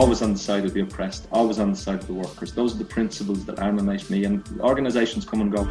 always 0.00 0.22
on 0.22 0.32
the 0.32 0.38
side 0.38 0.64
of 0.64 0.72
the 0.72 0.80
oppressed, 0.80 1.28
always 1.30 1.58
on 1.58 1.72
the 1.72 1.76
side 1.76 1.96
of 1.96 2.06
the 2.06 2.14
workers. 2.14 2.54
Those 2.54 2.74
are 2.74 2.78
the 2.78 2.86
principles 2.86 3.44
that 3.44 3.58
animate 3.58 4.08
me, 4.08 4.24
and 4.24 4.42
organisations 4.60 5.26
come 5.26 5.42
and 5.42 5.52
go. 5.52 5.64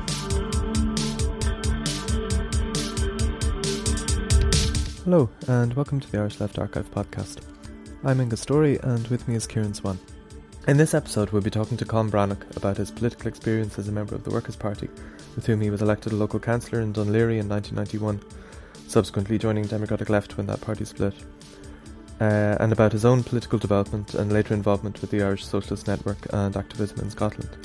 Hello, 5.04 5.32
and 5.48 5.74
welcome 5.74 6.00
to 6.00 6.12
the 6.12 6.20
Irish 6.20 6.40
Left 6.40 6.60
Archive 6.60 6.92
podcast. 6.92 7.40
I'm 8.04 8.22
Inga 8.22 8.38
Story, 8.38 8.78
and 8.84 9.08
with 9.08 9.28
me 9.28 9.34
is 9.34 9.48
Kieran 9.48 9.74
Swan. 9.74 9.98
In 10.68 10.78
this 10.78 10.94
episode, 10.94 11.32
we'll 11.32 11.42
be 11.42 11.50
talking 11.50 11.78
to 11.78 11.86
Colm 11.86 12.12
Breathnach 12.12 12.56
about 12.56 12.78
his 12.78 12.92
political 12.92 13.30
experience 13.30 13.80
as 13.80 13.88
a 13.88 13.92
member 13.92 14.14
of 14.14 14.24
the 14.24 14.30
Workers' 14.30 14.56
Party, 14.56 14.90
with 15.36 15.48
whom 15.48 15.60
he 15.60 15.72
was 15.72 15.82
elected 15.82 16.14
a 16.14 16.16
local 16.16 16.40
councillor 16.40 16.82
in 16.82 16.94
Laoghaire 16.94 17.40
in 17.40 17.50
1991, 17.50 18.22
subsequently 18.88 19.40
joining 19.40 19.66
Democratic 19.66 20.08
Left 20.08 20.38
when 20.38 20.46
that 20.46 20.62
party 20.62 20.86
split 20.86 21.16
uh, 22.20 22.58
and 22.60 22.72
about 22.72 22.92
his 22.92 23.06
own 23.06 23.24
political 23.24 23.60
development 23.60 24.14
and 24.14 24.32
later 24.32 24.54
involvement 24.54 25.02
with 25.02 25.12
the 25.12 25.24
Irish 25.24 25.46
Socialist 25.46 25.88
Network 25.88 26.18
and 26.34 26.56
activism 26.58 27.00
in 27.00 27.10
Scotland. 27.10 27.58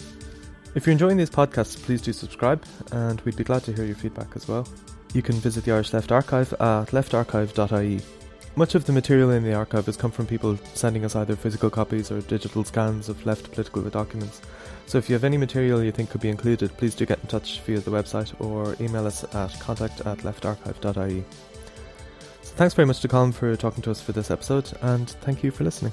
If 0.74 0.86
you're 0.86 0.92
enjoying 0.92 1.16
these 1.16 1.30
podcasts, 1.30 1.80
please 1.80 2.02
do 2.02 2.12
subscribe, 2.12 2.64
and 2.90 3.20
we'd 3.20 3.36
be 3.36 3.44
glad 3.44 3.62
to 3.64 3.72
hear 3.72 3.84
your 3.84 3.94
feedback 3.94 4.34
as 4.34 4.48
well. 4.48 4.66
You 5.12 5.22
can 5.22 5.36
visit 5.36 5.64
the 5.64 5.72
Irish 5.72 5.92
Left 5.92 6.10
Archive 6.10 6.52
at 6.54 6.88
leftarchive.ie. 6.88 8.00
Much 8.56 8.76
of 8.76 8.84
the 8.84 8.92
material 8.92 9.30
in 9.30 9.42
the 9.42 9.54
archive 9.54 9.86
has 9.86 9.96
come 9.96 10.12
from 10.12 10.26
people 10.26 10.56
sending 10.74 11.04
us 11.04 11.16
either 11.16 11.34
physical 11.34 11.70
copies 11.70 12.12
or 12.12 12.20
digital 12.22 12.62
scans 12.62 13.08
of 13.08 13.24
left 13.26 13.50
political 13.50 13.82
documents. 13.82 14.40
So 14.86 14.98
if 14.98 15.08
you 15.08 15.14
have 15.14 15.24
any 15.24 15.36
material 15.36 15.82
you 15.82 15.90
think 15.90 16.10
could 16.10 16.20
be 16.20 16.28
included, 16.28 16.76
please 16.76 16.94
do 16.94 17.04
get 17.04 17.20
in 17.20 17.26
touch 17.26 17.60
via 17.60 17.80
the 17.80 17.90
website 17.90 18.32
or 18.40 18.76
email 18.80 19.06
us 19.06 19.24
at 19.34 19.58
contact 19.58 20.02
at 20.02 20.18
leftarchive.ie. 20.18 21.24
Thanks 22.56 22.72
very 22.72 22.86
much 22.86 23.00
to 23.00 23.08
Colm 23.08 23.34
for 23.34 23.56
talking 23.56 23.82
to 23.82 23.90
us 23.90 24.00
for 24.00 24.12
this 24.12 24.30
episode, 24.30 24.70
and 24.80 25.10
thank 25.10 25.42
you 25.42 25.50
for 25.50 25.64
listening. 25.64 25.92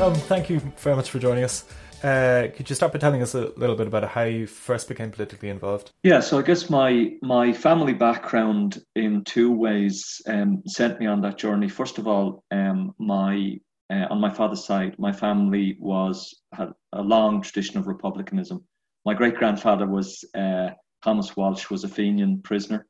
Um, 0.00 0.14
thank 0.14 0.48
you 0.48 0.60
very 0.78 0.94
much 0.94 1.10
for 1.10 1.18
joining 1.18 1.42
us. 1.42 1.64
Uh, 2.04 2.46
could 2.54 2.70
you 2.70 2.76
start 2.76 2.92
by 2.92 3.00
telling 3.00 3.20
us 3.20 3.34
a 3.34 3.52
little 3.56 3.74
bit 3.74 3.88
about 3.88 4.04
how 4.04 4.22
you 4.22 4.46
first 4.46 4.86
became 4.86 5.10
politically 5.10 5.48
involved? 5.48 5.90
Yeah, 6.04 6.20
so 6.20 6.38
I 6.38 6.42
guess 6.42 6.70
my 6.70 7.14
my 7.20 7.52
family 7.52 7.92
background 7.92 8.80
in 8.94 9.24
two 9.24 9.50
ways 9.50 10.22
um, 10.28 10.62
sent 10.68 11.00
me 11.00 11.06
on 11.06 11.20
that 11.22 11.36
journey. 11.36 11.68
First 11.68 11.98
of 11.98 12.06
all, 12.06 12.44
um, 12.52 12.94
my 12.96 13.58
uh, 13.92 14.06
on 14.08 14.20
my 14.20 14.30
father's 14.30 14.64
side, 14.64 14.94
my 15.00 15.10
family 15.10 15.76
was 15.80 16.32
had 16.54 16.70
a 16.92 17.02
long 17.02 17.42
tradition 17.42 17.76
of 17.76 17.88
republicanism 17.88 18.64
my 19.04 19.14
great 19.14 19.36
grandfather 19.36 19.86
was 19.86 20.24
uh, 20.34 20.70
Thomas 21.02 21.36
Walsh, 21.36 21.70
was 21.70 21.84
a 21.84 21.88
Fenian 21.88 22.42
prisoner 22.42 22.86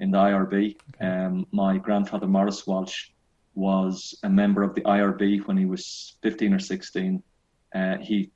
in 0.00 0.10
the 0.10 0.18
IRB. 0.18 0.76
Okay. 0.94 1.06
Um, 1.06 1.46
my 1.52 1.78
grandfather 1.78 2.26
Morris 2.26 2.66
Walsh 2.66 3.08
was 3.54 4.18
a 4.22 4.28
member 4.28 4.62
of 4.62 4.74
the 4.74 4.82
IRB 4.82 5.46
when 5.46 5.56
he 5.56 5.64
was 5.64 6.16
15 6.22 6.54
or 6.54 6.58
16. 6.58 7.22
Uh, 7.74 7.96
he 7.98 8.30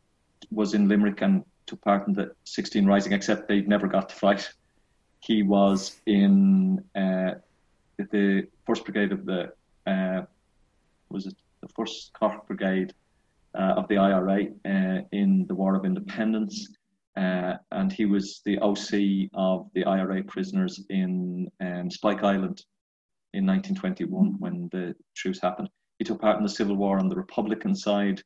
was 0.50 0.74
in 0.74 0.88
Limerick 0.88 1.22
and 1.22 1.44
took 1.66 1.80
part 1.82 2.08
in 2.08 2.14
the 2.14 2.32
16 2.44 2.86
Rising, 2.86 3.12
except 3.12 3.48
they 3.48 3.60
never 3.60 3.86
got 3.86 4.08
to 4.08 4.14
fight. 4.14 4.52
He 5.20 5.42
was 5.42 6.00
in 6.06 6.82
uh, 6.96 7.34
the 8.10 8.48
first 8.66 8.84
brigade 8.84 9.12
of 9.12 9.24
the 9.24 9.52
uh, 9.86 10.22
was 11.08 11.26
it 11.26 11.34
the 11.60 11.68
first 11.68 12.12
Cork 12.12 12.46
Brigade 12.46 12.92
uh, 13.54 13.74
of 13.76 13.86
the 13.88 13.98
IRA 13.98 14.46
uh, 14.64 15.02
in 15.12 15.46
the 15.46 15.54
War 15.54 15.74
of 15.74 15.84
Independence. 15.84 16.68
Uh, 17.16 17.54
and 17.70 17.92
he 17.92 18.06
was 18.06 18.40
the 18.44 18.58
OC 18.58 19.28
of 19.34 19.68
the 19.74 19.84
IRA 19.84 20.22
prisoners 20.24 20.82
in 20.88 21.50
um, 21.60 21.90
Spike 21.90 22.24
Island 22.24 22.64
in 23.34 23.46
1921 23.46 24.36
when 24.38 24.68
the 24.72 24.94
truce 25.14 25.40
happened. 25.40 25.68
He 25.98 26.04
took 26.04 26.20
part 26.20 26.38
in 26.38 26.42
the 26.42 26.48
Civil 26.48 26.76
War 26.76 26.98
on 26.98 27.08
the 27.08 27.16
Republican 27.16 27.74
side. 27.74 28.22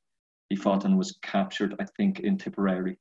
He 0.48 0.56
fought 0.56 0.84
and 0.84 0.96
was 0.96 1.18
captured, 1.22 1.74
I 1.80 1.84
think, 1.96 2.20
in 2.20 2.38
Tipperary 2.38 2.98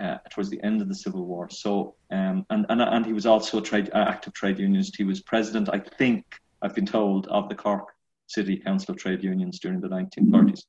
uh, 0.00 0.18
towards 0.30 0.50
the 0.50 0.62
end 0.62 0.80
of 0.80 0.88
the 0.88 0.94
Civil 0.94 1.26
War. 1.26 1.48
So, 1.50 1.94
um, 2.10 2.46
and, 2.50 2.66
and 2.68 2.80
and 2.80 3.04
he 3.04 3.12
was 3.12 3.26
also 3.26 3.58
a 3.58 3.62
trade 3.62 3.90
active 3.94 4.32
trade 4.32 4.58
unionist. 4.58 4.96
He 4.96 5.04
was 5.04 5.20
president, 5.20 5.68
I 5.72 5.78
think, 5.78 6.24
I've 6.62 6.74
been 6.74 6.86
told, 6.86 7.26
of 7.28 7.48
the 7.48 7.54
Cork 7.54 7.88
City 8.26 8.56
Council 8.56 8.92
of 8.92 8.98
Trade 8.98 9.22
Unions 9.22 9.58
during 9.58 9.80
the 9.80 9.88
1930s. 9.88 10.64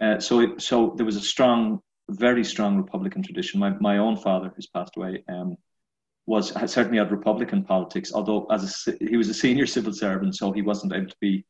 Uh, 0.00 0.18
so, 0.18 0.56
so 0.58 0.94
there 0.96 1.06
was 1.06 1.16
a 1.16 1.20
strong 1.20 1.80
very 2.10 2.44
strong 2.44 2.76
Republican 2.76 3.22
tradition. 3.22 3.60
My, 3.60 3.70
my 3.80 3.98
own 3.98 4.16
father, 4.16 4.52
who's 4.54 4.66
passed 4.66 4.96
away, 4.96 5.24
um, 5.28 5.56
was 6.26 6.52
certainly 6.70 6.98
had 6.98 7.10
Republican 7.10 7.64
politics. 7.64 8.12
Although 8.12 8.46
as 8.50 8.86
a, 8.86 9.04
he 9.04 9.16
was 9.16 9.28
a 9.28 9.34
senior 9.34 9.66
civil 9.66 9.92
servant, 9.92 10.36
so 10.36 10.52
he 10.52 10.62
wasn't 10.62 10.92
able 10.92 11.08
to 11.08 11.16
be, 11.20 11.44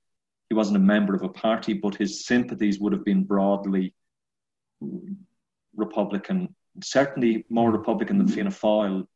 he 0.49 0.55
wasn't 0.55 0.77
a 0.77 0.81
member 0.81 1.15
of 1.15 1.23
a 1.23 1.29
party, 1.29 1.73
but 1.75 1.95
his 1.95 2.27
sympathies 2.27 2.81
would 2.81 2.93
have 2.93 3.05
been 3.05 3.25
broadly 3.25 3.95
Republican. 5.77 6.55
Certainly 6.83 7.45
more 7.51 7.71
Republican 7.71 8.19
than 8.19 8.29
Fianna 8.29 8.51
Fáil, 8.51 9.07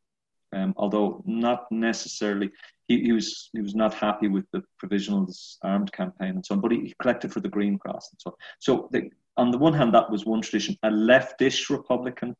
um, 0.53 0.73
although 0.77 1.23
not 1.25 1.71
necessarily. 1.71 2.51
He, 2.87 3.01
he, 3.01 3.11
was 3.13 3.49
he 3.51 3.61
was 3.61 3.73
not 3.73 3.95
happy 3.95 4.27
with 4.27 4.45
the 4.51 4.61
Provisionals 4.83 5.57
armed 5.63 5.91
campaign 5.91 6.35
and 6.35 6.45
so 6.45 6.53
on, 6.53 6.61
but 6.61 6.71
he, 6.71 6.81
he 6.81 6.95
collected 7.01 7.33
for 7.33 7.39
the 7.39 7.49
Green 7.49 7.79
Cross 7.79 8.11
and 8.11 8.21
so 8.21 8.29
on. 8.29 8.35
So 8.59 8.89
the, 8.91 9.09
on 9.37 9.51
the 9.51 9.57
one 9.57 9.73
hand, 9.73 9.93
that 9.93 10.09
was 10.09 10.25
one 10.25 10.41
tradition, 10.41 10.77
a 10.83 10.89
leftish 10.89 11.69
Republican 11.69 12.35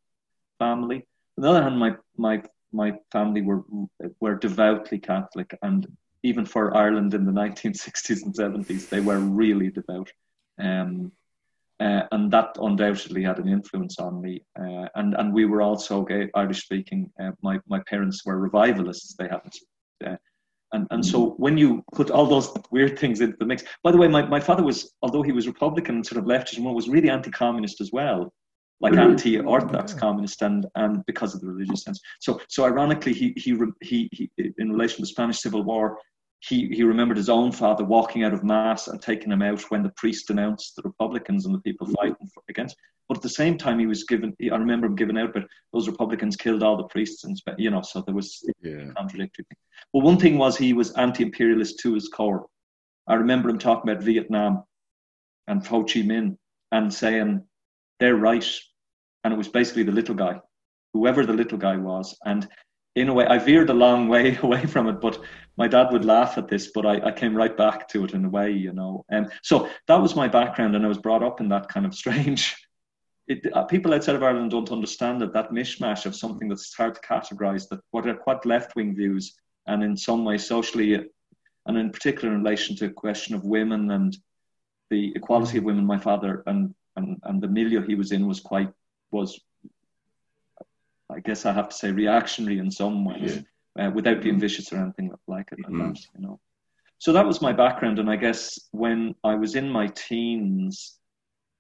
family. 0.60 1.06
On 1.38 1.44
the 1.44 1.50
other 1.50 1.64
hand, 1.64 1.78
my 1.78 1.96
my 2.18 2.42
my 2.72 2.94
family 3.12 3.42
were 3.42 3.64
were 4.20 4.36
devoutly 4.36 5.00
Catholic, 5.00 5.58
and 5.62 5.88
even 6.24 6.46
for 6.46 6.76
Ireland 6.76 7.14
in 7.14 7.26
the 7.26 7.32
1960s 7.32 8.24
and 8.24 8.34
70s, 8.34 8.90
they 8.90 9.02
were 9.02 9.20
really 9.20 9.70
devout. 9.70 10.12
Um, 10.58 11.12
uh, 11.80 12.04
and 12.12 12.32
that 12.32 12.56
undoubtedly 12.60 13.22
had 13.22 13.38
an 13.38 13.50
influence 13.50 14.00
on 14.00 14.22
me. 14.22 14.44
Uh, 14.58 14.88
and 14.96 15.14
and 15.16 15.34
we 15.34 15.46
were 15.46 15.62
also 15.62 16.06
Irish 16.34 16.64
speaking. 16.64 17.12
Uh, 17.20 17.32
my 17.42 17.60
my 17.68 17.82
parents 17.90 18.26
were 18.26 18.40
revivalists. 18.40 19.16
They 19.16 19.28
hadn't 19.28 19.58
uh, 20.06 20.16
and, 20.76 20.88
and 20.92 21.06
so 21.06 21.36
when 21.38 21.58
you 21.58 21.84
put 21.94 22.12
all 22.12 22.26
those 22.26 22.52
weird 22.72 23.00
things 23.00 23.22
into 23.22 23.38
the 23.40 23.46
mix, 23.46 23.64
by 23.84 23.92
the 23.92 23.98
way, 23.98 24.08
my, 24.08 24.24
my 24.24 24.40
father 24.40 24.64
was, 24.64 24.94
although 25.02 25.24
he 25.24 25.32
was 25.32 25.48
Republican, 25.48 25.96
and 25.96 26.06
sort 26.06 26.20
of 26.20 26.26
leftist, 26.26 26.58
and 26.58 26.66
was 26.66 26.90
really 26.90 27.10
anti-communist 27.10 27.80
as 27.80 27.92
well, 27.92 28.34
like 28.82 28.94
mm-hmm. 28.94 29.12
anti-orthodox 29.12 29.94
okay. 29.94 30.00
communist, 30.00 30.42
and 30.42 30.68
and 30.76 31.04
because 31.06 31.34
of 31.34 31.42
the 31.42 31.48
religious 31.48 31.84
sense. 31.84 32.00
So 32.20 32.40
so 32.50 32.66
ironically, 32.66 33.14
he 33.14 33.34
he 33.38 33.58
he, 33.82 34.10
he 34.12 34.30
in 34.58 34.72
relation 34.72 34.98
to 34.98 35.02
the 35.04 35.08
Spanish 35.08 35.40
Civil 35.40 35.64
War, 35.64 35.98
he, 36.48 36.68
he 36.68 36.84
remembered 36.84 37.18
his 37.18 37.30
own 37.30 37.52
father 37.52 37.84
walking 37.84 38.24
out 38.24 38.34
of 38.34 38.44
mass 38.44 38.88
and 38.88 39.02
taking 39.02 39.32
him 39.32 39.42
out 39.42 39.62
when 39.72 39.82
the 39.82 39.90
priest 39.90 40.28
denounced 40.28 40.76
the 40.76 40.84
Republicans 40.84 41.46
and 41.46 41.56
the 41.56 41.60
people 41.60 41.88
mm-hmm. 41.88 41.96
fighting 41.96 42.28
for, 42.34 42.44
against. 42.50 42.76
But 43.08 43.18
at 43.18 43.24
the 43.24 43.30
same 43.30 43.58
time, 43.58 43.80
he 43.80 43.86
was 43.86 44.04
given. 44.04 44.36
I 44.52 44.56
remember 44.56 44.88
him 44.88 44.96
giving 44.96 45.18
out, 45.18 45.34
but 45.34 45.46
those 45.74 45.88
Republicans 45.88 46.36
killed 46.36 46.64
all 46.64 46.78
the 46.78 46.86
priests, 46.86 47.24
and 47.24 47.40
you 47.58 47.70
know, 47.70 47.82
so 47.82 48.02
there 48.02 48.16
was 48.16 48.44
yeah. 48.62 48.92
contradictory. 48.98 49.46
Thing. 49.46 49.58
But 49.94 50.04
one 50.04 50.18
thing 50.18 50.38
was 50.38 50.58
he 50.58 50.74
was 50.74 50.92
anti-imperialist 50.94 51.80
to 51.80 51.94
his 51.94 52.08
core. 52.08 52.48
I 53.08 53.14
remember 53.14 53.50
him 53.50 53.60
talking 53.60 53.92
about 53.92 54.04
Vietnam 54.04 54.64
and 55.48 55.66
Ho 55.68 55.84
Chi 55.84 56.00
Minh 56.00 56.38
and 56.72 56.92
saying 56.92 57.44
they're 58.00 58.16
right, 58.16 58.48
and 59.24 59.34
it 59.34 59.38
was 59.38 59.48
basically 59.50 59.84
the 59.84 59.92
little 59.92 60.16
guy, 60.16 60.42
whoever 60.94 61.28
the 61.28 61.34
little 61.34 61.60
guy 61.60 61.78
was, 61.78 62.18
and 62.26 62.48
in 62.96 63.10
a 63.10 63.14
way, 63.14 63.26
I 63.26 63.38
veered 63.38 63.70
a 63.70 63.74
long 63.74 64.08
way 64.08 64.38
away 64.44 64.66
from 64.66 64.88
it, 64.88 65.02
but 65.02 65.22
my 65.58 65.68
dad 65.68 65.92
would 65.92 66.06
laugh 66.06 66.38
at 66.38 66.48
this, 66.48 66.72
but 66.74 66.86
I, 66.86 67.08
I 67.08 67.12
came 67.12 67.36
right 67.36 67.56
back 67.56 67.88
to 67.90 68.06
it 68.06 68.14
in 68.14 68.26
a 68.26 68.30
way, 68.30 68.52
you 68.52 68.74
know. 68.74 69.06
And 69.10 69.26
um, 69.26 69.32
so 69.44 69.70
that 69.88 70.02
was 70.02 70.16
my 70.16 70.28
background, 70.28 70.76
and 70.76 70.86
I 70.86 70.90
was 70.90 70.98
brought 70.98 71.24
up 71.24 71.40
in 71.40 71.50
that 71.50 71.70
kind 71.70 71.86
of 71.86 71.96
strange. 71.96 72.56
It, 73.28 73.44
uh, 73.56 73.64
people 73.64 73.92
outside 73.92 74.14
of 74.14 74.22
Ireland 74.22 74.52
don't 74.52 74.72
understand 74.72 75.20
that 75.22 75.34
that 75.34 75.50
mishmash 75.50 76.06
of 76.06 76.16
something 76.16 76.48
that's 76.48 76.76
hard 76.76 76.94
to 76.94 77.02
categorize, 77.02 77.68
that 77.70 77.80
what 77.90 78.08
are 78.08 78.14
quite 78.14 78.46
left 78.46 78.76
wing 78.76 78.96
views, 78.96 79.34
and 79.66 79.84
in 79.84 79.98
some 79.98 80.24
way 80.24 80.38
socially, 80.38 80.94
and 81.66 81.76
in 81.76 81.90
particular 81.90 82.36
in 82.36 82.44
relation 82.44 82.76
to 82.76 82.88
the 82.88 82.94
question 82.94 83.34
of 83.34 83.44
women 83.44 83.90
and 83.90 84.16
the 84.92 85.12
equality 85.16 85.58
of 85.58 85.64
women. 85.64 85.88
My 85.88 85.98
father 85.98 86.44
and, 86.46 86.76
and, 86.98 87.20
and 87.24 87.42
the 87.42 87.48
milieu 87.48 87.82
he 87.82 87.96
was 87.96 88.12
in 88.12 88.28
was 88.28 88.40
quite 88.40 88.72
was 89.10 89.40
I 91.16 91.20
guess 91.20 91.46
I 91.46 91.54
have 91.54 91.70
to 91.70 91.76
say 91.76 91.92
reactionary 91.92 92.60
in 92.60 92.70
some 92.70 93.06
ways, 93.06 93.44
yeah. 93.78 93.88
uh, 93.88 93.92
without 93.92 94.22
being 94.22 94.36
mm-hmm. 94.36 94.42
vicious 94.42 94.74
or 94.74 94.78
anything 94.78 95.12
like 95.28 95.50
it. 95.52 95.60
mm-hmm. 95.60 95.80
that, 95.80 96.00
you 96.16 96.22
know. 96.22 96.40
So 97.00 97.14
that 97.14 97.26
was 97.26 97.42
my 97.42 97.54
background, 97.54 98.00
and 98.00 98.10
I 98.10 98.16
guess 98.16 98.60
when 98.72 99.16
I 99.24 99.36
was 99.36 99.56
in 99.56 99.70
my 99.70 99.88
teens, 99.88 100.98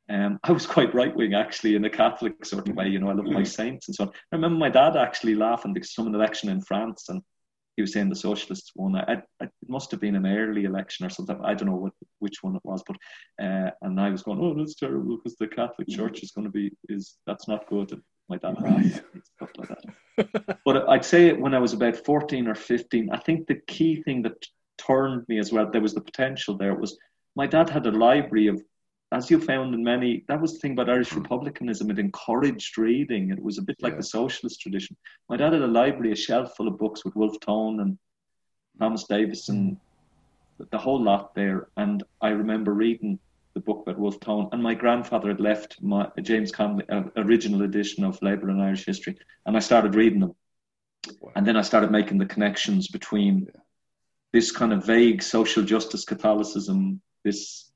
um, 0.09 0.39
I 0.43 0.51
was 0.51 0.65
quite 0.65 0.93
right 0.93 1.15
wing 1.15 1.33
actually 1.33 1.75
in 1.75 1.85
a 1.85 1.89
Catholic 1.89 2.45
sort 2.45 2.67
of 2.67 2.75
way. 2.75 2.87
You 2.87 2.99
know, 2.99 3.09
I 3.09 3.13
love 3.13 3.25
my 3.25 3.41
mm-hmm. 3.41 3.43
saints 3.43 3.87
and 3.87 3.95
so 3.95 4.05
on. 4.05 4.09
I 4.09 4.35
remember 4.35 4.57
my 4.57 4.69
dad 4.69 4.97
actually 4.97 5.35
laughing 5.35 5.73
because 5.73 5.93
some 5.93 6.13
election 6.13 6.49
in 6.49 6.61
France, 6.61 7.09
and 7.09 7.21
he 7.75 7.81
was 7.81 7.93
saying 7.93 8.09
the 8.09 8.15
socialists 8.15 8.71
won. 8.75 8.95
I, 8.95 9.21
I, 9.41 9.45
it 9.45 9.51
must 9.67 9.91
have 9.91 9.99
been 9.99 10.15
an 10.15 10.25
early 10.25 10.63
election 10.63 11.05
or 11.05 11.09
something. 11.09 11.39
I 11.43 11.53
don't 11.53 11.69
know 11.69 11.75
what 11.75 11.93
which 12.19 12.41
one 12.41 12.55
it 12.55 12.65
was, 12.65 12.83
but 12.87 12.97
uh, 13.43 13.71
and 13.81 13.99
I 13.99 14.09
was 14.09 14.23
going, 14.23 14.39
oh, 14.41 14.53
that's 14.53 14.75
terrible 14.75 15.17
because 15.17 15.35
the 15.37 15.47
Catholic 15.47 15.89
Church 15.89 16.23
is 16.23 16.31
going 16.31 16.45
to 16.45 16.51
be 16.51 16.71
is 16.89 17.17
that's 17.27 17.47
not 17.47 17.67
good. 17.67 17.91
And 17.91 18.01
my 18.29 18.37
dad 18.37 18.55
right. 18.61 19.03
stuff 19.35 19.49
like 19.57 19.69
that. 19.69 20.57
but 20.65 20.89
I'd 20.89 21.05
say 21.05 21.33
when 21.33 21.53
I 21.53 21.59
was 21.59 21.73
about 21.73 21.95
14 21.97 22.47
or 22.47 22.55
15, 22.55 23.09
I 23.11 23.17
think 23.19 23.47
the 23.47 23.61
key 23.67 24.01
thing 24.01 24.21
that 24.23 24.45
turned 24.77 25.27
me 25.27 25.39
as 25.39 25.51
well. 25.51 25.69
There 25.69 25.81
was 25.81 25.93
the 25.93 26.01
potential 26.01 26.57
there. 26.57 26.73
Was 26.75 26.97
my 27.35 27.47
dad 27.47 27.69
had 27.69 27.85
a 27.85 27.91
library 27.91 28.47
of, 28.47 28.61
as 29.11 29.29
you 29.29 29.39
found 29.39 29.73
in 29.73 29.83
many. 29.83 30.23
That 30.27 30.41
was 30.41 30.53
the 30.53 30.59
thing 30.59 30.71
about 30.73 30.89
Irish 30.89 31.13
republicanism. 31.13 31.89
It 31.91 31.99
encouraged 31.99 32.77
reading. 32.77 33.31
It 33.31 33.41
was 33.41 33.57
a 33.57 33.61
bit 33.61 33.77
like 33.81 33.93
Yeah. 33.93 33.97
the 33.97 34.03
socialist 34.03 34.59
tradition. 34.61 34.95
My 35.29 35.37
dad 35.37 35.53
had 35.53 35.61
a 35.61 35.67
library, 35.67 36.11
a 36.11 36.15
shelf 36.15 36.55
full 36.55 36.67
of 36.67 36.77
books 36.77 37.05
with 37.05 37.15
Wolfe 37.15 37.39
Tone 37.41 37.79
and 37.81 37.97
Thomas 38.79 39.05
Davis 39.05 39.49
and 39.49 39.77
the- 40.57 40.67
the 40.71 40.77
whole 40.77 41.01
lot 41.01 41.35
there. 41.35 41.67
And 41.77 42.03
I 42.21 42.29
remember 42.29 42.73
reading 42.73 43.19
the 43.55 43.61
book 43.61 43.81
about 43.81 43.97
Wolfe 43.97 44.19
Tone. 44.19 44.49
And 44.51 44.61
my 44.61 44.75
grandfather 44.75 45.29
had 45.29 45.39
left 45.39 45.81
my 45.81 46.09
James 46.21 46.51
Connolly, 46.51 46.85
uh, 46.89 47.03
original 47.17 47.63
edition 47.63 48.03
of 48.03 48.21
Labour 48.21 48.49
and 48.49 48.61
Irish 48.61 48.85
History, 48.85 49.17
and 49.45 49.57
I 49.57 49.59
started 49.59 49.95
reading 49.95 50.19
them. 50.19 50.35
And 51.35 51.47
then 51.47 51.57
I 51.57 51.61
started 51.61 51.91
making 51.91 52.17
the 52.17 52.25
connections 52.25 52.87
between 52.87 53.47
this 54.33 54.51
kind 54.51 54.73
of 54.73 54.85
vague 54.85 55.23
social 55.23 55.63
justice 55.63 56.03
Catholicism, 56.03 57.01
this 57.23 57.71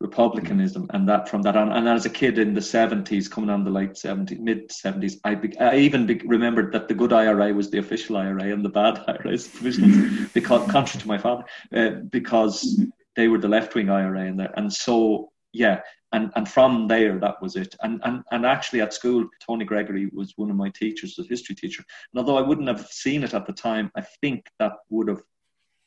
republicanism, 0.00 0.86
and 0.90 1.08
that 1.08 1.28
from 1.28 1.42
that 1.42 1.56
on. 1.56 1.72
And 1.72 1.88
as 1.88 2.04
a 2.04 2.10
kid 2.10 2.38
in 2.38 2.54
the 2.54 2.60
70s, 2.60 3.30
coming 3.30 3.50
on 3.50 3.64
the 3.64 3.70
late 3.70 3.92
70s, 3.92 4.38
mid 4.38 4.68
70s, 4.68 5.14
I, 5.24 5.34
be, 5.34 5.58
I 5.58 5.78
even 5.78 6.06
be, 6.06 6.20
remembered 6.24 6.72
that 6.72 6.88
the 6.88 6.94
good 6.94 7.12
IRA 7.12 7.52
was 7.54 7.70
the 7.70 7.78
official 7.78 8.16
IRA 8.16 8.52
and 8.52 8.64
the 8.64 8.68
bad 8.68 9.02
IRA 9.08 9.32
is 9.32 9.48
the 9.48 9.56
provisional, 9.56 10.28
because, 10.34 10.70
contrary 10.70 11.02
to 11.02 11.08
my 11.08 11.18
father, 11.18 11.44
uh, 11.74 11.90
because 12.10 12.78
they 13.16 13.28
were 13.28 13.38
the 13.38 13.48
left 13.48 13.74
wing 13.74 13.90
IRA 13.90 14.26
in 14.26 14.36
there. 14.36 14.52
And 14.56 14.72
so, 14.72 15.30
yeah, 15.52 15.80
and 16.12 16.30
and 16.36 16.48
from 16.48 16.88
there 16.88 17.18
that 17.18 17.40
was 17.42 17.56
it. 17.56 17.74
And 17.82 18.00
and 18.04 18.22
and 18.30 18.46
actually 18.46 18.80
at 18.80 18.94
school 18.94 19.26
tony 19.44 19.64
gregory 19.64 20.10
was 20.12 20.34
one 20.36 20.50
of 20.50 20.56
my 20.56 20.70
teachers 20.70 21.18
a 21.18 21.24
history 21.24 21.54
teacher. 21.54 21.84
And 22.12 22.18
although 22.18 22.38
i 22.38 22.46
wouldn't 22.46 22.68
have 22.68 22.86
seen 22.86 23.24
it 23.24 23.34
at 23.34 23.46
the 23.46 23.52
time 23.52 23.90
i 23.96 24.02
think 24.20 24.46
that 24.58 24.72
would 24.90 25.08
have 25.08 25.22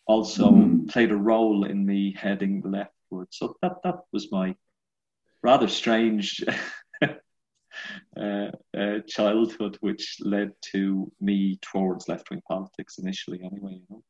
also 0.07 0.79
played 0.87 1.11
a 1.11 1.15
role 1.15 1.65
in 1.65 1.85
me 1.85 2.15
heading 2.17 2.61
leftward. 2.63 3.27
So 3.31 3.55
that 3.61 3.77
that 3.83 3.99
was 4.11 4.31
my 4.31 4.55
rather 5.41 5.67
strange 5.67 6.43
uh, 7.01 8.51
uh, 8.77 8.99
childhood 9.07 9.77
which 9.81 10.17
led 10.21 10.51
to 10.73 11.11
me 11.21 11.59
towards 11.61 12.07
left-wing 12.07 12.41
politics 12.47 12.97
initially 12.97 13.39
anyway 13.43 13.73
you 13.73 13.85
know. 13.89 14.03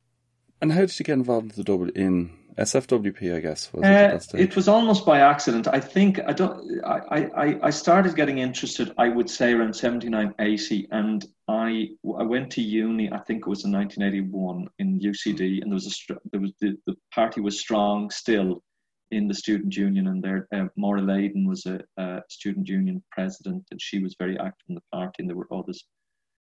And 0.62 0.72
how 0.72 0.80
did 0.80 0.98
you 0.98 1.04
get 1.04 1.12
involved 1.14 1.50
in 1.50 1.56
the 1.56 1.64
double 1.64 1.90
in 1.90 2.30
SFWP? 2.58 3.36
I 3.36 3.40
guess 3.40 3.72
was 3.72 3.84
it 3.84 3.90
Uh, 3.90 4.18
stage? 4.18 4.40
it 4.40 4.56
was 4.56 4.68
almost 4.68 5.04
by 5.04 5.20
accident. 5.20 5.68
I 5.68 5.80
think 5.80 6.20
I 6.26 6.32
don't. 6.32 6.84
I, 6.84 7.28
I, 7.36 7.58
I 7.62 7.70
started 7.70 8.16
getting 8.16 8.38
interested. 8.38 8.92
I 8.96 9.08
would 9.08 9.28
say 9.28 9.52
around 9.52 9.74
79, 9.74 10.34
80, 10.38 10.88
and 10.90 11.26
I 11.48 11.90
I 12.18 12.22
went 12.22 12.50
to 12.52 12.62
uni. 12.62 13.12
I 13.12 13.18
think 13.18 13.40
it 13.40 13.48
was 13.48 13.64
in 13.64 13.72
1981 13.72 14.68
in 14.78 14.98
UCD, 15.00 15.60
and 15.62 15.70
there 15.70 15.74
was 15.74 15.86
a 16.10 16.14
there 16.32 16.40
was 16.40 16.52
the, 16.60 16.76
the 16.86 16.96
party 17.14 17.40
was 17.40 17.60
strong 17.60 18.10
still 18.10 18.62
in 19.10 19.28
the 19.28 19.34
student 19.34 19.76
union, 19.76 20.08
and 20.08 20.22
there 20.22 20.48
uh, 20.52 20.66
Maura 20.76 21.00
Layden 21.02 21.46
was 21.46 21.66
a, 21.66 21.80
a 21.98 22.22
student 22.30 22.68
union 22.68 23.02
president, 23.12 23.64
and 23.70 23.80
she 23.80 23.98
was 23.98 24.16
very 24.18 24.38
active 24.38 24.66
in 24.68 24.74
the 24.74 24.82
party, 24.92 25.16
and 25.18 25.28
there 25.28 25.36
were 25.36 25.52
others. 25.52 25.84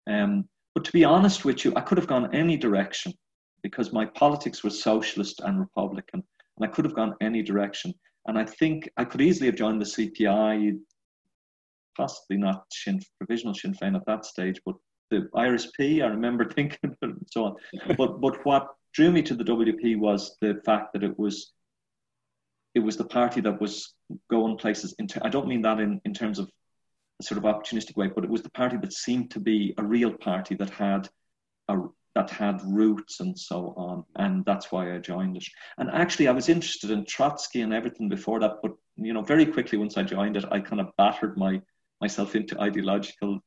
Um, 0.07 0.49
but 0.75 0.85
to 0.85 0.93
be 0.93 1.05
honest 1.05 1.45
with 1.45 1.65
you, 1.65 1.73
I 1.77 1.81
could 1.81 1.99
have 1.99 2.07
gone 2.07 2.35
any 2.35 2.57
direction 2.57 3.15
because 3.65 3.93
my 3.93 4.05
politics 4.05 4.63
was 4.63 4.81
socialist 4.81 5.41
and 5.41 5.59
Republican 5.59 6.23
and 6.57 6.69
I 6.69 6.73
could 6.73 6.85
have 6.85 6.95
gone 6.95 7.15
any 7.21 7.43
direction. 7.43 7.95
And 8.27 8.39
I 8.39 8.45
think 8.45 8.89
I 8.97 9.05
could 9.05 9.23
easily 9.23 9.47
have 9.47 9.57
joined 9.57 9.81
the 9.81 9.87
CPI, 9.87 10.79
possibly 11.97 12.37
not 12.37 12.67
Sinn, 12.71 13.01
provisional 13.19 13.55
Sinn 13.55 13.75
Féin 13.75 13.97
at 13.97 14.07
that 14.07 14.27
stage, 14.27 14.61
but 14.65 14.77
the 15.11 15.29
IRSP, 15.35 16.05
I 16.05 16.09
remember 16.09 16.45
thinking 16.51 16.95
and 17.03 17.27
so 17.31 17.45
on. 17.47 17.57
But 17.97 18.21
but 18.21 18.45
what 18.45 18.69
drew 18.93 19.11
me 19.11 19.23
to 19.23 19.35
the 19.35 19.45
WP 19.45 19.99
was 19.99 20.37
the 20.41 20.61
fact 20.65 20.93
that 20.93 21.03
it 21.03 21.19
was 21.19 21.53
it 22.75 22.81
was 22.81 22.97
the 22.97 23.05
party 23.05 23.41
that 23.41 23.61
was 23.61 23.95
going 24.31 24.57
places. 24.59 24.95
Ter- 25.09 25.21
I 25.23 25.29
don't 25.29 25.49
mean 25.49 25.63
that 25.63 25.81
in, 25.81 26.01
in 26.05 26.13
terms 26.13 26.39
of 26.39 26.51
a 27.21 27.25
sort 27.25 27.39
of 27.39 27.45
opportunistic 27.45 27.97
way, 27.97 28.09
but 28.09 28.25
it 28.25 28.31
was 28.31 28.43
the 28.43 28.51
party 28.51 28.77
that 28.79 28.93
seemed 28.93 29.31
to 29.31 29.41
be 29.41 29.75
a 29.79 29.85
real 29.85 30.13
party 30.13 30.55
that 30.57 30.71
had 30.71 31.09
a 31.69 31.77
that 32.15 32.31
had 32.31 32.63
roots 32.65 33.21
and 33.21 33.39
so 33.39 33.75
on, 33.77 34.05
and 34.17 34.45
that's 34.45 34.71
why 34.71 34.95
I 34.95 34.99
joined 34.99 35.37
it. 35.37 35.45
And 35.79 35.91
actually, 35.91 36.29
I 36.29 36.33
was 36.33 36.49
interested 36.49 36.91
in 36.91 37.05
Trotsky 37.05 37.63
and 37.63 37.75
everything 37.75 38.09
before 38.09 38.41
that, 38.41 38.59
but 38.63 38.73
you 38.97 39.13
know, 39.13 39.23
very 39.23 39.47
quickly 39.47 39.79
once 39.79 39.97
I 39.97 40.03
joined 40.03 40.37
it, 40.37 40.45
I 40.51 40.61
kind 40.61 40.81
of 40.81 40.91
battered 40.97 41.37
my 41.37 41.61
myself 42.01 42.37
into 42.37 42.61
ideological 42.61 43.41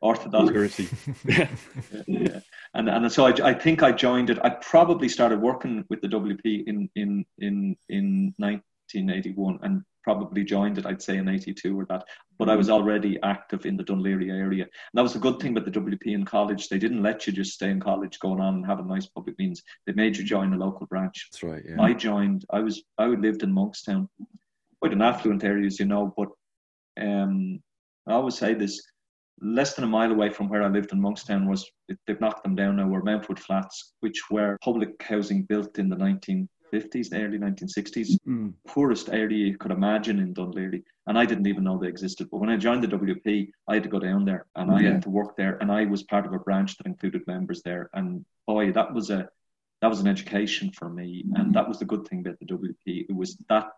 orthodoxy. 0.00 0.52
Purity. 0.52 0.88
yeah. 2.06 2.40
And 2.74 2.88
and 2.88 3.12
so 3.12 3.26
I, 3.26 3.50
I 3.50 3.54
think 3.54 3.82
I 3.82 3.92
joined 3.92 4.30
it. 4.30 4.38
I 4.42 4.50
probably 4.50 5.08
started 5.08 5.40
working 5.40 5.84
with 5.88 6.00
the 6.00 6.08
WP 6.08 6.64
in 6.66 6.88
in 6.94 7.24
in 7.38 7.76
in 7.88 8.34
1981 8.38 9.58
and 9.62 9.82
probably 10.02 10.44
joined 10.44 10.78
it. 10.78 10.86
I'd 10.86 11.02
say 11.02 11.16
in 11.16 11.28
82 11.28 11.78
or 11.78 11.84
that. 11.86 12.04
But 12.38 12.48
I 12.48 12.56
was 12.56 12.70
already 12.70 13.18
active 13.22 13.66
in 13.66 13.76
the 13.76 13.82
Dunleary 13.82 14.30
area. 14.30 14.64
And 14.64 14.70
that 14.94 15.02
was 15.02 15.14
a 15.14 15.20
good 15.20 15.38
thing 15.38 15.56
about 15.56 15.70
the 15.70 15.80
WP 15.80 16.06
in 16.06 16.24
college. 16.24 16.68
They 16.68 16.78
didn't 16.78 17.02
let 17.02 17.26
you 17.26 17.32
just 17.32 17.52
stay 17.52 17.70
in 17.70 17.80
college, 17.80 18.18
going 18.18 18.40
on 18.40 18.54
and 18.54 18.66
having 18.66 18.88
nice 18.88 19.06
public 19.06 19.38
meetings. 19.38 19.62
They 19.86 19.92
made 19.92 20.16
you 20.16 20.24
join 20.24 20.52
a 20.52 20.56
local 20.56 20.86
branch. 20.86 21.28
That's 21.30 21.42
right. 21.42 21.62
Yeah. 21.68 21.80
I 21.80 21.92
joined. 21.92 22.44
I 22.50 22.60
was. 22.60 22.82
I 22.98 23.06
lived 23.06 23.42
in 23.42 23.52
Monkstown, 23.52 24.08
quite 24.80 24.92
an 24.92 25.02
affluent 25.02 25.44
area, 25.44 25.66
as 25.66 25.78
you 25.78 25.86
know. 25.86 26.14
But 26.16 26.28
um, 27.00 27.60
I 28.06 28.12
always 28.12 28.38
say 28.38 28.54
this: 28.54 28.82
less 29.40 29.74
than 29.74 29.84
a 29.84 29.88
mile 29.88 30.12
away 30.12 30.30
from 30.30 30.48
where 30.48 30.62
I 30.62 30.68
lived 30.68 30.92
in 30.92 31.00
Monkstown 31.00 31.46
was 31.46 31.70
they've 32.06 32.20
knocked 32.20 32.42
them 32.42 32.54
down 32.54 32.76
now. 32.76 32.88
Were 32.88 33.02
Mountwood 33.02 33.38
Flats, 33.38 33.94
which 34.00 34.30
were 34.30 34.56
public 34.62 35.02
housing 35.02 35.42
built 35.42 35.78
in 35.78 35.88
the 35.88 35.96
1950s, 36.72 37.08
early 37.12 37.38
1960s. 37.38 38.18
Mm. 38.26 38.52
Poorest 38.66 39.08
area 39.10 39.46
you 39.46 39.58
could 39.58 39.70
imagine 39.70 40.18
in 40.18 40.32
Dunleary, 40.32 40.82
and 41.06 41.18
I 41.18 41.24
didn't 41.24 41.46
even 41.46 41.64
know 41.64 41.78
they 41.78 41.88
existed. 41.88 42.28
But 42.30 42.38
when 42.38 42.50
I 42.50 42.56
joined 42.56 42.82
the 42.82 42.88
WP, 42.88 43.50
I 43.68 43.74
had 43.74 43.82
to 43.82 43.88
go 43.88 43.98
down 43.98 44.24
there, 44.24 44.46
and 44.56 44.70
I 44.70 44.80
Yeah. 44.80 44.92
had 44.92 45.02
to 45.02 45.10
work 45.10 45.36
there, 45.36 45.56
and 45.60 45.70
I 45.70 45.84
was 45.86 46.02
part 46.02 46.26
of 46.26 46.32
a 46.32 46.38
branch 46.38 46.76
that 46.76 46.86
included 46.86 47.26
members 47.26 47.62
there. 47.62 47.90
And 47.94 48.24
boy, 48.46 48.72
that 48.72 48.92
was 48.92 49.10
a 49.10 49.28
that 49.80 49.88
was 49.88 50.00
an 50.00 50.08
education 50.08 50.70
for 50.72 50.90
me, 50.90 51.24
and 51.36 51.54
that 51.54 51.66
was 51.66 51.78
the 51.78 51.86
good 51.86 52.06
thing 52.06 52.20
about 52.20 52.38
the 52.38 52.44
WP. 52.44 53.06
It 53.08 53.16
was 53.16 53.36
that 53.48 53.70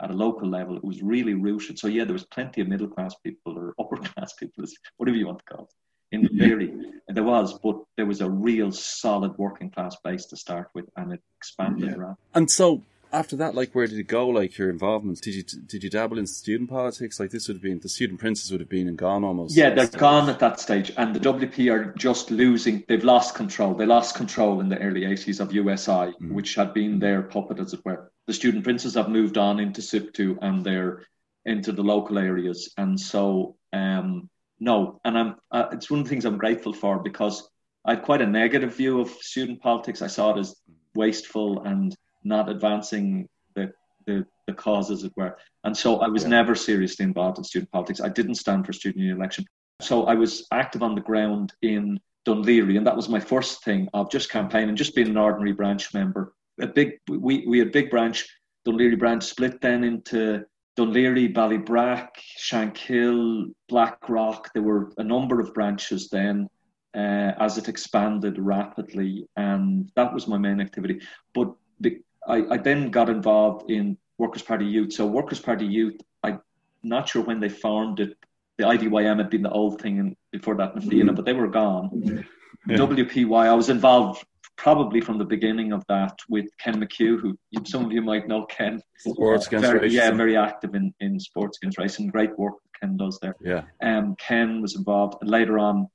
at 0.00 0.10
a 0.10 0.14
local 0.14 0.48
level, 0.48 0.76
it 0.76 0.84
was 0.84 1.02
really 1.02 1.34
rooted. 1.34 1.78
So 1.78 1.88
yeah, 1.88 2.04
there 2.04 2.12
was 2.12 2.24
plenty 2.26 2.60
of 2.60 2.68
middle 2.68 2.86
class 2.86 3.16
people 3.16 3.58
or 3.58 3.74
upper 3.80 3.96
class 3.96 4.32
people, 4.34 4.64
whatever 4.96 5.16
you 5.16 5.26
want 5.26 5.40
to 5.40 5.44
call 5.44 5.64
it, 5.64 5.74
in 6.14 6.28
theory. 6.38 6.72
And 7.06 7.16
there 7.16 7.24
was, 7.24 7.58
but 7.58 7.76
there 7.96 8.06
was 8.06 8.20
a 8.22 8.30
real 8.30 8.72
solid 8.72 9.36
working 9.36 9.70
class 9.70 9.96
base 10.02 10.26
to 10.26 10.36
start 10.36 10.68
with, 10.74 10.86
and 10.96 11.12
it 11.12 11.20
expanded 11.38 11.90
Yeah. 11.90 11.96
around. 11.96 12.16
And 12.34 12.50
so 12.50 12.82
after 13.12 13.36
that, 13.36 13.54
like, 13.54 13.74
where 13.74 13.86
did 13.86 13.98
it 13.98 14.08
go? 14.08 14.26
Like 14.28 14.56
your 14.58 14.70
involvement? 14.70 15.20
Did 15.20 15.34
you 15.34 15.42
did 15.42 15.84
you 15.84 15.90
dabble 15.90 16.18
in 16.18 16.26
student 16.26 16.70
politics? 16.70 17.20
Like 17.20 17.30
this 17.30 17.46
would 17.46 17.56
have 17.56 17.62
been 17.62 17.78
the 17.80 17.88
student 17.88 18.18
princes 18.20 18.50
would 18.50 18.60
have 18.60 18.70
been 18.70 18.88
and 18.88 18.96
gone 18.96 19.22
almost. 19.22 19.54
Yeah, 19.56 19.70
they're 19.74 19.86
gone 19.86 20.28
at 20.30 20.38
that 20.40 20.58
stage, 20.60 20.92
and 20.96 21.14
the 21.14 21.20
WP 21.20 21.70
are 21.70 21.92
just 21.96 22.30
losing. 22.30 22.84
They've 22.88 23.04
lost 23.04 23.34
control. 23.34 23.74
They 23.74 23.86
lost 23.86 24.16
control 24.16 24.60
in 24.60 24.68
the 24.68 24.78
early 24.78 25.02
80s 25.02 25.40
of 25.40 25.52
USI, 25.52 26.14
which 26.32 26.54
had 26.54 26.72
been 26.74 26.98
their 26.98 27.22
puppet, 27.22 27.60
as 27.60 27.72
it 27.74 27.84
were. 27.84 28.10
The 28.26 28.32
student 28.32 28.64
princes 28.64 28.94
have 28.94 29.08
moved 29.10 29.36
on 29.36 29.60
into 29.60 29.82
SIPTU 29.82 30.38
and 30.40 30.64
they're 30.64 31.02
into 31.44 31.72
the 31.72 31.82
local 31.82 32.16
areas. 32.18 32.72
And 32.78 32.98
so, 32.98 33.56
um, 33.74 34.30
no, 34.60 35.00
and 35.04 35.18
I'm. 35.18 35.36
Uh, 35.50 35.66
it's 35.72 35.90
one 35.90 36.00
of 36.00 36.06
the 36.06 36.10
things 36.10 36.24
I'm 36.24 36.38
grateful 36.38 36.72
for 36.72 36.98
because 36.98 37.48
I 37.84 37.94
had 37.94 38.02
quite 38.04 38.22
a 38.22 38.26
negative 38.26 38.74
view 38.74 39.00
of 39.00 39.10
student 39.10 39.60
politics. 39.60 40.02
I 40.02 40.06
saw 40.06 40.34
it 40.34 40.38
as 40.38 40.56
wasteful 40.94 41.62
and 41.64 41.94
not 42.22 42.48
advancing 42.48 43.28
the 43.54 43.72
the, 44.06 44.26
the 44.46 44.52
cause, 44.54 44.90
as 44.90 45.04
it 45.04 45.12
were. 45.16 45.36
And 45.64 45.76
so 45.76 46.00
I 46.00 46.08
was 46.08 46.22
Yeah. 46.22 46.30
never 46.30 46.54
seriously 46.54 47.04
involved 47.04 47.38
in 47.38 47.44
student 47.44 47.70
politics. 47.72 48.00
I 48.00 48.08
didn't 48.08 48.36
stand 48.36 48.66
for 48.66 48.72
student 48.72 49.00
union 49.00 49.16
election. 49.16 49.44
So 49.80 50.04
I 50.04 50.14
was 50.14 50.46
active 50.52 50.82
on 50.82 50.94
the 50.94 51.00
ground 51.00 51.52
in 51.62 51.98
Dunleary, 52.24 52.76
and 52.76 52.86
that 52.86 52.96
was 52.96 53.08
my 53.08 53.20
first 53.20 53.64
thing 53.64 53.88
of 53.92 54.10
just 54.10 54.30
campaigning, 54.30 54.76
just 54.76 54.94
being 54.94 55.08
an 55.08 55.16
ordinary 55.16 55.52
branch 55.52 55.92
member. 55.92 56.32
A 56.60 56.66
big, 56.66 56.98
we, 57.08 57.44
we 57.46 57.58
had 57.58 57.72
big 57.72 57.90
branch, 57.90 58.26
Dunleary 58.64 58.96
branch 58.96 59.24
split 59.24 59.60
then 59.60 59.84
into 59.84 60.44
Dunleary, 60.76 61.32
Ballybrack, 61.32 62.08
Shankill, 62.38 63.52
Blackrock. 63.68 64.52
There 64.52 64.62
were 64.62 64.92
a 64.98 65.04
number 65.04 65.40
of 65.40 65.54
branches 65.54 66.08
then 66.08 66.48
uh, 66.94 67.32
as 67.38 67.58
it 67.58 67.68
expanded 67.68 68.38
rapidly, 68.38 69.28
and 69.36 69.90
that 69.94 70.12
was 70.12 70.26
my 70.26 70.38
main 70.38 70.60
activity. 70.60 71.00
But 71.32 71.54
the, 71.80 72.00
I, 72.26 72.44
I 72.50 72.56
then 72.56 72.90
got 72.90 73.08
involved 73.08 73.70
in 73.70 73.96
Workers' 74.18 74.42
Party 74.42 74.66
Youth. 74.66 74.92
So 74.92 75.06
Workers' 75.06 75.40
Party 75.40 75.66
Youth, 75.66 76.00
I'm 76.22 76.40
not 76.82 77.08
sure 77.08 77.22
when 77.22 77.40
they 77.40 77.48
formed 77.48 78.00
it. 78.00 78.16
The 78.56 78.64
IDYM 78.64 79.18
had 79.18 79.30
been 79.30 79.42
the 79.42 79.50
old 79.50 79.80
thing 79.80 79.98
in, 79.98 80.16
before 80.30 80.56
that 80.56 80.74
in 80.76 80.80
Fianna, 80.80 81.12
but 81.12 81.24
they 81.24 81.32
were 81.32 81.48
gone. 81.48 82.24
WPY, 82.68 83.46
I 83.46 83.54
was 83.54 83.68
involved 83.68 84.24
probably 84.56 85.00
from 85.00 85.18
the 85.18 85.24
beginning 85.24 85.72
of 85.72 85.84
that 85.88 86.16
with 86.28 86.46
Ken 86.58 86.80
McCue, 86.80 87.20
who 87.20 87.36
some 87.64 87.84
of 87.84 87.92
you 87.92 88.02
might 88.02 88.28
know 88.28 88.44
Ken. 88.46 88.80
Sports 88.98 89.46
against 89.46 89.70
very, 89.70 89.90
Yeah, 89.90 90.10
very 90.12 90.36
active 90.36 90.74
in, 90.74 90.94
in 91.00 91.18
sports 91.18 91.58
against 91.58 91.78
racism. 91.78 92.10
Great 92.10 92.38
work 92.38 92.54
Ken 92.80 92.96
does 92.96 93.18
there. 93.20 93.36
Yeah. 93.40 93.62
Um, 93.82 94.16
Ken 94.16 94.60
was 94.60 94.76
involved, 94.76 95.18
and 95.20 95.30
later 95.30 95.58
on, 95.58 95.88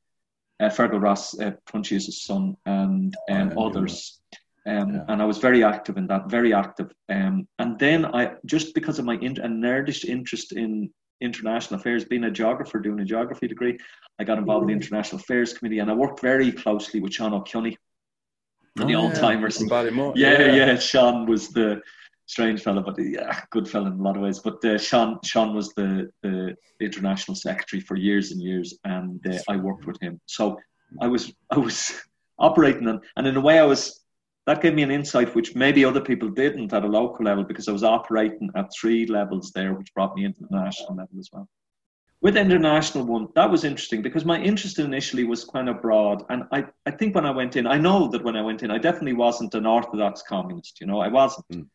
uh, 0.59 0.69
Fergal 0.69 1.01
Ross, 1.01 1.39
uh, 1.39 1.51
son, 1.99 2.57
and 2.65 3.15
um, 3.29 3.53
Oh, 3.55 3.67
others. 3.67 4.19
Um, 4.67 4.93
yeah. 4.93 5.03
And 5.07 5.21
I 5.21 5.25
was 5.25 5.37
very 5.37 5.63
active 5.63 5.97
in 5.97 6.07
that, 6.07 6.29
very 6.29 6.53
active. 6.53 6.91
Um, 7.07 7.47
and 7.59 7.79
then 7.79 8.05
I, 8.05 8.33
just 8.45 8.75
because 8.75 8.99
of 8.99 9.05
my 9.05 9.15
in, 9.15 9.37
a 9.39 9.47
nerdish 9.47 10.05
interest 10.05 10.51
in 10.51 10.91
international 11.21 11.79
affairs, 11.79 12.05
being 12.05 12.25
a 12.25 12.31
geographer, 12.31 12.79
doing 12.79 12.99
a 12.99 13.05
geography 13.05 13.47
degree, 13.47 13.77
I 14.19 14.23
got 14.25 14.37
involved 14.37 14.63
in 14.63 14.67
the 14.67 14.73
International 14.73 15.19
Affairs 15.19 15.53
Committee 15.53 15.79
and 15.79 15.89
I 15.89 15.93
worked 15.93 16.21
very 16.21 16.51
closely 16.51 16.99
with 16.99 17.13
Sean 17.13 17.33
Ó 18.77 18.81
Cionnaith 18.81 18.83
oh, 18.83 18.87
the 18.87 18.95
old 18.95 19.15
timers. 19.15 19.61
Yeah. 19.61 19.67
Yeah, 20.15 20.39
yeah, 20.39 20.55
yeah, 20.55 20.79
Sean 20.79 21.25
was 21.25 21.49
the 21.49 21.81
strange 22.25 22.61
fellow, 22.61 22.83
but 22.83 22.95
yeah, 22.99 23.41
good 23.49 23.67
fellow 23.67 23.87
in 23.87 23.93
a 23.93 24.01
lot 24.01 24.15
of 24.15 24.21
ways. 24.21 24.39
But 24.39 24.63
uh, 24.63 24.77
Sean, 24.77 25.19
Sean 25.23 25.55
was 25.55 25.73
the, 25.73 26.09
the 26.21 26.55
international 26.79 27.35
secretary 27.35 27.81
for 27.81 27.95
years 27.95 28.31
and 28.31 28.41
years, 28.41 28.77
and 28.83 29.25
uh, 29.27 29.39
I 29.49 29.55
worked 29.57 29.85
with 29.85 29.99
him. 30.01 30.19
So 30.25 30.57
I 31.01 31.07
was 31.07 31.33
I 31.49 31.57
was 31.57 31.91
operating, 32.39 32.87
and, 32.87 32.99
and 33.15 33.27
in 33.27 33.35
a 33.35 33.41
way, 33.41 33.59
I 33.59 33.65
was 33.65 33.99
that 34.45 34.61
gave 34.61 34.73
me 34.73 34.83
an 34.83 34.91
insight 34.91 35.35
which 35.35 35.55
maybe 35.55 35.85
other 35.85 36.01
people 36.01 36.29
didn't 36.29 36.73
at 36.73 36.83
a 36.83 36.87
local 36.87 37.25
level 37.25 37.43
because 37.43 37.67
I 37.67 37.71
was 37.71 37.83
operating 37.83 38.49
at 38.55 38.71
three 38.79 39.05
levels 39.05 39.51
there, 39.53 39.73
which 39.73 39.93
brought 39.93 40.15
me 40.15 40.25
into 40.25 40.41
the 40.41 40.57
national 40.57 40.95
level 40.95 41.19
as 41.19 41.29
well. 41.31 41.47
With 42.21 42.35
international 42.35 43.05
one, 43.05 43.29
that 43.35 43.49
was 43.49 43.63
interesting 43.63 44.01
because 44.01 44.25
my 44.25 44.37
interest 44.41 44.77
initially 44.77 45.23
was 45.23 45.45
kind 45.45 45.69
of 45.69 45.81
broad. 45.81 46.25
And 46.29 46.43
I, 46.51 46.65
I 46.85 46.91
think 46.91 47.15
when 47.15 47.25
I 47.25 47.31
went 47.31 47.55
in, 47.55 47.65
I 47.65 47.77
know 47.77 48.09
that 48.09 48.23
when 48.23 48.35
I 48.35 48.41
went 48.41 48.61
in, 48.61 48.71
I 48.71 48.77
definitely 48.77 49.13
wasn't 49.13 49.55
an 49.55 49.65
orthodox 49.65 50.21
communist, 50.21 50.81
you 50.81 50.87
know, 50.87 50.99
I 50.99 51.07
wasn't. 51.07 51.47
Mm. 51.47 51.67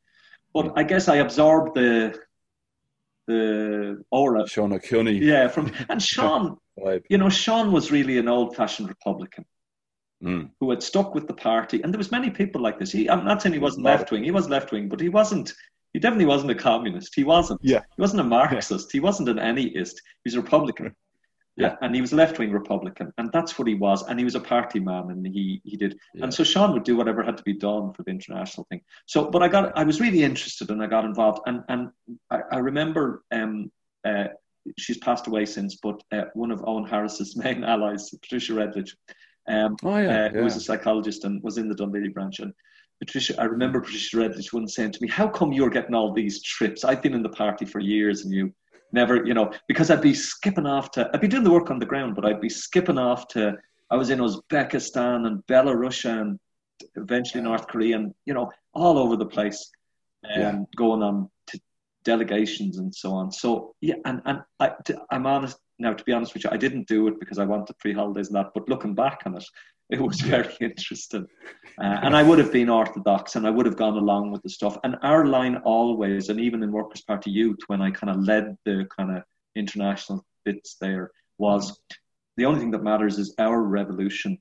But 0.53 0.73
I 0.77 0.83
guess 0.83 1.09
I 1.09 1.17
absorbed 1.17 1.75
the 1.75 2.19
the 3.27 4.05
aura. 4.11 4.47
Sean 4.47 4.73
Ó 4.73 4.79
Cionnaith. 4.79 5.21
Yeah, 5.21 5.49
from 5.49 5.73
and 5.89 6.03
Sean, 6.13 6.59
you 7.09 7.19
know, 7.19 7.31
Sean 7.31 7.73
was 7.73 7.91
really 7.91 8.19
an 8.19 8.29
old-fashioned 8.29 8.89
Republican 8.89 9.45
mm. 10.23 10.51
who 10.61 10.71
had 10.71 10.83
stuck 10.83 11.15
with 11.15 11.27
the 11.27 11.35
party, 11.35 11.83
and 11.83 11.93
there 11.93 11.99
was 11.99 12.11
many 12.11 12.31
people 12.31 12.61
like 12.61 12.79
this. 12.79 12.93
He, 12.93 13.09
I'm 13.09 13.25
not 13.25 13.43
saying 13.43 13.53
he 13.53 13.59
wasn't 13.59 13.85
left 13.85 14.11
wing; 14.11 14.25
he 14.25 14.31
was 14.31 14.49
left 14.49 14.73
wing, 14.73 14.89
but 14.89 15.01
he 15.01 15.09
wasn't. 15.09 15.55
He 15.95 16.01
definitely 16.01 16.27
wasn't 16.27 16.51
a 16.51 16.57
communist. 16.57 17.15
He 17.15 17.25
wasn't. 17.25 17.61
Yeah. 17.63 17.81
He 17.97 18.03
wasn't 18.03 18.21
a 18.21 18.25
Marxist. 18.25 18.89
Yeah. 18.89 18.99
He 18.99 19.01
wasn't 19.01 19.29
an 19.29 19.39
anyist. 19.39 19.95
He 20.23 20.27
was 20.27 20.35
a 20.35 20.43
Republican. 20.43 20.95
Yeah. 21.57 21.77
And 21.81 21.95
he 21.95 22.01
was 22.01 22.13
a 22.13 22.17
left 22.17 22.39
wing 22.41 22.51
Republican, 22.51 23.13
and 23.17 23.31
that's 23.33 23.57
what 23.57 23.69
he 23.69 23.75
was. 23.75 24.03
And 24.03 24.19
he 24.19 24.25
was 24.25 24.35
a 24.35 24.41
party 24.41 24.81
man, 24.81 25.11
and 25.11 25.25
he 25.25 25.63
he 25.65 25.77
did. 25.77 25.97
Yeah. 26.13 26.25
And 26.25 26.35
so 26.35 26.43
Sean 26.43 26.73
would 26.73 26.83
do 26.83 26.97
whatever 26.97 27.23
had 27.23 27.37
to 27.37 27.45
be 27.45 27.53
done 27.53 27.93
for 27.93 28.03
the 28.03 28.11
international 28.11 28.67
thing. 28.71 28.81
So, 29.07 29.31
but 29.31 29.43
I 29.43 29.49
got 29.49 29.79
I 29.79 29.85
was 29.85 30.01
really 30.01 30.25
interested, 30.25 30.71
and 30.71 30.83
I 30.83 30.89
got 30.89 31.05
involved. 31.05 31.43
And 31.47 31.63
and 31.69 31.91
I, 32.29 32.41
I 32.51 32.59
remember 32.59 33.23
um, 33.31 33.71
uh, 34.05 34.27
she's 34.77 34.99
passed 34.99 35.29
away 35.29 35.47
since, 35.47 35.77
but 35.77 36.03
uh, 36.11 36.25
one 36.35 36.51
of 36.51 36.61
Eoghan 36.63 36.89
Harris's 36.89 37.37
main 37.45 37.63
allies, 37.63 38.11
Patricia 38.11 38.55
Redlich, 38.55 38.91
um, 39.47 39.77
oh, 39.85 39.97
yeah, 39.97 40.09
uh, 40.09 40.11
yeah. 40.11 40.29
who 40.31 40.43
was 40.43 40.57
a 40.57 40.61
psychologist 40.61 41.25
and 41.25 41.41
was 41.43 41.57
in 41.57 41.69
the 41.69 41.77
Laoghaire 41.77 42.13
branch, 42.13 42.41
and 42.41 42.53
Patricia, 43.01 43.41
I 43.41 43.45
remember 43.45 43.81
Patricia 43.81 44.17
Redlich 44.17 44.53
once 44.53 44.75
saying 44.75 44.93
to 44.93 45.03
me, 45.03 45.09
"How 45.09 45.29
come 45.29 45.53
you're 45.53 45.71
getting 45.71 45.95
all 45.95 46.13
these 46.13 46.43
trips? 46.43 46.85
I've 46.85 47.03
been 47.03 47.15
in 47.15 47.23
the 47.23 47.29
party 47.29 47.65
for 47.65 47.81
years, 47.81 48.25
and 48.25 48.33
you." 48.33 48.55
never, 48.95 49.27
you 49.27 49.35
know, 49.35 49.53
because 49.69 49.91
I'd 49.91 50.01
be 50.01 50.15
skipping 50.15 50.67
off 50.67 50.93
to, 50.93 51.11
I'd 51.13 51.21
be 51.21 51.29
doing 51.29 51.45
the 51.45 51.51
work 51.51 51.71
on 51.71 51.79
the 51.79 51.85
ground, 51.85 52.15
but 52.15 52.25
I'd 52.25 52.41
be 52.41 52.49
skipping 52.49 52.97
off 52.97 53.29
to, 53.29 53.59
I 53.91 53.97
was 53.97 54.09
in 54.09 54.21
Uzbekistan 54.21 55.27
and 55.27 55.45
Belarus 55.47 56.05
and 56.05 56.39
eventually 56.95 57.43
North 57.43 57.67
Korea 57.67 57.97
and, 57.97 58.15
you 58.25 58.33
know, 58.33 58.51
all 58.73 58.97
over 58.97 59.17
the 59.17 59.27
place 59.27 59.71
and 60.23 60.61
yeah. 60.61 60.65
going 60.77 61.03
on 61.03 61.29
to 61.49 61.61
delegations 62.05 62.79
and 62.79 62.95
so 62.95 63.13
on. 63.13 63.31
So, 63.33 63.75
yeah, 63.81 63.97
and, 64.05 64.23
and 64.25 64.43
I, 64.61 64.73
I'm 65.11 65.27
honest, 65.27 65.59
now 65.79 65.93
to 65.93 66.05
be 66.05 66.13
honest 66.13 66.35
with 66.35 66.45
you, 66.45 66.51
I 66.53 66.57
didn't 66.57 66.89
do 66.89 67.09
it 67.09 67.19
because 67.19 67.39
I 67.39 67.45
wanted 67.45 67.79
pre 67.79 67.93
holidays 67.93 68.29
and 68.29 68.37
that, 68.37 68.53
but 68.55 68.69
looking 68.69 68.95
back 68.95 69.23
on 69.27 69.37
it, 69.37 69.45
it 69.91 70.01
was 70.01 70.21
very 70.21 70.55
interesting. 70.61 71.27
Uh, 71.79 71.99
and 72.03 72.17
I 72.17 72.23
would 72.23 72.39
have 72.39 72.53
been 72.53 72.71
orthodox 72.71 73.37
and 73.37 73.47
I 73.47 73.51
would 73.51 73.67
have 73.67 73.77
gone 73.77 73.97
along 73.97 74.31
with 74.31 74.43
the 74.43 74.49
stuff. 74.49 74.79
And 74.83 74.97
our 75.03 75.27
line 75.27 75.57
always, 75.65 76.31
and 76.31 76.41
even 76.41 76.63
in 76.63 76.73
Workers' 76.73 77.03
Party 77.03 77.31
Youth, 77.31 77.59
when 77.67 77.83
I 77.83 77.91
kind 77.91 78.11
of 78.11 78.25
led 78.25 78.57
the 78.65 78.87
kind 78.97 79.17
of 79.17 79.25
international 79.55 80.25
bits 80.45 80.77
there, 80.81 81.11
was 81.39 81.79
the 82.37 82.47
only 82.47 82.61
thing 82.61 82.71
that 82.71 82.83
matters 82.83 83.19
is 83.19 83.35
our 83.39 83.63
revolution. 83.63 84.39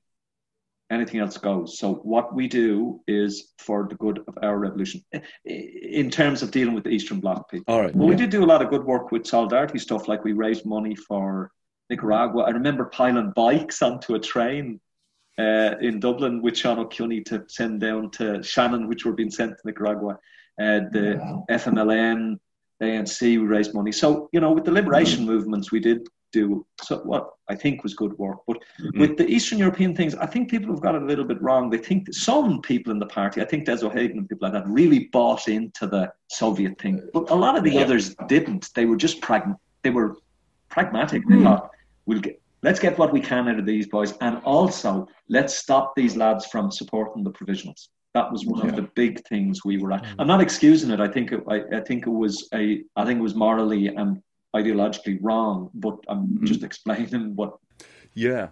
Anything 0.90 1.20
else 1.20 1.38
goes. 1.38 1.78
So 1.78 1.94
what 1.94 2.34
we 2.34 2.46
do 2.46 3.00
is 3.08 3.52
for 3.58 3.86
the 3.88 3.94
good 3.96 4.22
of 4.28 4.38
our 4.42 4.58
revolution 4.58 5.02
in 5.44 6.10
terms 6.10 6.42
of 6.42 6.50
dealing 6.50 6.74
with 6.74 6.84
the 6.84 6.90
Eastern 6.90 7.20
Bloc 7.20 7.50
people. 7.50 7.74
All 7.74 7.80
right. 7.80 7.94
Well, 7.94 8.04
yeah. 8.04 8.10
we 8.10 8.16
did 8.16 8.30
do 8.30 8.44
a 8.44 8.46
lot 8.46 8.62
of 8.62 8.68
good 8.68 8.84
work 8.84 9.10
with 9.10 9.26
solidarity 9.26 9.78
stuff, 9.78 10.08
like 10.08 10.24
we 10.24 10.32
raised 10.32 10.66
money 10.66 10.94
for 10.94 11.50
Nicaragua. 11.88 12.42
I 12.44 12.50
remember 12.50 12.84
piling 12.86 13.32
bikes 13.34 13.82
onto 13.82 14.14
a 14.14 14.20
train 14.20 14.80
uh, 15.38 15.74
in 15.80 16.00
Dublin 16.00 16.42
with 16.42 16.56
Sean 16.56 16.78
Ó 16.78 16.84
Cionnaith 16.84 17.24
to 17.26 17.44
send 17.48 17.80
down 17.80 18.10
to 18.12 18.42
Shannon, 18.42 18.88
which 18.88 19.04
were 19.04 19.12
being 19.12 19.30
sent 19.30 19.52
to 19.52 19.62
Nicaragua. 19.64 20.18
Uh, 20.60 20.80
the 20.92 21.18
wow. 21.20 21.44
FMLN, 21.50 22.38
ANC, 22.82 23.20
we 23.22 23.38
raised 23.38 23.74
money. 23.74 23.90
So, 23.90 24.28
you 24.32 24.40
know, 24.40 24.52
with 24.52 24.64
the 24.64 24.72
liberation 24.72 25.20
mm-hmm. 25.20 25.32
movements, 25.32 25.72
we 25.72 25.80
did 25.80 26.06
do 26.34 26.66
so 26.82 26.98
what 26.98 27.30
I 27.48 27.54
think 27.54 27.82
was 27.82 27.94
good 27.94 28.16
work. 28.18 28.38
But 28.46 28.58
mm-hmm. 28.58 29.00
with 29.00 29.16
the 29.16 29.26
Eastern 29.26 29.58
European 29.58 29.94
things, 29.94 30.14
I 30.16 30.26
think 30.26 30.50
people 30.50 30.70
have 30.70 30.82
got 30.82 30.94
it 30.94 31.02
a 31.02 31.06
little 31.06 31.24
bit 31.24 31.40
wrong. 31.40 31.70
They 31.70 31.78
think 31.78 32.12
some 32.12 32.60
people 32.60 32.92
in 32.92 32.98
the 32.98 33.06
party, 33.06 33.40
I 33.40 33.44
think 33.44 33.64
Des 33.64 33.84
O'Hagan 33.84 34.18
and 34.18 34.28
people 34.28 34.48
like 34.48 34.52
that, 34.52 34.68
really 34.68 35.10
bought 35.12 35.48
into 35.48 35.86
the 35.86 36.12
Soviet 36.28 36.78
thing. 36.80 37.00
But 37.12 37.30
a 37.30 37.34
lot 37.34 37.56
of 37.56 37.62
the 37.64 37.72
yeah. 37.72 37.82
others 37.82 38.14
didn't. 38.28 38.70
They 38.74 38.86
were 38.86 38.96
just 38.96 39.20
pragmatic. 39.20 39.60
They 39.82 39.90
were 39.90 40.16
pragmatic. 40.68 41.22
They 41.28 41.36
mm. 41.36 41.44
thought, 41.44 41.70
we'll 42.06 42.20
get, 42.20 42.40
let's 42.62 42.80
get 42.80 42.98
what 42.98 43.12
we 43.12 43.20
can 43.20 43.48
out 43.48 43.58
of 43.58 43.66
these 43.66 43.86
boys, 43.86 44.14
and 44.20 44.38
also 44.44 45.06
let's 45.28 45.54
stop 45.54 45.94
these 45.94 46.16
lads 46.16 46.46
from 46.46 46.70
supporting 46.70 47.22
the 47.22 47.30
provisionals. 47.30 47.88
That 48.14 48.30
was 48.30 48.46
one 48.46 48.62
yeah. 48.62 48.70
of 48.70 48.76
the 48.76 48.88
big 48.94 49.24
things 49.26 49.64
we 49.64 49.76
were 49.78 49.92
at. 49.92 50.04
Mm. 50.04 50.14
I'm 50.20 50.26
not 50.26 50.40
excusing 50.40 50.90
it. 50.90 51.00
I 51.00 51.08
think 51.08 51.32
it, 51.32 51.42
I, 51.48 51.56
I, 51.78 51.80
think 51.80 52.06
it 52.06 52.16
was 52.24 52.48
a 52.54 52.82
I 52.96 53.04
think 53.04 53.18
it 53.18 53.22
was 53.22 53.34
morally 53.34 53.88
and 53.88 54.22
ideologically 54.54 55.18
wrong, 55.20 55.70
but 55.74 55.96
I'm 56.08 56.28
mm. 56.28 56.44
just 56.44 56.62
explaining 56.62 57.34
what. 57.36 57.56
Yeah. 58.14 58.48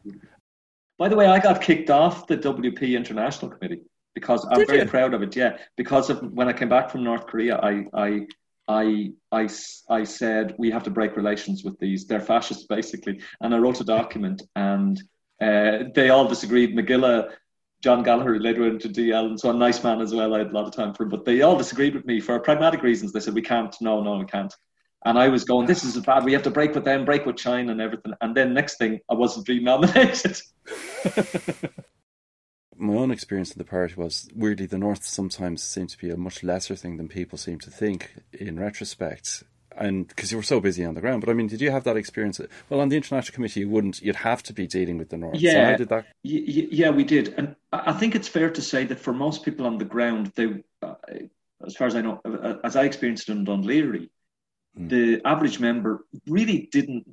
By 0.99 1.09
the 1.09 1.17
way, 1.17 1.27
I 1.27 1.39
got 1.39 1.63
kicked 1.63 1.91
off 1.91 2.27
the 2.27 2.37
WP 2.37 2.97
International 2.97 3.51
Committee 3.51 3.83
because 4.15 4.47
I'm 4.51 4.59
Did 4.59 4.69
very 4.69 4.81
you? 4.81 4.87
proud 4.87 5.15
of 5.15 5.23
it. 5.23 5.35
Yeah, 5.35 5.57
because 5.77 6.11
of 6.11 6.21
when 6.33 6.49
I 6.49 6.53
came 6.53 6.69
back 6.69 6.91
from 6.91 7.03
North 7.03 7.27
Korea, 7.27 7.57
I 7.57 7.87
I 7.95 8.27
I, 8.69 9.13
I, 9.33 9.49
I 9.91 10.05
said 10.05 10.55
we 10.59 10.71
have 10.71 10.85
to 10.85 10.91
break 10.91 11.17
relations 11.17 11.65
with 11.65 11.79
these. 11.79 12.07
They're 12.07 12.21
fascists, 12.21 12.67
basically. 12.67 13.21
And 13.41 13.55
I 13.55 13.59
wrote 13.59 13.81
a 13.81 13.85
document, 13.85 14.43
and 14.55 15.01
uh, 15.41 15.85
they 15.95 16.11
all 16.11 16.29
disagreed. 16.29 16.75
Mac 16.75 16.87
Giolla, 16.87 17.31
John 17.83 18.03
Gallagher, 18.03 18.39
later 18.39 18.63
went 18.63 18.81
to 18.83 18.89
DL, 18.89 19.27
and 19.27 19.41
so 19.41 19.51
a 19.51 19.55
nice 19.55 19.83
man 19.83 20.01
as 20.01 20.15
well. 20.15 20.35
I 20.35 20.39
had 20.39 20.51
a 20.51 20.53
lot 20.53 20.67
of 20.67 20.75
time 20.75 20.95
for 20.95 21.03
him, 21.05 21.11
but 21.11 21.25
they 21.25 21.43
all 21.43 21.57
disagreed 21.57 21.95
with 21.95 22.07
me 22.07 22.21
for 22.21 22.39
pragmatic 22.39 22.83
reasons. 22.83 23.13
They 23.13 23.21
said 23.21 23.35
we 23.35 23.43
can't. 23.43 23.75
No, 23.81 24.03
no, 24.03 24.17
we 24.17 24.27
can't. 24.27 24.55
And 25.05 25.19
I 25.19 25.29
was 25.29 25.45
going, 25.45 25.67
this 25.67 25.85
is 25.85 25.99
bad. 25.99 26.25
We 26.25 26.33
have 26.33 26.45
to 26.45 26.51
break 26.51 26.75
with 26.75 26.85
them, 26.85 27.05
break 27.05 27.27
with 27.27 27.37
China, 27.37 27.73
and 27.73 27.81
everything. 27.81 28.13
And 28.21 28.37
then 28.37 28.55
next 28.55 28.79
thing, 28.79 29.01
I 29.11 29.15
wasn't 29.15 29.47
being 29.47 29.65
nominated. 29.65 30.41
my 32.77 32.95
own 32.95 33.11
experience 33.11 33.53
in 33.53 33.59
the 33.59 33.65
party 33.65 33.95
was 33.97 34.29
weirdly 34.35 34.67
the 34.67 34.79
North 34.79 35.05
sometimes 35.05 35.63
seems 35.63 35.93
to 35.93 35.99
be 35.99 36.11
a 36.11 36.17
much 36.17 36.43
lesser 36.43 36.75
thing 36.75 36.97
than 36.97 37.09
people 37.09 37.39
seem 37.39 37.59
to 37.61 37.71
think 37.71 38.15
in 38.33 38.59
retrospect. 38.59 39.45
And 39.77 40.07
because 40.07 40.31
you 40.31 40.37
were 40.37 40.43
so 40.43 40.61
busy 40.61 40.85
on 40.85 40.95
the 40.95 41.01
ground, 41.01 41.23
but 41.25 41.31
I 41.31 41.33
mean, 41.33 41.47
did 41.47 41.61
you 41.61 41.71
have 41.71 41.85
that 41.85 41.97
experience? 41.97 42.41
Well, 42.69 42.81
on 42.81 42.91
the 42.91 42.97
international 42.97 43.35
committee, 43.35 43.61
you 43.61 43.71
wouldn't. 43.71 44.03
You'd 44.03 44.17
have 44.17 44.43
to 44.45 44.53
be 44.53 44.67
dealing 44.67 44.99
with 44.99 45.09
the 45.09 45.17
North. 45.17 45.41
Yeah, 45.41 45.73
so 45.73 45.79
did 45.79 45.89
that. 45.89 46.07
Y- 46.25 46.69
yeah, 46.71 46.91
we 46.91 47.05
did, 47.05 47.35
and 47.39 47.57
I 47.73 47.95
think 47.95 48.15
it's 48.15 48.29
fair 48.29 48.51
to 48.51 48.61
say 48.61 48.85
that 48.85 49.01
for 49.01 49.15
most 49.15 49.45
people 49.45 49.65
on 49.65 49.79
the 49.79 49.87
ground, 49.87 50.33
they, 50.35 50.63
uh, 50.83 50.95
as 51.67 51.75
far 51.75 51.87
as 51.87 51.97
I 51.97 52.03
know, 52.03 52.21
uh, 52.23 52.57
as 52.63 52.77
I 52.77 52.85
experienced 52.85 53.31
it 53.31 53.33
in 53.33 53.47
Laoghaire, 53.47 54.11
mm. 54.79 54.89
the 54.89 55.21
average 55.25 55.61
member 55.61 56.07
really 56.27 56.69
didn't 56.73 57.07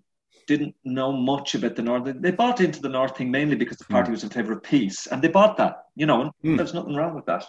didn't 0.49 0.75
know 0.83 1.11
much 1.11 1.53
about 1.53 1.75
the 1.75 1.83
North. 1.83 2.11
They 2.21 2.31
bought 2.31 2.59
into 2.59 2.81
the 2.81 2.89
North 2.89 3.15
thing 3.15 3.29
mainly 3.29 3.55
because 3.55 3.77
the 3.77 3.85
party 3.85 4.07
hmm. 4.07 4.13
was 4.13 4.23
in 4.23 4.31
favour 4.31 4.53
of 4.53 4.63
peace, 4.63 5.05
and 5.05 5.21
they 5.21 5.27
bought 5.27 5.57
that, 5.57 5.83
you 5.95 6.07
know, 6.07 6.21
and 6.21 6.31
mm. 6.43 6.57
there's 6.57 6.73
nothing 6.73 6.95
wrong 6.95 7.13
with 7.13 7.27
that. 7.27 7.45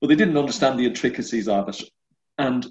But 0.00 0.08
they 0.08 0.16
didn't 0.16 0.36
understand 0.36 0.76
the 0.76 0.84
intricacies 0.84 1.46
of 1.46 1.68
it, 1.68 1.80
and 2.38 2.66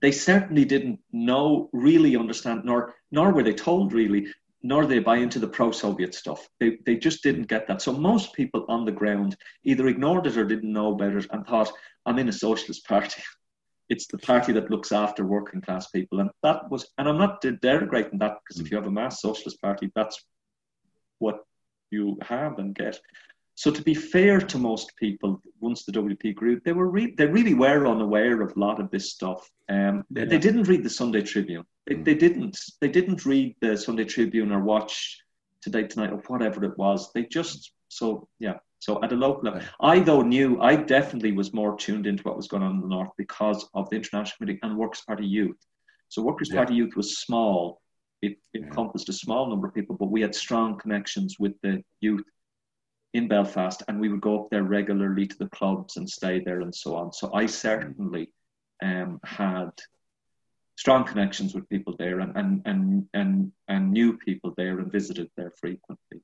they 0.00 0.12
certainly 0.12 0.64
didn't 0.64 1.00
know, 1.12 1.70
really 1.72 2.14
understand, 2.16 2.64
nor 2.64 2.94
nor 3.10 3.32
were 3.32 3.42
they 3.42 3.54
told 3.54 3.92
really, 3.92 4.28
nor 4.62 4.86
they 4.86 5.00
buy 5.00 5.16
into 5.16 5.40
the 5.40 5.48
pro-Soviet 5.48 6.14
stuff. 6.14 6.48
They 6.60 6.78
they 6.86 6.96
just 6.96 7.22
didn't 7.22 7.48
get 7.48 7.66
that. 7.66 7.82
So 7.82 7.92
most 7.92 8.32
people 8.32 8.64
on 8.68 8.84
the 8.84 8.92
ground 8.92 9.36
either 9.64 9.88
ignored 9.88 10.28
it 10.28 10.36
or 10.36 10.44
didn't 10.44 10.72
know 10.72 10.92
about 10.92 11.16
it 11.16 11.26
and 11.32 11.44
thought, 11.44 11.72
"I'm 12.06 12.20
in 12.20 12.28
a 12.28 12.32
socialist 12.32 12.86
party." 12.86 13.22
it's 13.88 14.06
the 14.06 14.18
party 14.18 14.52
that 14.52 14.70
looks 14.70 14.92
after 14.92 15.24
working 15.24 15.60
class 15.60 15.88
people. 15.88 16.20
And 16.20 16.30
that 16.42 16.70
was, 16.70 16.86
and 16.98 17.08
I'm 17.08 17.18
not 17.18 17.42
denigrating 17.42 18.18
that 18.20 18.38
because 18.42 18.60
if 18.60 18.66
mm. 18.66 18.70
you 18.70 18.76
have 18.76 18.86
a 18.86 18.90
mass 18.90 19.20
socialist 19.20 19.60
party, 19.60 19.90
that's 19.94 20.24
what 21.18 21.40
you 21.90 22.18
have 22.22 22.58
and 22.58 22.74
get. 22.74 22.98
So 23.56 23.70
to 23.70 23.82
be 23.82 23.94
fair 23.94 24.40
to 24.40 24.58
most 24.58 24.92
people, 24.96 25.40
once 25.60 25.84
the 25.84 25.92
WP 25.92 26.34
grew, 26.34 26.60
they 26.64 26.72
were 26.72 26.88
re- 26.88 27.14
they 27.16 27.26
really 27.26 27.54
were 27.54 27.86
unaware 27.86 28.42
of 28.42 28.56
a 28.56 28.58
lot 28.58 28.80
of 28.80 28.90
this 28.90 29.12
stuff. 29.12 29.48
Um, 29.68 30.04
yeah. 30.10 30.24
they, 30.24 30.38
didn't 30.38 30.64
read 30.64 30.82
the 30.82 30.90
Sunday 30.90 31.22
Tribune. 31.22 31.64
They, 31.86 31.94
mm. 31.94 32.04
they 32.04 32.14
didn't. 32.14 32.58
They 32.80 32.88
didn't 32.88 33.24
read 33.24 33.54
the 33.60 33.76
Sunday 33.76 34.04
Tribune 34.04 34.50
or 34.50 34.60
watch 34.60 35.20
Today 35.62 35.84
Tonight 35.84 36.12
or 36.12 36.22
whatever 36.26 36.64
it 36.64 36.76
was. 36.76 37.12
They 37.12 37.24
just 37.26 37.72
so 37.88 38.28
yeah. 38.40 38.54
So 38.84 39.02
at 39.02 39.12
a 39.12 39.16
local 39.16 39.44
level, 39.44 39.62
I 39.80 39.98
though 39.98 40.20
knew 40.20 40.60
I 40.60 40.76
definitely 40.76 41.32
was 41.32 41.54
more 41.54 41.74
tuned 41.74 42.06
into 42.06 42.22
what 42.22 42.36
was 42.36 42.48
going 42.48 42.62
on 42.62 42.72
in 42.72 42.80
the 42.82 42.86
north 42.86 43.12
because 43.16 43.66
of 43.72 43.88
the 43.88 43.96
International 43.96 44.36
Committee 44.36 44.58
and 44.62 44.76
Workers' 44.76 45.00
Party 45.06 45.24
Youth. 45.24 45.56
So 46.10 46.20
Workers' 46.20 46.50
yeah. 46.50 46.56
Party 46.56 46.74
Youth 46.74 46.94
was 46.94 47.18
small. 47.18 47.80
It, 48.20 48.36
encompassed 48.54 49.08
a 49.08 49.14
small 49.14 49.48
number 49.48 49.68
of 49.68 49.74
people, 49.74 49.96
but 49.96 50.10
we 50.10 50.20
had 50.20 50.34
strong 50.34 50.78
connections 50.78 51.36
with 51.38 51.54
the 51.62 51.82
youth 52.02 52.26
in 53.14 53.26
Belfast, 53.26 53.82
and 53.88 53.98
we 53.98 54.10
would 54.10 54.20
go 54.20 54.42
up 54.42 54.50
there 54.50 54.64
regularly 54.64 55.26
to 55.28 55.38
the 55.38 55.48
clubs 55.48 55.96
and 55.96 56.06
stay 56.06 56.40
there 56.40 56.60
and 56.60 56.74
so 56.74 56.94
on. 56.94 57.10
So 57.10 57.32
I 57.32 57.46
certainly 57.46 58.32
um, 58.82 59.18
had 59.24 59.70
strong 60.76 61.04
connections 61.04 61.54
with 61.54 61.66
people 61.70 61.96
there 61.98 62.20
and, 62.20 62.36
and, 62.36 62.60
and, 62.66 63.08
and, 63.14 63.52
and 63.66 63.92
knew 63.92 64.18
people 64.18 64.52
there 64.58 64.78
and 64.80 64.92
visited 64.92 65.30
there 65.38 65.54
frequently. 65.58 66.20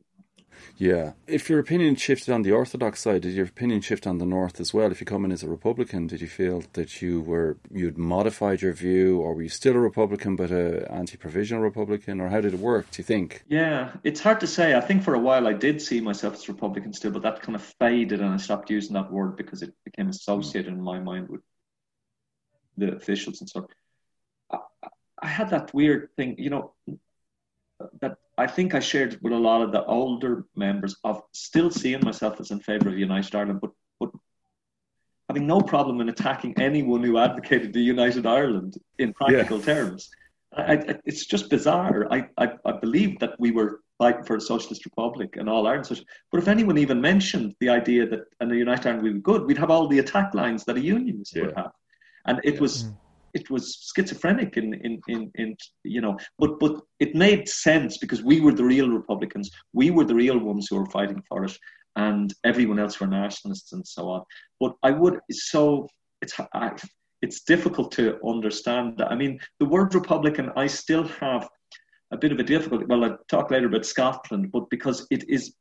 Yeah. 0.76 1.12
If 1.26 1.50
your 1.50 1.58
opinion 1.58 1.96
shifted 1.96 2.32
on 2.32 2.42
the 2.42 2.52
Orthodox 2.52 3.00
side, 3.00 3.22
did 3.22 3.34
your 3.34 3.46
opinion 3.46 3.80
shift 3.80 4.06
on 4.06 4.18
the 4.18 4.26
North 4.26 4.60
as 4.60 4.72
well? 4.72 4.90
If 4.90 5.00
you 5.00 5.06
come 5.06 5.24
in 5.24 5.32
as 5.32 5.42
a 5.42 5.48
Republican, 5.48 6.06
did 6.06 6.20
you 6.20 6.26
feel 6.26 6.64
that 6.72 7.02
you 7.02 7.20
were 7.20 7.56
you'd 7.70 7.98
modified 7.98 8.62
your 8.62 8.72
view, 8.72 9.20
or 9.20 9.34
were 9.34 9.42
you 9.42 9.48
still 9.48 9.74
a 9.74 9.78
Republican 9.78 10.36
but 10.36 10.50
a 10.50 10.90
anti-provisional 10.90 11.62
Republican, 11.62 12.20
or 12.20 12.28
how 12.28 12.40
did 12.40 12.54
it 12.54 12.60
work? 12.60 12.90
Do 12.90 13.00
you 13.00 13.04
think? 13.04 13.44
Yeah, 13.48 13.92
it's 14.04 14.20
hard 14.20 14.40
to 14.40 14.46
say. 14.46 14.74
I 14.74 14.80
think 14.80 15.02
for 15.02 15.14
a 15.14 15.18
while 15.18 15.46
I 15.46 15.52
did 15.52 15.82
see 15.82 16.00
myself 16.00 16.34
as 16.34 16.48
a 16.48 16.52
Republican 16.52 16.92
still, 16.92 17.10
but 17.10 17.22
that 17.22 17.42
kind 17.42 17.56
of 17.56 17.62
faded, 17.62 18.20
and 18.20 18.32
I 18.32 18.36
stopped 18.36 18.70
using 18.70 18.94
that 18.94 19.10
word 19.10 19.36
because 19.36 19.62
it 19.62 19.74
became 19.84 20.08
associated 20.08 20.72
in 20.72 20.80
my 20.80 20.98
mind 20.98 21.28
with 21.28 21.42
the 22.76 22.94
officials 22.94 23.40
and 23.40 23.50
so. 23.50 23.68
I, 24.50 24.58
I 25.22 25.26
had 25.26 25.50
that 25.50 25.74
weird 25.74 26.10
thing, 26.16 26.36
you 26.38 26.50
know, 26.50 26.72
that 28.00 28.16
I 28.40 28.46
think 28.46 28.74
I 28.74 28.80
shared 28.80 29.18
with 29.20 29.34
a 29.34 29.44
lot 29.48 29.60
of 29.60 29.70
the 29.70 29.84
older 29.84 30.46
members 30.56 30.96
of 31.04 31.22
still 31.32 31.70
seeing 31.70 32.02
myself 32.02 32.40
as 32.40 32.50
in 32.50 32.60
favour 32.60 32.88
of 32.88 32.98
United 32.98 33.34
Ireland, 33.34 33.60
but 33.60 33.72
but 34.00 34.10
having 35.28 35.46
no 35.46 35.60
problem 35.60 36.00
in 36.00 36.08
attacking 36.08 36.54
anyone 36.58 37.02
who 37.04 37.18
advocated 37.18 37.74
the 37.74 37.82
United 37.94 38.24
Ireland 38.24 38.78
in 38.98 39.12
practical 39.12 39.58
yeah. 39.58 39.64
terms. 39.72 40.08
I, 40.56 40.72
I, 40.72 40.94
it's 41.04 41.26
just 41.26 41.50
bizarre. 41.50 42.08
I, 42.10 42.28
I, 42.38 42.46
I 42.64 42.72
believe 42.72 43.18
that 43.18 43.38
we 43.38 43.50
were 43.50 43.82
fighting 43.98 44.24
for 44.24 44.36
a 44.36 44.40
socialist 44.40 44.86
republic 44.86 45.36
and 45.36 45.46
all 45.46 45.66
Ireland. 45.66 45.86
Social, 45.86 46.06
but 46.32 46.38
if 46.42 46.48
anyone 46.48 46.78
even 46.78 46.98
mentioned 46.98 47.54
the 47.60 47.68
idea 47.68 48.08
that 48.08 48.22
and 48.40 48.50
the 48.50 48.56
United 48.56 48.86
Ireland 48.86 49.02
would 49.04 49.14
be 49.16 49.20
good, 49.20 49.44
we'd 49.44 49.58
have 49.58 49.70
all 49.70 49.86
the 49.86 49.98
attack 49.98 50.32
lines 50.32 50.64
that 50.64 50.78
a 50.78 50.80
unionist 50.80 51.36
yeah. 51.36 51.42
would 51.42 51.56
have. 51.56 51.72
And 52.24 52.40
it 52.42 52.54
yeah. 52.54 52.60
was 52.60 52.84
mm 52.84 52.96
it 53.34 53.50
was 53.50 53.92
schizophrenic 53.94 54.56
in, 54.56 54.74
in, 54.74 55.00
in, 55.08 55.30
in, 55.36 55.56
you 55.84 56.00
know, 56.00 56.16
but, 56.38 56.58
but 56.58 56.80
it 56.98 57.14
made 57.14 57.48
sense 57.48 57.98
because 57.98 58.22
we 58.22 58.40
were 58.40 58.52
the 58.52 58.64
real 58.64 58.88
Republicans. 58.88 59.50
We 59.72 59.90
were 59.90 60.04
the 60.04 60.14
real 60.14 60.38
ones 60.38 60.68
who 60.68 60.76
were 60.76 60.86
fighting 60.86 61.22
for 61.28 61.44
it 61.44 61.56
and 61.96 62.32
everyone 62.44 62.78
else 62.78 63.00
were 63.00 63.06
nationalists 63.06 63.72
and 63.72 63.86
so 63.86 64.08
on. 64.08 64.22
But 64.58 64.74
I 64.82 64.90
would, 64.90 65.18
so 65.30 65.88
it's, 66.22 66.34
I, 66.54 66.72
it's 67.22 67.42
difficult 67.42 67.92
to 67.92 68.18
understand 68.26 68.98
that. 68.98 69.10
I 69.10 69.14
mean, 69.14 69.38
the 69.58 69.66
word 69.66 69.94
Republican, 69.94 70.50
I 70.56 70.66
still 70.66 71.04
have 71.04 71.48
a 72.12 72.16
bit 72.16 72.32
of 72.32 72.38
a 72.38 72.44
difficulty. 72.44 72.86
Well, 72.86 73.04
I'll 73.04 73.18
talk 73.28 73.50
later 73.50 73.66
about 73.66 73.86
Scotland, 73.86 74.50
but 74.52 74.68
because 74.70 75.06
it 75.10 75.28
is 75.28 75.54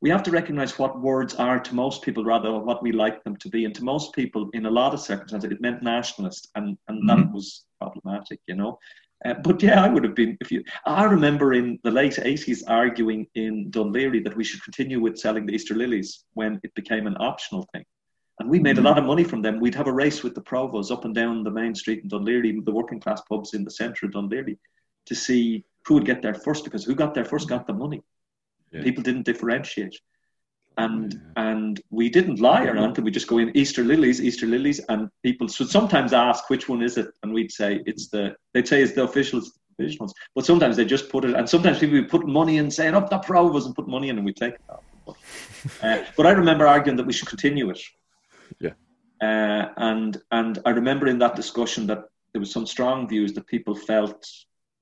we 0.00 0.10
have 0.10 0.22
to 0.22 0.30
recognize 0.30 0.78
what 0.78 1.00
words 1.00 1.34
are 1.34 1.60
to 1.60 1.74
most 1.74 2.02
people 2.02 2.24
rather 2.24 2.50
than 2.50 2.64
what 2.64 2.82
we 2.82 2.92
like 2.92 3.22
them 3.22 3.36
to 3.36 3.48
be. 3.48 3.64
And 3.66 3.74
to 3.74 3.84
most 3.84 4.14
people, 4.14 4.48
in 4.54 4.66
a 4.66 4.70
lot 4.70 4.94
of 4.94 5.00
circumstances, 5.00 5.50
it 5.50 5.60
meant 5.60 5.82
nationalist, 5.82 6.50
and, 6.54 6.78
and 6.88 7.08
mm-hmm. 7.08 7.20
that 7.20 7.32
was 7.32 7.64
problematic, 7.78 8.40
you 8.46 8.54
know. 8.54 8.78
Uh, 9.22 9.34
but 9.34 9.62
yeah, 9.62 9.84
I 9.84 9.88
would 9.88 10.02
have 10.04 10.14
been 10.14 10.38
if 10.40 10.50
you. 10.50 10.64
I 10.86 11.04
remember 11.04 11.52
in 11.52 11.78
the 11.84 11.90
late 11.90 12.18
eighties 12.18 12.62
arguing 12.62 13.26
in 13.34 13.70
Laoghaire 13.70 14.24
that 14.24 14.34
we 14.34 14.44
should 14.44 14.62
continue 14.64 14.98
with 14.98 15.18
selling 15.18 15.44
the 15.44 15.54
Easter 15.54 15.74
lilies 15.74 16.24
when 16.32 16.58
it 16.62 16.74
became 16.74 17.06
an 17.06 17.18
optional 17.20 17.68
thing, 17.74 17.84
and 18.38 18.48
we 18.48 18.58
made 18.58 18.70
a 18.70 18.74
mm-hmm. 18.76 18.86
lot 18.86 18.98
of 18.98 19.04
money 19.04 19.24
from 19.24 19.42
them. 19.42 19.60
We'd 19.60 19.74
have 19.74 19.88
a 19.88 19.92
race 19.92 20.22
with 20.22 20.34
the 20.34 20.40
provos 20.40 20.90
up 20.90 21.04
and 21.04 21.14
down 21.14 21.44
the 21.44 21.50
main 21.50 21.74
street 21.74 22.02
in 22.02 22.08
Laoghaire, 22.08 22.64
the 22.64 22.72
working 22.72 22.98
class 22.98 23.20
pubs 23.28 23.52
in 23.52 23.62
the 23.62 23.70
centre 23.70 24.06
of 24.06 24.12
Laoghaire, 24.12 24.56
to 25.04 25.14
see 25.14 25.66
who 25.84 25.94
would 25.94 26.06
get 26.06 26.22
there 26.22 26.32
first 26.32 26.64
because 26.64 26.84
who 26.84 26.94
got 26.94 27.12
there 27.12 27.26
first 27.26 27.46
got 27.46 27.66
the 27.66 27.74
money. 27.74 28.02
Yeah. 28.72 28.82
People 28.82 29.02
didn't 29.02 29.24
differentiate. 29.24 29.98
And 30.76 31.12
yeah. 31.12 31.50
and 31.50 31.80
we 31.90 32.08
didn't 32.08 32.40
lie 32.40 32.64
or 32.64 32.76
anything. 32.76 33.04
We 33.04 33.10
just 33.10 33.26
go 33.26 33.38
in 33.38 33.56
Easter 33.56 33.84
lilies, 33.84 34.22
Easter 34.22 34.46
lilies, 34.46 34.80
and 34.88 35.10
people 35.22 35.48
should 35.48 35.68
sometimes 35.68 36.12
ask 36.12 36.48
which 36.48 36.68
one 36.68 36.82
is 36.82 36.96
it, 36.96 37.08
and 37.22 37.32
we'd 37.32 37.50
say 37.52 37.82
it's 37.86 38.08
the. 38.08 38.36
They'd 38.54 38.68
say 38.68 38.80
it's 38.82 38.94
the 38.94 39.02
officials, 39.02 39.58
ones, 39.98 40.14
but 40.34 40.46
sometimes 40.46 40.76
they 40.76 40.84
just 40.84 41.08
put 41.08 41.24
it, 41.24 41.34
and 41.34 41.48
sometimes 41.48 41.78
people 41.80 41.96
would 41.96 42.08
put 42.08 42.26
money 42.26 42.58
in, 42.58 42.70
saying 42.70 42.94
up 42.94 43.08
oh, 43.10 43.16
the 43.16 43.18
provos 43.18 43.66
and 43.66 43.74
put 43.74 43.88
money 43.88 44.10
in, 44.10 44.16
and 44.16 44.24
we 44.24 44.32
take 44.32 44.54
it 44.54 44.60
off. 44.68 44.84
But, 45.06 45.16
uh, 45.82 46.04
but 46.16 46.26
I 46.26 46.30
remember 46.30 46.66
arguing 46.66 46.96
that 46.96 47.06
we 47.06 47.12
should 47.12 47.28
continue 47.28 47.70
it. 47.70 47.80
Yeah. 48.60 48.72
Uh, 49.20 49.72
and 49.76 50.16
and 50.30 50.60
I 50.64 50.70
remember 50.70 51.08
in 51.08 51.18
that 51.18 51.36
discussion 51.36 51.86
that 51.88 52.04
there 52.32 52.40
was 52.40 52.52
some 52.52 52.66
strong 52.66 53.08
views 53.08 53.32
that 53.34 53.46
people 53.46 53.74
felt. 53.74 54.26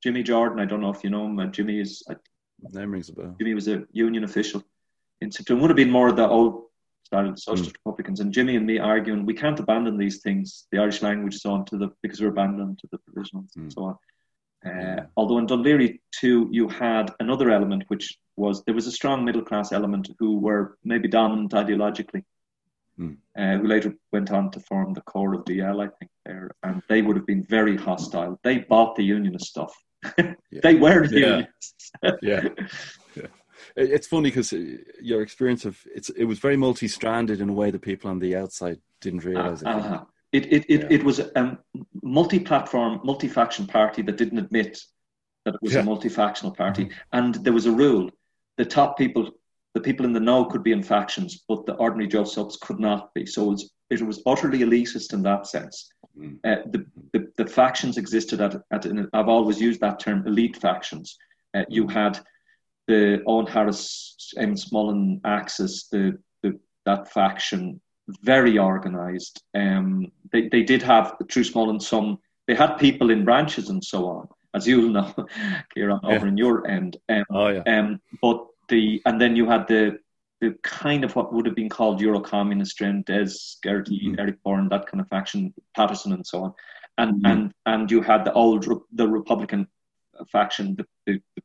Jimmy 0.01 0.23
Jordan, 0.23 0.61
I 0.61 0.65
don't 0.65 0.81
know 0.81 0.91
if 0.91 1.03
you 1.03 1.11
know 1.11 1.27
him. 1.27 1.51
Jimmy 1.51 1.81
is 1.81 2.05
Name 2.61 2.93
rings 2.93 3.09
a 3.09 3.13
bell. 3.13 3.35
Jimmy 3.39 3.55
was 3.55 3.69
a 3.69 3.85
union 3.93 4.25
official 4.25 4.63
in 5.21 5.31
September. 5.31 5.63
Would 5.63 5.71
have 5.71 5.77
been 5.77 5.91
more 5.91 6.09
of 6.09 6.17
the 6.17 6.29
old 6.29 6.65
style 7.05 7.29
of 7.29 7.35
the 7.35 7.41
Socialist 7.41 7.73
mm. 7.73 7.79
Republicans, 7.85 8.21
and 8.21 8.33
Jimmy 8.33 8.57
and 8.57 8.67
me 8.67 8.79
arguing 8.79 9.25
we 9.25 9.35
can't 9.35 9.59
abandon 9.59 9.97
these 9.97 10.21
things, 10.21 10.67
the 10.73 10.79
Irish 10.79 11.03
language, 11.03 11.37
so 11.37 11.53
on, 11.53 11.65
to 11.67 11.79
the 11.79 11.89
because 12.03 12.21
we're 12.21 12.29
abandoned 12.29 12.79
to 12.81 12.89
the 12.91 12.99
provisionals 12.99 13.51
mm. 13.57 13.63
and 13.63 13.73
so 13.73 13.85
on. 13.85 13.97
Uh, 14.67 15.07
although 15.17 15.39
in 15.39 15.47
Laoghaire 15.47 16.01
too, 16.11 16.49
you 16.51 16.69
had 16.69 17.13
another 17.21 17.51
element 17.51 17.85
which 17.89 18.19
was 18.37 18.65
there 18.65 18.75
was 18.75 18.87
a 18.87 18.93
strong 18.93 19.25
middle 19.25 19.43
class 19.43 19.73
element 19.73 20.11
who 20.19 20.39
were 20.39 20.77
maybe 20.85 21.09
dominant 21.09 21.53
ideologically, 21.53 22.25
mm. 22.99 23.17
uh, 23.37 23.57
who 23.59 23.69
later 23.69 23.95
went 24.13 24.31
on 24.33 24.51
to 24.51 24.61
form 24.61 24.93
the 24.95 25.01
core 25.03 25.35
of 25.35 25.45
DL, 25.45 25.85
I 25.85 25.89
think 25.99 26.11
there, 26.27 26.51
and 26.65 26.83
they 26.89 27.03
would 27.03 27.17
have 27.17 27.27
been 27.27 27.45
very 27.45 27.77
hostile. 27.77 28.39
They 28.43 28.59
bought 28.59 28.97
the 28.97 29.05
unionist 29.05 29.47
stuff 29.47 29.73
they 30.63 30.75
were 30.75 31.05
yeah. 31.11 31.43
yeah. 32.23 32.49
yeah. 33.17 33.23
It's 33.77 34.07
funny 34.07 34.31
because 34.31 34.53
uh, 34.53 34.77
your 35.01 35.23
experience 35.23 35.65
of 35.65 35.81
it's 35.95 36.11
it 36.11 36.25
was 36.25 36.39
very 36.39 36.57
multi-stranded 36.57 37.41
in 37.41 37.49
a 37.49 37.53
way 37.53 37.71
that 37.71 37.83
people 37.83 38.11
on 38.11 38.19
the 38.19 38.37
outside 38.37 38.79
didn't 39.01 39.25
realize. 39.25 39.63
Uh, 39.63 39.69
uh-huh. 39.69 40.05
It 40.33 40.53
it 40.53 40.65
it, 40.69 40.81
yeah. 40.81 40.87
it 40.91 41.05
was 41.05 41.21
a 41.21 41.59
multi-platform, 42.03 43.01
multi-faction 43.05 43.67
party 43.67 44.03
that 44.03 44.17
didn't 44.17 44.39
admit 44.39 44.79
that 45.45 45.55
it 45.55 45.63
was 45.63 45.75
yeah. 45.75 45.81
a 45.81 45.85
multi-factional 45.85 46.55
party, 46.55 46.85
mm-hmm. 46.85 46.99
and 47.13 47.35
there 47.37 47.53
was 47.53 47.67
a 47.67 47.73
rule: 47.73 48.11
the 48.57 48.65
top 48.65 48.99
people, 48.99 49.31
the 49.75 49.81
people 49.81 50.05
in 50.05 50.13
the 50.13 50.21
know, 50.21 50.45
could 50.45 50.63
be 50.63 50.73
in 50.73 50.83
factions, 50.83 51.45
but 51.49 51.65
the 51.67 51.75
ordinary 51.75 52.09
Joe 52.09 52.25
subs 52.25 52.57
could 52.57 52.79
not 52.79 53.15
be. 53.15 53.27
So 53.27 53.45
it 53.45 53.51
was, 53.51 53.73
it 53.91 54.03
was 54.03 54.23
utterly 54.27 54.61
elitist 54.61 55.13
in 55.13 55.23
that 55.23 55.47
sense. 55.47 55.91
Mm. 56.19 56.39
Uh, 56.45 56.63
the, 56.71 56.87
the, 57.13 57.33
the, 57.37 57.47
factions 57.47 57.97
existed 57.97 58.41
at, 58.41 58.57
at 58.73 58.87
I've 59.13 59.29
always 59.29 59.61
used 59.61 59.81
that 59.81 60.01
term, 60.01 60.27
elite 60.27 60.57
factions. 60.57 61.17
Uh, 61.55 61.65
you 61.69 61.85
mm. 61.85 61.93
had 61.93 62.19
the 62.89 63.23
Eoghan 63.27 63.49
Harris, 63.49 64.17
Eamon 64.37 64.59
Smullen 64.59 65.21
axis, 65.25 65.89
the, 65.89 66.19
the, 66.43 66.59
that 66.87 67.13
faction, 67.13 67.81
very 68.23 68.59
organised. 68.59 69.43
Um, 69.55 70.11
they, 70.33 70.49
they 70.49 70.63
did 70.63 70.83
have, 70.83 71.15
through 71.31 71.45
Smullen, 71.45 71.81
some, 71.81 72.19
they 72.47 72.55
had 72.55 72.77
people 72.77 73.11
in 73.11 73.25
branches 73.25 73.69
and 73.69 73.85
so 73.85 74.07
on, 74.09 74.29
as 74.55 74.67
you'll 74.67 74.91
know, 74.91 75.15
Kieran, 75.75 76.01
over 76.03 76.27
yeah. 76.27 76.33
in 76.33 76.37
your 76.37 76.67
end. 76.67 76.97
Um, 77.09 77.25
oh, 77.31 77.49
yeah. 77.49 77.63
Um, 77.67 78.01
but 78.21 78.45
the, 78.69 79.01
and 79.05 79.21
then 79.21 79.37
you 79.37 79.47
had 79.47 79.69
the, 79.69 79.99
the 80.41 80.55
kind 80.63 81.05
of 81.05 81.15
what 81.17 81.33
would 81.33 81.47
have 81.47 81.57
been 81.57 81.69
called 81.69 82.01
Euro-communist 82.01 82.73
strength, 82.73 83.07
Des, 83.07 83.31
Geraghty, 83.63 84.01
mm-hmm. 84.07 84.21
Eric 84.21 84.43
Byrne, 84.45 84.69
that 84.69 84.87
kind 84.87 85.01
of 85.01 85.09
faction, 85.09 85.53
Patterson 85.75 86.13
and 86.13 86.27
so 86.27 86.45
on, 86.45 86.55
and 86.97 87.15
mm-hmm. 87.17 87.27
and 87.27 87.53
and 87.67 87.91
you 87.91 88.03
had 88.03 88.25
the 88.25 88.33
old 88.33 88.67
the 88.93 89.09
Republican 89.09 89.67
faction, 90.31 90.77
the, 90.77 90.87
the, 91.07 91.23
the 91.37 91.43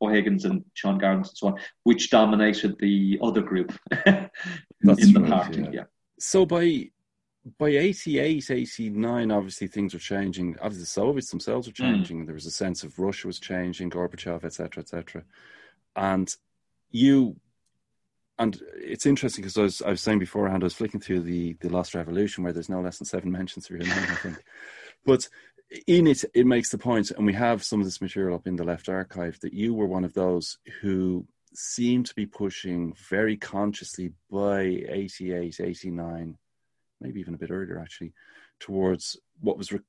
O'Hagans 0.00 0.44
and 0.44 0.64
Sean 0.74 0.98
Garland 0.98 1.26
and 1.26 1.36
so 1.36 1.48
on, 1.48 1.54
which 1.84 2.10
dominated 2.10 2.76
the 2.78 3.18
other 3.22 3.40
group 3.40 3.72
in 4.06 4.30
the 4.82 5.20
right, 5.20 5.30
party. 5.30 5.62
Yeah. 5.62 5.70
yeah. 5.72 5.84
So 6.18 6.46
by 6.46 6.90
by 7.58 7.70
88, 7.70 8.50
89, 8.50 9.30
obviously 9.32 9.66
things 9.66 9.94
were 9.94 10.00
changing. 10.00 10.56
Obviously, 10.60 10.82
the 10.82 10.86
Soviets 10.86 11.30
themselves 11.30 11.66
were 11.66 11.72
mm. 11.72 11.76
changing. 11.76 12.22
Mm. 12.22 12.26
There 12.26 12.34
was 12.34 12.46
a 12.46 12.52
sense 12.52 12.84
of 12.84 12.98
Russia 12.98 13.26
was 13.26 13.40
changing, 13.40 13.90
Gorbachev, 13.90 14.44
etc., 14.44 14.82
etc. 14.82 15.24
And 15.96 16.34
you 16.92 17.36
and 18.38 18.60
it's 18.76 19.06
interesting 19.06 19.42
because 19.42 19.58
I 19.58 19.62
was, 19.62 19.82
I 19.82 19.90
was 19.90 20.00
saying 20.00 20.18
beforehand, 20.18 20.62
I 20.62 20.66
was 20.66 20.74
flicking 20.74 21.00
through 21.00 21.20
the, 21.20 21.56
the 21.60 21.68
Lost 21.68 21.94
Revolution 21.94 22.44
where 22.44 22.52
there's 22.52 22.68
no 22.68 22.80
less 22.80 22.98
than 22.98 23.06
seven 23.06 23.30
mentions 23.30 23.66
of 23.66 23.70
your 23.70 23.80
name, 23.80 23.92
I 23.92 24.14
think. 24.16 24.44
But 25.04 25.28
in 25.86 26.06
it, 26.06 26.24
it 26.34 26.46
makes 26.46 26.70
the 26.70 26.78
point, 26.78 27.10
and 27.10 27.26
we 27.26 27.32
have 27.32 27.64
some 27.64 27.80
of 27.80 27.86
this 27.86 28.00
material 28.00 28.36
up 28.36 28.46
in 28.46 28.56
the 28.56 28.64
left 28.64 28.88
archive, 28.88 29.38
that 29.40 29.52
you 29.52 29.74
were 29.74 29.86
one 29.86 30.04
of 30.04 30.14
those 30.14 30.58
who 30.80 31.26
seemed 31.54 32.06
to 32.06 32.14
be 32.14 32.26
pushing 32.26 32.94
very 33.08 33.36
consciously 33.36 34.12
by 34.30 34.60
88, 34.60 35.60
89, 35.60 36.38
maybe 37.00 37.20
even 37.20 37.34
a 37.34 37.38
bit 37.38 37.50
earlier 37.50 37.78
actually, 37.78 38.12
towards 38.60 39.18
what 39.40 39.58
was, 39.58 39.72
re- 39.72 39.80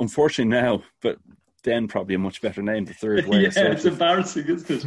unfortunately 0.00 0.54
now, 0.54 0.82
but 1.00 1.18
then 1.64 1.88
probably 1.88 2.14
a 2.14 2.18
much 2.18 2.40
better 2.40 2.62
name, 2.62 2.84
the 2.84 2.94
third 2.94 3.26
way. 3.28 3.42
yeah, 3.42 3.50
it's 3.56 3.84
embarrassing, 3.84 4.46
isn't 4.46 4.70
it? 4.70 4.84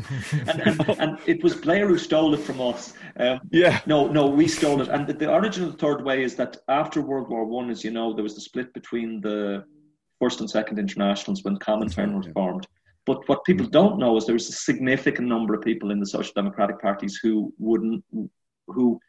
and, 0.48 0.62
and, 0.62 0.90
and, 1.00 1.20
it 1.26 1.44
was 1.44 1.56
Blair 1.56 1.88
who 1.88 1.98
stole 1.98 2.34
it 2.34 2.40
from 2.40 2.62
us. 2.62 2.94
Um, 3.18 3.40
yeah. 3.52 3.82
No, 3.86 4.08
no, 4.08 4.28
we 4.28 4.48
stole 4.48 4.82
it. 4.82 4.88
And 4.88 5.06
the, 5.08 5.14
the 5.14 5.32
origin 5.32 5.66
of 5.66 5.74
the 5.74 5.78
third 5.78 6.04
way 6.04 6.24
is 6.24 6.36
that 6.36 6.58
after 6.68 7.02
World 7.02 7.30
War 7.30 7.46
One, 7.46 7.70
as 7.70 7.84
you 7.84 7.92
know, 7.92 8.14
there 8.14 8.24
was 8.24 8.36
the 8.36 8.42
split 8.42 8.74
between 8.74 9.22
the 9.22 9.66
first 10.20 10.40
and 10.40 10.50
second 10.50 10.80
internationals 10.80 11.44
when 11.44 11.58
Comintern 11.58 12.16
was 12.16 12.28
formed. 12.34 12.68
But 13.06 13.28
what 13.28 13.44
people 13.44 13.66
mm. 13.66 13.72
don't 13.72 14.00
know 14.00 14.16
is 14.18 14.26
there 14.26 14.34
was 14.34 14.50
a 14.50 14.54
significant 14.54 15.28
number 15.28 15.54
of 15.54 15.62
people 15.64 15.92
in 15.92 16.00
the 16.00 16.06
social 16.06 16.34
democratic 16.36 16.80
parties 16.80 17.20
who 17.22 17.54
wouldn't, 17.58 18.04
who 18.68 19.00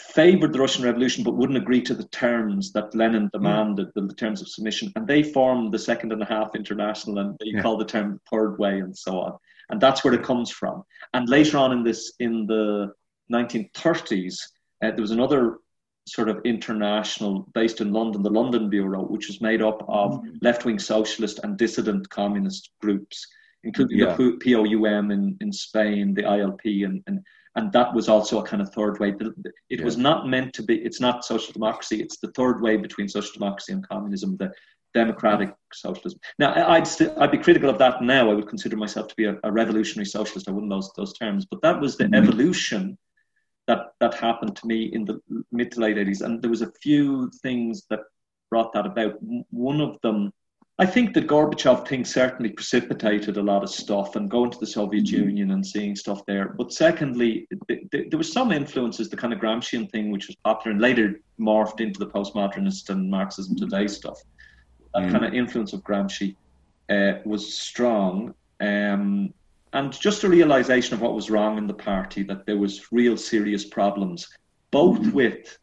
favored 0.00 0.52
the 0.52 0.58
Russian 0.58 0.84
Revolution 0.84 1.22
but 1.22 1.36
wouldn't 1.36 1.58
agree 1.58 1.82
to 1.82 1.94
the 1.94 2.08
terms 2.08 2.72
that 2.72 2.94
Lenin 2.94 3.24
hmm. 3.24 3.38
demanded, 3.38 3.88
mm. 3.94 4.08
the, 4.08 4.14
terms 4.14 4.40
of 4.40 4.48
submission. 4.48 4.92
And 4.96 5.06
they 5.06 5.22
formed 5.22 5.72
the 5.72 5.78
Second 5.78 6.12
and 6.12 6.22
a 6.22 6.26
Half 6.26 6.54
International 6.54 7.18
and 7.18 7.36
they 7.38 7.46
yeah. 7.46 7.62
call 7.62 7.76
the 7.76 7.84
term 7.84 8.20
Third 8.30 8.58
Way 8.58 8.80
and 8.80 8.96
so 8.96 9.20
on. 9.20 9.36
And 9.68 9.80
that's 9.80 10.02
where 10.02 10.14
it 10.14 10.22
comes 10.22 10.50
from. 10.50 10.82
And 11.14 11.28
later 11.28 11.58
on 11.58 11.72
in 11.72 11.84
this, 11.84 12.14
in 12.18 12.46
the 12.46 12.92
1930s, 13.32 14.34
uh, 14.82 14.90
there 14.90 15.00
was 15.00 15.12
another 15.12 15.58
sort 16.06 16.28
of 16.28 16.40
international 16.44 17.48
based 17.54 17.80
in 17.80 17.92
London, 17.92 18.22
the 18.22 18.30
London 18.30 18.68
Bureau, 18.68 19.02
which 19.02 19.28
was 19.28 19.40
made 19.40 19.62
up 19.62 19.84
of 19.88 20.12
mm. 20.12 20.36
left-wing 20.42 20.78
socialist 20.78 21.40
and 21.44 21.56
dissident 21.56 22.08
communist 22.10 22.70
groups, 22.80 23.26
including 23.62 23.98
yeah. 23.98 24.16
the 24.16 24.38
POUM 24.42 25.10
in, 25.10 25.36
in 25.40 25.52
Spain, 25.52 26.14
the 26.14 26.22
ILP, 26.22 26.84
and, 26.84 27.02
and 27.06 27.20
and 27.56 27.72
that 27.72 27.92
was 27.94 28.08
also 28.08 28.40
a 28.40 28.46
kind 28.46 28.62
of 28.62 28.72
third 28.72 29.00
way. 29.00 29.08
It 29.08 29.80
yeah. 29.80 29.84
was 29.84 29.96
not 29.96 30.28
meant 30.28 30.52
to 30.54 30.62
be. 30.62 30.76
It's 30.76 31.00
not 31.00 31.24
social 31.24 31.52
democracy. 31.52 32.00
It's 32.00 32.18
the 32.18 32.32
third 32.32 32.60
way 32.60 32.76
between 32.76 33.08
social 33.08 33.32
democracy 33.32 33.72
and 33.72 33.86
communism. 33.86 34.36
The 34.36 34.52
democratic 34.94 35.54
socialism. 35.72 36.18
Now, 36.38 36.68
I'd 36.68 36.86
st- 36.86 37.16
I'd 37.18 37.30
be 37.30 37.38
critical 37.38 37.70
of 37.70 37.78
that 37.78 38.02
now. 38.02 38.30
I 38.30 38.34
would 38.34 38.48
consider 38.48 38.76
myself 38.76 39.08
to 39.08 39.16
be 39.16 39.26
a, 39.26 39.38
a 39.44 39.52
revolutionary 39.52 40.06
socialist. 40.06 40.48
I 40.48 40.52
wouldn't 40.52 40.70
those 40.70 40.92
those 40.96 41.12
terms, 41.14 41.46
but 41.50 41.62
that 41.62 41.80
was 41.80 41.96
the 41.96 42.04
mm-hmm. 42.04 42.14
evolution 42.14 42.98
that 43.66 43.92
that 44.00 44.14
happened 44.14 44.56
to 44.56 44.66
me 44.66 44.84
in 44.92 45.04
the 45.04 45.20
mid 45.52 45.72
to 45.72 45.80
late 45.80 45.98
eighties, 45.98 46.22
and 46.22 46.42
there 46.42 46.50
was 46.50 46.62
a 46.62 46.72
few 46.82 47.30
things 47.42 47.84
that 47.90 48.00
brought 48.50 48.72
that 48.72 48.86
about. 48.86 49.14
One 49.50 49.80
of 49.80 49.98
them 50.02 50.32
I 50.80 50.86
think 50.86 51.12
the 51.12 51.20
Gorbachev 51.20 51.86
thing 51.86 52.06
certainly 52.06 52.48
precipitated 52.52 53.36
a 53.36 53.42
lot 53.42 53.62
of 53.62 53.68
stuff 53.68 54.16
and 54.16 54.30
going 54.30 54.50
to 54.50 54.58
the 54.58 54.66
Soviet 54.66 55.04
mm-hmm. 55.04 55.28
Union 55.28 55.50
and 55.50 55.64
seeing 55.64 55.94
stuff 55.94 56.24
there. 56.24 56.54
But 56.56 56.72
secondly, 56.72 57.46
th- 57.68 57.90
th- 57.90 58.08
there 58.08 58.16
was 58.16 58.32
some 58.32 58.50
influences, 58.50 59.10
the 59.10 59.16
kind 59.18 59.34
of 59.34 59.40
Gramscian 59.40 59.90
thing, 59.90 60.10
which 60.10 60.26
was 60.26 60.36
popular 60.36 60.72
and 60.72 60.80
later 60.80 61.20
morphed 61.38 61.82
into 61.82 61.98
the 61.98 62.06
postmodernist 62.06 62.88
and 62.88 63.10
Marxism 63.10 63.56
today 63.56 63.88
stuff. 63.88 64.22
That 64.94 65.02
mm. 65.02 65.12
kind 65.12 65.26
of 65.26 65.34
influence 65.34 65.74
of 65.74 65.84
Gramsci 65.84 66.34
uh, 66.88 67.18
was 67.26 67.54
strong. 67.54 68.34
Um, 68.60 69.34
and 69.74 69.92
just 69.92 70.24
a 70.24 70.30
realization 70.30 70.94
of 70.94 71.02
what 71.02 71.14
was 71.14 71.28
wrong 71.28 71.58
in 71.58 71.66
the 71.66 71.74
party, 71.74 72.22
that 72.22 72.46
there 72.46 72.56
was 72.56 72.90
real 72.90 73.18
serious 73.18 73.66
problems, 73.66 74.26
both 74.70 75.00
mm. 75.00 75.12
with 75.12 75.58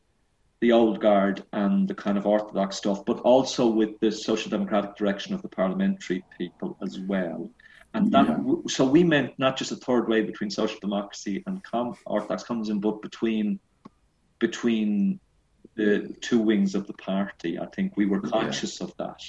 the 0.59 0.71
old 0.71 0.99
guard 0.99 1.43
and 1.53 1.87
the 1.87 1.93
kind 1.93 2.17
of 2.17 2.25
orthodox 2.25 2.77
stuff, 2.77 3.05
but 3.05 3.19
also 3.19 3.67
with 3.67 3.99
the 3.99 4.11
social 4.11 4.49
democratic 4.49 4.95
direction 4.95 5.33
of 5.33 5.41
the 5.41 5.47
parliamentary 5.47 6.23
people 6.37 6.77
as 6.81 6.99
well. 6.99 7.49
And 7.93 8.11
that, 8.11 8.27
yeah. 8.27 8.55
so 8.67 8.85
we 8.85 9.03
meant 9.03 9.33
not 9.37 9.57
just 9.57 9.71
a 9.71 9.75
third 9.75 10.07
way 10.07 10.21
between 10.21 10.49
social 10.49 10.79
democracy 10.79 11.43
and 11.47 11.63
com- 11.63 11.95
orthodox 12.05 12.43
communism, 12.43 12.79
but 12.79 13.01
between 13.01 13.59
between 14.39 15.19
the 15.75 16.15
two 16.21 16.39
wings 16.39 16.75
of 16.75 16.85
the 16.85 16.93
party. 16.93 17.59
I 17.59 17.65
think 17.67 17.95
we 17.95 18.05
were 18.05 18.19
conscious 18.19 18.79
yeah. 18.79 18.87
of 18.87 18.97
that. 18.97 19.21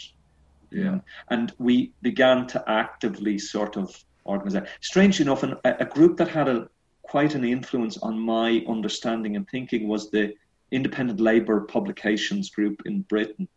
Yeah, 0.70 0.88
um, 0.88 1.02
and 1.30 1.52
we 1.58 1.92
began 2.02 2.46
to 2.48 2.64
actively 2.68 3.38
sort 3.38 3.76
of 3.76 3.94
organize. 4.24 4.68
Strangely 4.80 5.24
enough, 5.24 5.42
an, 5.42 5.56
a 5.64 5.84
group 5.84 6.16
that 6.18 6.28
had 6.28 6.48
a 6.48 6.68
quite 7.02 7.34
an 7.34 7.44
influence 7.44 7.96
on 7.98 8.18
my 8.18 8.62
understanding 8.68 9.34
and 9.36 9.48
thinking 9.48 9.88
was 9.88 10.10
the 10.10 10.34
independent 10.70 11.20
Labour 11.20 11.60
publications 11.62 12.50
group 12.50 12.82
in 12.84 13.02
Britain. 13.02 13.48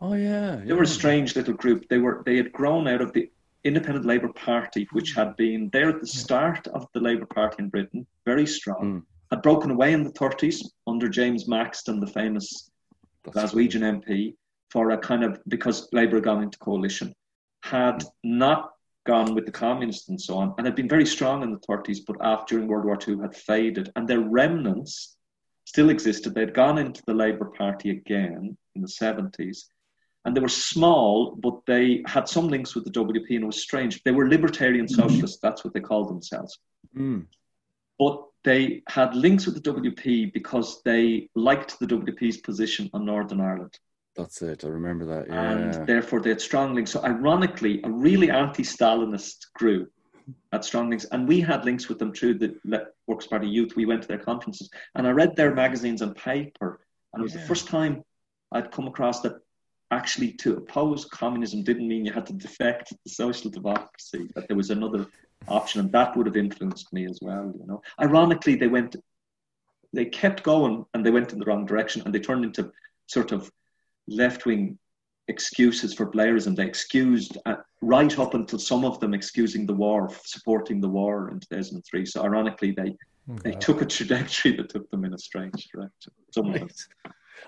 Oh 0.00 0.14
yeah, 0.14 0.58
yeah, 0.58 0.64
they 0.64 0.72
were 0.72 0.82
a 0.82 0.86
strange 0.86 1.34
little 1.34 1.54
group. 1.54 1.88
They 1.88 1.98
were 1.98 2.22
they 2.24 2.36
had 2.36 2.52
grown 2.52 2.86
out 2.86 3.00
of 3.00 3.12
the 3.12 3.30
Independent 3.64 4.06
Labour 4.06 4.28
Party, 4.28 4.86
which 4.92 5.12
had 5.14 5.36
been 5.36 5.70
there 5.72 5.88
at 5.88 6.00
the 6.00 6.06
start 6.06 6.68
of 6.68 6.86
the 6.92 7.00
Labour 7.00 7.26
Party 7.26 7.56
in 7.58 7.68
Britain, 7.68 8.06
very 8.24 8.46
strong. 8.46 8.84
Mm. 8.84 9.02
Had 9.32 9.42
broken 9.42 9.72
away 9.72 9.92
in 9.92 10.04
the 10.04 10.12
30s 10.12 10.64
under 10.86 11.08
James 11.08 11.48
Maxton, 11.48 11.98
the 11.98 12.06
famous 12.06 12.70
That's 13.24 13.52
Glaswegian 13.52 13.80
cool. 13.80 14.00
MP, 14.00 14.34
for 14.70 14.90
a 14.90 14.98
kind 14.98 15.24
of 15.24 15.40
because 15.48 15.88
Labour 15.92 16.18
had 16.18 16.24
gone 16.24 16.42
into 16.44 16.58
coalition, 16.58 17.12
had 17.64 18.04
not 18.22 18.70
gone 19.04 19.34
with 19.34 19.46
the 19.46 19.52
communists 19.52 20.08
and 20.08 20.20
so 20.20 20.36
on, 20.36 20.54
and 20.58 20.66
had 20.66 20.76
been 20.76 20.88
very 20.88 21.06
strong 21.06 21.42
in 21.42 21.50
the 21.50 21.58
30s, 21.58 21.98
but 22.06 22.16
after 22.20 22.54
during 22.54 22.68
World 22.68 22.84
War 22.84 22.98
II 23.06 23.18
had 23.18 23.34
faded, 23.34 23.90
and 23.96 24.06
their 24.06 24.20
remnants 24.20 25.15
still 25.66 25.90
existed. 25.90 26.34
They'd 26.34 26.54
gone 26.54 26.78
into 26.78 27.02
the 27.06 27.12
Labour 27.14 27.46
Party 27.46 27.90
again 27.90 28.56
in 28.74 28.80
the 28.80 28.88
70s. 28.88 29.64
And 30.24 30.34
they 30.34 30.40
were 30.40 30.48
small, 30.48 31.36
but 31.36 31.60
they 31.66 32.02
had 32.06 32.28
some 32.28 32.48
links 32.48 32.74
with 32.74 32.84
the 32.84 32.90
WP, 32.90 33.30
and 33.30 33.44
it 33.44 33.46
was 33.46 33.62
strange. 33.62 34.02
They 34.02 34.10
were 34.10 34.28
libertarian 34.28 34.86
mm-hmm. 34.86 35.02
socialists, 35.02 35.38
that's 35.40 35.64
what 35.64 35.74
they 35.74 35.80
called 35.80 36.08
themselves. 36.08 36.58
Mm. 36.96 37.26
But 37.98 38.24
they 38.42 38.82
had 38.88 39.14
links 39.14 39.46
with 39.46 39.62
the 39.62 39.72
WP 39.72 40.32
because 40.32 40.82
they 40.84 41.28
liked 41.34 41.78
the 41.78 41.86
WP's 41.86 42.38
position 42.38 42.90
on 42.92 43.04
Northern 43.04 43.40
Ireland. 43.40 43.78
That's 44.16 44.40
it. 44.42 44.64
I 44.64 44.68
remember 44.68 45.04
that. 45.06 45.26
Yeah. 45.28 45.50
And 45.50 45.86
therefore, 45.86 46.20
they 46.20 46.30
had 46.30 46.40
strong 46.40 46.74
links. 46.74 46.92
So, 46.92 47.04
ironically, 47.04 47.80
a 47.84 47.90
really 47.90 48.30
anti-Stalinist 48.30 49.52
group 49.54 49.90
had 50.52 50.64
strong 50.64 50.90
links, 50.90 51.04
and 51.06 51.28
we 51.28 51.40
had 51.40 51.64
links 51.64 51.88
with 51.88 51.98
them 51.98 52.12
through 52.12 52.34
the 52.38 52.90
Works 53.06 53.26
Party 53.26 53.48
Youth. 53.48 53.76
We 53.76 53.86
went 53.86 54.02
to 54.02 54.08
their 54.08 54.18
conferences, 54.18 54.70
and 54.94 55.06
I 55.06 55.10
read 55.10 55.36
their 55.36 55.54
magazines 55.54 56.02
and 56.02 56.16
paper, 56.16 56.80
and 57.12 57.20
it 57.20 57.24
was 57.24 57.34
yeah. 57.34 57.40
the 57.40 57.46
first 57.46 57.68
time 57.68 58.02
I'd 58.52 58.72
come 58.72 58.86
across 58.86 59.20
that 59.20 59.40
actually 59.90 60.32
to 60.32 60.56
oppose 60.56 61.04
communism 61.04 61.62
didn't 61.62 61.86
mean 61.86 62.04
you 62.04 62.12
had 62.12 62.26
to 62.26 62.32
defect 62.32 62.92
the 63.04 63.10
social 63.10 63.50
democracy. 63.50 64.28
That 64.34 64.48
there 64.48 64.56
was 64.56 64.70
another 64.70 65.06
option, 65.48 65.80
and 65.80 65.92
that 65.92 66.16
would 66.16 66.26
have 66.26 66.36
influenced 66.36 66.92
me 66.92 67.06
as 67.06 67.20
well. 67.22 67.52
You 67.58 67.66
know, 67.66 67.82
ironically, 68.00 68.56
they 68.56 68.68
went, 68.68 68.96
they 69.92 70.06
kept 70.06 70.42
going, 70.42 70.84
and 70.94 71.04
they 71.04 71.10
went 71.10 71.32
in 71.32 71.38
the 71.38 71.44
wrong 71.44 71.66
direction, 71.66 72.02
and 72.04 72.14
they 72.14 72.20
turned 72.20 72.44
into 72.44 72.72
sort 73.06 73.32
of 73.32 73.50
left 74.08 74.46
wing 74.46 74.78
excuses 75.28 75.94
for 75.94 76.10
Blairism. 76.10 76.56
They 76.56 76.66
excused 76.66 77.38
uh, 77.46 77.56
right 77.86 78.18
up 78.18 78.34
until 78.34 78.58
some 78.58 78.84
of 78.84 78.98
them 79.00 79.14
excusing 79.14 79.64
the 79.64 79.72
war, 79.72 80.10
supporting 80.24 80.80
the 80.80 80.88
war 80.88 81.30
in 81.30 81.40
2003. 81.40 82.04
So 82.04 82.22
ironically, 82.22 82.72
they 82.72 82.96
okay. 83.30 83.40
they 83.44 83.52
took 83.52 83.80
a 83.80 83.86
trajectory 83.86 84.56
that 84.56 84.68
took 84.68 84.90
them 84.90 85.04
in 85.04 85.14
a 85.14 85.18
strange 85.18 85.68
direction. 85.72 86.12
Some 86.32 86.52
right. 86.52 86.72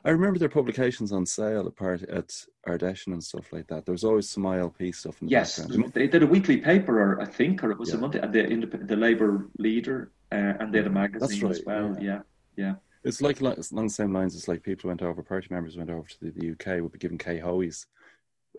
I 0.04 0.10
remember 0.10 0.38
their 0.38 0.48
publications 0.48 1.12
on 1.12 1.26
sale 1.26 1.66
apart 1.66 2.02
at 2.02 2.30
Ard 2.66 2.82
Fheis 2.82 3.06
and 3.06 3.24
stuff 3.24 3.52
like 3.52 3.66
that. 3.68 3.84
There 3.84 3.92
was 3.92 4.04
always 4.04 4.28
some 4.28 4.44
ILP 4.44 4.94
stuff 4.94 5.20
in 5.20 5.26
the 5.26 5.32
yes, 5.32 5.58
background. 5.58 5.92
they 5.92 6.06
did 6.06 6.22
a 6.22 6.26
weekly 6.26 6.58
paper, 6.58 7.00
or 7.00 7.20
I 7.20 7.24
think, 7.24 7.64
or 7.64 7.72
it 7.72 7.78
was 7.78 7.90
yeah. 7.90 7.96
a 7.96 7.98
monthly. 7.98 8.20
The 8.20 8.80
the 8.84 8.96
Labour 8.96 9.48
leader, 9.58 10.12
uh, 10.30 10.54
and 10.60 10.72
they 10.72 10.78
had 10.78 10.86
a 10.86 10.90
magazine 10.90 11.42
right, 11.42 11.50
as 11.50 11.62
well. 11.66 11.96
Yeah, 12.00 12.02
yeah. 12.04 12.20
yeah. 12.56 12.74
It's 13.04 13.22
like 13.22 13.40
along 13.40 13.56
the 13.56 13.88
same 13.88 14.12
lines. 14.12 14.36
It's 14.36 14.48
like 14.48 14.62
people 14.62 14.88
went 14.88 15.02
over, 15.02 15.22
party 15.22 15.48
members 15.50 15.76
went 15.76 15.90
over 15.90 16.06
to 16.06 16.16
the, 16.20 16.30
the 16.30 16.50
UK, 16.52 16.82
would 16.82 16.92
be 16.92 16.98
given 16.98 17.16
Kate 17.16 17.40
Hoey's 17.40 17.86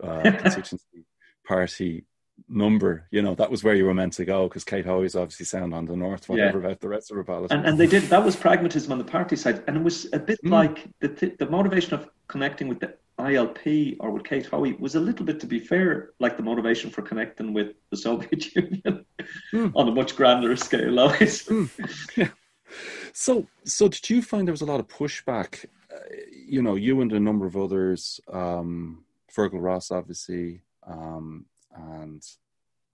uh, 0.02 0.22
constituency 0.38 1.04
party 1.50 2.04
number. 2.48 3.06
You 3.10 3.22
know, 3.22 3.34
that 3.34 3.50
was 3.50 3.62
where 3.64 3.74
you 3.74 3.84
were 3.84 3.94
meant 3.94 4.14
to 4.14 4.24
go 4.24 4.48
because 4.48 4.64
Kate 4.64 4.86
Hoey's 4.86 5.16
obviously 5.16 5.46
sound 5.46 5.74
on 5.74 5.84
the 5.86 5.96
north, 5.96 6.28
whatever 6.28 6.58
yeah. 6.58 6.66
about 6.66 6.80
the 6.80 6.88
rest 6.88 7.10
of 7.10 7.16
the 7.16 7.24
politics. 7.24 7.52
And, 7.52 7.66
and, 7.66 7.78
they 7.78 7.86
did 7.86 8.04
that 8.04 8.24
was 8.24 8.36
pragmatism 8.36 8.92
on 8.92 8.98
the 8.98 9.04
party 9.04 9.36
side, 9.36 9.62
and 9.66 9.76
it 9.76 9.82
was 9.82 10.06
a 10.12 10.18
bit 10.18 10.42
mm. 10.44 10.50
like 10.50 10.88
the 11.00 11.34
the 11.38 11.48
motivation 11.48 11.94
of 11.94 12.08
connecting 12.28 12.68
with 12.68 12.80
the 12.80 12.94
ILP 13.18 13.96
or 14.00 14.10
with 14.10 14.24
Kate 14.24 14.46
Hoey 14.46 14.72
was 14.74 14.94
a 14.94 15.00
little 15.00 15.26
bit, 15.26 15.40
to 15.40 15.46
be 15.46 15.58
fair, 15.58 16.10
like 16.18 16.36
the 16.36 16.42
motivation 16.42 16.90
for 16.90 17.02
connecting 17.02 17.52
with 17.52 17.74
the 17.90 17.96
Soviet 17.96 18.54
Union 18.56 19.04
mm. 19.52 19.72
on 19.74 19.88
a 19.88 19.92
much 19.92 20.16
grander 20.16 20.56
scale, 20.56 20.98
always. 20.98 21.46
Mm. 21.46 21.68
Yeah. 22.16 22.28
So, 23.12 23.48
so 23.64 23.88
did 23.88 24.08
you 24.08 24.22
find 24.22 24.46
there 24.46 24.52
was 24.52 24.60
a 24.60 24.64
lot 24.64 24.78
of 24.78 24.86
pushback? 24.86 25.64
Uh, 25.92 25.98
you 26.32 26.62
know, 26.62 26.76
you 26.76 27.00
and 27.00 27.12
a 27.12 27.18
number 27.18 27.44
of 27.44 27.56
others, 27.56 28.20
um, 28.32 29.04
Fergal 29.36 29.60
Ross, 29.60 29.90
obviously, 29.90 30.62
um, 30.90 31.44
and 31.74 32.22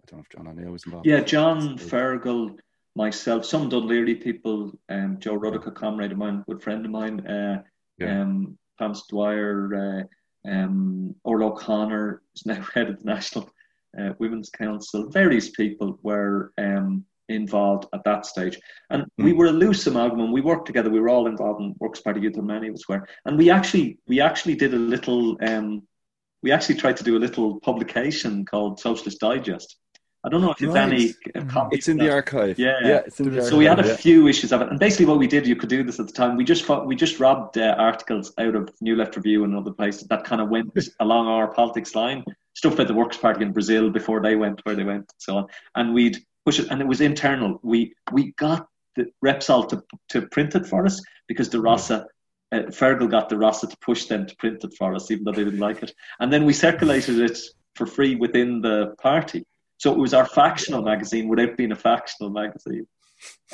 I 0.02 0.10
don't 0.10 0.18
know 0.18 0.24
if 0.24 0.28
John 0.28 0.48
O'Neill 0.48 0.72
was 0.72 0.84
involved. 0.84 1.06
Yeah, 1.06 1.20
John 1.20 1.78
Fergal, 1.78 2.56
myself, 2.94 3.44
some 3.44 3.70
Laoghaire 3.70 4.20
people, 4.20 4.72
um, 4.88 5.18
Joe 5.18 5.38
Ruddick, 5.38 5.66
a 5.66 5.70
comrade 5.70 6.12
of 6.12 6.18
mine, 6.18 6.44
good 6.48 6.62
friend 6.62 6.84
of 6.84 6.90
mine, 6.90 7.26
uh, 7.26 7.62
yeah. 7.98 8.22
um, 8.22 8.58
Thomas 8.78 9.04
Dwyer, 9.08 10.06
uh, 10.44 10.50
um, 10.50 11.14
Orla 11.24 11.46
O'Connor 11.46 12.22
is 12.34 12.42
now 12.46 12.64
head 12.74 12.90
of 12.90 12.98
the 12.98 13.04
National 13.04 13.50
uh, 13.98 14.12
Women's 14.18 14.50
Council. 14.50 15.08
Various 15.10 15.50
people 15.50 15.98
were 16.02 16.52
um, 16.58 17.04
involved 17.28 17.86
at 17.92 18.04
that 18.04 18.26
stage. 18.26 18.58
And 18.90 19.04
mm. 19.04 19.24
we 19.24 19.32
were 19.32 19.46
a 19.46 19.52
loose 19.52 19.86
amalgam. 19.86 20.32
We 20.32 20.40
worked 20.40 20.66
together. 20.66 20.90
We 20.90 21.00
were 21.00 21.08
all 21.08 21.26
involved 21.26 21.60
in 21.60 21.74
Works 21.78 22.00
Party 22.00 22.20
Youth, 22.20 22.36
and 22.36 22.46
many 22.46 22.68
of 22.68 22.74
us 22.74 22.88
were. 22.88 23.06
And 23.24 23.36
we 23.36 23.50
actually 23.50 23.98
we 24.06 24.20
actually 24.20 24.54
did 24.54 24.74
a 24.74 24.78
little. 24.78 25.36
Um, 25.42 25.82
we 26.42 26.52
actually 26.52 26.76
tried 26.76 26.96
to 26.98 27.04
do 27.04 27.16
a 27.16 27.20
little 27.20 27.60
publication 27.60 28.44
called 28.44 28.78
Socialist 28.80 29.20
Digest. 29.20 29.76
I 30.24 30.28
don't 30.28 30.40
know 30.40 30.50
if 30.50 30.60
you've 30.60 30.74
Right. 30.74 30.92
any 30.92 31.14
uh, 31.36 31.44
copies 31.44 31.78
It's 31.78 31.88
in 31.88 32.00
of 32.00 32.06
the 32.06 32.12
archive. 32.12 32.58
Yeah. 32.58 32.78
yeah. 32.82 32.96
It's 33.06 33.20
in 33.20 33.32
the 33.32 33.42
So 33.44 33.56
we 33.56 33.64
had 33.64 33.78
a 33.78 33.82
archive, 33.82 34.00
few 34.00 34.26
issues 34.26 34.50
of 34.52 34.60
it, 34.60 34.68
and 34.70 34.80
basically 34.80 35.06
what 35.06 35.18
we 35.18 35.28
did, 35.28 35.46
you 35.46 35.54
could 35.54 35.68
do 35.68 35.84
this 35.84 36.00
at 36.00 36.08
the 36.08 36.12
time. 36.12 36.36
We 36.36 36.42
just 36.44 36.64
fought, 36.64 36.86
we 36.86 36.96
just 36.96 37.20
robbed 37.20 37.58
uh, 37.58 37.76
articles 37.78 38.32
out 38.38 38.56
of 38.56 38.68
New 38.80 38.96
Left 38.96 39.14
Review 39.14 39.44
and 39.44 39.54
other 39.54 39.70
places 39.70 40.08
that 40.08 40.24
kind 40.24 40.40
of 40.40 40.48
went 40.48 40.76
along 41.00 41.28
our 41.28 41.54
politics 41.54 41.94
line, 41.94 42.24
stuff 42.54 42.74
about 42.74 42.88
the 42.88 42.94
Workers' 42.94 43.18
Party 43.18 43.42
in 43.42 43.52
Brazil 43.52 43.88
before 43.88 44.20
they 44.20 44.34
went 44.34 44.60
where 44.64 44.74
they 44.74 44.84
went, 44.84 44.98
and 44.98 45.18
so 45.18 45.36
on. 45.36 45.46
And 45.76 45.94
we'd 45.94 46.18
push 46.44 46.58
it, 46.58 46.68
and 46.70 46.80
it 46.80 46.88
was 46.88 47.00
internal. 47.00 47.60
We 47.62 47.94
we 48.10 48.32
got 48.32 48.66
the 48.96 49.06
Repsol 49.24 49.68
to 49.68 49.84
to 50.08 50.26
print 50.28 50.56
it 50.56 50.66
for 50.66 50.84
us 50.86 51.00
because 51.28 51.48
De 51.48 51.60
Rossa. 51.60 52.06
Uh, 52.56 52.70
Fergal 52.70 53.10
got 53.10 53.28
De 53.28 53.36
Rossa 53.36 53.66
to 53.66 53.76
push 53.78 54.06
them 54.06 54.26
to 54.26 54.36
print 54.36 54.64
it 54.64 54.74
for 54.74 54.94
us, 54.94 55.10
even 55.10 55.24
though 55.24 55.32
they 55.32 55.44
didn't 55.44 55.60
like 55.60 55.82
it. 55.82 55.92
And 56.20 56.32
then 56.32 56.44
we 56.44 56.52
circulated 56.52 57.18
it 57.20 57.38
for 57.74 57.86
free 57.86 58.14
within 58.14 58.60
the 58.60 58.94
party. 59.00 59.44
So 59.78 59.92
it 59.92 59.98
was 59.98 60.14
our 60.14 60.26
factional 60.26 60.82
magazine 60.82 61.28
without 61.28 61.56
being 61.56 61.72
a 61.72 61.76
factional 61.76 62.30
magazine. 62.30 62.86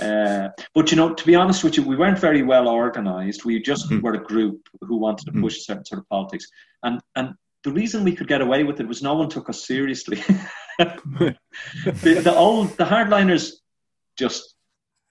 Uh, 0.01 0.49
but 0.75 0.91
you 0.91 0.97
know, 0.97 1.15
to 1.15 1.27
be 1.27 1.35
honest 1.35 1.63
with 1.65 1.77
you, 1.77 1.83
we 1.83 1.97
weren't 1.97 2.19
very 2.19 2.43
well 2.43 2.69
organised. 2.69 3.45
We 3.45 3.61
just 3.61 3.89
Mhm. 3.91 4.03
were 4.03 4.15
a 4.15 4.25
group 4.25 4.69
who 4.81 4.97
wanted 4.97 5.27
to 5.27 5.41
push 5.41 5.57
a 5.59 5.61
certain 5.61 5.85
sort 5.85 6.01
of 6.01 6.09
politics, 6.09 6.47
and 6.83 7.01
and 7.15 7.35
the 7.63 7.73
reason 7.73 8.03
we 8.03 8.17
could 8.17 8.27
get 8.27 8.41
away 8.41 8.65
with 8.65 8.81
it 8.81 8.89
was 8.89 9.03
no 9.03 9.15
one 9.15 9.29
took 9.29 9.49
us 9.49 9.65
seriously. 9.67 10.21
the, 10.79 11.35
the 12.25 12.35
old 12.35 12.77
the 12.77 12.85
hardliners 12.85 13.53
just 14.17 14.52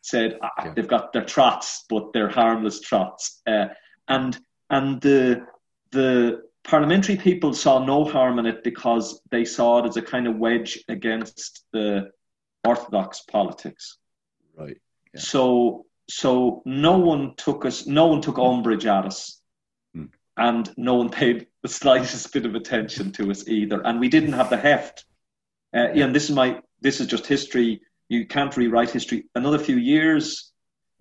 said 0.01 0.37
ah, 0.41 0.49
Yeah. 0.65 0.73
they've 0.73 0.87
got 0.87 1.13
their 1.13 1.25
trots, 1.25 1.85
but 1.89 2.13
they're 2.13 2.29
harmless 2.29 2.79
trots, 2.81 3.41
uh, 3.47 3.67
and 4.07 4.37
and 4.69 5.01
the 5.01 5.45
the 5.91 6.41
parliamentary 6.63 7.17
people 7.17 7.53
saw 7.53 7.83
no 7.83 8.03
harm 8.05 8.39
in 8.39 8.45
it 8.45 8.63
because 8.63 9.19
they 9.31 9.43
saw 9.45 9.79
it 9.79 9.85
as 9.87 9.97
a 9.97 10.01
kind 10.01 10.27
of 10.27 10.37
wedge 10.37 10.83
against 10.87 11.65
the 11.73 12.09
orthodox 12.63 13.21
politics. 13.21 13.97
Right. 14.55 14.77
Yeah. 15.13 15.19
So 15.19 15.85
so 16.09 16.61
no 16.65 16.97
one 16.97 17.35
took 17.37 17.65
us, 17.65 17.87
no 17.87 18.07
one 18.07 18.21
took 18.21 18.37
umbrage 18.37 18.85
at 18.85 19.05
us, 19.05 19.41
Hmm. 19.95 20.05
and 20.37 20.71
no 20.77 20.95
one 20.95 21.09
paid 21.09 21.47
the 21.63 21.69
slightest 21.69 22.31
bit 22.33 22.45
of 22.45 22.55
attention 22.55 23.11
to 23.13 23.31
us 23.31 23.47
either. 23.47 23.81
And 23.81 23.99
we 23.99 24.09
didn't 24.09 24.33
have 24.33 24.49
the 24.49 24.57
heft. 24.57 25.05
Uh, 25.73 25.87
yeah, 25.93 26.05
and 26.05 26.15
this 26.15 26.29
is 26.29 26.35
my 26.35 26.61
this 26.81 26.99
is 27.01 27.07
just 27.07 27.27
history. 27.27 27.81
You 28.11 28.25
can't 28.25 28.55
rewrite 28.57 28.91
history. 28.91 29.23
Another 29.35 29.57
few 29.57 29.77
years, 29.77 30.51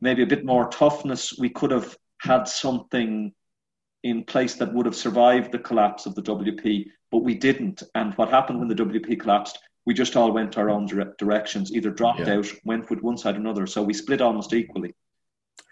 maybe 0.01 0.23
a 0.23 0.27
bit 0.29 0.45
more 0.45 0.69
toughness. 0.69 1.37
We 1.37 1.49
could 1.49 1.73
have 1.73 1.99
had 2.21 2.45
something 2.45 3.33
in 4.05 4.23
place 4.23 4.55
that 4.55 4.73
would 4.73 4.87
have 4.87 4.95
survived 4.95 5.51
the 5.51 5.59
collapse 5.59 6.07
of 6.07 6.15
the 6.15 6.23
WP, 6.23 6.87
but 7.11 7.25
we 7.25 7.35
didn't. 7.35 7.83
And 7.97 8.15
what 8.15 8.29
happened 8.31 8.61
when 8.61 8.69
the 8.69 8.77
WP 8.77 9.19
collapsed? 9.19 9.59
We 9.87 9.93
just 9.93 10.17
all 10.17 10.31
went 10.31 10.57
our 10.57 10.71
own 10.71 10.87
dire- 10.87 11.17
directions, 11.19 11.73
either 11.73 11.91
dropped 11.91 12.21
Yeah. 12.21 12.35
out, 12.35 12.47
went 12.65 12.89
with 12.91 13.03
one 13.03 13.17
side 13.19 13.35
or 13.35 13.39
another. 13.41 13.67
So 13.67 13.83
we 13.83 13.93
split 13.93 14.21
almost 14.21 14.53
equally. 14.55 14.95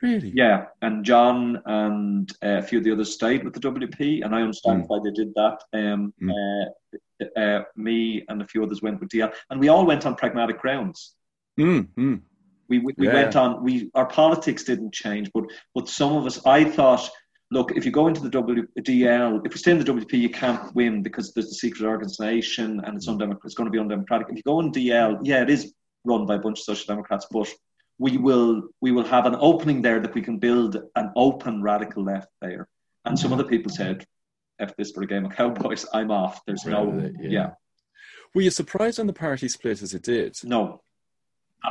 Really? 0.03 0.33
Yeah, 0.35 0.67
and 0.83 1.05
John 1.05 1.63
and 1.67 2.29
uh, 2.43 2.59
a 2.59 2.63
few 2.63 2.79
of 2.79 2.85
the 2.85 2.91
others 2.93 3.15
stayed 3.15 3.45
with 3.45 3.55
the 3.55 3.61
WP, 3.61 4.25
and 4.25 4.35
I 4.35 4.43
understand 4.43 4.83
Mm. 4.83 4.89
why 4.89 4.99
they 5.05 5.13
did 5.13 5.33
that. 5.37 5.59
Um, 5.73 6.13
Mm. 6.21 6.33
uh, 6.35 7.41
uh, 7.41 7.63
me 7.77 8.25
and 8.29 8.43
a 8.43 8.47
few 8.47 8.65
others 8.65 8.83
went 8.83 8.99
with 8.99 9.09
DL, 9.11 9.33
and 9.51 9.61
we 9.61 9.69
all 9.69 9.87
went 9.87 10.05
on 10.05 10.17
pragmatic 10.17 10.59
grounds. 10.61 11.15
Mm, 11.59 11.89
mm. 11.99 12.21
We 12.69 12.79
we, 12.79 12.95
we 12.97 13.07
Yeah. 13.07 13.15
went 13.15 13.37
on. 13.37 13.63
We 13.65 13.91
our 13.95 14.07
politics 14.07 14.65
didn't 14.65 14.93
change, 14.95 15.31
but 15.35 15.45
but 15.75 15.89
some 15.89 16.13
of 16.15 16.27
us, 16.27 16.45
I 16.47 16.65
thought, 16.65 17.09
look, 17.51 17.73
if 17.73 17.85
you 17.85 17.91
go 17.91 18.07
into 18.09 18.21
the 18.21 18.31
WDL, 18.31 19.45
if 19.47 19.53
you 19.53 19.59
stay 19.59 19.73
in 19.73 19.79
the 19.79 19.85
WP, 19.85 20.13
you 20.13 20.31
can't 20.31 20.75
win 20.75 21.03
because 21.03 21.33
there's 21.33 21.51
a 21.51 21.55
secret 21.55 21.87
organisation 21.87 22.81
and 22.85 22.97
it's 22.97 23.09
undemocratic. 23.09 23.45
It's 23.47 23.55
going 23.55 23.67
to 23.67 23.71
be 23.73 23.79
undemocratic. 23.79 24.29
If 24.31 24.37
you 24.37 24.43
go 24.43 24.61
in 24.61 24.71
DL, 24.73 25.19
yeah, 25.23 25.43
it 25.43 25.51
is 25.51 25.73
run 26.05 26.27
by 26.27 26.37
a 26.37 26.39
bunch 26.39 26.61
of 26.61 26.65
social 26.65 26.87
democrats, 26.95 27.27
but 27.31 27.49
we 27.99 28.17
will 28.17 28.69
we 28.81 28.93
will 28.93 29.05
have 29.05 29.27
an 29.27 29.37
opening 29.41 29.83
there 29.83 30.01
that 30.01 30.15
we 30.15 30.23
can 30.23 30.39
build 30.39 30.77
an 30.95 31.11
open 31.17 31.63
radical 31.63 32.05
left 32.05 32.29
there. 32.41 32.69
And 33.05 33.19
some 33.19 33.33
other 33.33 33.45
people 33.45 33.73
said, 33.73 34.07
"F 34.61 34.77
this 34.77 34.93
for 34.93 35.03
a 35.03 35.07
game 35.07 35.25
of 35.25 35.33
cowboys. 35.35 35.87
I'm 35.95 36.11
off. 36.11 36.45
There's 36.47 36.67
no 36.67 37.11
yeah, 37.21 37.29
yeah. 37.31 37.51
Were 38.35 38.43
you 38.43 38.51
surprised 38.51 38.99
when 38.99 39.07
the 39.07 39.13
party 39.15 39.49
split 39.49 39.81
as 39.83 39.95
it 39.95 40.03
did? 40.03 40.37
no." 40.45 40.83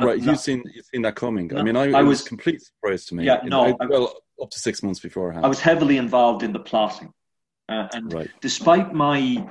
Right, 0.00 0.20
you've 0.22 0.38
seen 0.40 0.62
you've 0.74 0.86
seen 0.86 1.02
that 1.02 1.16
coming. 1.16 1.56
I 1.56 1.62
mean, 1.62 1.76
I, 1.76 1.84
I 1.92 2.02
was 2.02 2.20
was- 2.20 2.28
complete 2.28 2.62
surprise 2.62 3.04
to 3.06 3.14
me. 3.14 3.24
Yeah, 3.24 3.40
no, 3.44 3.66
know, 3.68 3.76
I- 3.80 3.86
well, 3.86 4.14
up 4.42 4.50
to 4.50 4.58
six 4.58 4.82
months 4.82 5.00
beforehand. 5.00 5.44
I 5.44 5.48
was 5.48 5.60
heavily 5.60 5.96
involved 5.96 6.42
in 6.42 6.52
the 6.52 6.60
plotting, 6.60 7.12
uh, 7.68 7.88
and 7.92 8.12
right. 8.12 8.30
despite 8.40 8.92
my 8.92 9.44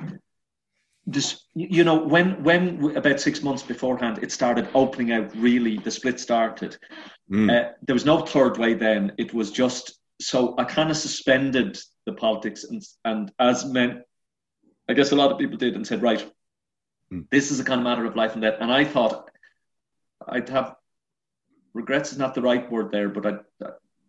this 1.06 1.44
you 1.54 1.84
know 1.84 1.96
when 2.04 2.42
when 2.44 2.94
about 2.96 3.18
six 3.18 3.42
months 3.42 3.62
beforehand 3.62 4.18
it 4.22 4.30
started 4.30 4.68
opening 4.74 5.10
out 5.12 5.34
really 5.36 5.78
the 5.78 5.90
split 5.90 6.20
started 6.20 6.76
Mm. 7.30 7.50
uh, 7.50 7.72
there 7.86 7.92
was 7.94 8.06
no 8.06 8.20
third 8.20 8.56
way 8.56 8.72
then 8.72 9.12
it 9.18 9.34
was 9.34 9.50
just 9.50 9.98
so 10.20 10.54
i 10.58 10.64
kind 10.64 10.90
of 10.90 10.96
suspended 10.96 11.78
the 12.06 12.12
politics 12.14 12.64
and 12.64 12.82
and 13.04 13.30
as 13.38 13.66
men 13.66 14.02
i 14.88 14.94
guess 14.94 15.12
a 15.12 15.16
lot 15.16 15.30
of 15.32 15.38
people 15.38 15.56
did 15.58 15.74
and 15.76 15.86
said 15.86 16.02
right 16.02 16.24
Mm. 17.12 17.24
this 17.30 17.50
is 17.50 17.58
a 17.60 17.64
kind 17.64 17.80
of 17.80 17.84
matter 17.84 18.04
of 18.06 18.16
life 18.16 18.32
and 18.34 18.42
death 18.42 18.56
and 18.60 18.70
i 18.72 18.84
thought 18.84 19.30
i'd 20.28 20.48
have 20.48 20.74
regrets 21.74 22.12
is 22.12 22.18
not 22.18 22.34
the 22.34 22.42
right 22.42 22.70
word 22.70 22.90
there 22.90 23.08
but 23.08 23.26
i 23.26 23.66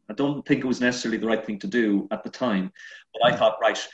i 0.09 0.13
don't 0.13 0.45
think 0.45 0.61
it 0.61 0.67
was 0.67 0.81
necessarily 0.81 1.17
the 1.17 1.27
right 1.27 1.45
thing 1.45 1.59
to 1.59 1.67
do 1.67 2.07
at 2.11 2.23
the 2.23 2.29
time 2.29 2.71
but 3.13 3.31
i 3.31 3.35
thought 3.35 3.57
right 3.61 3.87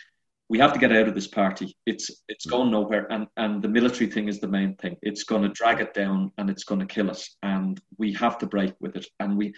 we 0.48 0.60
have 0.60 0.74
to 0.74 0.80
get 0.80 0.92
out 0.92 1.08
of 1.08 1.16
this 1.16 1.28
party. 1.28 1.76
It's 1.86 2.12
it's 2.28 2.46
going 2.46 2.72
nowhere, 2.72 3.12
and 3.12 3.28
and 3.38 3.62
the 3.62 3.68
military 3.68 4.10
thing 4.10 4.28
is 4.28 4.40
the 4.40 4.48
main 4.48 4.76
thing. 4.76 4.96
It's 5.02 5.24
going 5.24 5.42
to 5.42 5.50
drag 5.50 5.80
it 5.82 5.94
down, 5.94 6.32
and 6.38 6.50
it's 6.50 6.64
going 6.64 6.80
to 6.80 6.86
kill 6.86 7.10
us, 7.10 7.36
and 7.42 7.82
we 7.98 8.14
have 8.14 8.38
to 8.40 8.46
break 8.46 8.74
with 8.80 8.96
it. 8.96 9.08
And 9.20 9.38
we, 9.38 9.54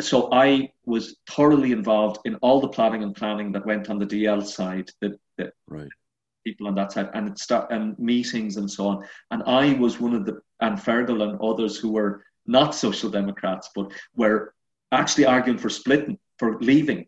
so 0.00 0.28
I 0.32 0.70
was 0.84 1.16
thoroughly 1.30 1.72
involved 1.72 2.20
in 2.24 2.34
all 2.36 2.60
the 2.60 2.68
plotting 2.68 3.02
and 3.02 3.14
planning 3.14 3.52
that 3.52 3.64
went 3.64 3.88
on 3.88 3.98
the 3.98 4.06
DL 4.06 4.44
side, 4.44 4.90
the, 5.00 5.18
the 5.38 5.52
Right. 5.68 5.88
People 6.44 6.66
on 6.66 6.74
that 6.76 6.92
side, 6.92 7.10
and 7.14 7.28
it 7.28 7.38
start 7.38 7.70
and 7.70 7.98
meetings 7.98 8.56
and 8.56 8.70
so 8.70 8.86
on. 8.86 9.04
And 9.30 9.42
I 9.44 9.74
was 9.74 10.00
one 10.00 10.14
of 10.14 10.24
the 10.26 10.40
and 10.60 10.78
Fergal 10.78 11.22
and 11.28 11.40
others 11.40 11.76
who 11.76 11.92
were 11.92 12.24
not 12.46 12.74
social 12.74 13.10
democrats, 13.10 13.70
but 13.74 13.90
were 14.14 14.54
actually 14.92 15.26
arguing 15.26 15.58
for 15.58 15.70
splitting, 15.70 16.18
for 16.38 16.58
leaving 16.60 17.06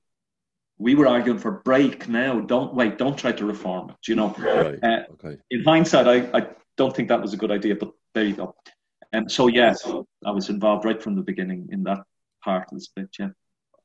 we 0.79 0.94
were 0.94 1.07
arguing 1.07 1.38
for 1.38 1.53
break 1.64 2.09
now. 2.09 2.40
Don't 2.40 2.75
wait. 2.75 2.99
Don't 2.99 3.16
try 3.16 3.33
to 3.33 3.46
reform 3.46 3.90
it. 3.90 4.09
You 4.09 4.16
know, 4.16 4.35
Right. 4.38 4.79
uh, 4.83 5.05
okay. 5.12 5.38
in 5.51 5.64
hindsight, 5.64 6.07
I, 6.07 6.38
I 6.38 6.49
don't 6.77 6.94
think 6.94 7.09
that 7.09 7.20
was 7.20 7.33
a 7.33 7.37
good 7.37 7.51
idea, 7.51 7.77
but 7.77 7.92
there 8.14 8.25
you 8.25 8.35
go. 8.35 8.55
And 9.12 9.31
so, 9.31 9.46
yes, 9.46 9.87
I 10.25 10.31
was 10.31 10.49
involved 10.51 10.85
right 10.85 11.03
from 11.03 11.14
the 11.14 11.22
beginning 11.22 11.68
in 11.72 11.83
that 11.85 12.01
part 12.44 12.68
of 12.70 12.79
the 12.79 12.81
split. 12.81 13.09
Yeah, 13.18 13.29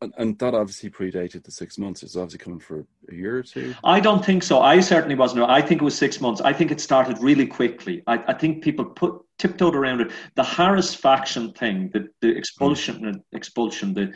And, 0.01 0.13
and 0.17 0.39
that 0.39 0.55
obviously 0.55 0.89
predated 0.89 1.43
the 1.43 1.51
six 1.51 1.77
months. 1.77 2.01
It's 2.01 2.15
obviously 2.15 2.39
coming 2.39 2.59
for 2.59 2.85
a 3.09 3.13
year 3.13 3.37
or 3.37 3.43
two. 3.43 3.75
I 3.83 3.99
don't 3.99 4.25
think 4.25 4.41
so. 4.41 4.59
I 4.61 4.79
certainly 4.79 5.15
wasn't. 5.15 5.43
I 5.49 5.61
think 5.61 5.81
it 5.81 5.85
was 5.85 5.97
six 5.97 6.19
months. 6.19 6.41
I 6.41 6.53
think 6.53 6.71
it 6.71 6.81
started 6.81 7.19
really 7.21 7.45
quickly. 7.45 8.01
I, 8.07 8.23
I 8.27 8.33
think 8.33 8.63
people 8.63 8.85
put 8.85 9.21
tiptoed 9.37 9.75
around 9.75 10.01
it. 10.01 10.11
The 10.35 10.43
Harris 10.43 10.95
faction 10.95 11.53
thing, 11.53 11.91
the, 11.93 12.09
the 12.21 12.35
expulsion, 12.35 13.23
expulsion, 13.31 13.93
the 13.93 14.13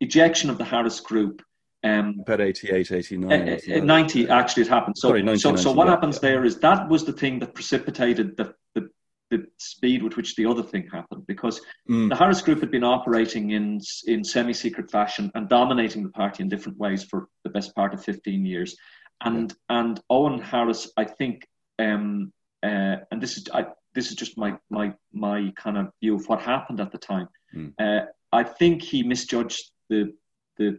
ejection 0.00 0.50
of 0.50 0.58
the 0.58 0.64
Harris 0.64 1.00
group. 1.00 1.42
Um, 1.82 2.16
About 2.20 2.40
88, 2.40 2.92
89. 2.92 3.24
Uh, 3.24 3.52
wasn't 3.52 3.72
uh, 3.72 3.76
it? 3.76 3.84
90 3.84 4.28
actually 4.28 4.64
it 4.64 4.68
happened 4.68 4.98
so 4.98 5.08
Sorry, 5.08 5.20
so 5.38 5.50
90, 5.50 5.62
so 5.62 5.72
what 5.72 5.88
happens 5.88 6.16
yeah. 6.16 6.28
there 6.28 6.44
is 6.44 6.58
that 6.58 6.88
was 6.90 7.06
the 7.06 7.12
thing 7.12 7.38
that 7.38 7.54
precipitated 7.54 8.36
the, 8.36 8.54
the 8.74 8.90
the 9.30 9.46
speed 9.58 10.02
with 10.02 10.16
which 10.16 10.34
the 10.36 10.44
other 10.46 10.62
thing 10.62 10.86
happened 10.92 11.26
because 11.26 11.60
Mm. 11.88 12.08
the 12.08 12.16
Harris 12.16 12.42
group 12.42 12.60
had 12.60 12.70
been 12.70 12.84
operating 12.84 13.50
in 13.50 13.80
in 14.06 14.22
semi-secret 14.24 14.90
fashion 14.90 15.30
and 15.34 15.48
dominating 15.48 16.02
the 16.02 16.10
party 16.10 16.42
in 16.42 16.48
different 16.48 16.78
ways 16.78 17.04
for 17.04 17.28
the 17.44 17.50
best 17.50 17.74
part 17.74 17.94
of 17.94 18.04
15 18.04 18.44
years 18.44 18.76
and 19.22 19.54
and 19.68 20.00
Eoghan 20.10 20.40
Harris 20.42 20.90
I 20.96 21.04
think 21.04 21.46
um 21.78 22.32
uh, 22.62 22.96
and 23.10 23.20
this 23.22 23.36
is 23.38 23.48
I, 23.54 23.66
this 23.94 24.10
is 24.10 24.16
just 24.16 24.36
my 24.36 24.58
my 24.68 24.92
my 25.12 25.52
kind 25.56 25.78
of 25.78 25.90
view 26.00 26.14
of 26.16 26.28
what 26.28 26.40
happened 26.42 26.80
at 26.80 26.92
the 26.92 26.98
time 26.98 27.28
Mm. 27.54 27.72
uh, 27.80 28.06
I 28.32 28.44
think 28.44 28.82
he 28.82 29.02
misjudged 29.02 29.64
the 29.88 30.12
the 30.56 30.78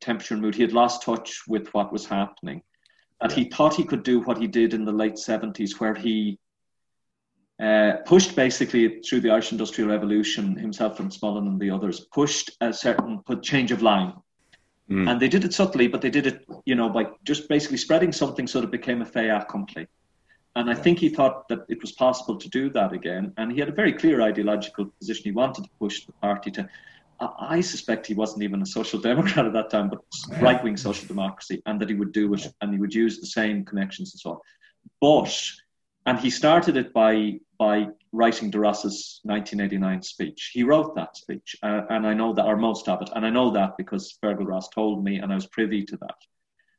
temperature 0.00 0.34
and 0.34 0.42
mood. 0.42 0.54
He 0.54 0.62
had 0.62 0.72
lost 0.72 1.02
touch 1.02 1.30
with 1.48 1.72
what 1.74 1.92
was 1.92 2.04
happening. 2.06 2.62
That 3.20 3.32
he 3.32 3.44
thought 3.44 3.74
he 3.74 3.84
could 3.84 4.02
do 4.02 4.20
what 4.20 4.38
he 4.38 4.46
did 4.46 4.72
in 4.74 4.84
the 4.84 4.92
late 5.02 5.14
70s, 5.14 5.78
where 5.80 5.94
he 5.94 6.38
uh, 7.60 7.98
pushed 8.06 8.34
basically 8.36 9.00
through 9.00 9.20
the 9.20 9.30
Irish 9.30 9.52
Industrial 9.52 9.90
Revolution, 9.90 10.56
himself 10.56 10.98
and 11.00 11.10
Smullen 11.10 11.46
and 11.46 11.60
the 11.60 11.70
others, 11.70 12.00
pushed 12.12 12.50
a 12.60 12.72
certain 12.72 13.20
put 13.26 13.42
change 13.42 13.70
of 13.70 13.82
line. 13.82 14.14
Mm. 14.90 15.08
And 15.08 15.20
they 15.20 15.28
did 15.28 15.44
it 15.44 15.54
subtly, 15.54 15.86
but 15.86 16.00
they 16.00 16.10
did 16.10 16.26
it, 16.26 16.46
you 16.64 16.74
know, 16.74 16.88
by 16.88 17.06
just 17.24 17.48
basically 17.48 17.76
spreading 17.76 18.12
something 18.12 18.46
so 18.46 18.60
that 18.60 18.66
it 18.66 18.72
became 18.72 19.02
a 19.02 19.06
fait 19.06 19.28
accompli. 19.28 19.86
And 20.56 20.68
I 20.68 20.74
think 20.74 20.98
he 20.98 21.08
thought 21.08 21.48
that 21.48 21.60
it 21.68 21.80
was 21.80 21.92
possible 21.92 22.36
to 22.36 22.48
do 22.48 22.70
that 22.70 22.92
again. 22.92 23.32
And 23.36 23.52
he 23.52 23.60
had 23.60 23.68
a 23.68 23.72
very 23.72 23.92
clear 23.92 24.20
ideological 24.20 24.86
position. 24.98 25.24
He 25.24 25.30
wanted 25.30 25.64
to 25.64 25.70
push 25.78 26.06
the 26.06 26.12
party 26.12 26.50
to. 26.52 26.68
I 27.20 27.60
suspect 27.60 28.06
he 28.06 28.14
wasn't 28.14 28.42
even 28.42 28.62
a 28.62 28.66
social 28.66 28.98
democrat 28.98 29.46
at 29.46 29.52
that 29.52 29.70
time, 29.70 29.90
but 29.90 30.00
right 30.40 30.62
wing 30.64 30.78
social 30.78 31.06
democracy, 31.06 31.62
and 31.66 31.78
that 31.80 31.90
he 31.90 31.94
would 31.94 32.12
do 32.12 32.32
it 32.32 32.46
and 32.62 32.72
he 32.72 32.80
would 32.80 32.94
use 32.94 33.20
the 33.20 33.26
same 33.26 33.64
connections 33.64 34.14
and 34.14 34.20
so 34.20 34.30
on. 34.30 34.38
But, 35.00 35.38
and 36.06 36.18
he 36.18 36.30
started 36.30 36.76
it 36.76 36.92
by 36.92 37.38
by 37.58 37.86
writing 38.12 38.50
De 38.50 38.58
Rossa's 38.58 39.20
1989 39.24 40.02
speech. 40.02 40.50
He 40.54 40.62
wrote 40.62 40.94
that 40.94 41.16
speech, 41.16 41.54
uh, 41.62 41.82
and 41.90 42.06
I 42.06 42.14
know 42.14 42.32
that, 42.32 42.46
or 42.46 42.56
most 42.56 42.88
of 42.88 43.02
it, 43.02 43.10
and 43.14 43.24
I 43.24 43.30
know 43.30 43.50
that 43.50 43.76
because 43.76 44.16
Fergal 44.22 44.46
Ross 44.46 44.68
told 44.70 45.04
me, 45.04 45.18
and 45.18 45.30
I 45.30 45.34
was 45.34 45.46
privy 45.46 45.84
to 45.84 45.96
that. 45.98 46.16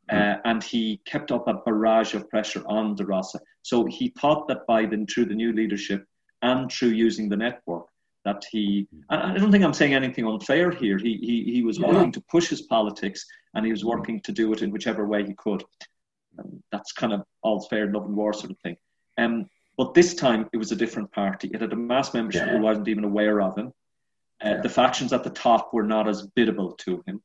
Uh, 0.10 0.36
and 0.44 0.62
he 0.62 1.00
kept 1.06 1.32
up 1.32 1.48
a 1.48 1.54
barrage 1.54 2.14
of 2.14 2.30
pressure 2.30 2.64
on 2.66 2.96
De 2.96 3.06
Rossa. 3.06 3.40
So 3.62 3.86
he 3.86 4.10
thought 4.20 4.48
that 4.50 4.68
by 4.68 4.86
then, 4.86 5.08
through 5.08 5.26
the 5.26 5.36
new 5.36 5.54
leadership 5.54 6.06
and 6.42 6.70
through 6.70 6.90
using 6.90 7.30
the 7.30 7.38
network, 7.38 7.86
that 8.26 8.44
he, 8.52 8.88
I 9.10 9.38
don't 9.38 9.52
think 9.52 9.64
I'm 9.64 9.74
saying 9.74 9.94
anything 9.94 10.28
unfair 10.28 10.70
here. 10.70 10.98
He, 10.98 11.18
he, 11.18 11.54
he 11.54 11.64
was 11.64 11.80
working 11.80 12.12
to 12.12 12.22
push 12.30 12.50
his 12.50 12.64
politics 12.64 13.26
and 13.56 13.66
he 13.66 13.72
was 13.72 13.86
working 13.86 14.22
to 14.22 14.32
do 14.32 14.52
it 14.54 14.62
in 14.62 14.72
whichever 14.72 15.08
way 15.08 15.26
he 15.26 15.34
could. 15.34 15.64
And 16.38 16.62
that's 16.72 16.92
kind 16.92 17.14
of 17.14 17.24
all 17.42 17.62
fair, 17.62 17.92
love 17.92 18.06
and 18.06 18.16
war 18.16 18.34
sort 18.34 18.52
of 18.52 18.60
thing. 18.60 18.78
Um, 19.22 19.50
but 19.78 19.94
this 19.94 20.14
time 20.14 20.50
it 20.54 20.58
was 20.58 20.72
a 20.72 20.76
different 20.76 21.12
party. 21.12 21.50
It 21.54 21.62
had 21.62 21.74
a 21.74 21.76
mass 21.76 22.14
membership 22.14 22.48
yeah. 22.48 22.58
who 22.58 22.62
wasn't 22.62 22.88
even 22.88 23.04
aware 23.04 23.42
of 23.42 23.58
him. 23.58 23.74
Uh, 24.44 24.50
yeah. 24.50 24.62
The 24.62 24.70
factions 24.70 25.14
at 25.14 25.24
the 25.24 25.30
top 25.30 25.74
were 25.74 25.84
not 25.84 26.08
as 26.08 26.28
biddable 26.36 26.74
to 26.86 27.04
him. 27.08 27.22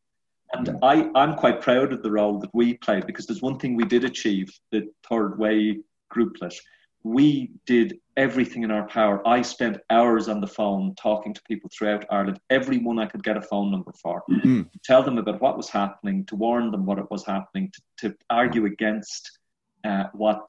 And 0.53 0.69
mm. 0.69 0.79
I, 0.83 1.11
I'm 1.21 1.35
quite 1.35 1.61
proud 1.61 1.93
of 1.93 2.03
the 2.03 2.11
role 2.11 2.39
that 2.41 2.55
we 2.55 2.75
played 2.75 3.07
because 3.07 3.27
there's 3.27 3.43
one 3.43 3.59
thing 3.59 3.75
we 3.75 3.85
did 3.85 4.05
achieve, 4.05 4.49
the 4.71 4.89
third 5.09 5.39
way 5.39 5.81
grouplet. 6.15 6.55
We 7.03 7.51
did 7.67 7.99
everything 8.17 8.63
in 8.63 8.71
our 8.71 8.87
power. 8.89 9.27
I 9.27 9.43
spent 9.43 9.79
hours 9.91 10.29
on 10.29 10.41
the 10.41 10.47
phone 10.47 10.95
talking 10.97 11.35
to 11.35 11.43
people 11.47 11.71
throughout 11.77 12.05
Ireland, 12.11 12.41
everyone 12.51 12.99
I 12.99 13.07
could 13.07 13.23
get 13.23 13.37
a 13.37 13.43
phone 13.43 13.71
number 13.71 13.93
for, 14.03 14.23
mm-hmm. 14.31 14.63
to 14.63 14.79
tell 14.85 15.03
them 15.03 15.19
about 15.19 15.41
what 15.41 15.57
was 15.57 15.69
happening, 15.69 16.25
to 16.27 16.37
warn 16.37 16.71
them 16.71 16.87
what 16.87 16.99
it 16.99 17.11
was 17.11 17.25
happening, 17.25 17.71
to, 17.99 18.09
to 18.09 18.17
argue 18.31 18.67
against 18.67 19.39
uh, 19.85 20.05
what 20.15 20.49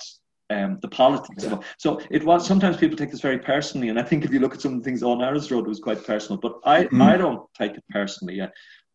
um, 0.49 0.79
the 0.81 0.87
politics 0.87 1.43
of 1.43 1.53
it. 1.53 1.59
So 1.77 2.01
it 2.09 2.23
was 2.23 2.47
sometimes 2.47 2.77
people 2.77 2.97
take 2.97 3.11
this 3.11 3.21
very 3.21 3.39
personally, 3.39 3.89
and 3.89 3.99
I 3.99 4.03
think 4.03 4.25
if 4.25 4.31
you 4.31 4.39
look 4.39 4.53
at 4.53 4.61
some 4.61 4.73
of 4.73 4.79
the 4.79 4.83
things 4.83 5.03
on 5.03 5.19
Harris 5.19 5.51
Road, 5.51 5.65
it 5.65 5.69
was 5.69 5.79
quite 5.79 6.05
personal. 6.05 6.39
But 6.39 6.59
I, 6.63 6.85
mm. 6.85 7.01
I 7.01 7.17
don't 7.17 7.41
take 7.53 7.73
it 7.73 7.83
personally. 7.89 8.41
Uh, 8.41 8.47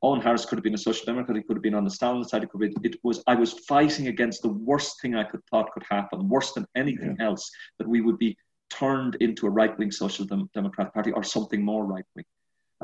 Eoghan 0.02 0.22
Harris 0.22 0.44
could 0.44 0.56
have 0.56 0.64
been 0.64 0.74
a 0.74 0.78
social 0.78 1.06
democrat. 1.06 1.36
He 1.36 1.42
could 1.42 1.56
have 1.56 1.62
been 1.62 1.74
on 1.74 1.84
the 1.84 1.90
Stalin 1.90 2.24
side. 2.24 2.42
It 2.42 2.50
could 2.50 2.60
be, 2.60 2.74
it 2.82 2.96
was 3.04 3.22
I 3.26 3.34
was 3.36 3.52
fighting 3.68 4.08
against 4.08 4.42
the 4.42 4.48
worst 4.48 5.00
thing 5.00 5.14
I 5.14 5.24
could 5.24 5.40
thought 5.50 5.70
could 5.72 5.84
happen, 5.88 6.28
worse 6.28 6.52
than 6.52 6.66
anything 6.74 7.16
yeah. 7.18 7.26
else, 7.26 7.50
that 7.78 7.88
we 7.88 8.00
would 8.00 8.18
be 8.18 8.36
turned 8.70 9.16
into 9.16 9.46
a 9.46 9.50
right 9.50 9.78
wing 9.78 9.92
social 9.92 10.24
dem- 10.24 10.50
democratic 10.54 10.94
party 10.94 11.12
or 11.12 11.22
something 11.22 11.62
more 11.62 11.84
right 11.84 12.04
wing. 12.16 12.24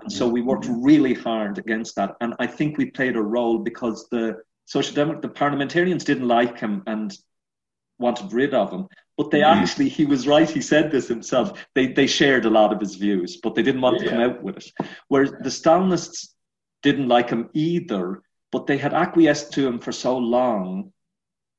And 0.01 0.13
so 0.13 0.29
we 0.29 0.43
worked 0.43 0.67
really 0.69 1.15
hard 1.15 1.59
against 1.59 1.97
that. 1.97 2.15
And 2.21 2.35
I 2.39 2.47
think 2.47 2.79
we 2.79 2.91
played 2.91 3.17
a 3.17 3.23
role 3.23 3.59
because 3.59 4.09
the 4.11 4.37
social 4.67 4.95
democrat, 4.95 5.23
the 5.23 5.29
parliamentarians 5.29 6.05
didn't 6.05 6.29
like 6.29 6.57
him 6.57 6.85
and 6.87 7.17
wanted 7.99 8.33
rid 8.33 8.55
of 8.55 8.73
him. 8.73 8.87
But 9.17 9.31
they 9.31 9.41
mm-hmm. 9.41 9.61
actually, 9.61 9.89
he 9.89 10.07
was 10.07 10.29
right. 10.29 10.49
He 10.49 10.61
said 10.61 10.91
this 10.91 11.09
himself. 11.09 11.67
They 11.75 11.89
they 11.89 12.07
shared 12.07 12.45
a 12.45 12.51
lot 12.51 12.73
of 12.73 12.81
his 12.81 12.95
views, 12.95 13.39
but 13.43 13.55
they 13.55 13.63
didn't 13.63 13.81
want 13.81 13.99
yeah. 13.99 14.05
to 14.05 14.11
come 14.11 14.21
out 14.21 14.43
with 14.43 14.59
it. 14.59 14.71
Whereas 15.09 15.33
the 15.33 15.51
Stalinists 15.51 16.29
didn't 16.83 17.09
like 17.09 17.31
him 17.31 17.51
either, 17.55 18.23
but 18.53 18.67
they 18.67 18.79
had 18.79 18.95
acquiesced 18.95 19.53
to 19.55 19.67
him 19.67 19.79
for 19.79 19.93
so 19.93 20.17
long. 20.17 20.93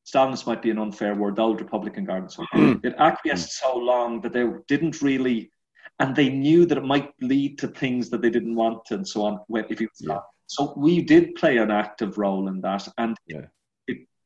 Stalinist 0.08 0.48
might 0.48 0.62
be 0.62 0.72
an 0.72 0.80
unfair 0.80 1.14
word, 1.14 1.36
the 1.36 1.42
old 1.42 1.62
Republican 1.62 2.06
Guard 2.06 2.32
so 2.32 2.44
mm. 2.56 2.84
It 2.84 2.96
acquiesced 2.98 3.52
so 3.60 3.78
long 3.78 4.22
that 4.22 4.34
they 4.34 4.48
didn't 4.68 5.02
really, 5.02 5.52
and 6.00 6.16
they 6.16 6.30
knew 6.30 6.66
that 6.66 6.80
it 6.80 6.84
might 6.84 7.12
lead 7.22 7.60
to 7.60 7.68
things 7.68 8.10
that 8.10 8.22
they 8.22 8.30
didn't 8.32 8.56
want 8.56 8.90
and 8.90 9.08
so 9.08 9.24
on. 9.24 9.40
If 9.70 9.80
he 9.80 9.86
was 9.86 10.00
yeah. 10.00 10.20
So 10.48 10.74
we 10.76 11.04
did 11.04 11.36
play 11.36 11.58
an 11.58 11.70
active 11.70 12.18
role 12.18 12.48
in 12.48 12.60
that, 12.62 12.88
and 12.98 13.16
yeah. 13.28 13.42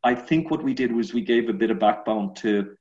I 0.03 0.15
think 0.15 0.51
what 0.51 0.63
we 0.63 0.73
did 0.73 0.91
was 0.91 1.13
we 1.13 1.21
gave 1.21 1.49
a 1.49 1.53
bit 1.53 1.71
of 1.71 1.79
backbone 1.79 2.33
to 2.35 2.75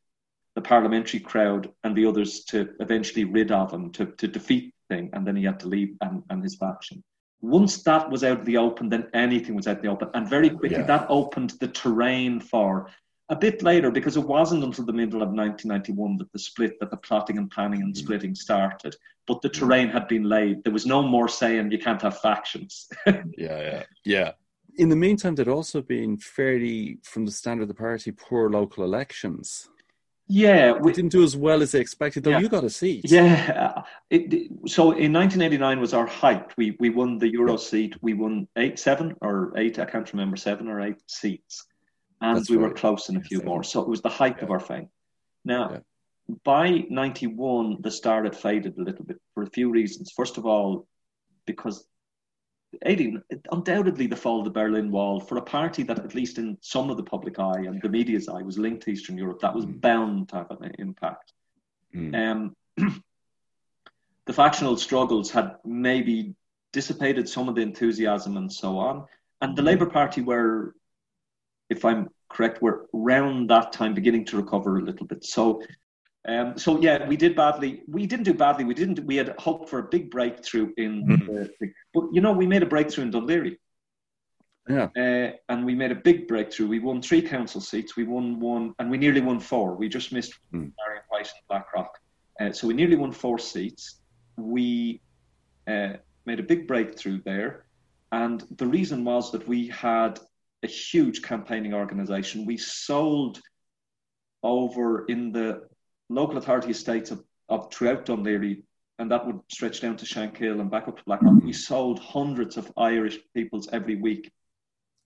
the 0.54 0.60
parliamentary 0.60 1.20
crowd 1.20 1.70
and 1.84 1.96
the 1.96 2.06
others 2.06 2.44
to 2.44 2.70
eventually 2.80 3.24
rid 3.24 3.52
of 3.52 3.72
him, 3.72 3.90
to, 3.92 4.06
to 4.06 4.28
defeat 4.28 4.74
the 4.88 4.96
thing, 4.96 5.10
and 5.12 5.26
then 5.26 5.36
he 5.36 5.44
had 5.44 5.60
to 5.60 5.68
leave 5.68 5.96
and, 6.00 6.22
and 6.30 6.42
his 6.42 6.56
faction 6.56 7.02
once 7.42 7.82
that 7.82 8.08
was 8.08 8.22
out 8.22 8.38
of 8.38 8.46
the 8.46 8.56
open, 8.56 8.88
then 8.88 9.08
anything 9.12 9.54
was 9.54 9.66
out 9.66 9.78
in 9.78 9.82
the 9.82 9.90
open. 9.90 10.08
And 10.14 10.28
very 10.28 10.48
quickly, 10.48 10.78
yeah. 10.78 10.86
that 10.86 11.06
opened 11.08 11.50
the 11.60 11.68
terrain 11.68 12.40
for 12.40 12.88
a 13.28 13.36
bit 13.36 13.62
later, 13.62 13.90
because 13.90 14.16
it 14.16 14.26
wasn't 14.26 14.64
until 14.64 14.84
the 14.84 14.92
middle 14.92 15.22
of 15.22 15.30
1991 15.30 16.18
that 16.18 16.32
the 16.32 16.38
split, 16.38 16.78
that 16.78 16.90
the 16.90 16.96
plotting 16.96 17.38
and 17.38 17.50
planning 17.50 17.82
and 17.82 17.94
mm. 17.94 17.96
splitting 17.96 18.34
started. 18.34 18.94
But 19.26 19.42
the 19.42 19.48
terrain 19.48 19.88
had 19.88 20.06
been 20.06 20.24
laid. 20.24 20.62
There 20.62 20.72
was 20.72 20.86
no 20.86 21.02
more 21.02 21.28
saying 21.28 21.70
you 21.72 21.78
can't 21.78 22.02
have 22.02 22.20
factions. 22.20 22.88
yeah, 23.06 23.22
yeah, 23.36 23.82
yeah. 24.04 24.32
In 24.78 24.88
the 24.88 24.96
meantime, 24.96 25.34
there'd 25.34 25.48
also 25.48 25.82
been 25.82 26.16
fairly, 26.16 26.98
from 27.02 27.26
the 27.26 27.32
standard 27.32 27.62
of 27.62 27.68
the 27.68 27.74
party, 27.74 28.10
poor 28.10 28.48
local 28.48 28.84
elections. 28.84 29.68
Yeah, 30.28 30.72
we 30.72 30.92
didn't 30.92 31.12
do 31.12 31.22
as 31.22 31.36
well 31.36 31.60
as 31.62 31.72
they 31.72 31.80
expected, 31.80 32.24
though. 32.24 32.30
Yeah. 32.30 32.38
You 32.38 32.48
got 32.48 32.64
a 32.64 32.70
seat. 32.70 33.04
Yeah. 33.04 33.74
Uh, 33.76 33.82
it, 34.08 34.50
so 34.66 34.92
in 34.92 35.12
1989 35.12 35.80
was 35.80 35.92
our 35.92 36.06
height. 36.06 36.52
We 36.56 36.76
we 36.80 36.88
won 36.88 37.18
the 37.18 37.30
Euro 37.32 37.58
seat. 37.58 37.96
We 38.00 38.14
won 38.14 38.48
eight, 38.56 38.78
seven 38.78 39.14
or 39.20 39.52
eight. 39.58 39.78
I 39.78 39.84
can't 39.84 40.10
remember 40.10 40.36
seven 40.36 40.68
or 40.68 40.80
eight 40.80 41.02
seats, 41.06 41.66
and 42.22 42.38
That's 42.38 42.48
we 42.48 42.56
right. 42.56 42.68
were 42.68 42.74
close 42.74 43.10
in 43.10 43.16
a 43.16 43.20
few 43.20 43.42
more. 43.42 43.62
So 43.62 43.82
it 43.82 43.88
was 43.88 44.00
the 44.00 44.08
height 44.08 44.36
yeah. 44.38 44.44
of 44.44 44.50
our 44.52 44.60
fame. 44.60 44.88
Now, 45.44 45.70
yeah. 45.70 46.34
by 46.44 46.84
91, 46.88 47.78
the 47.80 47.90
star 47.90 48.22
had 48.22 48.36
faded 48.36 48.78
a 48.78 48.82
little 48.82 49.04
bit 49.04 49.20
for 49.34 49.42
a 49.42 49.50
few 49.50 49.70
reasons. 49.70 50.12
First 50.16 50.38
of 50.38 50.46
all, 50.46 50.86
because 51.46 51.84
18, 52.82 53.22
undoubtedly 53.50 54.06
the 54.06 54.16
fall 54.16 54.38
of 54.38 54.44
the 54.44 54.50
Berlin 54.50 54.90
Wall 54.90 55.20
for 55.20 55.36
a 55.36 55.42
party 55.42 55.82
that, 55.84 55.98
at 55.98 56.14
least 56.14 56.38
in 56.38 56.56
some 56.60 56.90
of 56.90 56.96
the 56.96 57.02
public 57.02 57.38
eye 57.38 57.64
and 57.66 57.80
the 57.82 57.88
media's 57.88 58.28
eye, 58.28 58.42
was 58.42 58.58
linked 58.58 58.82
to 58.84 58.90
Eastern 58.90 59.18
Europe, 59.18 59.40
that 59.40 59.54
was 59.54 59.66
mm. 59.66 59.80
bound 59.80 60.28
to 60.30 60.36
have 60.36 60.50
an 60.50 60.72
impact. 60.78 61.32
Mm. 61.94 62.54
Um, 62.78 63.02
the 64.26 64.32
factional 64.32 64.76
struggles 64.76 65.30
had 65.30 65.56
maybe 65.64 66.34
dissipated 66.72 67.28
some 67.28 67.48
of 67.48 67.54
the 67.54 67.60
enthusiasm 67.60 68.36
and 68.36 68.50
so 68.50 68.78
on. 68.78 69.04
And 69.40 69.54
the 69.56 69.62
mm. 69.62 69.66
Labour 69.66 69.86
Party 69.86 70.22
were, 70.22 70.74
if 71.68 71.84
I'm 71.84 72.08
correct, 72.30 72.62
were 72.62 72.86
around 72.94 73.50
that 73.50 73.72
time 73.72 73.92
beginning 73.92 74.24
to 74.26 74.36
recover 74.38 74.78
a 74.78 74.82
little 74.82 75.06
bit. 75.06 75.24
So 75.24 75.62
um, 76.28 76.56
so 76.56 76.80
yeah, 76.80 77.06
we 77.08 77.16
did 77.16 77.34
badly. 77.34 77.82
We 77.88 78.06
didn't 78.06 78.24
do 78.24 78.34
badly. 78.34 78.64
We 78.64 78.74
didn't. 78.74 79.04
We 79.04 79.16
had 79.16 79.34
hoped 79.38 79.68
for 79.68 79.80
a 79.80 79.82
big 79.82 80.10
breakthrough 80.10 80.72
in, 80.76 81.04
mm-hmm. 81.04 81.26
the, 81.26 81.50
the, 81.60 81.72
but 81.92 82.04
you 82.12 82.20
know, 82.20 82.32
we 82.32 82.46
made 82.46 82.62
a 82.62 82.66
breakthrough 82.66 83.04
in 83.04 83.12
Laoghaire. 83.12 83.56
Yeah. 84.68 84.88
Uh, 84.96 85.32
and 85.48 85.66
we 85.66 85.74
made 85.74 85.90
a 85.90 85.96
big 85.96 86.28
breakthrough. 86.28 86.68
We 86.68 86.78
won 86.78 87.02
three 87.02 87.22
council 87.22 87.60
seats. 87.60 87.96
We 87.96 88.04
won 88.04 88.38
one, 88.38 88.74
and 88.78 88.88
we 88.88 88.98
nearly 88.98 89.20
won 89.20 89.40
four. 89.40 89.74
We 89.74 89.88
just 89.88 90.12
missed 90.12 90.34
mm. 90.54 90.70
Marion 90.78 91.02
White 91.08 91.26
and 91.26 91.48
Blackrock. 91.48 91.98
Uh, 92.40 92.52
so 92.52 92.68
we 92.68 92.74
nearly 92.74 92.96
won 92.96 93.10
four 93.10 93.40
seats. 93.40 94.00
We 94.36 95.00
uh, 95.66 95.94
made 96.24 96.38
a 96.38 96.44
big 96.44 96.68
breakthrough 96.68 97.20
there, 97.24 97.64
and 98.12 98.44
the 98.58 98.66
reason 98.66 99.04
was 99.04 99.32
that 99.32 99.48
we 99.48 99.66
had 99.68 100.20
a 100.62 100.68
huge 100.68 101.22
campaigning 101.22 101.74
organisation. 101.74 102.46
We 102.46 102.56
sold 102.56 103.40
over 104.44 105.04
in 105.06 105.32
the 105.32 105.68
local 106.14 106.38
authority 106.38 106.70
estates 106.70 107.10
of, 107.10 107.22
of 107.48 107.72
throughout 107.72 108.06
Laoghaire, 108.06 108.62
and 108.98 109.10
that 109.10 109.26
would 109.26 109.40
stretch 109.48 109.80
down 109.80 109.96
to 109.96 110.04
Shankill 110.04 110.60
and 110.60 110.70
back 110.70 110.88
up 110.88 110.96
to 110.96 111.04
Blackrock. 111.04 111.42
We 111.42 111.52
sold 111.52 111.98
hundreds 111.98 112.56
of 112.56 112.70
Irish 112.76 113.18
peoples 113.34 113.68
every 113.72 113.96
week. 113.96 114.30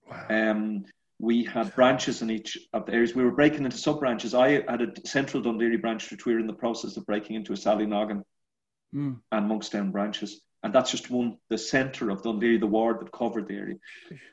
Wow. 0.09 0.25
Um, 0.29 0.85
we 1.19 1.43
had 1.43 1.73
branches 1.73 2.21
in 2.21 2.29
each 2.29 2.57
of 2.73 2.85
the 2.85 2.93
areas. 2.93 3.15
We 3.15 3.23
were 3.23 3.31
breaking 3.31 3.65
into 3.65 3.77
sub 3.77 3.99
branches. 3.99 4.35
I 4.35 4.61
had 4.69 4.81
a 4.81 5.07
central 5.07 5.41
Dún 5.41 5.81
branch, 5.81 6.11
which 6.11 6.25
we 6.25 6.33
were 6.33 6.39
in 6.39 6.47
the 6.47 6.53
process 6.53 6.95
of 6.95 7.05
breaking 7.05 7.35
into 7.35 7.53
a 7.53 7.55
Sallynoggin 7.55 8.21
mm. 8.93 9.19
and 9.31 9.49
Monkstown 9.49 9.91
branches. 9.91 10.41
And 10.63 10.73
that's 10.73 10.91
just 10.91 11.09
one, 11.09 11.37
the 11.49 11.57
centre 11.57 12.09
of 12.09 12.21
Dún 12.21 12.59
the 12.59 12.67
ward 12.67 12.99
that 12.99 13.11
covered 13.11 13.47
the 13.47 13.55
area. 13.55 13.75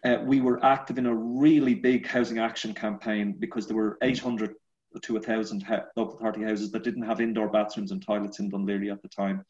Uh, 0.04 0.22
we 0.24 0.40
were 0.40 0.64
active 0.64 0.98
in 0.98 1.06
a 1.06 1.14
really 1.14 1.74
big 1.74 2.06
housing 2.06 2.38
action 2.38 2.74
campaign 2.74 3.36
because 3.38 3.66
there 3.66 3.76
were 3.76 3.99
800 4.03 4.55
to 5.03 5.16
a 5.16 5.20
thousand 5.20 5.64
local 5.97 6.16
authority 6.16 6.42
houses 6.42 6.70
that 6.72 6.84
didn't 6.84 7.05
have 7.05 7.20
indoor 7.20 7.49
bathrooms 7.49 7.92
and 7.92 8.05
toilets 8.05 8.38
in 8.38 8.51
Laoghaire 8.51 8.92
at 8.92 9.03
the 9.03 9.09
time. 9.09 9.45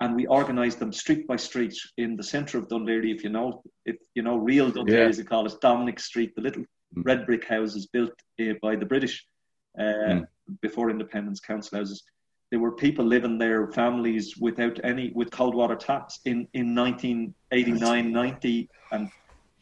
And 0.00 0.14
we 0.14 0.26
organised 0.28 0.78
them 0.78 0.92
street 0.92 1.26
by 1.26 1.36
street 1.36 1.74
in 1.96 2.16
the 2.16 2.22
centre 2.22 2.58
of 2.58 2.68
Laoghaire. 2.68 3.14
If 3.14 3.24
you 3.24 3.30
know, 3.30 3.62
if 3.84 3.96
you 4.14 4.22
know, 4.22 4.36
real 4.36 4.70
Laoghaire, 4.70 4.90
yeah. 4.90 5.08
as 5.08 5.16
they 5.16 5.24
call 5.24 5.46
it, 5.46 5.60
Dominic 5.60 5.98
Street, 5.98 6.34
the 6.34 6.42
little 6.42 6.62
mm. 6.62 7.04
red 7.04 7.26
brick 7.26 7.46
houses 7.46 7.86
built 7.86 8.12
uh, 8.40 8.54
by 8.62 8.76
the 8.76 8.86
British 8.86 9.26
uh, 9.78 9.82
mm. 9.82 10.26
before 10.60 10.90
independence, 10.90 11.40
council 11.40 11.78
houses. 11.78 12.02
There 12.50 12.60
were 12.60 12.72
people 12.72 13.04
living 13.04 13.38
there, 13.38 13.70
families 13.72 14.36
without 14.38 14.80
any, 14.82 15.12
with 15.14 15.30
cold 15.30 15.54
water 15.54 15.76
taps 15.76 16.20
in, 16.24 16.48
in 16.54 16.74
1989, 16.74 18.10
90, 18.10 18.70
and 18.92 19.10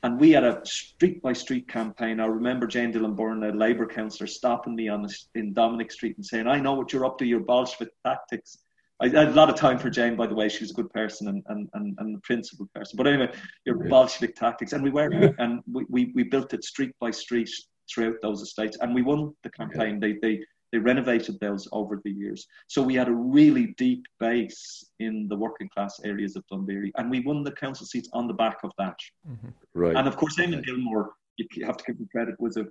and 0.06 0.20
we 0.20 0.30
had 0.30 0.44
a 0.44 0.60
street 0.64 1.20
by 1.20 1.32
street 1.32 1.66
campaign. 1.66 2.20
I 2.20 2.26
remember 2.26 2.68
Jane 2.68 2.92
Dillon 2.92 3.16
Byrne, 3.16 3.42
a 3.42 3.50
Labour 3.50 3.86
councillor, 3.86 4.28
stopping 4.28 4.76
me 4.76 4.88
on 4.88 5.02
the, 5.02 5.12
in 5.34 5.52
Dominic 5.52 5.90
Street 5.90 6.16
and 6.16 6.24
saying, 6.24 6.46
I 6.46 6.60
know 6.60 6.74
what 6.74 6.92
you're 6.92 7.04
up 7.04 7.18
to, 7.18 7.26
your 7.26 7.40
Bolshevik 7.40 7.88
tactics. 8.04 8.58
I, 9.00 9.06
I, 9.06 9.08
had 9.08 9.28
a 9.28 9.32
lot 9.32 9.50
of 9.50 9.56
time 9.56 9.80
for 9.80 9.90
Jane, 9.90 10.14
by 10.14 10.28
the 10.28 10.34
way. 10.34 10.48
She 10.48 10.62
was 10.62 10.70
a 10.70 10.74
good 10.74 10.92
person 10.92 11.26
and, 11.26 11.42
and, 11.48 11.68
and, 11.74 11.96
and 11.98 12.16
a 12.16 12.20
principled 12.20 12.72
person. 12.72 12.96
But 12.96 13.08
anyway, 13.08 13.32
your 13.64 13.82
yeah. 13.82 13.90
Bolshevik 13.90 14.36
tactics. 14.36 14.72
And 14.74 14.84
we 14.84 14.90
were, 14.90 15.10
and 15.40 15.60
we, 15.70 15.84
we, 15.88 16.12
we, 16.14 16.22
built 16.22 16.54
it 16.54 16.62
street 16.62 16.92
by 17.00 17.10
street 17.10 17.50
throughout 17.92 18.14
those 18.22 18.42
estates. 18.42 18.78
And 18.80 18.94
we 18.94 19.02
won 19.02 19.34
the 19.42 19.50
campaign. 19.50 19.94
Yeah. 20.00 20.12
They, 20.12 20.18
they, 20.22 20.44
they 20.76 20.82
renovated 20.82 21.40
those 21.40 21.66
over 21.72 22.02
the 22.04 22.10
years. 22.10 22.46
So 22.66 22.82
we 22.82 22.94
had 22.94 23.08
a 23.08 23.12
really 23.12 23.74
deep 23.78 24.04
base 24.20 24.84
in 24.98 25.26
the 25.28 25.36
working 25.36 25.70
class 25.72 25.98
areas 26.04 26.36
of 26.36 26.44
Dún 26.52 26.66
Laoghaire. 26.66 26.90
And 26.96 27.10
we 27.10 27.20
won 27.20 27.42
the 27.42 27.52
council 27.52 27.86
seats 27.86 28.10
on 28.12 28.26
the 28.26 28.34
back 28.34 28.58
of 28.62 28.72
that. 28.76 28.98
Mm-hmm. 29.28 29.48
Right. 29.74 29.96
And 29.96 30.06
of 30.06 30.16
course, 30.16 30.36
Eamon 30.36 30.64
Gilmore, 30.64 31.12
you 31.38 31.64
have 31.64 31.78
to 31.78 31.84
give 31.86 31.96
him 31.96 32.08
credit, 32.12 32.34
was 32.38 32.56
an 32.56 32.70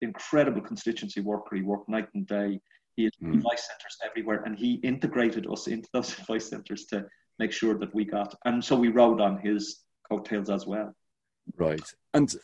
incredible 0.00 0.62
constituency 0.62 1.20
worker. 1.20 1.56
He 1.56 1.62
worked 1.62 1.88
night 1.88 2.08
and 2.14 2.26
day 2.26 2.60
he 2.96 3.04
had 3.04 3.12
mm. 3.22 3.34
advice 3.34 3.66
centres 3.66 3.96
everywhere, 4.04 4.42
and 4.44 4.58
he 4.58 4.74
integrated 4.82 5.46
us 5.50 5.66
into 5.66 5.88
those 5.92 6.18
advice 6.18 6.48
centres 6.48 6.84
to 6.86 7.06
make 7.38 7.52
sure 7.52 7.78
that 7.78 7.94
we 7.94 8.04
got. 8.04 8.34
And 8.44 8.62
so 8.62 8.76
we 8.76 8.88
rode 8.88 9.20
on 9.20 9.38
his 9.38 9.80
coattails 10.10 10.50
as 10.50 10.66
well. 10.66 10.94
Right. 11.56 11.82
And 12.14 12.34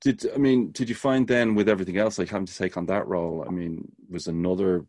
did 0.00 0.26
I 0.34 0.38
mean? 0.38 0.70
Did 0.72 0.88
you 0.88 0.94
find 0.94 1.26
then 1.26 1.54
with 1.54 1.68
everything 1.68 1.98
else, 1.98 2.18
like 2.18 2.28
having 2.28 2.46
to 2.46 2.56
take 2.56 2.76
on 2.76 2.86
that 2.86 3.06
role? 3.06 3.44
I 3.46 3.50
mean, 3.50 3.90
was 4.08 4.26
another 4.26 4.86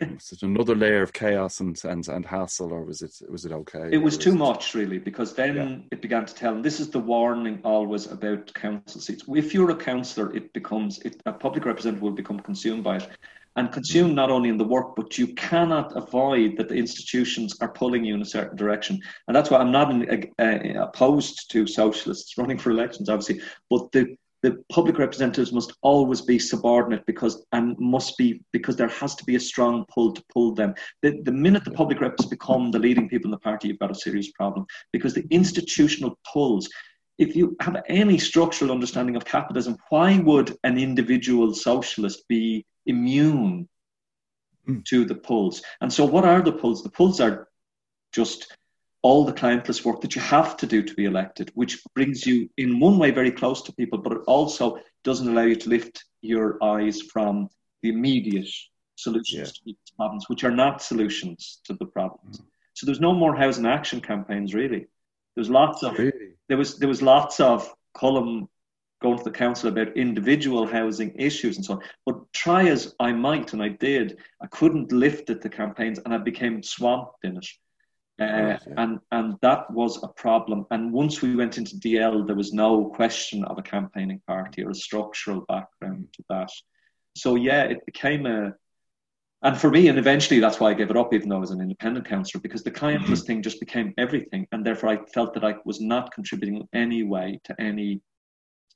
was 0.00 0.32
it 0.32 0.42
another 0.42 0.74
layer 0.74 1.02
of 1.02 1.12
chaos 1.12 1.60
and, 1.60 1.80
and, 1.84 2.06
and 2.08 2.26
hassle, 2.26 2.72
or 2.72 2.84
was 2.84 3.02
it 3.02 3.14
was 3.30 3.44
it 3.44 3.52
okay? 3.52 3.88
It 3.92 3.98
was 3.98 4.18
too 4.18 4.32
it... 4.32 4.36
much, 4.36 4.74
really, 4.74 4.98
because 4.98 5.34
then 5.34 5.56
yeah. 5.56 5.78
it 5.92 6.02
began 6.02 6.26
to 6.26 6.34
tell. 6.34 6.54
And 6.54 6.64
this 6.64 6.80
is 6.80 6.90
the 6.90 6.98
warning 6.98 7.60
always 7.64 8.10
about 8.10 8.52
council 8.54 9.00
seats. 9.00 9.24
If 9.28 9.54
you're 9.54 9.70
a 9.70 9.76
councillor, 9.76 10.34
it 10.34 10.52
becomes 10.52 10.98
it, 11.00 11.20
a 11.26 11.32
public 11.32 11.64
representative 11.64 12.02
will 12.02 12.10
become 12.10 12.40
consumed 12.40 12.84
by 12.84 12.96
it, 12.96 13.08
and 13.56 13.72
consume 13.72 14.14
not 14.14 14.30
only 14.30 14.48
in 14.48 14.58
the 14.58 14.64
work, 14.64 14.96
but 14.96 15.16
you 15.16 15.28
cannot 15.34 15.96
avoid 15.96 16.56
that 16.56 16.68
the 16.68 16.74
institutions 16.74 17.56
are 17.60 17.72
pulling 17.72 18.04
you 18.04 18.14
in 18.14 18.22
a 18.22 18.26
certain 18.26 18.56
direction. 18.56 19.00
And 19.26 19.36
that's 19.36 19.50
why 19.50 19.58
I'm 19.58 19.72
not 19.72 19.90
in, 19.90 20.30
uh, 20.38 20.82
opposed 20.82 21.50
to 21.52 21.66
socialists 21.66 22.36
running 22.36 22.58
for 22.58 22.70
elections, 22.70 23.08
obviously, 23.08 23.40
but 23.70 23.90
the 23.92 24.16
the 24.42 24.62
public 24.72 24.98
representatives 24.98 25.52
must 25.52 25.72
always 25.82 26.22
be 26.22 26.38
subordinate 26.38 27.04
because 27.06 27.44
and 27.52 27.78
must 27.78 28.16
be 28.16 28.42
because 28.52 28.76
there 28.76 28.88
has 28.88 29.14
to 29.16 29.24
be 29.24 29.36
a 29.36 29.40
strong 29.40 29.84
pull 29.92 30.12
to 30.12 30.24
pull 30.32 30.54
them. 30.54 30.74
The, 31.02 31.20
the 31.22 31.32
minute 31.32 31.64
the 31.64 31.70
public 31.70 32.00
reps 32.00 32.24
become 32.24 32.70
the 32.70 32.78
leading 32.78 33.08
people 33.08 33.28
in 33.28 33.32
the 33.32 33.38
party, 33.38 33.68
you've 33.68 33.78
got 33.78 33.90
a 33.90 33.94
serious 33.94 34.30
problem 34.32 34.66
because 34.92 35.14
the 35.14 35.26
institutional 35.30 36.18
pulls 36.32 36.68
if 37.20 37.36
you 37.36 37.54
have 37.60 37.82
any 37.86 38.16
structural 38.16 38.72
understanding 38.72 39.14
of 39.14 39.26
capitalism, 39.26 39.76
why 39.90 40.18
would 40.20 40.56
an 40.64 40.78
individual 40.78 41.52
socialist 41.52 42.26
be 42.28 42.64
immune 42.86 43.68
mm. 44.66 44.82
to 44.86 45.04
the 45.04 45.14
pulls? 45.14 45.60
And 45.82 45.92
so, 45.92 46.06
what 46.06 46.24
are 46.24 46.40
the 46.40 46.52
pulls? 46.52 46.82
The 46.82 46.88
pulls 46.88 47.20
are 47.20 47.48
just 48.10 48.56
all 49.02 49.24
the 49.24 49.32
clientelist 49.32 49.84
work 49.84 50.00
that 50.02 50.14
you 50.14 50.20
have 50.20 50.56
to 50.58 50.66
do 50.66 50.82
to 50.82 50.94
be 50.94 51.06
elected, 51.06 51.50
which 51.54 51.82
brings 51.94 52.26
you 52.26 52.48
in 52.56 52.80
one 52.80 52.98
way 52.98 53.10
very 53.10 53.30
close 53.30 53.62
to 53.62 53.72
people, 53.72 53.98
but 53.98 54.12
it 54.12 54.22
also 54.26 54.78
doesn't 55.04 55.28
allow 55.28 55.42
you 55.42 55.56
to 55.56 55.68
lift 55.68 56.04
your 56.20 56.62
eyes 56.62 57.00
from 57.00 57.48
the 57.82 57.88
immediate 57.88 58.48
solutions 58.96 59.38
yeah. 59.38 59.44
to 59.44 59.64
people's 59.64 59.92
problems, 59.96 60.28
which 60.28 60.44
are 60.44 60.50
not 60.50 60.82
solutions 60.82 61.60
to 61.64 61.72
the 61.74 61.86
problems. 61.86 62.40
Mm. 62.40 62.44
So 62.74 62.86
there's 62.86 63.00
no 63.00 63.14
more 63.14 63.34
housing 63.34 63.66
action 63.66 64.00
campaigns 64.00 64.54
really. 64.54 64.86
There's 65.34 65.50
lots 65.50 65.82
of 65.82 65.98
really? 65.98 66.34
there 66.48 66.58
was 66.58 66.78
there 66.78 66.88
was 66.88 67.02
lots 67.02 67.40
of 67.40 67.72
column 67.94 68.48
going 69.00 69.16
to 69.16 69.24
the 69.24 69.30
council 69.30 69.70
about 69.70 69.96
individual 69.96 70.66
housing 70.66 71.14
issues 71.16 71.56
and 71.56 71.64
so 71.64 71.74
on. 71.74 71.82
But 72.04 72.32
try 72.32 72.68
as 72.68 72.94
I 73.00 73.12
might, 73.12 73.54
and 73.54 73.62
I 73.62 73.68
did, 73.68 74.18
I 74.42 74.46
couldn't 74.48 74.92
lift 74.92 75.30
it 75.30 75.40
to 75.42 75.48
campaigns, 75.48 75.98
and 76.04 76.12
I 76.12 76.18
became 76.18 76.62
swamped 76.62 77.24
in 77.24 77.38
it. 77.38 77.46
Uh, 78.20 78.58
and 78.76 78.98
and 79.12 79.36
that 79.40 79.70
was 79.70 80.02
a 80.02 80.08
problem. 80.08 80.66
And 80.70 80.92
once 80.92 81.22
we 81.22 81.34
went 81.34 81.56
into 81.56 81.76
DL, 81.76 82.26
there 82.26 82.36
was 82.36 82.52
no 82.52 82.90
question 82.90 83.44
of 83.44 83.58
a 83.58 83.62
campaigning 83.62 84.20
party 84.26 84.62
or 84.62 84.70
a 84.70 84.74
structural 84.74 85.40
background 85.48 86.08
to 86.12 86.24
that. 86.28 86.50
So 87.16 87.36
yeah, 87.36 87.64
it 87.64 87.86
became 87.86 88.26
a 88.26 88.52
and 89.42 89.56
for 89.56 89.70
me, 89.70 89.88
and 89.88 89.98
eventually 89.98 90.38
that's 90.38 90.60
why 90.60 90.70
I 90.70 90.74
gave 90.74 90.90
it 90.90 90.98
up, 90.98 91.14
even 91.14 91.30
though 91.30 91.36
I 91.36 91.40
was 91.40 91.50
an 91.50 91.62
independent 91.62 92.06
councillor, 92.06 92.42
because 92.42 92.62
the 92.62 92.70
clientelist 92.70 93.04
mm-hmm. 93.04 93.26
thing 93.26 93.42
just 93.42 93.58
became 93.58 93.94
everything. 93.96 94.46
And 94.52 94.64
therefore, 94.64 94.90
I 94.90 94.98
felt 95.14 95.32
that 95.32 95.44
I 95.44 95.54
was 95.64 95.80
not 95.80 96.12
contributing 96.12 96.56
in 96.56 96.68
any 96.74 97.04
way 97.04 97.40
to 97.44 97.58
any 97.58 98.02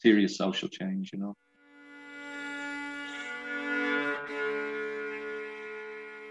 serious 0.01 0.39
social 0.39 0.69
change, 0.69 1.11
you 1.13 1.19
know. 1.19 1.37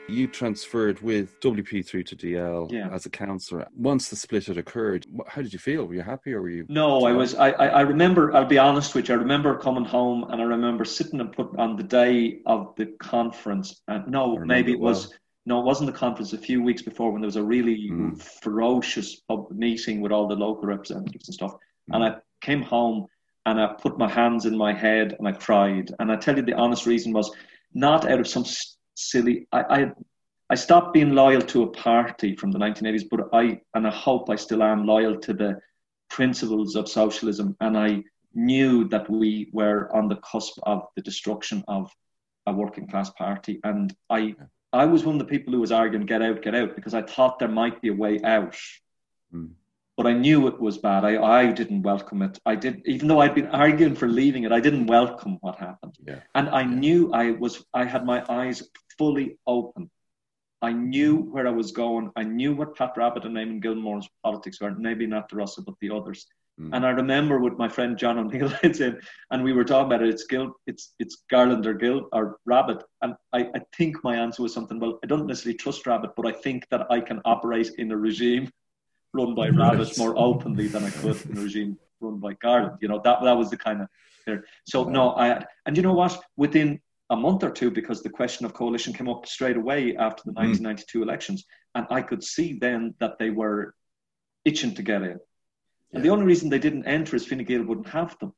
You 0.07 0.27
transferred 0.27 0.99
with 1.01 1.39
WP 1.39 1.85
through 1.85 2.03
to 2.03 2.15
DL 2.15 2.71
yeah. 2.71 2.89
as 2.91 3.05
a 3.05 3.09
councillor. 3.09 3.67
Once 3.75 4.09
the 4.09 4.15
split 4.15 4.47
had 4.47 4.57
occurred, 4.57 5.05
how 5.27 5.41
did 5.41 5.53
you 5.53 5.59
feel? 5.59 5.85
Were 5.85 5.93
you 5.93 6.01
happy 6.01 6.33
or 6.33 6.41
were 6.41 6.49
you? 6.49 6.65
No, 6.67 7.05
I 7.05 7.13
was. 7.13 7.35
I, 7.35 7.51
I 7.51 7.81
remember. 7.81 8.33
I'll 8.33 8.45
be 8.45 8.57
honest 8.57 8.95
with 8.95 9.07
you. 9.07 9.15
I 9.15 9.17
remember 9.17 9.57
coming 9.57 9.85
home 9.85 10.25
and 10.29 10.41
I 10.41 10.45
remember 10.45 10.83
sitting 10.83 11.21
and 11.21 11.31
put 11.31 11.57
on 11.57 11.77
the 11.77 11.83
day 11.83 12.41
of 12.45 12.73
the 12.75 12.87
conference. 12.99 13.81
And 13.87 14.07
no, 14.07 14.37
maybe 14.37 14.73
it 14.73 14.79
was. 14.79 15.07
Well. 15.07 15.17
No, 15.45 15.59
it 15.59 15.65
wasn't 15.65 15.91
the 15.91 15.97
conference. 15.97 16.31
A 16.31 16.37
few 16.37 16.63
weeks 16.63 16.81
before, 16.81 17.11
when 17.11 17.21
there 17.21 17.27
was 17.27 17.35
a 17.35 17.43
really 17.43 17.89
mm. 17.91 18.21
ferocious 18.41 19.21
meeting 19.51 19.99
with 19.99 20.13
all 20.13 20.27
the 20.27 20.35
local 20.35 20.63
representatives 20.63 21.27
and 21.27 21.33
stuff, 21.33 21.53
mm. 21.53 21.95
and 21.95 22.03
I 22.03 22.15
came 22.39 22.61
home 22.61 23.07
and 23.45 23.59
I 23.59 23.73
put 23.73 23.97
my 23.97 24.09
hands 24.09 24.45
in 24.45 24.57
my 24.57 24.73
head 24.73 25.15
and 25.17 25.27
I 25.27 25.33
cried. 25.33 25.91
And 25.99 26.11
I 26.11 26.15
tell 26.15 26.35
you, 26.35 26.43
the 26.43 26.53
honest 26.53 26.85
reason 26.85 27.11
was 27.11 27.31
not 27.73 28.09
out 28.09 28.19
of 28.19 28.27
some 28.27 28.45
silly. 28.95 29.47
I, 29.51 29.61
I 29.61 29.91
I 30.49 30.55
stopped 30.55 30.93
being 30.93 31.15
loyal 31.15 31.41
to 31.41 31.63
a 31.63 31.71
party 31.71 32.35
from 32.35 32.51
the 32.51 32.59
1980s, 32.59 33.05
but 33.09 33.29
I 33.33 33.61
and 33.73 33.87
I 33.87 33.91
hope 33.91 34.29
I 34.29 34.35
still 34.35 34.61
am 34.61 34.85
loyal 34.85 35.17
to 35.21 35.33
the 35.33 35.59
principles 36.09 36.75
of 36.75 36.87
socialism. 36.87 37.55
And 37.59 37.77
I 37.77 38.03
knew 38.35 38.87
that 38.89 39.09
we 39.09 39.49
were 39.51 39.93
on 39.95 40.07
the 40.07 40.17
cusp 40.17 40.59
of 40.63 40.87
the 40.95 41.01
destruction 41.01 41.63
of 41.67 41.91
a 42.45 42.53
working 42.53 42.87
class 42.87 43.09
party. 43.11 43.59
And 43.63 43.95
I 44.09 44.35
I 44.73 44.85
was 44.85 45.05
one 45.05 45.15
of 45.15 45.19
the 45.19 45.31
people 45.33 45.53
who 45.53 45.59
was 45.59 45.71
arguing 45.71 46.05
get 46.05 46.21
out, 46.21 46.41
get 46.41 46.55
out, 46.55 46.75
because 46.75 46.93
I 46.93 47.03
thought 47.03 47.39
there 47.39 47.47
might 47.47 47.81
be 47.81 47.89
a 47.89 47.95
way 47.95 48.19
out. 48.23 48.57
Mm. 49.33 49.51
But 49.95 50.07
I 50.07 50.13
knew 50.13 50.47
it 50.47 50.59
was 50.59 50.79
bad. 50.79 51.05
I, 51.05 51.21
I 51.21 51.51
didn't 51.51 51.83
welcome 51.83 52.23
it. 52.23 52.39
I 52.45 52.55
did, 52.55 52.81
even 52.85 53.07
though 53.07 53.21
I'd 53.21 53.35
been 53.35 53.47
arguing 53.47 53.95
for 53.95 54.07
leaving 54.07 54.43
it, 54.43 54.51
I 54.51 54.59
didn't 54.59 54.87
welcome 54.87 55.37
what 55.41 55.59
happened. 55.59 55.95
Yeah. 56.03 56.21
And 56.33 56.49
I 56.49 56.61
yeah. 56.61 56.67
knew 56.67 57.13
I 57.13 57.31
was, 57.31 57.63
I 57.73 57.85
had 57.85 58.03
my 58.05 58.25
eyes 58.27 58.63
fully 58.97 59.37
open. 59.45 59.91
I 60.63 60.71
knew 60.71 61.17
where 61.17 61.47
I 61.47 61.51
was 61.51 61.71
going. 61.71 62.09
I 62.15 62.23
knew 62.23 62.55
what 62.55 62.75
Pat 62.75 62.95
Rabbitte 62.95 63.25
and 63.25 63.35
Eamon 63.35 63.61
Gilmore's 63.61 64.09
politics 64.23 64.61
were, 64.61 64.71
maybe 64.71 65.05
not 65.05 65.29
De 65.29 65.35
Rossa, 65.35 65.61
but 65.61 65.75
the 65.81 65.91
others. 65.91 66.25
Mm. 66.59 66.69
And 66.71 66.85
I 66.85 66.91
remember 66.91 67.39
with 67.39 67.57
my 67.57 67.67
friend 67.67 67.97
John 67.97 68.17
O'Neill, 68.17 68.53
in, 68.63 68.99
and 69.31 69.43
we 69.43 69.53
were 69.53 69.65
talking 69.65 69.87
about 69.87 70.03
it. 70.03 70.09
It's 70.09 70.25
Gil, 70.25 70.53
it's 70.67 70.93
it's 70.99 71.23
Garland 71.29 71.65
or 71.65 71.73
Gil 71.73 72.07
or 72.13 72.37
Rabbitte. 72.47 72.83
and 73.01 73.15
I, 73.33 73.49
I 73.55 73.61
think 73.75 74.03
my 74.03 74.15
answer 74.15 74.43
was 74.43 74.53
something. 74.53 74.79
Well, 74.79 74.99
I 75.03 75.07
don't 75.07 75.25
necessarily 75.25 75.57
trust 75.57 75.85
Rabbitte, 75.85 76.13
but 76.15 76.27
I 76.27 76.31
think 76.31 76.67
that 76.69 76.85
I 76.91 77.01
can 77.01 77.21
operate 77.25 77.71
in 77.77 77.91
a 77.91 77.97
regime 77.97 78.49
run 79.13 79.35
by 79.35 79.49
Rabbitte 79.49 79.97
more 79.97 80.17
openly 80.17 80.67
than 80.67 80.83
I 80.83 80.89
could 80.89 81.23
in 81.25 81.37
a 81.37 81.41
regime 81.47 81.77
run 82.01 82.19
by 82.19 82.33
Garland. 82.33 82.77
You 82.81 82.87
know 82.87 83.01
that 83.03 83.21
that 83.23 83.37
was 83.37 83.49
the 83.49 83.57
kind 83.57 83.81
of. 83.81 83.89
So 84.65 84.85
no, 84.85 85.11
I 85.11 85.43
and 85.65 85.75
you 85.75 85.83
know 85.83 85.93
what? 85.93 86.19
Within 86.37 86.79
a 87.09 87.15
month 87.15 87.43
or 87.43 87.51
two 87.51 87.69
because 87.69 88.01
the 88.01 88.09
question 88.09 88.45
of 88.45 88.53
coalition 88.53 88.93
came 88.93 89.09
up 89.09 89.27
straight 89.27 89.57
away 89.57 89.95
after 89.95 90.23
the 90.25 90.31
mm. 90.31 90.47
1992 90.47 91.03
elections. 91.03 91.45
And 91.75 91.85
I 91.89 92.01
could 92.01 92.23
see 92.23 92.57
then 92.59 92.95
that 92.99 93.19
they 93.19 93.29
were 93.29 93.75
itching 94.45 94.73
to 94.75 94.81
get 94.81 95.01
in. 95.03 95.09
Yeah. 95.09 95.17
And 95.93 96.03
the 96.03 96.09
only 96.09 96.25
reason 96.25 96.49
they 96.49 96.59
didn't 96.59 96.87
enter 96.87 97.15
is 97.15 97.25
Fine 97.25 97.43
Gael 97.43 97.63
wouldn't 97.63 97.89
have 97.89 98.17
them. 98.19 98.33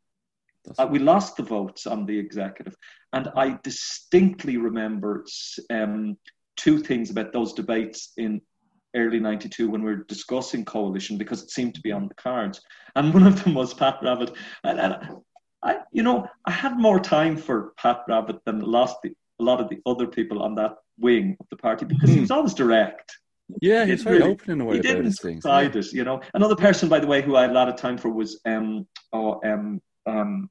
Uh, 0.77 0.87
we 0.89 0.99
lost 0.99 1.37
the 1.37 1.43
votes 1.43 1.85
on 1.85 2.05
the 2.05 2.17
executive. 2.17 2.75
And 3.13 3.29
I 3.35 3.59
distinctly 3.63 4.57
remember 4.57 5.25
um, 5.69 6.17
two 6.57 6.79
things 6.79 7.11
about 7.11 7.33
those 7.33 7.53
debates 7.53 8.13
in 8.17 8.41
early 8.95 9.19
92 9.19 9.69
when 9.69 9.83
we 9.83 9.91
were 9.91 10.05
discussing 10.07 10.65
coalition 10.65 11.17
because 11.17 11.43
it 11.43 11.51
seemed 11.51 11.75
to 11.75 11.81
be 11.81 11.91
on 11.91 12.07
the 12.07 12.15
cards. 12.15 12.61
And 12.95 13.13
one 13.13 13.27
of 13.27 13.43
them 13.43 13.53
was 13.53 13.73
Pat 13.73 13.99
Rabbitte. 14.01 14.35
And, 14.63 14.79
and 14.79 14.95
I, 15.63 15.77
you 15.91 16.03
know, 16.03 16.27
I 16.45 16.51
had 16.51 16.77
more 16.77 16.99
time 16.99 17.37
for 17.37 17.73
Pat 17.77 18.01
Rabbitte 18.09 18.39
than 18.45 18.61
a 18.61 18.65
lot, 18.65 18.89
of 18.89 18.95
the, 19.03 19.13
a 19.39 19.43
lot 19.43 19.59
of 19.59 19.69
the 19.69 19.79
other 19.85 20.07
people 20.07 20.41
on 20.41 20.55
that 20.55 20.75
wing 20.99 21.35
of 21.39 21.47
the 21.49 21.57
party 21.57 21.85
because 21.85 22.09
he 22.09 22.19
was 22.19 22.29
hmm. 22.29 22.35
always 22.35 22.53
direct. 22.53 23.17
Yeah, 23.61 23.85
he's 23.85 24.03
very 24.03 24.19
really, 24.19 24.31
open 24.31 24.51
in 24.51 24.61
a 24.61 24.65
way 24.65 24.77
he 24.77 24.81
didn't 24.81 25.11
things. 25.13 25.45
Hide 25.45 25.75
yeah. 25.75 25.81
it, 25.81 25.93
you 25.93 26.03
know. 26.03 26.21
Another 26.33 26.55
person, 26.55 26.89
by 26.89 26.99
the 26.99 27.07
way, 27.07 27.21
who 27.21 27.35
I 27.35 27.43
had 27.43 27.51
a 27.51 27.53
lot 27.53 27.69
of 27.69 27.75
time 27.75 27.97
for 27.97 28.09
was 28.09 28.39
um 28.45 28.87
oh 29.13 29.39
um 29.45 29.79
um 30.07 30.49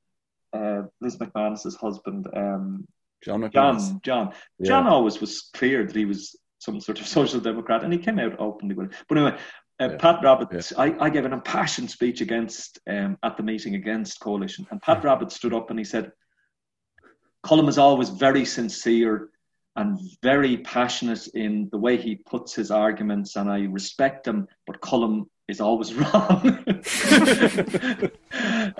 uh, 0.52 0.82
Liz 1.00 1.16
McManus's 1.16 1.74
husband 1.74 2.28
um 2.36 2.86
John. 3.24 3.50
John 3.50 4.00
John 4.04 4.32
yeah. 4.58 4.68
John 4.68 4.86
always 4.86 5.20
was 5.20 5.50
clear 5.54 5.84
that 5.84 5.96
he 5.96 6.04
was 6.04 6.36
some 6.64 6.80
sort 6.80 7.00
of 7.00 7.06
social 7.18 7.40
democrat, 7.40 7.84
and 7.84 7.92
he 7.92 7.98
came 7.98 8.18
out 8.18 8.38
openly 8.38 8.74
with 8.74 8.90
it. 8.92 8.96
But 9.08 9.18
anyway, 9.18 9.38
uh, 9.80 9.90
yeah. 9.90 9.96
Pat 9.96 10.20
Rabbitte, 10.22 10.70
yeah. 10.70 10.78
I, 10.80 11.06
I, 11.06 11.10
gave 11.10 11.24
an 11.24 11.32
impassioned 11.32 11.90
speech 11.90 12.20
against 12.20 12.78
um, 12.88 13.18
at 13.22 13.36
the 13.36 13.42
meeting 13.42 13.74
against 13.74 14.20
coalition, 14.20 14.66
and 14.70 14.80
Pat 14.80 15.02
Rabbitte 15.02 15.32
stood 15.32 15.54
up 15.54 15.70
and 15.70 15.78
he 15.78 15.84
said, 15.84 16.12
"Colm 17.44 17.68
is 17.68 17.78
always 17.78 18.08
very 18.10 18.44
sincere, 18.44 19.30
and 19.76 19.98
very 20.22 20.58
passionate 20.58 21.26
in 21.34 21.68
the 21.72 21.78
way 21.78 21.96
he 21.96 22.16
puts 22.16 22.54
his 22.54 22.70
arguments, 22.70 23.36
and 23.36 23.50
I 23.50 23.62
respect 23.64 24.26
him. 24.26 24.46
But 24.66 24.80
Colm 24.80 25.26
is 25.48 25.60
always 25.60 25.92
wrong. 25.94 26.64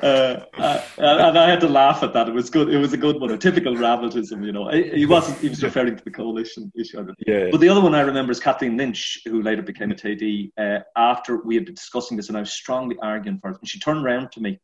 uh, 0.03 0.45
uh, 0.57 0.83
and 0.99 1.39
I 1.39 1.51
had 1.51 1.61
to 1.61 1.69
laugh 1.69 2.03
at 2.03 2.13
that. 2.15 2.29
It 2.29 2.35
was 2.35 2.49
good. 2.49 2.73
It 2.73 2.79
was 2.79 2.93
a 2.93 2.97
good 2.97 3.21
one, 3.21 3.31
a 3.31 3.39
typical 3.39 3.75
Raveltism, 3.75 4.45
you 4.45 4.53
know. 4.53 4.69
He 4.71 5.07
wasn't. 5.07 5.39
He 5.39 5.49
was 5.49 5.63
referring 5.63 5.97
to 5.97 6.05
the 6.05 6.11
coalition 6.11 6.73
issue. 6.75 7.07
Yeah. 7.27 7.49
But 7.51 7.61
the 7.61 7.69
other 7.69 7.81
one 7.81 7.95
I 7.95 8.01
remember 8.01 8.33
is 8.33 8.41
Kathleen 8.41 8.77
Lynch, 8.77 9.21
who 9.27 9.43
later 9.43 9.63
became 9.63 9.91
a 9.91 9.95
TD. 9.95 10.53
Uh, 10.59 10.81
after 10.97 11.43
we 11.45 11.55
had 11.55 11.67
been 11.67 11.75
discussing 11.75 12.17
this, 12.17 12.29
and 12.29 12.37
I 12.37 12.41
was 12.41 12.53
strongly 12.53 12.97
arguing 13.03 13.39
for 13.41 13.51
it, 13.51 13.59
and 13.61 13.69
she 13.69 13.79
turned 13.79 14.05
around 14.05 14.33
to 14.33 14.41
me, 14.41 14.59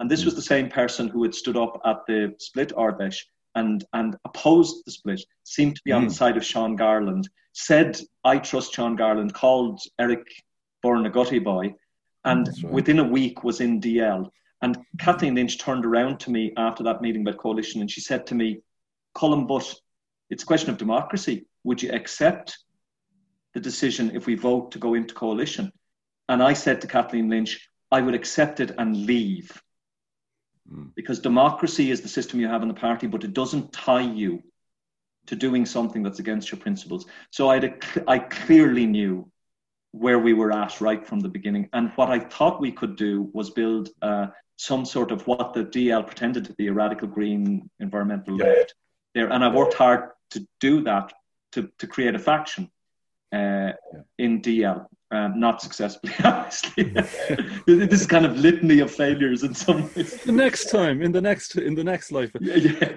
and 0.00 0.10
this 0.10 0.24
was 0.24 0.34
the 0.34 0.42
same 0.42 0.68
person 0.68 1.08
who 1.08 1.22
had 1.22 1.34
stood 1.34 1.56
up 1.56 1.80
at 1.84 1.98
the 2.08 2.34
split 2.38 2.72
Ard 2.76 2.98
Fheis 2.98 3.18
and 3.54 3.84
and 3.92 4.16
opposed 4.24 4.84
the 4.84 4.90
split, 4.90 5.22
seemed 5.44 5.76
to 5.76 5.82
be 5.84 5.92
mm. 5.92 5.96
on 5.96 6.08
the 6.08 6.14
side 6.14 6.36
of 6.36 6.44
Sean 6.44 6.74
Garland. 6.74 7.28
Said, 7.52 8.00
"I 8.24 8.38
trust 8.38 8.74
Sean 8.74 8.96
Garland." 8.96 9.32
Called 9.32 9.80
Eric 10.00 10.26
Byrne 10.86 11.06
a 11.06 11.10
gutty 11.10 11.40
boy, 11.40 11.74
and 12.24 12.46
right. 12.46 12.72
within 12.72 13.00
a 13.00 13.04
week 13.04 13.42
was 13.42 13.60
in 13.60 13.80
DL. 13.80 14.30
And 14.62 14.78
Kathleen 15.00 15.34
Lynch 15.34 15.58
turned 15.58 15.84
around 15.84 16.20
to 16.20 16.30
me 16.30 16.52
after 16.56 16.84
that 16.84 17.02
meeting 17.02 17.22
about 17.22 17.38
coalition 17.38 17.80
and 17.80 17.90
she 17.90 18.00
said 18.00 18.26
to 18.28 18.36
me, 18.36 18.60
Colm, 19.16 19.48
but 19.48 19.74
it's 20.30 20.44
a 20.44 20.46
question 20.46 20.70
of 20.70 20.78
democracy. 20.78 21.46
Would 21.64 21.82
you 21.82 21.90
accept 21.90 22.58
the 23.52 23.60
decision 23.60 24.14
if 24.14 24.26
we 24.26 24.36
vote 24.36 24.70
to 24.72 24.78
go 24.78 24.94
into 24.94 25.12
coalition? 25.12 25.72
And 26.28 26.40
I 26.40 26.52
said 26.52 26.80
to 26.80 26.86
Kathleen 26.86 27.28
Lynch, 27.28 27.68
I 27.90 28.00
would 28.00 28.14
accept 28.14 28.60
it 28.60 28.70
and 28.78 29.06
leave. 29.06 29.60
Mm. 30.72 30.94
Because 30.94 31.18
democracy 31.18 31.90
is 31.90 32.00
the 32.00 32.08
system 32.08 32.38
you 32.38 32.48
have 32.48 32.62
in 32.62 32.68
the 32.68 32.74
party, 32.74 33.08
but 33.08 33.24
it 33.24 33.34
doesn't 33.34 33.72
tie 33.72 34.08
you 34.22 34.40
to 35.26 35.34
doing 35.34 35.66
something 35.66 36.04
that's 36.04 36.20
against 36.20 36.52
your 36.52 36.60
principles. 36.60 37.06
So 37.30 37.50
I, 37.50 37.74
I 38.06 38.20
clearly 38.20 38.86
knew 38.86 39.28
where 39.92 40.18
we 40.18 40.34
were 40.34 40.52
at 40.52 40.80
right 40.80 41.06
from 41.06 41.20
the 41.20 41.28
beginning. 41.28 41.68
And 41.72 41.90
what 41.96 42.10
I 42.10 42.18
thought 42.18 42.60
we 42.60 42.72
could 42.72 42.96
do 42.96 43.30
was 43.32 43.50
build 43.50 43.88
uh, 44.02 44.26
some 44.56 44.84
sort 44.84 45.10
of 45.10 45.26
what 45.26 45.54
the 45.54 45.64
DL 45.64 46.06
pretended 46.06 46.44
to 46.46 46.52
be 46.54 46.68
a 46.68 46.72
radical 46.72 47.08
green 47.08 47.68
environmental 47.80 48.38
yeah. 48.38 48.46
left 48.46 48.74
there. 49.14 49.32
And 49.32 49.44
I 49.44 49.52
worked 49.52 49.74
hard 49.74 50.10
to 50.30 50.46
do 50.60 50.82
that 50.84 51.12
to, 51.52 51.70
to 51.78 51.86
create 51.86 52.14
a 52.14 52.18
faction 52.18 52.70
uh, 53.32 53.72
yeah. 53.72 53.72
in 54.18 54.42
DL. 54.42 54.86
Um, 55.12 55.38
not 55.38 55.62
successfully, 55.62 56.12
obviously. 56.24 56.82
this 57.66 58.00
is 58.00 58.06
kind 58.08 58.26
of 58.26 58.36
litany 58.36 58.80
of 58.80 58.90
failures 58.90 59.44
in 59.44 59.54
some 59.54 59.82
ways. 59.94 60.20
The 60.24 60.32
next 60.32 60.68
time, 60.68 61.00
in 61.00 61.12
the 61.12 61.20
next, 61.20 61.56
in 61.56 61.76
the 61.76 61.84
next 61.84 62.10
life, 62.10 62.32
yeah, 62.40 62.56
yeah. 62.56 62.96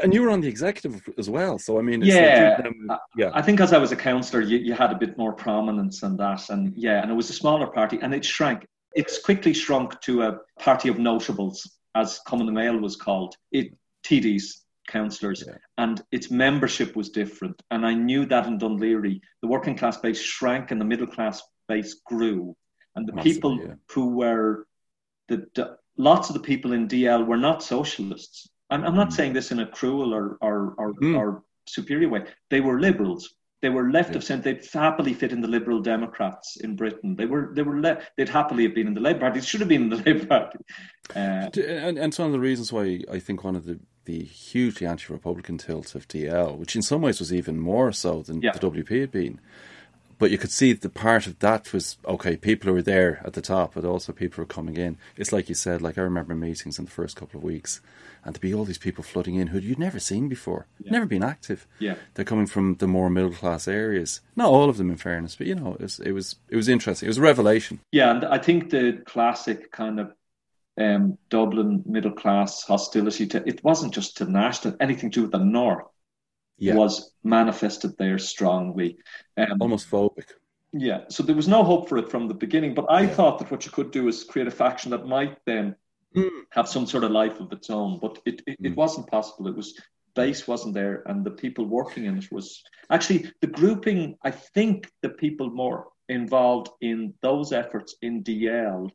And 0.00 0.14
you 0.14 0.22
were 0.22 0.30
on 0.30 0.40
the 0.40 0.48
executive 0.48 1.02
as 1.18 1.28
well, 1.28 1.58
so 1.58 1.78
I 1.78 1.82
mean, 1.82 2.00
yeah, 2.02 2.56
like 2.58 2.66
um, 2.66 2.98
yeah. 3.16 3.30
I 3.34 3.42
think 3.42 3.60
as 3.60 3.74
I 3.74 3.78
was 3.78 3.92
a 3.92 3.96
councillor, 3.96 4.40
you, 4.40 4.56
you 4.56 4.72
had 4.72 4.90
a 4.90 4.94
bit 4.94 5.18
more 5.18 5.34
prominence 5.34 6.02
and 6.02 6.18
that, 6.18 6.48
and 6.48 6.72
yeah, 6.74 7.02
and 7.02 7.10
it 7.10 7.14
was 7.14 7.28
a 7.28 7.34
smaller 7.34 7.66
party, 7.66 7.98
and 8.00 8.14
it 8.14 8.24
shrank. 8.24 8.64
It's 8.94 9.18
quickly 9.18 9.52
shrunk 9.52 10.00
to 10.02 10.22
a 10.22 10.38
party 10.58 10.88
of 10.88 10.98
notables, 10.98 11.70
as 11.94 12.20
Cumann 12.26 12.46
na 12.46 12.60
nGaedheal 12.60 12.80
was 12.80 12.96
called. 12.96 13.36
It 13.50 13.74
TDs, 14.04 14.62
councillors, 14.88 15.44
yeah. 15.46 15.56
and 15.76 16.02
its 16.10 16.30
membership 16.30 16.96
was 16.96 17.10
different. 17.10 17.60
And 17.70 17.84
I 17.84 17.92
knew 17.92 18.24
that 18.26 18.46
in 18.46 18.58
Laoghaire, 18.58 19.20
the 19.42 19.48
working 19.48 19.76
class 19.76 19.98
base 19.98 20.20
shrank 20.20 20.70
and 20.70 20.80
the 20.80 20.86
middle 20.86 21.06
class 21.06 21.42
base 21.68 22.00
grew, 22.06 22.56
and 22.96 23.06
the 23.06 23.12
Massively, 23.12 23.34
people 23.34 23.58
yeah. 23.60 23.74
who 23.90 24.16
were 24.16 24.66
the, 25.28 25.46
the 25.54 25.76
lots 25.98 26.30
of 26.30 26.34
the 26.34 26.40
people 26.40 26.72
in 26.72 26.88
DL 26.88 27.26
were 27.26 27.36
not 27.36 27.62
socialists 27.62 28.48
I'm, 28.72 28.84
I'm 28.84 28.96
not 28.96 29.12
saying 29.12 29.34
this 29.34 29.52
in 29.52 29.60
a 29.60 29.66
cruel 29.66 30.14
or, 30.14 30.38
or, 30.40 30.74
or, 30.78 30.94
mm. 30.94 31.16
or 31.16 31.44
superior 31.66 32.08
way. 32.08 32.24
They 32.50 32.60
were 32.60 32.80
liberals. 32.80 33.34
They 33.60 33.68
were 33.68 33.90
left 33.90 34.10
yeah. 34.10 34.16
of 34.16 34.24
centre. 34.24 34.52
They'd 34.52 34.66
happily 34.72 35.14
fit 35.14 35.30
in 35.30 35.40
the 35.40 35.46
Liberal 35.46 35.80
Democrats 35.80 36.56
in 36.56 36.74
Britain. 36.74 37.14
They 37.14 37.26
were 37.26 37.52
they 37.54 37.62
were 37.62 37.80
le- 37.80 38.00
they'd 38.16 38.28
happily 38.28 38.64
have 38.64 38.74
been 38.74 38.88
in 38.88 38.94
the 38.94 39.00
Labour 39.00 39.20
Party. 39.20 39.38
They 39.38 39.46
should 39.46 39.60
have 39.60 39.68
been 39.68 39.84
in 39.84 39.88
the 39.88 39.96
Labour 40.06 40.26
Party. 40.26 40.58
Uh, 41.14 41.48
and, 41.54 41.96
and 41.96 41.98
it's 41.98 42.18
one 42.18 42.26
of 42.26 42.32
the 42.32 42.40
reasons 42.40 42.72
why 42.72 43.02
I 43.10 43.20
think 43.20 43.44
one 43.44 43.54
of 43.54 43.64
the, 43.64 43.78
the 44.04 44.24
hugely 44.24 44.84
anti-republican 44.84 45.58
tilt 45.58 45.94
of 45.94 46.08
DL, 46.08 46.58
which 46.58 46.74
in 46.74 46.82
some 46.82 47.02
ways 47.02 47.20
was 47.20 47.32
even 47.32 47.60
more 47.60 47.92
so 47.92 48.22
than 48.22 48.42
yeah. 48.42 48.50
the 48.50 48.58
WP 48.58 49.00
had 49.00 49.12
been, 49.12 49.40
but 50.22 50.30
you 50.30 50.38
could 50.38 50.52
see 50.52 50.72
the 50.72 50.88
part 50.88 51.26
of 51.26 51.40
that 51.40 51.72
was 51.72 51.98
okay. 52.06 52.36
People 52.36 52.68
who 52.68 52.74
were 52.74 52.80
there 52.80 53.20
at 53.24 53.32
the 53.32 53.40
top, 53.40 53.74
but 53.74 53.84
also 53.84 54.12
people 54.12 54.36
who 54.36 54.42
were 54.42 54.46
coming 54.46 54.76
in. 54.76 54.96
It's 55.16 55.32
like 55.32 55.48
you 55.48 55.56
said. 55.56 55.82
Like 55.82 55.98
I 55.98 56.02
remember 56.02 56.36
meetings 56.36 56.78
in 56.78 56.84
the 56.84 56.92
first 56.92 57.16
couple 57.16 57.38
of 57.38 57.42
weeks, 57.42 57.80
and 58.24 58.32
to 58.32 58.40
be 58.40 58.54
all 58.54 58.64
these 58.64 58.78
people 58.78 59.02
flooding 59.02 59.34
in 59.34 59.48
who 59.48 59.58
you'd 59.58 59.80
never 59.80 59.98
seen 59.98 60.28
before, 60.28 60.66
yeah. 60.78 60.92
never 60.92 61.06
been 61.06 61.24
active. 61.24 61.66
Yeah, 61.80 61.96
they're 62.14 62.24
coming 62.24 62.46
from 62.46 62.76
the 62.76 62.86
more 62.86 63.10
middle 63.10 63.32
class 63.32 63.66
areas. 63.66 64.20
Not 64.36 64.48
all 64.48 64.70
of 64.70 64.76
them, 64.76 64.90
in 64.90 64.96
fairness, 64.96 65.34
but 65.34 65.48
you 65.48 65.56
know, 65.56 65.74
it 65.74 65.80
was 65.80 65.98
it 65.98 66.12
was 66.12 66.36
it 66.48 66.54
was 66.54 66.68
interesting. 66.68 67.08
It 67.08 67.10
was 67.10 67.18
a 67.18 67.22
revelation. 67.22 67.80
Yeah, 67.90 68.12
and 68.12 68.24
I 68.24 68.38
think 68.38 68.70
the 68.70 69.02
classic 69.04 69.72
kind 69.72 69.98
of 69.98 70.12
um, 70.78 71.18
Dublin 71.30 71.82
middle 71.84 72.12
class 72.12 72.62
hostility 72.62 73.26
to 73.26 73.42
it 73.44 73.64
wasn't 73.64 73.92
just 73.92 74.18
to 74.18 74.24
national 74.24 74.76
anything 74.78 75.10
to 75.10 75.14
do 75.16 75.22
with 75.22 75.32
the 75.32 75.38
north 75.38 75.86
yeah. 76.62 76.74
was 76.74 77.12
manifested 77.24 77.96
there 77.98 78.18
strongly. 78.18 78.98
Um, 79.36 79.60
Almost 79.60 79.90
phobic. 79.90 80.30
Yeah, 80.72 81.00
so 81.08 81.22
there 81.22 81.36
was 81.36 81.48
no 81.48 81.64
hope 81.64 81.88
for 81.88 81.98
it 81.98 82.10
from 82.10 82.28
the 82.28 82.34
beginning. 82.34 82.74
But 82.74 82.86
I 82.88 83.02
yeah. 83.02 83.08
thought 83.08 83.38
that 83.38 83.50
what 83.50 83.66
you 83.66 83.72
could 83.72 83.90
do 83.90 84.08
is 84.08 84.24
create 84.24 84.48
a 84.48 84.52
faction 84.52 84.90
that 84.92 85.06
might 85.06 85.36
then 85.44 85.76
mm. 86.16 86.30
have 86.50 86.68
some 86.68 86.86
sort 86.86 87.04
of 87.04 87.10
life 87.10 87.40
of 87.40 87.52
its 87.52 87.68
own. 87.68 87.98
But 88.00 88.20
it, 88.24 88.42
it, 88.46 88.62
mm. 88.62 88.70
it 88.70 88.76
wasn't 88.76 89.08
possible. 89.08 89.48
It 89.48 89.56
was 89.56 89.78
base 90.14 90.46
wasn't 90.46 90.74
there, 90.74 91.02
and 91.06 91.24
the 91.24 91.30
people 91.30 91.66
working 91.66 92.04
in 92.04 92.18
it 92.18 92.30
was 92.30 92.62
actually 92.90 93.30
the 93.40 93.48
grouping. 93.48 94.16
I 94.22 94.30
think 94.30 94.90
the 95.02 95.10
people 95.10 95.50
more 95.50 95.88
involved 96.08 96.70
in 96.80 97.14
those 97.22 97.52
efforts 97.52 97.96
in 98.02 98.22
DL 98.22 98.90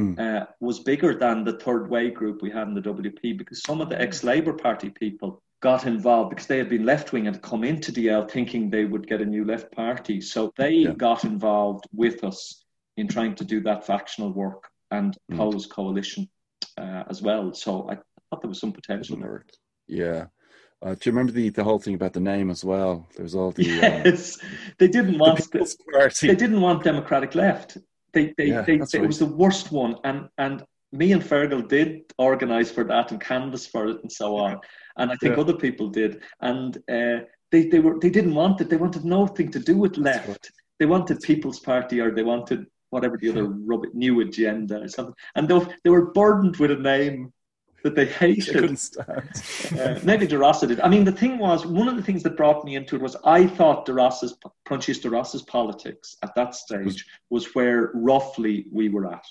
Mm. 0.00 0.18
Uh, 0.18 0.46
was 0.58 0.80
bigger 0.80 1.14
than 1.14 1.44
the 1.44 1.58
third 1.58 1.90
way 1.90 2.08
group 2.10 2.40
we 2.40 2.50
had 2.50 2.66
in 2.66 2.72
the 2.72 2.80
WP 2.80 3.36
because 3.36 3.62
some 3.62 3.82
of 3.82 3.90
the 3.90 4.00
ex 4.00 4.24
Labour 4.24 4.54
Party 4.54 4.88
people 4.88 5.42
got 5.62 5.86
involved 5.86 6.30
because 6.30 6.46
they 6.46 6.58
had 6.58 6.68
been 6.68 6.84
left 6.84 7.12
wing 7.12 7.28
and 7.28 7.40
come 7.40 7.62
into 7.64 7.92
DL 7.92 8.28
thinking 8.28 8.68
they 8.68 8.84
would 8.84 9.06
get 9.06 9.22
a 9.22 9.24
new 9.24 9.44
left 9.44 9.72
party. 9.72 10.20
So 10.20 10.52
they 10.56 10.72
yeah. 10.72 10.92
got 10.92 11.24
involved 11.24 11.86
with 11.94 12.24
us 12.24 12.64
in 12.96 13.06
trying 13.08 13.36
to 13.36 13.44
do 13.44 13.60
that 13.62 13.86
factional 13.86 14.32
work 14.32 14.68
and 14.90 15.16
mm. 15.30 15.36
pose 15.36 15.66
coalition 15.66 16.28
uh, 16.76 17.04
as 17.08 17.22
well. 17.22 17.54
So 17.54 17.88
I 17.88 17.94
thought 17.94 18.42
there 18.42 18.48
was 18.48 18.60
some 18.60 18.72
potential 18.72 19.16
there. 19.16 19.46
Yeah. 19.86 20.26
Uh, 20.82 20.94
do 20.94 20.98
you 21.04 21.12
remember 21.12 21.30
the, 21.30 21.48
the 21.50 21.62
whole 21.62 21.78
thing 21.78 21.94
about 21.94 22.12
the 22.12 22.20
name 22.20 22.50
as 22.50 22.64
well? 22.64 23.06
There 23.14 23.22
was 23.22 23.36
all 23.36 23.52
the 23.52 23.70
um, 23.70 24.02
yes, 24.04 24.42
um, 24.42 24.50
they 24.78 24.88
didn't 24.88 25.16
want 25.16 25.38
the 25.52 25.76
Party. 25.92 26.26
they 26.26 26.34
didn't 26.34 26.60
want 26.60 26.82
Democratic 26.82 27.36
Left. 27.36 27.78
They 28.12 28.34
they, 28.36 28.46
yeah, 28.46 28.62
they, 28.62 28.78
they 28.78 28.80
right. 28.80 28.94
it 28.94 29.06
was 29.06 29.20
the 29.20 29.26
worst 29.26 29.70
one, 29.70 29.94
and 30.02 30.28
and 30.38 30.64
me 30.90 31.12
and 31.12 31.22
Fergal 31.22 31.68
did 31.68 32.02
organise 32.18 32.72
for 32.72 32.82
that 32.84 33.12
and 33.12 33.20
canvass 33.20 33.64
for 33.64 33.86
it 33.86 34.02
and 34.02 34.10
so 34.10 34.36
on 34.36 34.60
and 34.96 35.10
I 35.10 35.16
think 35.16 35.36
yeah. 35.36 35.40
other 35.42 35.54
people 35.54 35.88
did. 35.88 36.22
And 36.40 36.76
uh, 36.90 37.24
they 37.50 37.66
they 37.66 37.80
were 37.80 37.98
they 38.00 38.10
didn't 38.10 38.34
want 38.34 38.60
it. 38.60 38.70
They 38.70 38.76
wanted 38.76 39.04
nothing 39.04 39.50
to 39.52 39.58
do 39.58 39.76
with 39.76 39.96
left. 39.96 40.28
Right. 40.28 40.50
They 40.78 40.86
wanted 40.86 41.20
People's 41.20 41.60
Party 41.60 42.00
or 42.00 42.10
they 42.10 42.24
wanted 42.24 42.66
whatever 42.90 43.16
the 43.16 43.30
other 43.30 43.44
rub- 43.44 43.94
new 43.94 44.20
agenda 44.20 44.82
or 44.82 44.88
something. 44.88 45.14
And 45.34 45.48
they, 45.48 45.58
they 45.84 45.90
were 45.90 46.12
burdened 46.12 46.56
with 46.56 46.70
a 46.70 46.76
name 46.76 47.32
that 47.82 47.94
they 47.94 48.06
hated. 48.06 48.46
They 48.46 48.52
couldn't 48.52 48.76
stand. 48.76 49.80
uh, 49.80 49.98
maybe 50.04 50.26
De 50.26 50.38
Rossa 50.38 50.66
did. 50.66 50.80
I 50.80 50.88
mean, 50.88 51.04
the 51.04 51.12
thing 51.12 51.38
was, 51.38 51.66
one 51.66 51.88
of 51.88 51.96
the 51.96 52.02
things 52.02 52.22
that 52.22 52.36
brought 52.36 52.64
me 52.64 52.76
into 52.76 52.96
it 52.96 53.02
was 53.02 53.16
I 53.24 53.46
thought 53.46 53.86
De 53.86 53.92
Rossa's, 53.92 54.36
Proinsias 54.66 55.00
De 55.00 55.10
Rossa's 55.10 55.42
politics 55.42 56.16
at 56.22 56.34
that 56.34 56.54
stage 56.54 57.06
was 57.30 57.54
where 57.54 57.90
roughly 57.94 58.66
we 58.70 58.88
were 58.88 59.12
at. 59.12 59.24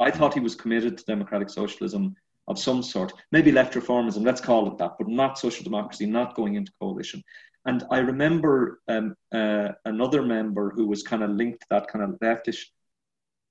I 0.00 0.10
thought 0.10 0.34
he 0.34 0.40
was 0.40 0.54
committed 0.54 0.98
to 0.98 1.04
democratic 1.04 1.50
socialism 1.50 2.14
of 2.48 2.58
some 2.58 2.82
sort, 2.82 3.12
maybe 3.30 3.52
left 3.52 3.74
reformism, 3.74 4.24
let's 4.24 4.40
call 4.40 4.66
it 4.66 4.78
that, 4.78 4.96
but 4.98 5.06
not 5.06 5.38
social 5.38 5.62
democracy, 5.62 6.06
not 6.06 6.34
going 6.34 6.56
into 6.56 6.72
coalition. 6.80 7.22
And 7.66 7.84
I 7.90 7.98
remember 7.98 8.80
um, 8.88 9.14
uh, 9.32 9.72
another 9.84 10.22
member 10.22 10.70
who 10.70 10.86
was 10.86 11.02
kind 11.02 11.22
of 11.22 11.30
linked 11.30 11.60
to 11.60 11.66
that 11.70 11.88
kind 11.88 12.04
of 12.04 12.18
leftish 12.20 12.64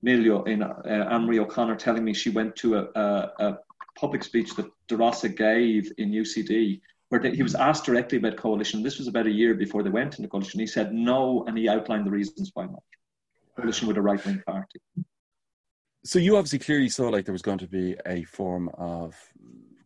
milieu 0.02 0.42
in 0.44 0.62
uh, 0.62 1.26
O'Connor 1.40 1.76
telling 1.76 2.04
me 2.04 2.12
she 2.12 2.30
went 2.30 2.56
to 2.56 2.78
a, 2.78 2.88
a, 2.94 3.32
a 3.38 3.58
public 3.98 4.24
speech 4.24 4.54
that 4.56 4.70
De 4.88 4.96
Rossa 4.96 5.28
gave 5.28 5.92
in 5.98 6.10
UCD 6.10 6.80
where 7.10 7.22
he 7.22 7.42
was 7.42 7.54
asked 7.54 7.84
directly 7.84 8.18
about 8.18 8.36
coalition. 8.36 8.82
This 8.82 8.98
was 8.98 9.08
about 9.08 9.26
a 9.26 9.30
year 9.30 9.54
before 9.54 9.82
they 9.82 9.90
went 9.90 10.18
into 10.18 10.28
coalition. 10.28 10.60
He 10.60 10.66
said 10.66 10.92
no, 10.92 11.44
and 11.46 11.56
he 11.56 11.68
outlined 11.68 12.06
the 12.06 12.10
reasons 12.10 12.50
why 12.52 12.66
not. 12.66 12.82
Coalition 13.56 13.88
with 13.88 13.96
a 13.96 14.02
right 14.02 14.24
wing 14.26 14.42
party 14.46 14.80
so 16.04 16.18
you 16.18 16.36
obviously 16.36 16.58
clearly 16.58 16.88
saw 16.88 17.08
like 17.08 17.24
there 17.24 17.32
was 17.32 17.42
going 17.42 17.58
to 17.58 17.66
be 17.66 17.96
a 18.06 18.24
form 18.24 18.70
of 18.74 19.14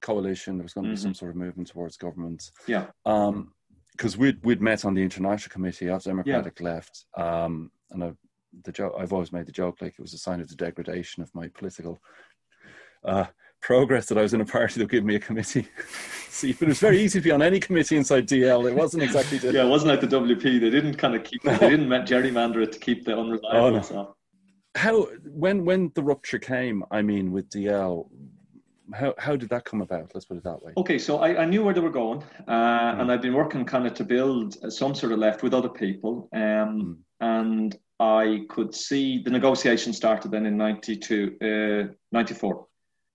coalition. 0.00 0.56
There 0.56 0.64
was 0.64 0.74
going 0.74 0.84
to 0.84 0.88
mm-hmm. 0.88 0.96
be 0.96 1.00
some 1.00 1.14
sort 1.14 1.30
of 1.30 1.36
movement 1.36 1.68
towards 1.68 1.96
government. 1.96 2.50
Yeah. 2.66 2.86
Um, 3.06 3.52
because 3.92 4.16
we'd 4.16 4.42
we'd 4.42 4.62
met 4.62 4.84
on 4.84 4.94
the 4.94 5.02
international 5.02 5.52
committee 5.52 5.88
of 5.88 6.02
Democratic 6.02 6.58
yeah. 6.58 6.64
Left. 6.64 7.04
Um, 7.16 7.70
and 7.90 8.04
I, 8.04 8.12
the 8.64 8.72
joke 8.72 8.94
I've 8.98 9.12
always 9.12 9.32
made 9.32 9.46
the 9.46 9.52
joke 9.52 9.78
like 9.80 9.94
it 9.98 10.02
was 10.02 10.14
a 10.14 10.18
sign 10.18 10.40
of 10.40 10.48
the 10.48 10.56
degradation 10.56 11.22
of 11.22 11.34
my 11.34 11.48
political 11.48 11.98
uh, 13.04 13.26
progress 13.60 14.06
that 14.06 14.18
I 14.18 14.22
was 14.22 14.34
in 14.34 14.40
a 14.40 14.44
party 14.44 14.80
that 14.80 14.90
gave 14.90 15.04
me 15.04 15.14
a 15.14 15.20
committee. 15.20 15.68
See, 16.28 16.52
but 16.52 16.62
it 16.62 16.68
was 16.68 16.80
very 16.80 17.00
easy 17.00 17.20
to 17.20 17.24
be 17.24 17.30
on 17.30 17.42
any 17.42 17.60
committee 17.60 17.96
inside 17.96 18.26
DL. 18.26 18.68
It 18.68 18.74
wasn't 18.74 19.02
exactly. 19.02 19.38
Yeah, 19.52 19.64
it 19.64 19.68
wasn't 19.68 19.90
like 19.90 20.00
the 20.00 20.06
WP. 20.06 20.42
They 20.42 20.70
didn't 20.70 20.94
kind 20.94 21.14
of 21.14 21.24
keep. 21.24 21.42
They 21.42 21.56
didn't 21.58 21.88
gerrymander 21.88 22.62
it 22.62 22.72
to 22.72 22.78
keep 22.78 23.04
the 23.04 23.16
unreliable. 23.16 23.86
Oh, 23.90 23.94
no. 23.94 24.16
How 24.74 25.02
when 25.24 25.64
when 25.64 25.92
the 25.94 26.02
rupture 26.02 26.38
came? 26.38 26.84
I 26.90 27.02
mean, 27.02 27.30
with 27.30 27.50
DL, 27.50 28.08
how 28.94 29.14
how 29.18 29.36
did 29.36 29.50
that 29.50 29.64
come 29.64 29.82
about? 29.82 30.10
Let's 30.14 30.26
put 30.26 30.38
it 30.38 30.44
that 30.44 30.62
way. 30.62 30.72
Okay, 30.76 30.98
so 30.98 31.18
I, 31.18 31.42
I 31.42 31.44
knew 31.44 31.62
where 31.62 31.74
they 31.74 31.80
were 31.80 31.90
going, 31.90 32.22
uh, 32.48 32.52
mm. 32.52 33.00
and 33.00 33.12
I've 33.12 33.22
been 33.22 33.34
working 33.34 33.64
kind 33.64 33.86
of 33.86 33.94
to 33.94 34.04
build 34.04 34.72
some 34.72 34.94
sort 34.94 35.12
of 35.12 35.18
left 35.18 35.42
with 35.42 35.54
other 35.54 35.68
people, 35.68 36.28
um, 36.32 36.40
mm. 36.40 36.96
and 37.20 37.78
I 38.00 38.46
could 38.48 38.74
see 38.74 39.22
the 39.22 39.30
negotiation 39.30 39.92
started 39.92 40.30
then 40.32 40.46
in 40.46 40.56
92, 40.56 41.36
uh, 41.40 41.92
94. 42.10 42.66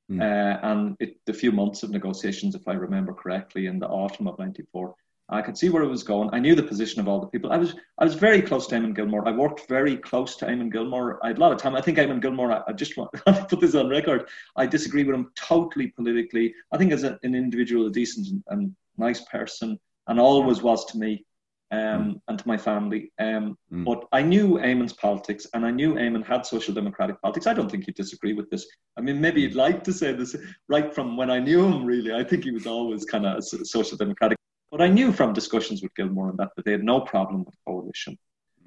Mm. 0.10 0.22
Uh, 0.22 0.60
and 0.64 0.96
it, 1.00 1.18
the 1.26 1.34
few 1.34 1.52
months 1.52 1.84
of 1.84 1.90
negotiations, 1.90 2.56
if 2.56 2.66
I 2.68 2.74
remember 2.74 3.14
correctly, 3.14 3.66
in 3.66 3.80
the 3.80 3.88
autumn 3.88 4.28
of 4.28 4.40
'94, 4.40 4.96
I 5.30 5.42
could 5.42 5.58
see 5.58 5.70
where 5.70 5.84
it 5.84 5.90
was 5.90 6.04
going. 6.04 6.30
I 6.32 6.40
knew 6.40 6.56
the 6.56 6.64
position 6.64 7.02
of 7.02 7.08
all 7.08 7.20
the 7.20 7.28
people. 7.28 7.52
I 7.52 7.58
was 7.58 7.76
I 7.98 8.06
was 8.06 8.16
very 8.16 8.42
close 8.42 8.66
to 8.68 8.76
Eamon 8.76 8.96
Gilmore. 8.96 9.28
I 9.28 9.32
worked 9.32 9.68
very 9.68 9.98
close 9.98 10.38
to 10.38 10.46
Eamon 10.46 10.72
Gilmore. 10.72 11.20
I 11.24 11.28
had 11.28 11.38
a 11.38 11.42
lot 11.42 11.52
of 11.52 11.58
time. 11.58 11.76
I 11.76 11.82
think 11.82 11.98
Eamon 11.98 12.22
Gilmore. 12.22 12.52
I, 12.52 12.62
I 12.68 12.74
just 12.74 12.96
want 12.96 13.12
to 13.28 13.46
put 13.50 13.60
this 13.60 13.76
on 13.76 13.90
record. 13.90 14.30
I 14.56 14.66
disagree 14.66 15.04
with 15.04 15.16
him 15.16 15.32
totally 15.36 15.88
politically. 15.90 16.54
I 16.72 16.78
think 16.78 16.94
as 16.94 17.04
a, 17.04 17.20
an 17.24 17.36
individual, 17.36 17.88
a 17.88 17.92
decent 17.92 18.28
and, 18.28 18.44
and 18.48 18.76
nice 18.98 19.22
person, 19.22 19.78
and 20.08 20.20
always 20.20 20.62
was 20.62 20.86
to 20.86 20.98
me 20.98 21.26
um, 21.72 21.80
mm. 21.80 22.22
and 22.28 22.40
to 22.40 22.48
my 22.48 22.58
family. 22.58 23.12
Um, 23.20 23.58
mm. 23.72 23.84
But 23.84 24.06
I 24.12 24.22
knew 24.22 24.58
Eamon's 24.60 24.94
politics, 24.94 25.46
and 25.54 25.66
I 25.66 25.72
knew 25.72 25.96
Eamon 25.96 26.26
had 26.26 26.46
social 26.46 26.74
democratic 26.74 27.22
politics. 27.22 27.48
I 27.48 27.54
don't 27.54 27.70
think 27.70 27.86
he'd 27.86 27.96
disagree 27.96 28.34
with 28.34 28.50
this. 28.50 28.66
I 28.98 29.02
mean, 29.02 29.20
maybe 29.20 29.42
he'd 29.42 29.56
like 29.56 29.84
to 29.84 29.94
say 29.94 30.14
this 30.14 30.36
right 30.70 30.94
from 30.94 31.18
when 31.18 31.30
I 31.30 31.40
knew 31.40 31.66
him. 31.66 31.86
Really, 31.86 32.14
I 32.14 32.24
think 32.24 32.44
he 32.44 32.52
was 32.52 32.66
always 32.66 33.06
kind 33.06 33.26
of 33.26 33.38
a 33.38 33.42
social 33.42 33.98
democratic. 33.98 34.37
But 34.72 34.82
I 34.82 34.88
knew 34.88 35.12
from 35.12 35.34
discussions 35.34 35.82
with 35.82 35.96
Gilmore 35.96 36.30
and 36.30 36.38
that 36.40 36.50
that 36.56 36.66
they 36.66 36.72
had 36.72 36.84
no 36.84 37.02
problem 37.02 37.44
with 37.46 37.56
coalition. 37.66 38.18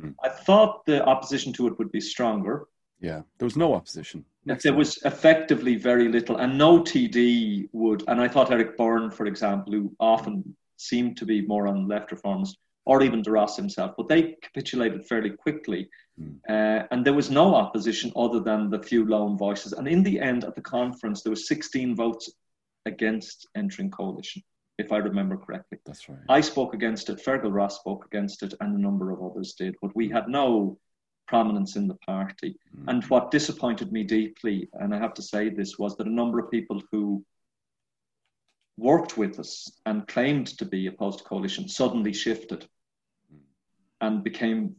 Mm. 0.01 0.14
I 0.22 0.28
thought 0.28 0.84
the 0.86 1.05
opposition 1.05 1.53
to 1.55 1.66
it 1.66 1.78
would 1.78 1.92
be 1.92 2.01
stronger. 2.01 2.66
Yeah, 3.01 3.22
there 3.38 3.46
was 3.46 3.57
no 3.57 3.74
opposition. 3.74 4.24
There 4.44 4.74
was 4.74 4.98
effectively 5.05 5.76
very 5.76 6.09
little, 6.09 6.36
and 6.36 6.57
no 6.57 6.80
TD 6.80 7.68
would. 7.72 8.05
And 8.09 8.20
I 8.20 8.28
thought 8.28 8.51
Eric 8.51 8.76
Byrne, 8.76 9.11
for 9.11 9.26
example, 9.26 9.72
who 9.72 9.94
often 10.01 10.57
seemed 10.76 11.18
to 11.18 11.26
be 11.26 11.42
more 11.42 11.68
on 11.68 11.86
left 11.86 12.11
reforms, 12.11 12.57
or 12.86 13.03
even 13.03 13.22
De 13.22 13.30
Rossa 13.30 13.61
himself, 13.61 13.92
but 13.96 14.09
they 14.09 14.36
capitulated 14.42 15.07
fairly 15.07 15.30
quickly. 15.30 15.88
Mm. 16.20 16.38
Uh, 16.48 16.86
and 16.90 17.05
there 17.05 17.12
was 17.12 17.30
no 17.30 17.55
opposition 17.55 18.12
other 18.16 18.40
than 18.40 18.70
the 18.70 18.82
few 18.82 19.05
lone 19.05 19.36
voices. 19.36 19.72
And 19.72 19.86
in 19.86 20.03
the 20.03 20.18
end, 20.18 20.44
at 20.44 20.55
the 20.55 20.62
conference, 20.62 21.22
there 21.22 21.30
were 21.30 21.36
16 21.36 21.94
votes 21.94 22.32
against 22.86 23.46
entering 23.55 23.90
coalition, 23.90 24.42
if 24.81 24.93
I 24.93 24.99
remember 24.99 25.37
correctly. 25.37 25.78
That's 25.87 26.09
right. 26.09 26.18
I 26.28 26.41
spoke 26.41 26.74
against 26.74 27.09
it, 27.11 27.24
Fergal 27.24 27.53
Ross 27.53 27.78
spoke 27.78 28.07
against 28.07 28.43
it, 28.43 28.55
and 28.61 28.76
a 28.76 28.81
number 28.81 29.11
of 29.11 29.22
others 29.22 29.55
did. 29.55 29.76
But 29.81 29.95
we 29.95 30.09
had 30.09 30.28
no 30.28 30.78
prominence 31.28 31.76
in 31.76 31.87
the 31.87 31.95
party. 31.95 32.57
Mm. 32.76 32.85
And 32.89 33.05
what 33.05 33.31
disappointed 33.31 33.93
me 33.93 34.03
deeply, 34.03 34.68
and 34.74 34.95
I 34.95 34.99
have 34.99 35.14
to 35.14 35.22
say 35.22 35.49
this, 35.49 35.78
was 35.78 35.97
that 35.97 36.09
a 36.09 36.11
number 36.11 36.41
of 36.41 36.51
people 36.51 36.83
who 36.91 37.24
worked 38.76 39.16
with 39.16 39.39
us 39.39 39.70
and 39.87 40.09
claimed 40.09 40.49
to 40.59 40.64
be 40.64 40.87
opposed 40.87 41.18
to 41.18 41.24
coalition 41.24 41.68
suddenly 41.68 42.12
shifted 42.12 42.66
and 44.01 44.24
became, 44.24 44.74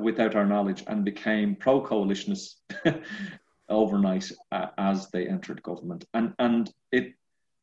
without 0.00 0.36
our 0.36 0.46
knowledge, 0.46 0.84
and 0.86 1.04
became 1.04 1.56
pro 1.56 1.82
coalitionists 1.82 2.56
overnight 3.68 4.30
uh, 4.52 4.66
as 4.78 5.10
they 5.10 5.26
entered 5.26 5.62
government. 5.62 6.04
And 6.14 6.34
and 6.38 6.70
it, 6.92 7.14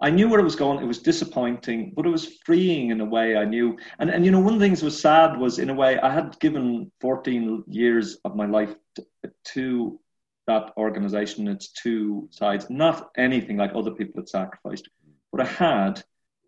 I 0.04 0.10
knew 0.10 0.30
where 0.30 0.39
it 0.39 0.43
was 0.43 0.56
going. 0.56 0.84
It 0.84 0.88
was 0.88 0.99
disappointing, 0.99 1.93
but 1.95 2.06
it 2.06 2.10
was 2.10 2.38
freeing 2.45 2.91
in 2.91 3.01
a 3.01 3.06
way. 3.06 3.38
I 3.38 3.45
knew, 3.45 3.78
and 3.99 4.10
and 4.10 4.26
you 4.26 4.32
know, 4.32 4.39
one 4.39 4.54
of 4.54 4.60
the 4.60 4.66
things 4.66 4.82
that 4.82 4.86
was 4.86 4.99
sad 4.99 5.38
was 5.38 5.60
in 5.60 5.70
a 5.70 5.74
way 5.74 5.97
I 5.97 6.14
had 6.14 6.39
given 6.39 6.91
14 7.01 7.64
years 7.68 8.18
of 8.26 8.36
my 8.36 8.45
life 8.45 8.76
to, 8.95 9.06
to 9.54 9.99
that 10.45 10.74
organization, 10.78 11.47
its 11.47 11.72
two 11.72 12.28
sides, 12.32 12.70
not 12.70 13.12
anything 13.18 13.58
like 13.58 13.72
other 13.74 13.91
people 13.91 14.22
had 14.22 14.30
sacrificed 14.30 14.89
but 15.34 15.41
I 15.41 15.49
had, 15.49 16.04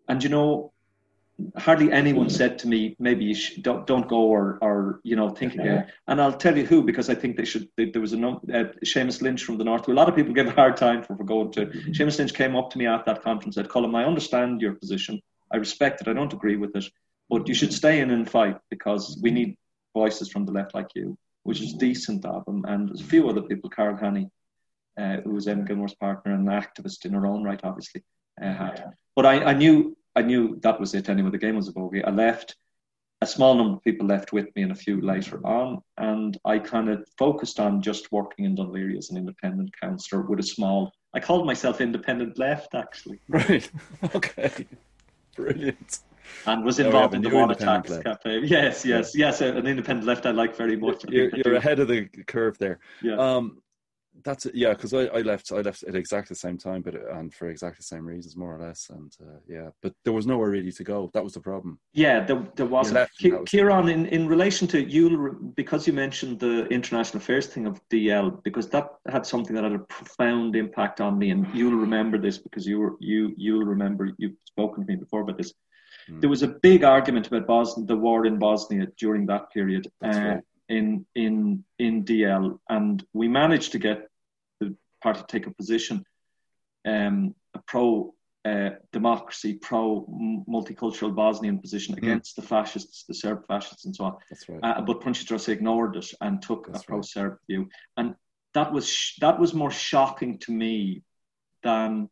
and 0.08 0.22
you 0.22 0.30
know, 0.30 0.72
hardly 1.56 1.92
anyone 1.92 2.30
said 2.30 2.58
to 2.60 2.68
me, 2.68 2.96
maybe 2.98 3.24
you 3.24 3.34
should, 3.34 3.62
don't, 3.62 3.86
don't 3.86 4.08
go 4.08 4.22
or, 4.22 4.58
or, 4.62 5.00
you 5.02 5.16
know, 5.16 5.28
think 5.28 5.54
again. 5.54 5.86
And 6.08 6.20
I'll 6.20 6.32
tell 6.32 6.56
you 6.56 6.64
who, 6.64 6.82
because 6.82 7.10
I 7.10 7.14
think 7.14 7.36
they 7.36 7.44
should, 7.44 7.68
they, 7.76 7.90
there 7.90 8.00
was 8.00 8.14
a, 8.14 8.18
uh, 8.18 8.72
Seamus 8.84 9.20
Lynch 9.20 9.44
from 9.44 9.58
the 9.58 9.64
North, 9.64 9.86
who 9.86 9.92
a 9.92 9.94
lot 9.94 10.08
of 10.08 10.16
people 10.16 10.32
give 10.32 10.46
a 10.46 10.52
hard 10.52 10.76
time 10.76 11.02
for, 11.02 11.14
for 11.16 11.24
going 11.24 11.52
to. 11.52 11.66
Mm-hmm. 11.66 11.90
Seamus 11.92 12.18
Lynch 12.18 12.32
came 12.32 12.56
up 12.56 12.70
to 12.70 12.78
me 12.78 12.86
at 12.86 13.04
that 13.04 13.22
conference 13.22 13.56
and 13.56 13.66
said, 13.66 13.70
Colm, 13.70 13.94
I 13.94 14.04
understand 14.04 14.62
your 14.62 14.74
position. 14.74 15.20
I 15.52 15.58
respect 15.58 16.00
it. 16.00 16.08
I 16.08 16.14
don't 16.14 16.32
agree 16.32 16.56
with 16.56 16.74
it. 16.74 16.86
But 17.28 17.48
you 17.48 17.54
should 17.54 17.72
stay 17.72 18.00
in 18.00 18.10
and 18.10 18.28
fight 18.28 18.58
because 18.70 19.18
we 19.22 19.30
need 19.30 19.56
voices 19.94 20.30
from 20.30 20.46
the 20.46 20.52
left 20.52 20.74
like 20.74 20.88
you, 20.94 21.18
which 21.42 21.60
is 21.60 21.74
decent 21.74 22.24
of 22.24 22.46
him. 22.48 22.64
And 22.66 22.88
there's 22.88 23.00
a 23.00 23.04
few 23.04 23.28
other 23.28 23.42
people, 23.42 23.68
Carol 23.68 23.96
Hanney, 23.96 24.30
uh, 24.98 25.18
who 25.18 25.32
was 25.32 25.46
Eamon 25.46 25.66
Gilmore's 25.66 25.94
partner 25.94 26.32
and 26.32 26.48
an 26.48 26.62
activist 26.62 27.04
in 27.04 27.12
her 27.12 27.26
own 27.26 27.44
right, 27.44 27.60
obviously 27.62 28.02
uh, 28.40 28.54
had. 28.54 28.92
But 29.14 29.26
I, 29.26 29.44
I 29.44 29.52
knew 29.54 29.96
I 30.16 30.22
knew 30.22 30.58
that 30.62 30.80
was 30.80 30.94
it 30.94 31.08
anyway. 31.08 31.30
The 31.30 31.38
game 31.38 31.56
was 31.56 31.68
a 31.68 31.72
bogey. 31.72 32.02
I 32.02 32.10
left. 32.10 32.56
A 33.22 33.26
small 33.26 33.54
number 33.54 33.76
of 33.76 33.82
people 33.82 34.06
left 34.06 34.32
with 34.32 34.54
me, 34.54 34.62
and 34.62 34.72
a 34.72 34.74
few 34.74 35.00
later 35.00 35.40
on, 35.46 35.80
and 35.96 36.36
I 36.44 36.58
kind 36.58 36.90
of 36.90 37.06
focused 37.16 37.58
on 37.58 37.80
just 37.80 38.12
working 38.12 38.44
in 38.44 38.56
Laoghaire 38.56 38.96
as 38.98 39.08
an 39.08 39.16
independent 39.16 39.70
councillor 39.80 40.22
with 40.22 40.38
a 40.38 40.42
small. 40.42 40.92
I 41.14 41.20
called 41.20 41.46
myself 41.46 41.80
independent 41.80 42.38
left, 42.38 42.74
actually. 42.74 43.20
Right. 43.28 43.70
Okay. 44.14 44.66
Brilliant. 45.34 46.00
And 46.46 46.64
was 46.64 46.78
involved 46.78 47.14
in 47.14 47.22
the 47.22 47.30
water 47.30 47.54
tax 47.54 47.96
campaign. 47.98 48.44
Yes, 48.44 48.84
yes, 48.84 49.14
yes. 49.14 49.40
An 49.40 49.66
independent 49.66 50.06
left 50.06 50.26
I 50.26 50.30
like 50.32 50.56
very 50.56 50.76
much. 50.76 51.04
You're, 51.08 51.30
you're 51.36 51.54
ahead 51.54 51.78
of 51.78 51.88
the 51.88 52.06
curve 52.26 52.58
there. 52.58 52.80
Yeah. 53.02 53.16
Um, 53.16 53.58
that's 54.24 54.46
it. 54.46 54.54
Yeah, 54.54 54.70
because 54.70 54.92
I, 54.94 55.06
I 55.06 55.20
left 55.20 55.52
I 55.52 55.60
left 55.60 55.82
at 55.82 55.94
exactly 55.94 56.34
the 56.34 56.38
same 56.38 56.58
time, 56.58 56.82
but 56.82 56.94
and 56.94 57.32
for 57.32 57.48
exactly 57.48 57.78
the 57.78 57.84
same 57.84 58.06
reasons, 58.06 58.36
more 58.36 58.54
or 58.54 58.60
less. 58.60 58.88
And 58.90 59.12
uh, 59.20 59.38
yeah, 59.48 59.70
but 59.82 59.94
there 60.04 60.12
was 60.12 60.26
nowhere 60.26 60.50
really 60.50 60.72
to 60.72 60.84
go. 60.84 61.10
That 61.14 61.24
was 61.24 61.34
the 61.34 61.40
problem. 61.40 61.78
Yeah, 61.92 62.24
there, 62.24 62.46
there 62.56 62.66
wasn't. 62.66 63.08
Kieran, 63.46 63.88
in, 63.88 64.06
in 64.06 64.26
relation 64.26 64.66
to 64.68 64.82
you, 64.82 65.52
because 65.56 65.86
you 65.86 65.92
mentioned 65.92 66.40
the 66.40 66.66
international 66.66 67.18
affairs 67.18 67.46
thing 67.46 67.66
of 67.66 67.80
DL, 67.88 68.42
because 68.42 68.68
that 68.70 68.88
had 69.08 69.26
something 69.26 69.54
that 69.54 69.64
had 69.64 69.74
a 69.74 69.80
profound 69.80 70.56
impact 70.56 71.00
on 71.00 71.18
me, 71.18 71.30
and 71.30 71.46
you'll 71.54 71.78
remember 71.78 72.18
this 72.18 72.38
because 72.38 72.66
you 72.66 72.78
were 72.78 72.96
you 73.00 73.32
you'll 73.36 73.64
remember 73.64 74.10
you've 74.18 74.36
spoken 74.44 74.84
to 74.84 74.92
me 74.92 74.96
before 74.96 75.22
about 75.22 75.38
this. 75.38 75.52
Mm. 76.10 76.20
There 76.20 76.30
was 76.30 76.42
a 76.42 76.48
big 76.48 76.84
argument 76.84 77.26
about 77.26 77.46
Bosnia, 77.46 77.86
the 77.86 77.96
war 77.96 78.26
in 78.26 78.38
Bosnia 78.38 78.86
during 78.98 79.26
that 79.26 79.50
period. 79.52 79.90
That's 80.00 80.18
uh, 80.18 80.22
right 80.22 80.42
in 80.68 81.06
in 81.14 81.64
in 81.78 82.04
DL, 82.04 82.58
and 82.68 83.04
we 83.12 83.28
managed 83.28 83.72
to 83.72 83.78
get 83.78 84.08
the 84.60 84.76
party 85.02 85.20
to 85.20 85.26
take 85.26 85.46
a 85.46 85.54
position, 85.54 86.04
um, 86.84 87.34
a 87.54 87.58
pro 87.60 88.14
uh, 88.44 88.70
democracy, 88.92 89.54
pro 89.54 90.06
multicultural 90.48 91.14
Bosnian 91.14 91.58
position 91.58 91.94
mm. 91.94 91.98
against 91.98 92.36
the 92.36 92.42
fascists, 92.42 93.04
the 93.04 93.14
Serb 93.14 93.46
fascists, 93.46 93.84
and 93.84 93.94
so 93.94 94.04
on. 94.04 94.16
That's 94.30 94.48
right. 94.48 94.60
Uh, 94.62 94.80
but 94.82 95.00
Punchy 95.00 95.52
ignored 95.52 95.96
it 95.96 96.12
and 96.20 96.40
took 96.42 96.66
That's 96.66 96.82
a 96.82 96.86
pro 96.86 97.02
Serb 97.02 97.32
right. 97.32 97.40
view, 97.48 97.68
and 97.96 98.14
that 98.54 98.72
was 98.72 98.88
sh- 98.88 99.18
that 99.20 99.38
was 99.38 99.54
more 99.54 99.70
shocking 99.70 100.38
to 100.40 100.52
me 100.52 101.02
than 101.62 102.08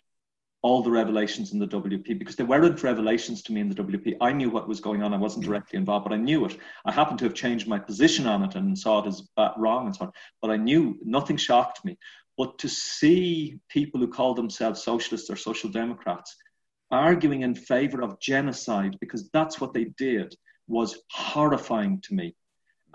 all 0.65 0.83
the 0.83 0.91
revelations 0.91 1.53
in 1.53 1.59
the 1.59 1.67
WP 1.67 2.19
because 2.19 2.37
there 2.37 2.47
weren't 2.47 2.83
revelations 2.83 3.43
to 3.43 3.53
me 3.53 3.61
in 3.61 3.69
the 3.69 3.75
WP. 3.75 4.17
I 4.23 4.33
knew 4.33 4.49
what 4.49 4.67
was 4.67 4.81
going 4.81 5.03
on. 5.03 5.13
I 5.13 5.19
wasn't 5.19 5.45
directly 5.45 5.77
involved, 5.77 6.05
but 6.09 6.15
I 6.15 6.17
knew 6.17 6.47
it. 6.47 6.57
I 6.87 6.91
happened 6.91 7.19
to 7.19 7.27
have 7.27 7.35
changed 7.35 7.69
my 7.69 7.79
position 7.79 8.27
on 8.27 8.43
it 8.43 8.55
and 8.55 8.77
saw 8.77 9.05
it 9.05 9.07
as 9.07 9.29
wrong 9.59 9.85
and 9.85 9.95
so 9.95 10.07
on. 10.07 10.13
But 10.41 10.51
I 10.51 10.57
knew 10.57 10.99
nothing 11.05 11.37
shocked 11.37 11.85
me. 11.85 11.99
But 12.39 12.59
to 12.61 12.69
see 12.71 13.59
people 13.69 14.01
who 14.01 14.09
call 14.09 14.33
themselves 14.33 14.83
socialists 14.83 15.29
or 15.29 15.37
social 15.37 15.69
democrats 15.69 16.35
arguing 16.91 17.43
in 17.43 17.55
favor 17.55 18.01
of 18.01 18.19
genocide 18.19 18.97
because 19.01 19.29
that's 19.35 19.61
what 19.61 19.75
they 19.75 19.85
did 19.99 20.35
was 20.67 20.99
horrifying 21.11 22.01
to 22.05 22.15
me. 22.15 22.35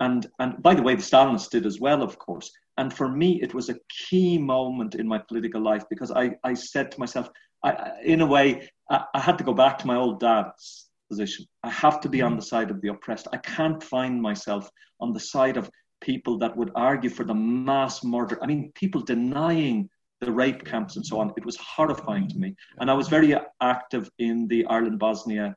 And, 0.00 0.26
and 0.40 0.60
by 0.60 0.74
the 0.74 0.82
way, 0.82 0.96
the 0.96 1.02
Stalinists 1.02 1.50
did 1.50 1.66
as 1.66 1.78
well, 1.78 2.02
of 2.02 2.18
course. 2.18 2.50
And 2.78 2.92
for 2.92 3.08
me, 3.08 3.40
it 3.42 3.54
was 3.54 3.68
a 3.68 3.78
key 4.08 4.38
moment 4.38 4.96
in 4.96 5.06
my 5.06 5.18
political 5.18 5.60
life 5.60 5.84
because 5.88 6.10
I, 6.10 6.32
I 6.42 6.54
said 6.54 6.90
to 6.90 6.98
myself, 6.98 7.30
I, 7.62 7.92
in 8.04 8.20
a 8.20 8.26
way, 8.26 8.68
I, 8.88 9.04
I 9.14 9.20
had 9.20 9.38
to 9.38 9.44
go 9.44 9.54
back 9.54 9.78
to 9.78 9.86
my 9.86 9.96
old 9.96 10.20
dad's 10.20 10.88
position. 11.08 11.46
I 11.62 11.70
have 11.70 12.00
to 12.02 12.08
be 12.08 12.22
on 12.22 12.36
the 12.36 12.42
side 12.42 12.70
of 12.70 12.80
the 12.80 12.88
oppressed. 12.88 13.28
I 13.32 13.38
can't 13.38 13.82
find 13.82 14.20
myself 14.22 14.70
on 15.00 15.12
the 15.12 15.20
side 15.20 15.56
of 15.56 15.70
people 16.00 16.38
that 16.38 16.56
would 16.56 16.70
argue 16.74 17.10
for 17.10 17.24
the 17.24 17.34
mass 17.34 18.02
murder. 18.02 18.38
I 18.42 18.46
mean, 18.46 18.72
people 18.74 19.02
denying 19.02 19.90
the 20.20 20.32
rape 20.32 20.64
camps 20.64 20.96
and 20.96 21.04
so 21.04 21.18
on. 21.18 21.32
It 21.36 21.44
was 21.44 21.56
horrifying 21.56 22.28
to 22.28 22.38
me. 22.38 22.54
And 22.78 22.90
I 22.90 22.94
was 22.94 23.08
very 23.08 23.34
active 23.60 24.10
in 24.18 24.48
the 24.48 24.66
Ireland 24.66 24.98
Bosnia 24.98 25.56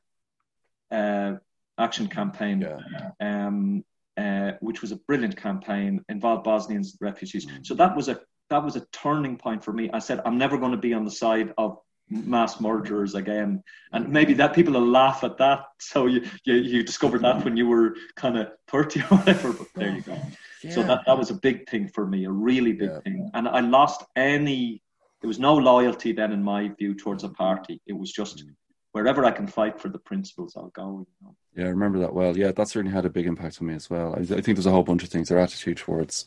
uh, 0.90 1.34
action 1.78 2.08
campaign, 2.08 2.60
yeah. 2.60 3.10
um, 3.20 3.84
uh, 4.16 4.52
which 4.60 4.80
was 4.80 4.92
a 4.92 4.96
brilliant 4.96 5.36
campaign, 5.36 6.02
involved 6.08 6.44
Bosnians 6.44 6.96
refugees. 7.00 7.46
Mm. 7.46 7.66
So 7.66 7.74
that 7.74 7.96
was 7.96 8.08
a 8.08 8.20
that 8.50 8.62
was 8.62 8.76
a 8.76 8.86
turning 8.92 9.38
point 9.38 9.64
for 9.64 9.72
me. 9.72 9.90
I 9.92 9.98
said, 9.98 10.20
I'm 10.24 10.36
never 10.36 10.58
going 10.58 10.72
to 10.72 10.78
be 10.78 10.92
on 10.92 11.04
the 11.04 11.10
side 11.10 11.52
of 11.56 11.78
mass 12.10 12.60
murderers 12.60 13.14
again. 13.14 13.62
And 13.92 14.08
maybe 14.08 14.34
that 14.34 14.54
people 14.54 14.74
will 14.74 14.86
laugh 14.86 15.24
at 15.24 15.38
that. 15.38 15.64
So 15.78 16.06
you, 16.06 16.24
you, 16.44 16.54
you 16.54 16.82
discovered 16.82 17.22
that 17.22 17.44
when 17.44 17.56
you 17.56 17.68
were 17.68 17.96
kind 18.16 18.38
of 18.38 18.48
30 18.68 19.00
or 19.00 19.02
whatever, 19.04 19.52
but 19.52 19.66
there 19.74 19.90
you 19.90 20.02
go. 20.02 20.18
Yeah. 20.62 20.70
So 20.70 20.82
that, 20.82 21.02
that 21.06 21.18
was 21.18 21.30
a 21.30 21.34
big 21.34 21.68
thing 21.68 21.88
for 21.88 22.06
me, 22.06 22.24
a 22.24 22.30
really 22.30 22.72
big 22.72 22.90
yeah. 22.90 23.00
thing. 23.00 23.30
And 23.34 23.48
I 23.48 23.60
lost 23.60 24.04
any, 24.16 24.82
there 25.20 25.28
was 25.28 25.38
no 25.38 25.54
loyalty 25.54 26.12
then 26.12 26.32
in 26.32 26.42
my 26.42 26.68
view 26.78 26.94
towards 26.94 27.24
a 27.24 27.28
party. 27.28 27.80
It 27.86 27.92
was 27.92 28.12
just 28.12 28.38
mm. 28.38 28.54
wherever 28.92 29.24
I 29.24 29.30
can 29.30 29.46
fight 29.46 29.80
for 29.80 29.88
the 29.88 29.98
principles, 29.98 30.54
I'll 30.56 30.68
go. 30.68 31.06
You 31.06 31.26
know? 31.26 31.36
Yeah, 31.56 31.66
I 31.66 31.70
remember 31.70 31.98
that 32.00 32.14
well. 32.14 32.36
Yeah, 32.36 32.52
that 32.52 32.68
certainly 32.68 32.94
had 32.94 33.04
a 33.04 33.10
big 33.10 33.26
impact 33.26 33.58
on 33.60 33.68
me 33.68 33.74
as 33.74 33.88
well. 33.88 34.14
I, 34.16 34.20
I 34.20 34.24
think 34.24 34.56
there's 34.56 34.66
a 34.66 34.70
whole 34.70 34.82
bunch 34.82 35.02
of 35.02 35.10
things. 35.10 35.28
Their 35.28 35.38
attitude 35.38 35.76
towards 35.76 36.26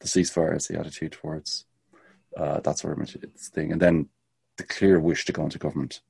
the 0.00 0.08
ceasefire 0.08 0.56
is 0.56 0.66
the 0.66 0.78
attitude 0.78 1.12
towards 1.12 1.64
uh, 2.36 2.60
that 2.60 2.78
sort 2.78 2.98
of 2.98 3.10
thing, 3.54 3.72
and 3.72 3.80
then 3.80 4.08
the 4.60 4.66
clear 4.66 5.00
wish 5.00 5.24
to 5.24 5.32
go 5.32 5.44
into 5.44 5.58
government. 5.58 6.00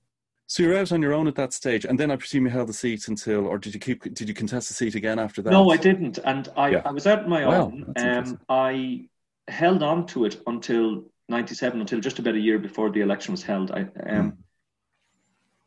So 0.46 0.64
you're 0.64 0.76
out 0.76 0.90
on 0.90 1.01
your 1.01 1.14
own 1.14 1.28
at 1.28 1.36
that 1.36 1.53
stage, 1.53 1.84
and 1.84 1.98
then 1.98 2.11
I 2.11 2.16
presume 2.16 2.44
you 2.44 2.51
held 2.51 2.68
the 2.68 2.72
seat 2.72 3.07
until, 3.07 3.46
or 3.46 3.57
did 3.57 3.72
you 3.72 3.78
keep? 3.78 4.03
Did 4.03 4.28
you 4.28 4.34
contest 4.34 4.66
the 4.66 4.74
seat 4.74 4.96
again 4.96 5.20
after 5.20 5.42
that? 5.42 5.51
No, 5.51 5.70
I 5.70 5.76
didn't, 5.76 6.18
and 6.24 6.48
I, 6.57 6.70
yeah. 6.70 6.82
I 6.84 6.90
was 6.90 7.07
out 7.07 7.22
on 7.22 7.30
my 7.30 7.44
own. 7.44 7.92
Um, 7.96 8.40
I 8.48 9.07
held 9.46 9.84
on 9.84 10.07
to 10.09 10.24
it 10.24 10.42
until 10.48 11.05
'97, 11.28 11.80
until 11.80 12.01
just 12.01 12.18
about 12.18 12.34
a 12.34 12.40
year 12.40 12.59
before 12.59 12.90
the 12.90 13.01
election 13.01 13.30
was 13.30 13.44
held. 13.44 13.70
I, 13.70 13.82
um, 13.82 13.88
mm. 14.32 14.36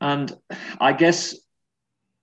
and 0.01 0.33
I 0.81 0.91
guess 0.91 1.33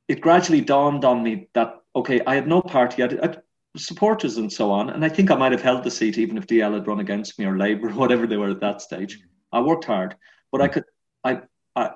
it 0.06 0.20
gradually 0.20 0.61
dawned 0.61 1.06
on 1.06 1.22
me 1.22 1.48
that 1.54 1.76
okay, 1.96 2.20
I 2.26 2.34
had 2.34 2.46
no 2.46 2.61
party. 2.61 3.02
I 3.02 3.06
had, 3.06 3.20
I 3.20 3.26
had 3.28 3.42
supporters 3.78 4.36
and 4.36 4.52
so 4.52 4.70
on, 4.70 4.90
and 4.90 5.02
I 5.02 5.08
think 5.08 5.30
I 5.30 5.36
might 5.36 5.52
have 5.52 5.62
held 5.62 5.82
the 5.82 5.90
seat 5.90 6.18
even 6.18 6.36
if 6.36 6.46
DL 6.46 6.74
had 6.74 6.86
run 6.86 7.00
against 7.00 7.38
me 7.38 7.46
or 7.46 7.56
Labour, 7.56 7.88
whatever 7.94 8.26
they 8.26 8.36
were 8.36 8.50
at 8.50 8.61
that 8.61 8.82
stage. 8.82 9.18
I 9.50 9.61
worked 9.61 9.86
hard, 9.86 10.14
but 10.53 10.61
I 10.61 10.68
could 10.68 10.84
I 11.24 11.42
I 11.76 11.90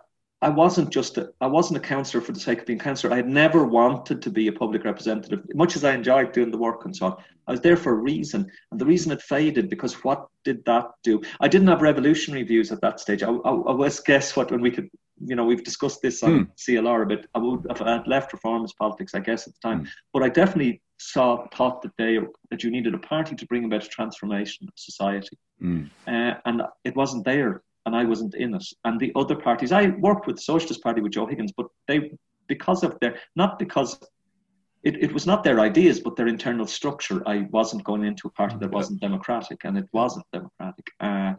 I 0.44 0.50
wasn't 0.50 0.90
just 0.90 1.16
a, 1.16 1.30
I 1.40 1.46
wasn't 1.46 1.78
a 1.78 1.80
councillor 1.80 2.22
for 2.22 2.32
the 2.32 2.38
sake 2.38 2.60
of 2.60 2.66
being 2.66 2.78
councillor. 2.78 3.14
I 3.14 3.16
had 3.16 3.28
never 3.28 3.64
wanted 3.64 4.20
to 4.20 4.30
be 4.30 4.48
a 4.48 4.52
public 4.52 4.84
representative, 4.84 5.40
much 5.54 5.74
as 5.74 5.84
I 5.84 5.94
enjoyed 5.94 6.32
doing 6.32 6.50
the 6.50 6.58
work 6.58 6.84
and 6.84 6.94
so 6.94 7.06
on. 7.06 7.16
I 7.46 7.52
was 7.52 7.62
there 7.62 7.78
for 7.78 7.92
a 7.92 8.02
reason, 8.02 8.50
and 8.70 8.78
the 8.78 8.84
reason 8.84 9.10
it 9.10 9.22
faded 9.22 9.70
because 9.70 10.04
what 10.04 10.26
did 10.44 10.62
that 10.66 10.90
do? 11.02 11.22
I 11.40 11.48
didn't 11.48 11.68
have 11.68 11.80
revolutionary 11.80 12.42
views 12.42 12.70
at 12.72 12.82
that 12.82 13.00
stage. 13.00 13.22
I, 13.22 13.30
I, 13.30 13.50
I 13.52 13.72
was 13.72 14.00
guess 14.00 14.36
what 14.36 14.50
when 14.50 14.60
we 14.60 14.70
could, 14.70 14.90
you 15.24 15.34
know, 15.34 15.46
we've 15.46 15.64
discussed 15.64 16.02
this 16.02 16.22
on 16.22 16.38
hmm. 16.38 16.50
CLR 16.58 17.04
a 17.04 17.06
bit. 17.06 17.26
I 17.34 17.38
would 17.38 17.64
have 17.70 17.78
had 17.78 18.06
left 18.06 18.34
reformist 18.34 18.76
politics, 18.76 19.14
I 19.14 19.20
guess, 19.20 19.46
at 19.46 19.54
the 19.54 19.60
time, 19.66 19.80
hmm. 19.80 19.86
but 20.12 20.22
I 20.22 20.28
definitely 20.28 20.82
saw 20.98 21.46
thought 21.54 21.80
that 21.82 21.92
they 21.96 22.18
that 22.50 22.62
you 22.62 22.70
needed 22.70 22.92
a 22.92 22.98
party 22.98 23.34
to 23.34 23.46
bring 23.46 23.64
about 23.64 23.86
a 23.86 23.88
transformation 23.88 24.68
of 24.68 24.74
society, 24.76 25.38
hmm. 25.58 25.84
uh, 26.06 26.34
and 26.44 26.60
it 26.84 26.94
wasn't 26.94 27.24
there 27.24 27.62
and 27.86 27.94
I 27.94 28.04
wasn't 28.04 28.34
in 28.34 28.54
it. 28.54 28.64
And 28.84 28.98
the 28.98 29.12
other 29.14 29.36
parties, 29.36 29.72
I 29.72 29.88
worked 29.98 30.26
with 30.26 30.36
the 30.36 30.42
Socialist 30.42 30.82
Party 30.82 31.00
with 31.00 31.12
Joe 31.12 31.26
Higgins, 31.26 31.52
but 31.56 31.66
they, 31.86 32.12
because 32.46 32.82
of 32.82 32.98
their, 33.00 33.18
not 33.36 33.58
because 33.58 33.98
it, 34.82 35.02
it 35.02 35.12
was 35.12 35.26
not 35.26 35.44
their 35.44 35.60
ideas, 35.60 36.00
but 36.00 36.16
their 36.16 36.28
internal 36.28 36.66
structure. 36.66 37.22
I 37.26 37.46
wasn't 37.50 37.84
going 37.84 38.04
into 38.04 38.28
a 38.28 38.30
party 38.30 38.56
that 38.58 38.70
wasn't 38.70 39.00
democratic, 39.00 39.64
and 39.64 39.78
it 39.78 39.88
wasn't 39.92 40.26
democratic. 40.32 40.86
Uh, 41.00 41.34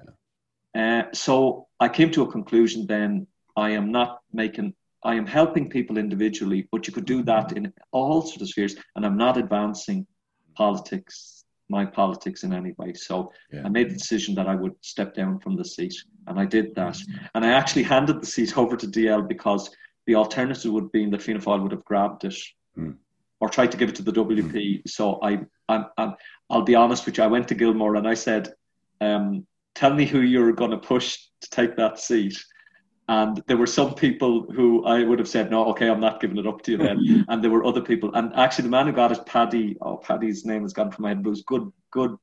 uh, 0.75 1.03
so 1.13 1.67
I 1.79 1.87
came 1.89 2.11
to 2.11 2.23
a 2.23 2.31
conclusion 2.31 2.85
then 2.85 3.27
I 3.55 3.69
am 3.71 3.91
not 3.91 4.19
making, 4.33 4.73
I 5.03 5.15
am 5.15 5.25
helping 5.25 5.69
people 5.69 5.97
individually, 5.97 6.67
but 6.71 6.87
you 6.87 6.93
could 6.93 7.05
do 7.05 7.23
that 7.23 7.53
in 7.53 7.71
all 7.91 8.21
sorts 8.21 8.41
of 8.41 8.49
spheres, 8.49 8.75
and 8.95 9.05
I'm 9.05 9.17
not 9.17 9.37
advancing 9.37 10.05
politics 10.55 11.35
my 11.69 11.85
politics 11.85 12.43
in 12.43 12.53
any 12.53 12.73
way. 12.77 12.93
So 12.93 13.31
yeah. 13.51 13.63
I 13.65 13.69
made 13.69 13.89
the 13.89 13.95
decision 13.95 14.35
that 14.35 14.47
I 14.47 14.55
would 14.55 14.73
step 14.81 15.13
down 15.13 15.39
from 15.39 15.55
the 15.55 15.65
seat, 15.65 15.95
and 16.27 16.39
I 16.39 16.45
did 16.45 16.75
that. 16.75 16.93
Mm-hmm. 16.93 17.25
And 17.35 17.45
I 17.45 17.51
actually 17.53 17.83
handed 17.83 18.21
the 18.21 18.25
seat 18.25 18.57
over 18.57 18.75
to 18.75 18.87
DL 18.87 19.27
because 19.27 19.69
the 20.05 20.15
alternative 20.15 20.71
would 20.71 20.91
be 20.91 21.09
that 21.09 21.21
Fianna 21.21 21.39
Fáil 21.39 21.61
would 21.63 21.71
have 21.71 21.85
grabbed 21.85 22.25
it 22.25 22.35
mm. 22.77 22.95
or 23.39 23.49
tried 23.49 23.71
to 23.71 23.77
give 23.77 23.89
it 23.89 23.95
to 23.95 24.03
the 24.03 24.11
WP. 24.11 24.53
Mm. 24.53 24.81
So 24.87 25.19
I, 25.21 25.39
I'm, 25.67 25.85
I'm, 25.97 26.15
I'll 26.49 26.61
be 26.61 26.75
honest 26.75 27.05
with 27.05 27.17
you. 27.17 27.23
I 27.23 27.27
went 27.27 27.47
to 27.49 27.55
Gilmore 27.55 27.95
and 27.95 28.07
I 28.07 28.13
said, 28.13 28.53
um, 29.01 29.45
"Tell 29.73 29.93
me 29.93 30.05
who 30.05 30.21
you're 30.21 30.53
going 30.53 30.71
to 30.71 30.77
push 30.77 31.17
to 31.41 31.49
take 31.49 31.75
that 31.77 31.99
seat." 31.99 32.37
And 33.07 33.43
there 33.45 33.57
were 33.57 33.67
some 33.67 33.93
people 33.93 34.47
who 34.51 34.83
I 34.83 35.03
would 35.03 35.19
have 35.19 35.27
said, 35.27 35.51
no, 35.51 35.65
okay, 35.67 35.89
I'm 35.89 35.99
not 35.99 36.19
giving 36.19 36.37
it 36.37 36.47
up 36.47 36.63
to 36.63 36.71
you 36.71 36.77
then. 36.77 37.25
and 37.27 37.43
there 37.43 37.51
were 37.51 37.63
other 37.63 37.81
people. 37.81 38.11
And 38.15 38.33
actually, 38.33 38.63
the 38.63 38.71
man 38.71 38.87
who 38.87 38.93
got 38.93 39.11
it, 39.11 39.25
Paddy, 39.27 39.77
oh, 39.79 39.97
Paddy's 39.97 40.43
name 40.43 40.63
has 40.63 40.73
gone 40.73 40.91
from 40.91 41.03
my 41.03 41.09
head, 41.09 41.21
but 41.21 41.29
was 41.29 41.43
good, 41.43 41.71
good 41.91 42.17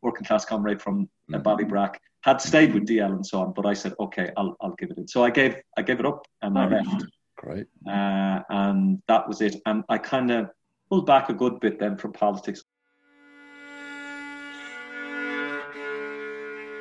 working 0.00 0.24
class 0.24 0.46
comrade 0.46 0.80
from 0.80 1.08
uh, 1.32 1.36
mm-hmm. 1.36 1.46
Ballybrack, 1.46 1.96
had 2.22 2.40
stayed 2.40 2.72
with 2.72 2.86
DL 2.86 3.12
and 3.12 3.26
so 3.26 3.40
on. 3.40 3.52
But 3.52 3.66
I 3.66 3.74
said, 3.74 3.94
okay, 4.00 4.30
I'll, 4.36 4.56
I'll 4.60 4.74
give 4.78 4.90
it 4.90 4.98
in. 4.98 5.08
So 5.08 5.24
I 5.24 5.30
gave, 5.30 5.56
I 5.76 5.82
gave 5.82 6.00
it 6.00 6.06
up 6.06 6.26
and 6.40 6.58
I 6.58 6.68
left. 6.68 7.04
Great. 7.36 7.66
Uh, 7.86 8.40
and 8.48 9.02
that 9.08 9.26
was 9.26 9.40
it. 9.40 9.56
And 9.66 9.84
I 9.88 9.98
kind 9.98 10.30
of 10.30 10.50
pulled 10.88 11.06
back 11.06 11.28
a 11.28 11.34
good 11.34 11.58
bit 11.60 11.78
then 11.78 11.96
from 11.96 12.12
politics. 12.12 12.62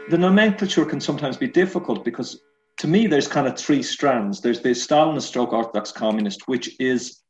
The 0.10 0.18
nomenclature 0.18 0.86
can 0.86 1.00
sometimes 1.00 1.38
be 1.38 1.48
difficult 1.48 2.04
because 2.06 2.42
to 2.78 2.88
me, 2.88 3.08
there's 3.08 3.28
kind 3.28 3.48
of 3.48 3.58
three 3.58 3.84
strands. 3.84 4.42
There's 4.42 4.62
the 4.62 4.70
Stalinist 4.70 5.24
stroke 5.24 5.54
Orthodox 5.54 5.92
communist, 5.92 6.48
which 6.48 6.80
is 6.80 7.22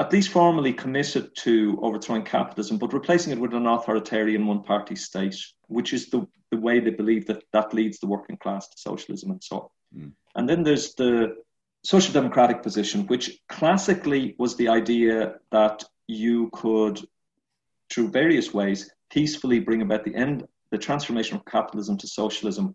at 0.00 0.14
least 0.14 0.30
formally 0.30 0.72
committed 0.72 1.30
to 1.36 1.78
overthrowing 1.82 2.22
capitalism, 2.22 2.78
but 2.78 2.94
replacing 2.94 3.34
it 3.34 3.38
with 3.38 3.52
an 3.52 3.66
authoritarian 3.66 4.46
one 4.46 4.62
party 4.62 4.96
state, 4.96 5.36
which 5.66 5.92
is 5.92 6.08
the, 6.08 6.26
the 6.50 6.56
way 6.56 6.80
they 6.80 6.88
believe 6.88 7.26
that 7.26 7.42
that 7.52 7.74
leads 7.74 7.98
the 7.98 8.06
working 8.06 8.38
class 8.38 8.66
to 8.66 8.78
socialism 8.78 9.30
and 9.30 9.44
so 9.44 9.56
on. 9.56 10.00
Mm. 10.00 10.12
And 10.36 10.48
then 10.48 10.62
there's 10.62 10.94
the 10.94 11.36
social 11.84 12.14
democratic 12.14 12.62
position, 12.62 13.06
which 13.08 13.38
classically 13.50 14.34
was 14.38 14.56
the 14.56 14.68
idea 14.68 15.34
that 15.50 15.84
you 16.06 16.48
could, 16.54 16.98
through 17.90 18.08
various 18.08 18.54
ways, 18.54 18.90
peacefully 19.10 19.60
bring 19.60 19.82
about 19.82 20.04
the 20.04 20.14
end, 20.14 20.46
the 20.70 20.78
transformation 20.78 21.36
of 21.36 21.44
capitalism 21.44 21.98
to 21.98 22.06
socialism 22.06 22.74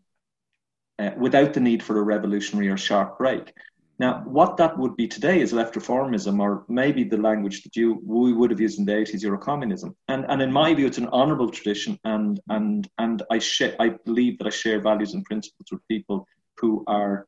uh, 0.99 1.09
without 1.17 1.55
the 1.55 1.59
need 1.59 1.81
for 1.81 1.97
a 1.97 2.03
revolutionary 2.03 2.69
or 2.69 2.77
sharp 2.77 3.17
break. 3.17 3.51
Now, 3.97 4.23
what 4.25 4.57
that 4.57 4.77
would 4.77 4.97
be 4.97 5.07
today 5.07 5.39
is 5.39 5.53
left 5.53 5.75
reformism, 5.75 6.41
or 6.41 6.65
maybe 6.67 7.03
the 7.03 7.17
language 7.17 7.63
that 7.63 7.75
you 7.75 8.01
we 8.03 8.33
would 8.33 8.51
have 8.51 8.59
used 8.59 8.79
in 8.79 8.85
the 8.85 8.91
80s, 8.91 9.23
Eurocommunism. 9.23 9.95
And 10.07 10.25
and 10.27 10.41
in 10.41 10.51
my 10.51 10.73
view, 10.73 10.87
it's 10.87 10.97
an 10.97 11.07
honourable 11.07 11.49
tradition, 11.49 11.97
and 12.03 12.39
and 12.49 12.89
and 12.97 13.23
I 13.31 13.39
share, 13.39 13.75
I 13.79 13.89
believe 14.05 14.37
that 14.39 14.47
I 14.47 14.51
share 14.51 14.81
values 14.81 15.13
and 15.13 15.23
principles 15.23 15.67
with 15.71 15.87
people 15.87 16.27
who 16.57 16.83
are 16.87 17.27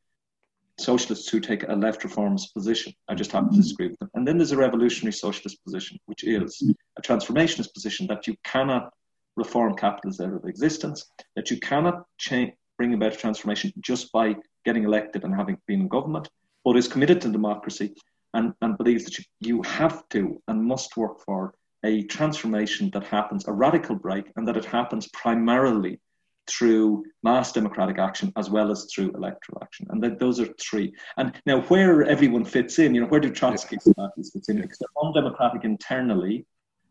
socialists 0.80 1.30
who 1.30 1.40
take 1.40 1.68
a 1.68 1.74
left 1.74 2.04
reformist 2.04 2.54
position. 2.54 2.94
I 3.08 3.16
just 3.16 3.32
happen 3.32 3.50
to 3.52 3.58
disagree 3.58 3.88
with 3.88 4.00
them. 4.00 4.12
And 4.14 4.28
then 4.28 4.38
there's 4.38 4.52
a 4.52 4.58
revolutionary 4.58 5.14
socialist 5.14 5.64
position, 5.64 5.98
which 6.06 6.24
is 6.24 6.62
a 6.98 7.02
transformationist 7.02 7.74
position 7.74 8.08
that 8.08 8.28
you 8.28 8.36
cannot 8.44 8.94
reform 9.36 9.76
capitalism 9.76 10.32
out 10.32 10.44
of 10.44 10.50
existence, 10.50 11.12
that 11.36 11.50
you 11.50 11.60
cannot 11.60 12.04
change 12.18 12.52
bring 12.78 12.94
about 12.94 13.18
transformation 13.18 13.74
just 13.80 14.12
by 14.12 14.36
getting 14.64 14.84
elected 14.84 15.24
and 15.24 15.34
having 15.34 15.58
been 15.66 15.82
in 15.82 15.88
government, 15.88 16.30
but 16.68 16.76
is 16.76 16.90
committed 16.90 17.22
to 17.22 17.30
democracy 17.30 17.96
and, 18.34 18.54
and 18.62 18.78
believes 18.78 19.06
that 19.06 19.18
you, 19.18 19.24
you 19.40 19.62
have 19.62 20.04
to 20.10 20.42
and 20.50 20.62
must 20.62 20.98
work 20.98 21.18
for 21.22 21.54
a 21.86 22.04
transformation 22.04 22.90
that 22.92 23.06
happens, 23.06 23.48
a 23.48 23.54
radical 23.54 23.96
break, 23.96 24.26
and 24.36 24.46
that 24.46 24.58
it 24.58 24.66
happens 24.66 25.08
primarily 25.14 25.98
through 26.46 27.06
mass 27.24 27.54
democratic 27.54 27.98
action 28.00 28.34
as 28.36 28.50
well 28.50 28.70
as 28.70 28.90
through 28.94 29.12
electoral 29.12 29.60
action. 29.64 29.88
And 29.92 30.04
that 30.04 30.20
those 30.20 30.42
are 30.42 30.54
three. 30.60 30.94
And 31.16 31.32
now 31.46 31.62
where 31.62 32.04
everyone 32.04 32.44
fits 32.44 32.80
in, 32.80 32.94
you 32.94 33.00
know, 33.00 33.08
where 33.08 33.22
do 33.22 33.30
Trotsky 33.30 33.78
parties 33.96 34.32
fit 34.34 34.44
in? 34.50 34.62
Because 34.62 34.80
they're 34.80 35.04
undemocratic 35.06 35.64
internally, 35.64 36.46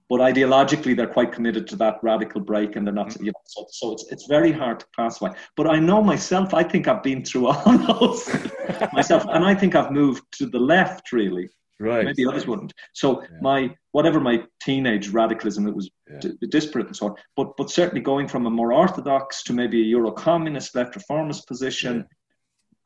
but 0.09 0.21
ideologically 0.21 0.97
they're 0.97 1.07
quite 1.07 1.33
committed 1.33 1.67
to 1.67 1.77
that 1.77 1.99
radical 2.03 2.41
break 2.41 2.77
and 2.77 2.87
they're 2.87 2.95
not 2.95 3.09
mm-hmm. 3.09 3.25
you 3.25 3.33
know 3.33 3.41
so, 3.45 3.67
so 3.71 3.93
it's 3.93 4.05
it's 4.11 4.27
very 4.27 4.53
hard 4.53 4.81
to 4.81 4.87
classify 4.95 5.33
but 5.57 5.67
i 5.67 5.79
know 5.79 6.03
myself 6.03 6.55
i 6.55 6.63
think 6.63 6.89
i've 6.89 7.03
been 7.03 7.25
through 7.25 7.47
all 7.53 7.79
those 7.79 8.29
myself 8.93 9.25
and 9.31 9.45
i 9.45 9.55
think 9.55 9.75
i've 9.75 9.91
moved 9.91 10.23
to 10.33 10.47
the 10.47 10.59
left 10.59 11.13
really. 11.13 11.49
Right. 11.79 12.07
Maybe 12.07 12.27
others 12.27 12.47
wouldn't. 12.47 12.73
So 12.95 13.21
yeah. 13.21 13.29
my 13.43 13.75
whatever 13.93 14.19
my 14.19 14.43
teenage 14.63 15.11
radicalism 15.11 15.67
it 15.69 15.75
was 15.75 15.91
yeah. 16.11 16.21
d- 16.21 16.47
disparate 16.49 16.87
and 16.87 16.97
so 16.97 17.09
on. 17.09 17.15
But 17.37 17.57
but 17.59 17.71
certainly 17.71 18.01
going 18.01 18.29
from 18.29 18.47
a 18.47 18.51
more 18.51 18.73
orthodox 18.73 19.43
to 19.45 19.53
maybe 19.53 19.83
a 19.83 19.85
euro 19.85 20.11
communist 20.11 20.75
left 20.75 20.97
reformist 20.97 21.47
position 21.47 21.97
yeah. 21.97 22.03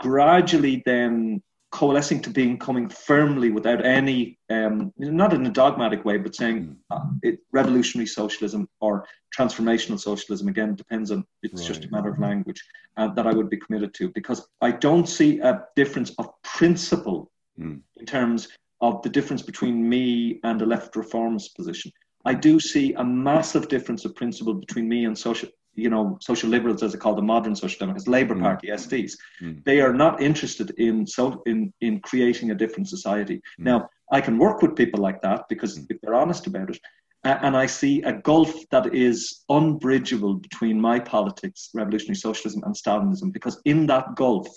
gradually 0.01 0.83
then 0.87 1.41
coalescing 1.71 2.21
to 2.21 2.31
being 2.31 2.59
coming 2.59 2.89
firmly 2.89 3.51
without 3.51 3.85
any, 3.85 4.39
um, 4.51 4.93
not 4.99 5.33
in 5.33 5.47
a 5.47 5.51
dogmatic 5.51 6.05
way, 6.05 6.19
but 6.19 6.35
saying 6.35 6.65
hmm. 6.65 6.73
uh, 6.91 7.05
it, 7.23 7.41
revolutionary 7.53 8.07
socialism 8.07 8.69
or 8.81 9.07
transformational 9.37 9.99
socialism. 9.99 10.49
Again, 10.49 10.75
depends 10.75 11.11
on 11.11 11.25
it's 11.43 11.61
right. 11.63 11.69
just 11.69 11.85
a 11.85 11.91
matter 11.91 12.11
of 12.11 12.19
language 12.19 12.63
uh, 12.97 13.09
that 13.15 13.27
I 13.27 13.33
would 13.33 13.49
be 13.49 13.57
committed 13.57 13.95
to 13.95 14.11
because 14.11 14.47
I 14.61 14.73
don't 14.73 15.09
see 15.09 15.39
a 15.39 15.65
difference 15.77 16.11
of 16.19 16.31
principle 16.43 17.31
mm. 17.59 17.81
in 17.97 18.07
terms 18.07 18.49
of 18.81 19.03
the 19.03 19.09
difference 19.09 19.43
between 19.43 19.89
me 19.89 20.41
and 20.43 20.61
a 20.63 20.67
left 20.67 20.97
reformist 20.97 21.55
position. 21.55 21.93
I 22.25 22.35
do 22.35 22.61
see 22.61 22.93
a 22.95 23.05
massive 23.05 23.69
difference 23.69 24.05
of 24.05 24.15
principle 24.15 24.55
between 24.55 24.89
me 24.89 25.05
and 25.05 25.17
social 25.17 25.49
you 25.75 25.89
know, 25.89 26.19
social 26.21 26.51
liberals, 26.51 26.83
as 26.83 26.93
they 26.93 26.99
call 26.99 27.15
the 27.15 27.23
modern 27.23 27.55
social 27.55 27.79
democrats, 27.79 28.09
Labour 28.09 28.35
Mm. 28.35 28.43
Party, 28.43 28.69
SDs, 28.71 29.13
Mm. 29.41 29.65
they 29.65 29.81
are 29.81 29.93
not 29.93 30.21
interested 30.21 30.71
in 30.79 31.07
so 31.07 31.43
in 31.47 31.73
in 31.81 32.01
creating 32.01 32.51
a 32.51 32.55
different 32.55 32.89
society. 32.89 33.37
Mm. 33.59 33.65
Now, 33.65 33.91
I 34.13 34.21
can 34.21 34.39
work 34.39 34.63
with 34.63 34.75
people 34.77 35.01
like 35.01 35.21
that 35.23 35.49
because 35.49 35.79
Mm. 35.79 35.87
if 35.91 36.01
they're 36.01 36.15
honest 36.15 36.47
about 36.47 36.71
it, 36.71 36.81
and 37.23 37.57
I 37.57 37.67
see 37.67 38.03
a 38.03 38.13
gulf 38.13 38.53
that 38.71 38.95
is 38.95 39.45
unbridgeable 39.51 40.35
between 40.35 40.81
my 40.81 40.99
politics, 40.99 41.71
revolutionary 41.75 42.17
socialism, 42.17 42.63
and 42.65 42.75
Stalinism, 42.75 43.31
because 43.33 43.61
in 43.65 43.87
that 43.87 44.15
gulf, 44.17 44.49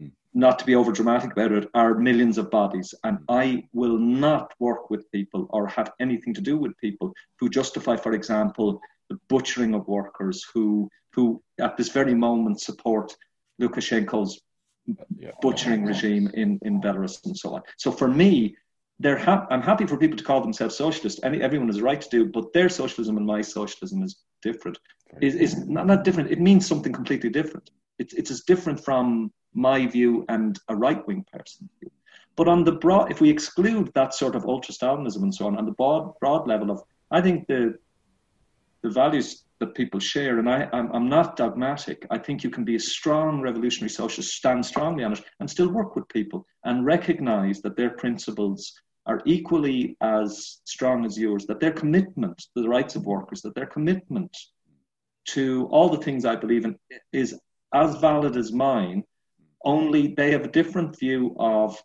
Mm. 0.00 0.10
not 0.34 0.58
to 0.58 0.66
be 0.66 0.74
over 0.74 0.92
dramatic 0.92 1.32
about 1.32 1.52
it, 1.52 1.70
are 1.74 1.94
millions 1.94 2.36
of 2.38 2.50
bodies. 2.50 2.94
And 3.04 3.18
I 3.28 3.68
will 3.72 3.98
not 3.98 4.52
work 4.58 4.90
with 4.90 5.10
people 5.12 5.46
or 5.50 5.66
have 5.68 5.92
anything 6.00 6.34
to 6.34 6.40
do 6.42 6.58
with 6.58 6.76
people 6.78 7.14
who 7.38 7.48
justify, 7.48 7.96
for 7.96 8.12
example, 8.12 8.80
the 9.10 9.18
butchering 9.28 9.74
of 9.74 9.86
workers 9.88 10.44
who 10.52 10.88
who 11.14 11.42
at 11.60 11.76
this 11.76 11.88
very 11.88 12.14
moment 12.14 12.60
support 12.60 13.16
Lukashenko's 13.60 14.40
Yeah. 15.18 15.32
butchering 15.42 15.84
regime 15.84 16.30
in, 16.34 16.58
in 16.62 16.80
Belarus 16.80 17.24
and 17.26 17.36
so 17.36 17.54
on. 17.56 17.62
So 17.76 17.90
for 17.90 18.08
me, 18.22 18.54
they're 19.02 19.18
ha- 19.28 19.46
I'm 19.50 19.62
happy 19.62 19.86
for 19.86 19.96
people 19.96 20.16
to 20.18 20.24
call 20.24 20.40
themselves 20.40 20.76
socialist. 20.76 21.20
Any, 21.24 21.38
everyone 21.42 21.68
has 21.68 21.78
a 21.78 21.82
right 21.90 22.00
to 22.00 22.08
do, 22.16 22.26
but 22.36 22.52
their 22.52 22.68
socialism 22.68 23.16
and 23.16 23.26
my 23.26 23.42
socialism 23.42 24.02
is 24.02 24.12
different. 24.42 24.78
Is 25.20 25.34
is 25.34 25.52
not, 25.76 25.86
not 25.86 26.04
different. 26.04 26.30
It 26.30 26.40
means 26.40 26.66
something 26.66 26.92
completely 27.00 27.30
different. 27.30 27.66
It's 27.98 28.14
it's 28.20 28.30
as 28.30 28.40
different 28.52 28.78
from 28.88 29.32
my 29.54 29.78
view 29.96 30.24
and 30.28 30.58
a 30.68 30.76
right 30.86 31.02
wing 31.08 31.24
person's 31.32 31.70
view. 31.80 31.90
But 32.36 32.48
on 32.48 32.64
the 32.64 32.72
broad, 32.84 33.10
if 33.10 33.18
we 33.20 33.30
exclude 33.30 33.86
that 33.94 34.12
sort 34.14 34.34
of 34.36 34.44
ultra 34.44 34.72
Stalinism 34.74 35.22
and 35.22 35.34
so 35.34 35.46
on, 35.46 35.56
on 35.58 35.64
the 35.70 35.76
broad 35.80 36.04
broad 36.20 36.46
level 36.52 36.70
of, 36.70 36.78
I 37.10 37.20
think 37.24 37.46
the 37.48 37.78
the 38.86 38.94
values 38.94 39.44
that 39.58 39.74
people 39.74 39.98
share, 39.98 40.38
and 40.38 40.48
I, 40.48 40.68
I'm, 40.72 40.92
I'm 40.92 41.08
not 41.08 41.36
dogmatic. 41.36 42.06
I 42.10 42.18
think 42.18 42.44
you 42.44 42.50
can 42.50 42.64
be 42.64 42.76
a 42.76 42.80
strong 42.80 43.40
revolutionary 43.40 43.90
socialist, 43.90 44.36
stand 44.36 44.64
strongly 44.64 45.02
on 45.02 45.14
it, 45.14 45.24
and 45.40 45.50
still 45.50 45.72
work 45.72 45.96
with 45.96 46.08
people 46.08 46.46
and 46.64 46.84
recognize 46.84 47.60
that 47.62 47.76
their 47.76 47.90
principles 47.90 48.72
are 49.06 49.22
equally 49.24 49.96
as 50.00 50.60
strong 50.64 51.04
as 51.04 51.18
yours, 51.18 51.46
that 51.46 51.58
their 51.58 51.72
commitment 51.72 52.38
to 52.38 52.62
the 52.62 52.68
rights 52.68 52.94
of 52.96 53.06
workers, 53.06 53.42
that 53.42 53.54
their 53.54 53.66
commitment 53.66 54.36
to 55.26 55.66
all 55.72 55.88
the 55.88 56.04
things 56.04 56.24
I 56.24 56.36
believe 56.36 56.64
in 56.64 56.76
is 57.12 57.38
as 57.74 57.96
valid 57.96 58.36
as 58.36 58.52
mine, 58.52 59.02
only 59.64 60.14
they 60.16 60.30
have 60.30 60.44
a 60.44 60.56
different 60.60 60.96
view 60.98 61.34
of 61.38 61.76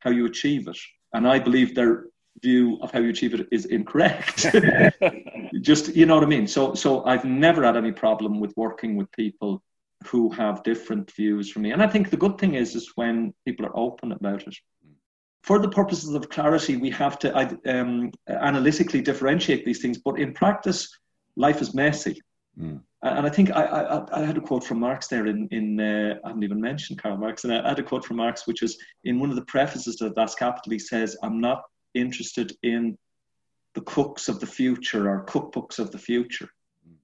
how 0.00 0.10
you 0.10 0.26
achieve 0.26 0.68
it. 0.68 0.78
And 1.14 1.26
I 1.26 1.38
believe 1.38 1.74
their 1.74 2.04
view 2.42 2.78
of 2.80 2.90
how 2.90 3.00
you 3.00 3.10
achieve 3.10 3.34
it 3.34 3.48
is 3.50 3.66
incorrect. 3.66 4.46
Just 5.60 5.94
you 5.94 6.06
know 6.06 6.14
what 6.14 6.24
I 6.24 6.28
mean. 6.28 6.46
So 6.46 6.74
so 6.74 7.04
I've 7.04 7.24
never 7.24 7.64
had 7.64 7.76
any 7.76 7.92
problem 7.92 8.40
with 8.40 8.56
working 8.56 8.96
with 8.96 9.10
people 9.12 9.62
who 10.06 10.30
have 10.30 10.62
different 10.62 11.10
views 11.10 11.50
from 11.50 11.62
me. 11.62 11.72
And 11.72 11.82
I 11.82 11.86
think 11.86 12.10
the 12.10 12.16
good 12.16 12.38
thing 12.38 12.54
is 12.54 12.74
is 12.74 12.92
when 12.94 13.34
people 13.44 13.66
are 13.66 13.76
open 13.76 14.12
about 14.12 14.46
it. 14.46 14.56
For 15.42 15.58
the 15.58 15.70
purposes 15.70 16.14
of 16.14 16.28
clarity, 16.28 16.76
we 16.76 16.90
have 16.90 17.18
to 17.20 17.58
um, 17.66 18.10
analytically 18.28 19.00
differentiate 19.00 19.64
these 19.64 19.80
things. 19.80 19.98
But 19.98 20.18
in 20.18 20.34
practice, 20.34 20.88
life 21.36 21.62
is 21.62 21.74
messy. 21.74 22.20
Mm. 22.58 22.80
And 23.02 23.26
I 23.26 23.30
think 23.30 23.50
I, 23.50 23.62
I, 23.62 24.20
I, 24.20 24.24
had 24.24 24.36
a 24.36 24.42
quote 24.42 24.62
from 24.62 24.80
Marx 24.80 25.06
there 25.06 25.26
in, 25.26 25.48
in 25.50 25.80
uh, 25.80 26.16
I 26.22 26.28
haven't 26.28 26.42
even 26.42 26.60
mentioned 26.60 27.00
Karl 27.00 27.16
Marx, 27.16 27.44
and 27.44 27.54
I 27.54 27.66
had 27.66 27.78
a 27.78 27.82
quote 27.82 28.04
from 28.04 28.18
Marx, 28.18 28.46
which 28.46 28.62
is 28.62 28.76
in 29.04 29.18
one 29.18 29.30
of 29.30 29.36
the 29.36 29.44
prefaces 29.46 29.96
to 29.96 30.10
Das 30.10 30.34
Kapital, 30.34 30.72
he 30.72 30.78
says, 30.78 31.16
I'm 31.22 31.40
not 31.40 31.62
interested 31.94 32.52
in 32.62 32.98
the 33.74 33.80
cooks 33.82 34.28
of 34.28 34.40
the 34.40 34.46
future 34.46 35.08
or 35.10 35.24
cookbooks 35.26 35.78
of 35.78 35.90
the 35.90 35.98
future. 35.98 36.48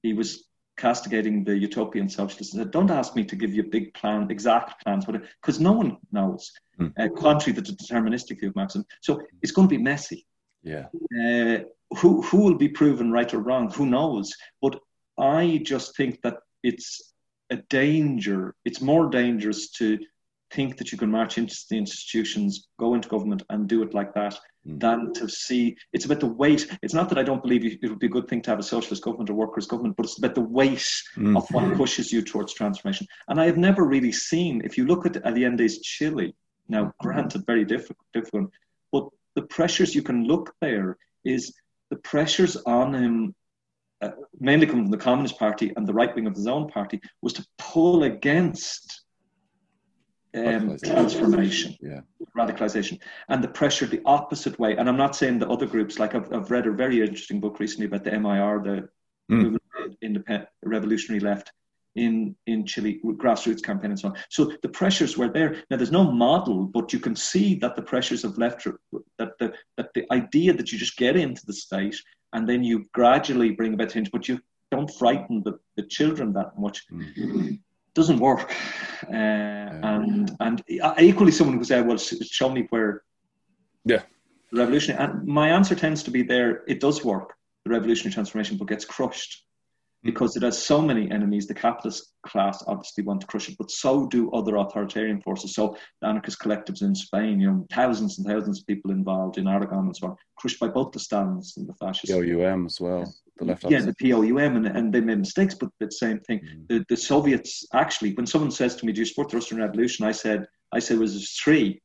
He 0.03 0.13
was 0.13 0.45
castigating 0.77 1.45
the 1.45 1.57
utopian 1.57 2.09
socialists 2.09 2.53
and 2.55 2.63
said, 2.63 2.71
don't 2.71 2.91
ask 2.91 3.17
me 3.17 3.25
to 3.25 3.37
give 3.37 3.55
you 3.55 3.63
a 3.63 3.69
big 3.69 3.95
plan, 3.95 4.31
exact 4.31 4.85
plans, 4.85 5.07
because 5.07 5.61
no 5.61 5.73
one 5.73 5.97
knows, 6.13 6.53
mm. 6.79 6.93
uh, 6.99 7.09
contrary 7.19 7.55
to 7.55 7.61
the 7.61 7.73
deterministic 7.73 8.41
view 8.41 8.51
of 8.51 8.57
Marxism. 8.57 8.85
So 9.01 9.23
it's 9.43 9.53
going 9.53 9.69
to 9.69 9.77
be 9.77 9.83
messy. 9.83 10.27
Yeah. 10.63 10.87
Uh, 10.95 11.65
who, 11.99 12.21
who 12.23 12.39
will 12.39 12.57
be 12.57 12.69
proven 12.69 13.11
right 13.11 13.33
or 13.33 13.39
wrong? 13.39 13.71
Who 13.71 13.87
knows? 13.87 14.35
But 14.61 14.79
I 15.19 15.63
just 15.65 15.97
think 15.97 16.21
that 16.23 16.39
it's 16.63 17.15
a 17.49 17.57
danger. 17.57 18.55
It's 18.65 18.81
more 18.81 19.09
dangerous 19.09 19.71
to 19.73 19.99
think 20.53 20.77
that 20.77 20.93
you 20.93 20.99
can 20.99 21.11
march 21.11 21.39
into 21.39 21.57
the 21.71 21.77
institutions, 21.77 22.69
go 22.79 22.95
into 22.95 23.09
government, 23.09 23.43
and 23.51 23.69
do 23.69 23.83
it 23.83 23.95
like 23.95 24.15
that, 24.15 24.39
mm. 24.67 24.81
than 24.81 25.13
to 25.15 25.29
see. 25.29 25.77
It's 25.93 26.05
about 26.05 26.21
the 26.21 26.27
weight. 26.27 26.67
It's 26.83 26.95
not 26.95 27.09
that 27.09 27.19
I 27.19 27.23
don't 27.23 27.43
believe 27.43 27.65
it 27.65 27.89
would 27.89 27.99
be 27.99 28.07
a 28.07 28.11
good 28.11 28.29
thing 28.29 28.43
to 28.43 28.51
have 28.51 28.59
a 28.59 28.65
socialist 28.65 29.03
government 29.03 29.31
or 29.31 29.35
workers' 29.35 29.67
government, 29.67 29.97
but 29.97 30.07
it's 30.07 30.19
about 30.19 30.35
the 30.35 30.41
weight 30.41 30.89
mm. 31.17 31.37
of 31.37 31.49
what 31.51 31.77
pushes 31.77 32.13
you 32.13 32.23
towards 32.23 32.55
transformation. 32.55 33.07
And 33.29 33.41
I 33.41 33.47
have 33.47 33.59
never 33.59 33.85
really 33.85 34.13
seen. 34.13 34.63
If 34.65 34.77
you 34.79 34.87
look 34.87 35.07
at 35.07 35.25
Allende's 35.25 35.81
Chile, 35.81 36.35
now 36.69 36.93
granted, 37.01 37.47
very 37.47 37.65
difficult, 37.65 38.07
difficult, 38.13 38.51
but 38.93 39.09
the 39.35 39.43
pressures 39.43 39.95
you 39.95 40.03
can 40.03 40.25
look 40.25 40.55
there 40.61 40.97
is 41.25 41.55
the 41.91 41.97
pressures 41.97 42.57
on 42.57 42.95
him 42.95 43.35
uh, 44.03 44.11
mainly 44.39 44.67
coming 44.67 44.85
from 44.85 44.91
the 44.91 44.99
Communist 44.99 45.39
Party 45.39 45.73
and 45.75 45.87
the 45.87 45.95
right 45.95 46.15
wing 46.15 46.27
of 46.27 46.35
his 46.35 46.47
own 46.47 46.69
party, 46.69 47.01
was 47.23 47.33
to 47.33 47.47
pull 47.57 48.03
against 48.03 49.05
um, 50.37 50.77
transformation, 50.85 51.77
yeah. 51.81 52.01
radicalization, 52.37 52.99
and 53.29 53.43
the 53.43 53.49
pressure 53.49 53.87
the 53.87 54.03
opposite 54.05 54.59
way. 54.59 54.77
And 54.77 54.89
I'm 54.89 54.97
not 54.97 55.17
saying 55.17 55.39
the 55.39 55.49
other 55.49 55.67
groups, 55.67 55.99
like 55.99 56.15
I've, 56.15 56.33
I've 56.33 56.51
read 56.51 56.67
a 56.67 56.73
very 56.73 57.01
interesting 57.01 57.41
book 57.41 57.61
recently 57.61 57.87
about 57.87 58.05
the 58.05 58.19
MIR, 58.19 58.63
the 58.63 58.89
mm. 59.35 59.59
independent 60.03 60.49
revolutionary 60.63 61.21
left 61.21 61.53
in 61.97 62.37
in 62.47 62.67
Chile, 62.67 63.01
grassroots 63.05 63.63
campaign 63.63 63.91
and 63.91 63.99
so 63.99 64.09
on. 64.09 64.17
So 64.29 64.53
the 64.63 64.69
pressures 64.69 65.17
were 65.17 65.29
there. 65.29 65.63
Now 65.71 65.77
there's 65.79 65.91
no 65.91 66.11
model, 66.11 66.65
but 66.65 66.93
you 66.93 67.01
can 67.01 67.17
see 67.17 67.55
that 67.57 67.75
the 67.75 67.83
pressures 67.83 68.25
of 68.25 68.39
left, 68.39 68.67
that 69.19 69.39
the 69.39 69.55
that 69.77 69.93
the 69.95 70.05
idea 70.13 70.53
that 70.53 70.71
you 70.71 70.79
just 70.79 70.97
get 70.97 71.17
into 71.17 71.45
the 71.47 71.55
state 71.55 71.97
and 72.33 72.49
then 72.49 72.63
you 72.63 72.85
gradually 72.93 73.51
bring 73.51 73.75
about 73.75 73.91
change, 73.91 74.11
but 74.11 74.29
you 74.29 74.39
don't 74.71 74.91
frighten 74.99 75.43
the, 75.43 75.59
the 75.77 75.85
children 75.85 76.33
that 76.35 76.59
much. 76.59 76.85
Mm. 76.93 77.61
Doesn't 77.97 78.21
work. 78.21 78.55
Uh, 79.09 79.71
and 79.93 80.37
and 80.41 80.63
equally, 81.01 81.33
someone 81.33 81.57
who 81.57 81.65
said, 81.65 81.87
"Well, 81.87 81.97
show 81.99 82.51
me 82.51 82.67
where." 82.71 83.03
Yeah. 83.85 84.03
The 84.53 84.61
revolutionary 84.61 85.03
and 85.03 85.27
my 85.27 85.49
answer 85.49 85.75
tends 85.75 86.03
to 86.05 86.11
be 86.11 86.23
there. 86.23 86.63
It 86.69 86.79
does 86.79 87.05
work, 87.05 87.35
the 87.65 87.71
revolutionary 87.71 88.15
transformation, 88.15 88.59
but 88.59 88.69
gets 88.69 88.85
crushed 88.85 89.47
because 90.07 90.37
it 90.37 90.43
has 90.43 90.63
so 90.63 90.81
many 90.81 91.11
enemies. 91.11 91.47
The 91.47 91.55
capitalist 91.55 92.13
class 92.25 92.63
obviously 92.67 93.03
want 93.05 93.21
to 93.23 93.27
crush 93.27 93.49
it, 93.49 93.57
but 93.59 93.71
so 93.71 94.07
do 94.07 94.31
other 94.31 94.57
authoritarian 94.57 95.21
forces. 95.21 95.55
So 95.55 95.77
the 96.01 96.09
anarchist 96.09 96.39
collectives 96.41 96.83
in 96.83 96.95
Spain, 96.95 97.41
you 97.41 97.51
know, 97.51 97.67
thousands 97.73 98.19
and 98.19 98.27
thousands 98.27 98.61
of 98.61 98.67
people 98.67 98.91
involved 98.91 99.39
in 99.39 99.49
Aragon 99.49 99.87
and 99.87 99.97
so 99.97 100.09
on, 100.09 100.17
crushed 100.37 100.61
by 100.61 100.69
both 100.69 100.93
the 100.93 101.01
Stalins 101.01 101.57
and 101.57 101.69
the 101.69 101.75
fascists. 101.75 102.15
The 102.15 102.43
OUM 102.43 102.67
as 102.67 102.81
well, 102.81 103.13
the 103.39 103.45
left. 103.45 103.65
Yeah, 103.69 103.81
the 103.81 103.95
POUM, 104.01 104.57
and, 104.57 104.67
and 104.67 104.93
they 104.93 105.01
made 105.01 105.19
mistakes, 105.19 105.55
but 105.55 105.71
the 105.81 105.91
same 105.91 106.21
thing. 106.21 106.41
Mm-hmm. 106.41 106.63
The, 106.69 106.85
the 106.89 106.97
Soviets 106.97 107.67
actually, 107.75 108.15
when 108.15 108.27
someone 108.27 108.51
says 108.51 108.77
to 108.77 108.87
me, 108.87 108.93
"Do 108.93 109.01
you 109.01 109.05
support 109.05 109.31
the 109.31 109.37
Russian 109.37 109.59
Revolution?" 109.59 110.05
I 110.05 110.13
said, 110.13 110.47
"I 110.73 110.79
said 110.79 110.97
it 110.97 111.01
was 111.01 111.31
three. 111.33 111.81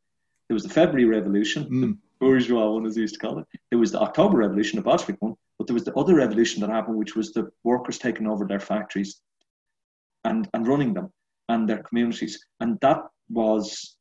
There 0.47 0.55
was 0.55 0.63
the 0.63 0.69
February 0.69 1.05
Revolution, 1.05 1.63
mm. 1.65 1.81
the 1.81 1.97
bourgeois 2.19 2.71
one, 2.71 2.85
as 2.85 2.95
we 2.95 3.01
used 3.03 3.15
to 3.15 3.19
call 3.19 3.39
it. 3.39 3.45
There 3.69 3.79
was 3.79 3.91
the 3.91 3.99
October 3.99 4.37
Revolution, 4.37 4.77
the 4.77 4.83
Bolshevik 4.83 5.17
one." 5.19 5.35
But 5.61 5.67
there 5.67 5.75
was 5.75 5.85
the 5.85 5.93
other 5.93 6.15
revolution 6.15 6.59
that 6.61 6.71
happened, 6.71 6.97
which 6.97 7.15
was 7.15 7.33
the 7.33 7.51
workers 7.63 7.99
taking 7.99 8.25
over 8.25 8.47
their 8.47 8.59
factories 8.59 9.21
and, 10.23 10.49
and 10.55 10.67
running 10.67 10.95
them 10.95 11.13
and 11.49 11.69
their 11.69 11.83
communities. 11.83 12.43
And 12.61 12.79
that 12.81 13.03
was 13.29 13.95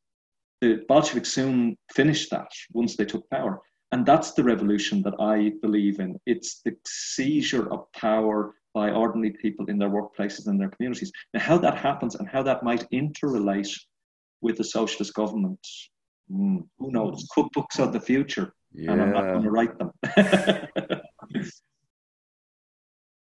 the 0.59 0.83
Bolsheviks 0.87 1.31
soon 1.31 1.77
finished 1.93 2.31
that 2.31 2.47
once 2.73 2.95
they 2.95 3.05
took 3.05 3.29
power. 3.29 3.61
And 3.91 4.05
that's 4.05 4.31
the 4.31 4.43
revolution 4.43 5.01
that 5.03 5.15
I 5.19 5.51
believe 5.61 5.99
in. 5.99 6.17
It's 6.25 6.61
the 6.61 6.75
seizure 6.85 7.71
of 7.71 7.91
power 7.91 8.55
by 8.73 8.91
ordinary 8.91 9.31
people 9.33 9.65
in 9.65 9.77
their 9.77 9.89
workplaces 9.89 10.47
and 10.47 10.59
their 10.59 10.69
communities. 10.69 11.11
Now, 11.33 11.41
how 11.41 11.57
that 11.57 11.77
happens 11.77 12.15
and 12.15 12.27
how 12.27 12.41
that 12.43 12.63
might 12.63 12.89
interrelate 12.91 13.69
with 14.39 14.57
the 14.57 14.63
socialist 14.63 15.13
government, 15.13 15.59
mm, 16.31 16.65
who 16.79 16.91
knows? 16.91 17.27
Cookbooks 17.37 17.79
of 17.79 17.91
the 17.91 17.99
future. 17.99 18.53
Yeah. 18.73 18.93
And 18.93 19.01
I'm 19.01 19.11
not 19.11 19.23
going 19.23 19.43
to 19.43 19.51
write 19.51 19.77
them. 19.77 19.91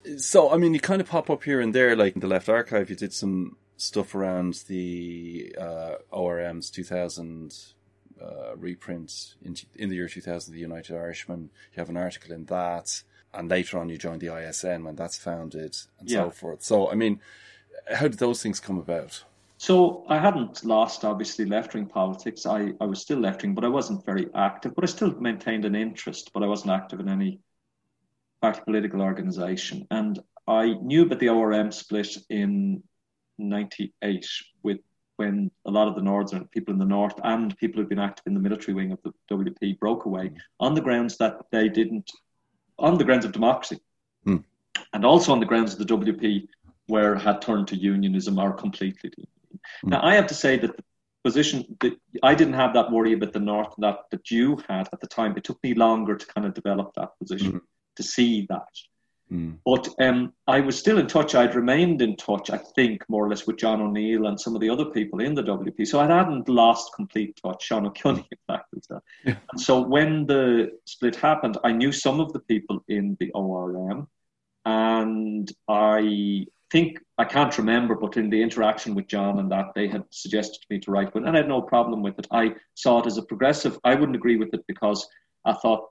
so, 0.18 0.52
I 0.52 0.58
mean, 0.58 0.74
you 0.74 0.82
kind 0.82 1.00
of 1.00 1.08
pop 1.08 1.30
up 1.30 1.44
here 1.44 1.62
and 1.62 1.74
there, 1.74 1.96
like 1.96 2.16
in 2.16 2.20
the 2.20 2.28
Left 2.28 2.50
Archive, 2.50 2.90
you 2.90 2.98
did 2.98 3.14
some 3.14 3.56
stuff 3.78 4.14
around 4.14 4.66
the 4.68 5.56
uh, 5.60 5.94
ORM's 6.12 6.70
2000 6.70 7.56
uh, 8.22 8.56
reprint 8.56 9.36
in, 9.44 9.56
in 9.76 9.90
the 9.90 9.96
year 9.96 10.08
2000, 10.08 10.54
the 10.54 10.60
United 10.60 10.96
Irishman. 10.96 11.50
You 11.74 11.80
have 11.80 11.90
an 11.90 11.98
article 11.98 12.32
in 12.34 12.46
that. 12.46 13.04
And 13.34 13.50
later 13.50 13.78
on, 13.80 13.90
you 13.90 13.98
joined 13.98 14.22
the 14.22 14.36
ISN 14.36 14.84
when 14.84 14.96
that's 14.96 15.18
founded 15.18 15.78
and 16.00 16.10
Yeah. 16.10 16.24
so 16.24 16.32
forth. 16.32 16.64
So, 16.64 16.92
I 16.92 16.96
mean, 16.96 17.22
how 17.94 18.08
did 18.08 18.20
those 18.20 18.42
things 18.44 18.60
come 18.60 18.78
about? 18.78 19.24
So 19.58 20.06
I 20.10 20.18
hadn't 20.18 20.66
lost, 20.66 21.06
obviously, 21.06 21.46
left 21.46 21.74
wing 21.74 21.86
politics. 21.86 22.46
I, 22.46 22.74
I 22.82 22.86
was 22.86 23.00
still 23.02 23.20
left 23.20 23.44
wing, 23.44 23.54
but 23.54 23.64
I 23.64 23.70
wasn't 23.70 24.06
very 24.06 24.28
active. 24.34 24.74
But 24.76 24.84
I 24.84 24.88
still 24.88 25.12
maintained 25.22 25.66
an 25.66 25.76
interest, 25.76 26.32
but 26.34 26.44
I 26.44 26.48
wasn't 26.48 26.72
active 26.72 27.00
in 27.00 27.08
any 27.08 27.40
party 28.42 28.62
political 28.66 29.02
organisation, 29.02 29.86
and 29.92 30.20
I 30.48 30.74
knew 30.74 31.04
about 31.04 31.20
the 31.20 31.30
ORM 31.30 31.72
split 31.72 32.18
in 32.30 32.84
'98 33.38 34.28
with 34.64 34.80
when 35.22 35.52
a 35.66 35.72
lot 35.72 35.88
of 35.88 35.96
the 35.96 36.02
northern 36.02 36.46
people 36.48 36.74
in 36.74 36.80
the 36.80 36.94
north 36.98 37.18
and 37.24 37.58
people 37.58 37.80
who'd 37.80 37.90
been 37.90 38.08
active 38.10 38.26
in 38.26 38.34
the 38.34 38.40
military 38.48 38.74
wing 38.74 38.92
of 38.92 39.00
the 39.04 39.14
WP 39.32 39.80
broke 39.80 40.06
away 40.06 40.26
mm. 40.30 40.38
on 40.60 40.74
the 40.74 40.82
grounds 40.82 41.18
that 41.18 41.36
they 41.52 41.70
didn't, 41.70 42.10
on 42.80 42.98
the 42.98 43.04
grounds 43.04 43.26
of 43.26 43.32
democracy, 43.32 43.80
mm. 44.26 44.44
and 44.94 45.06
also 45.06 45.32
on 45.32 45.40
the 45.40 45.46
grounds 45.46 45.74
of 45.74 45.80
the 45.80 45.92
WP 45.96 46.48
where 46.88 47.16
had 47.16 47.42
turned 47.42 47.68
to 47.68 47.76
unionism 47.76 48.40
or 48.40 48.52
completely. 48.54 49.12
Mm. 49.86 49.92
Now 49.92 50.02
I 50.04 50.16
have 50.16 50.28
to 50.28 50.34
say 50.34 50.58
that 50.58 50.76
the 50.76 50.84
position 51.24 51.78
that 51.82 51.94
I 52.24 52.34
didn't 52.34 52.62
have 52.64 52.74
that 52.74 52.92
worry 52.92 53.14
about 53.14 53.34
the 53.34 53.40
north 53.40 53.74
that 53.78 54.00
that 54.12 54.32
you 54.32 54.60
had 54.68 54.90
at 54.92 55.00
the 55.02 55.08
time. 55.08 55.38
It 55.38 55.44
took 55.44 55.62
me 55.64 55.74
longer 55.76 56.16
to 56.16 56.26
kind 56.34 56.48
of 56.48 56.54
develop 56.54 56.94
that 56.96 57.12
position 57.20 57.54
mm. 57.54 57.62
to 57.98 58.04
see 58.04 58.48
that. 58.50 58.74
Mm. 59.32 59.58
But 59.66 59.88
um, 60.00 60.34
I 60.48 60.60
was 60.60 60.78
still 60.78 60.98
in 60.98 61.08
touch. 61.08 61.36
I'd 61.36 61.56
remained 61.56 62.02
in 62.02 62.18
touch, 62.18 62.50
I 62.50 62.58
think, 62.58 63.04
more 63.08 63.26
or 63.26 63.30
less 63.30 63.48
with 63.48 63.58
John 63.58 63.82
O'Neill 63.82 64.28
and 64.28 64.40
some 64.40 64.56
of 64.56 64.62
the 64.62 64.70
other 64.70 64.86
people 64.86 65.22
in 65.22 65.34
the 65.34 65.44
WP. 65.44 65.88
So 65.88 66.00
I 66.00 66.08
hadn't 66.08 66.50
lost 66.50 66.94
complete 66.96 67.40
touch. 67.42 67.64
Sean 67.64 67.86
O'Cully, 67.86 68.28
in 68.32 68.38
fact, 68.48 68.66
was 68.74 68.86
that. 68.90 69.02
Yeah. 69.26 69.36
And 69.52 69.62
so 69.62 69.82
when 69.82 70.26
the 70.26 70.72
split 70.86 71.16
happened, 71.16 71.58
I 71.64 71.72
knew 71.72 71.92
some 71.92 72.20
of 72.20 72.34
the 72.34 72.40
people 72.40 72.84
in 72.90 73.16
the 73.20 73.32
ORM, 73.32 74.08
and 74.66 75.52
I 75.68 76.46
think 76.72 77.00
I 77.18 77.26
can't 77.26 77.58
remember, 77.58 77.96
but 77.96 78.18
in 78.18 78.30
the 78.30 78.42
interaction 78.42 78.96
with 78.96 79.08
John 79.08 79.40
and 79.40 79.52
that, 79.52 79.68
they 79.76 79.88
had 79.88 80.04
suggested 80.10 80.62
to 80.62 80.68
me 80.70 80.80
to 80.80 80.92
write 80.92 81.14
one, 81.14 81.26
and 81.26 81.36
I 81.36 81.40
had 81.40 81.50
no 81.50 81.62
problem 81.62 82.02
with 82.02 82.20
it. 82.20 82.28
I 82.32 82.56
saw 82.76 83.00
it 83.00 83.08
as 83.08 83.18
a 83.18 83.24
progressive. 83.24 83.80
I 83.84 83.96
wouldn't 83.96 84.16
agree 84.16 84.38
with 84.38 84.54
it 84.54 84.64
because 84.68 85.08
I 85.46 85.54
thought 85.54 85.90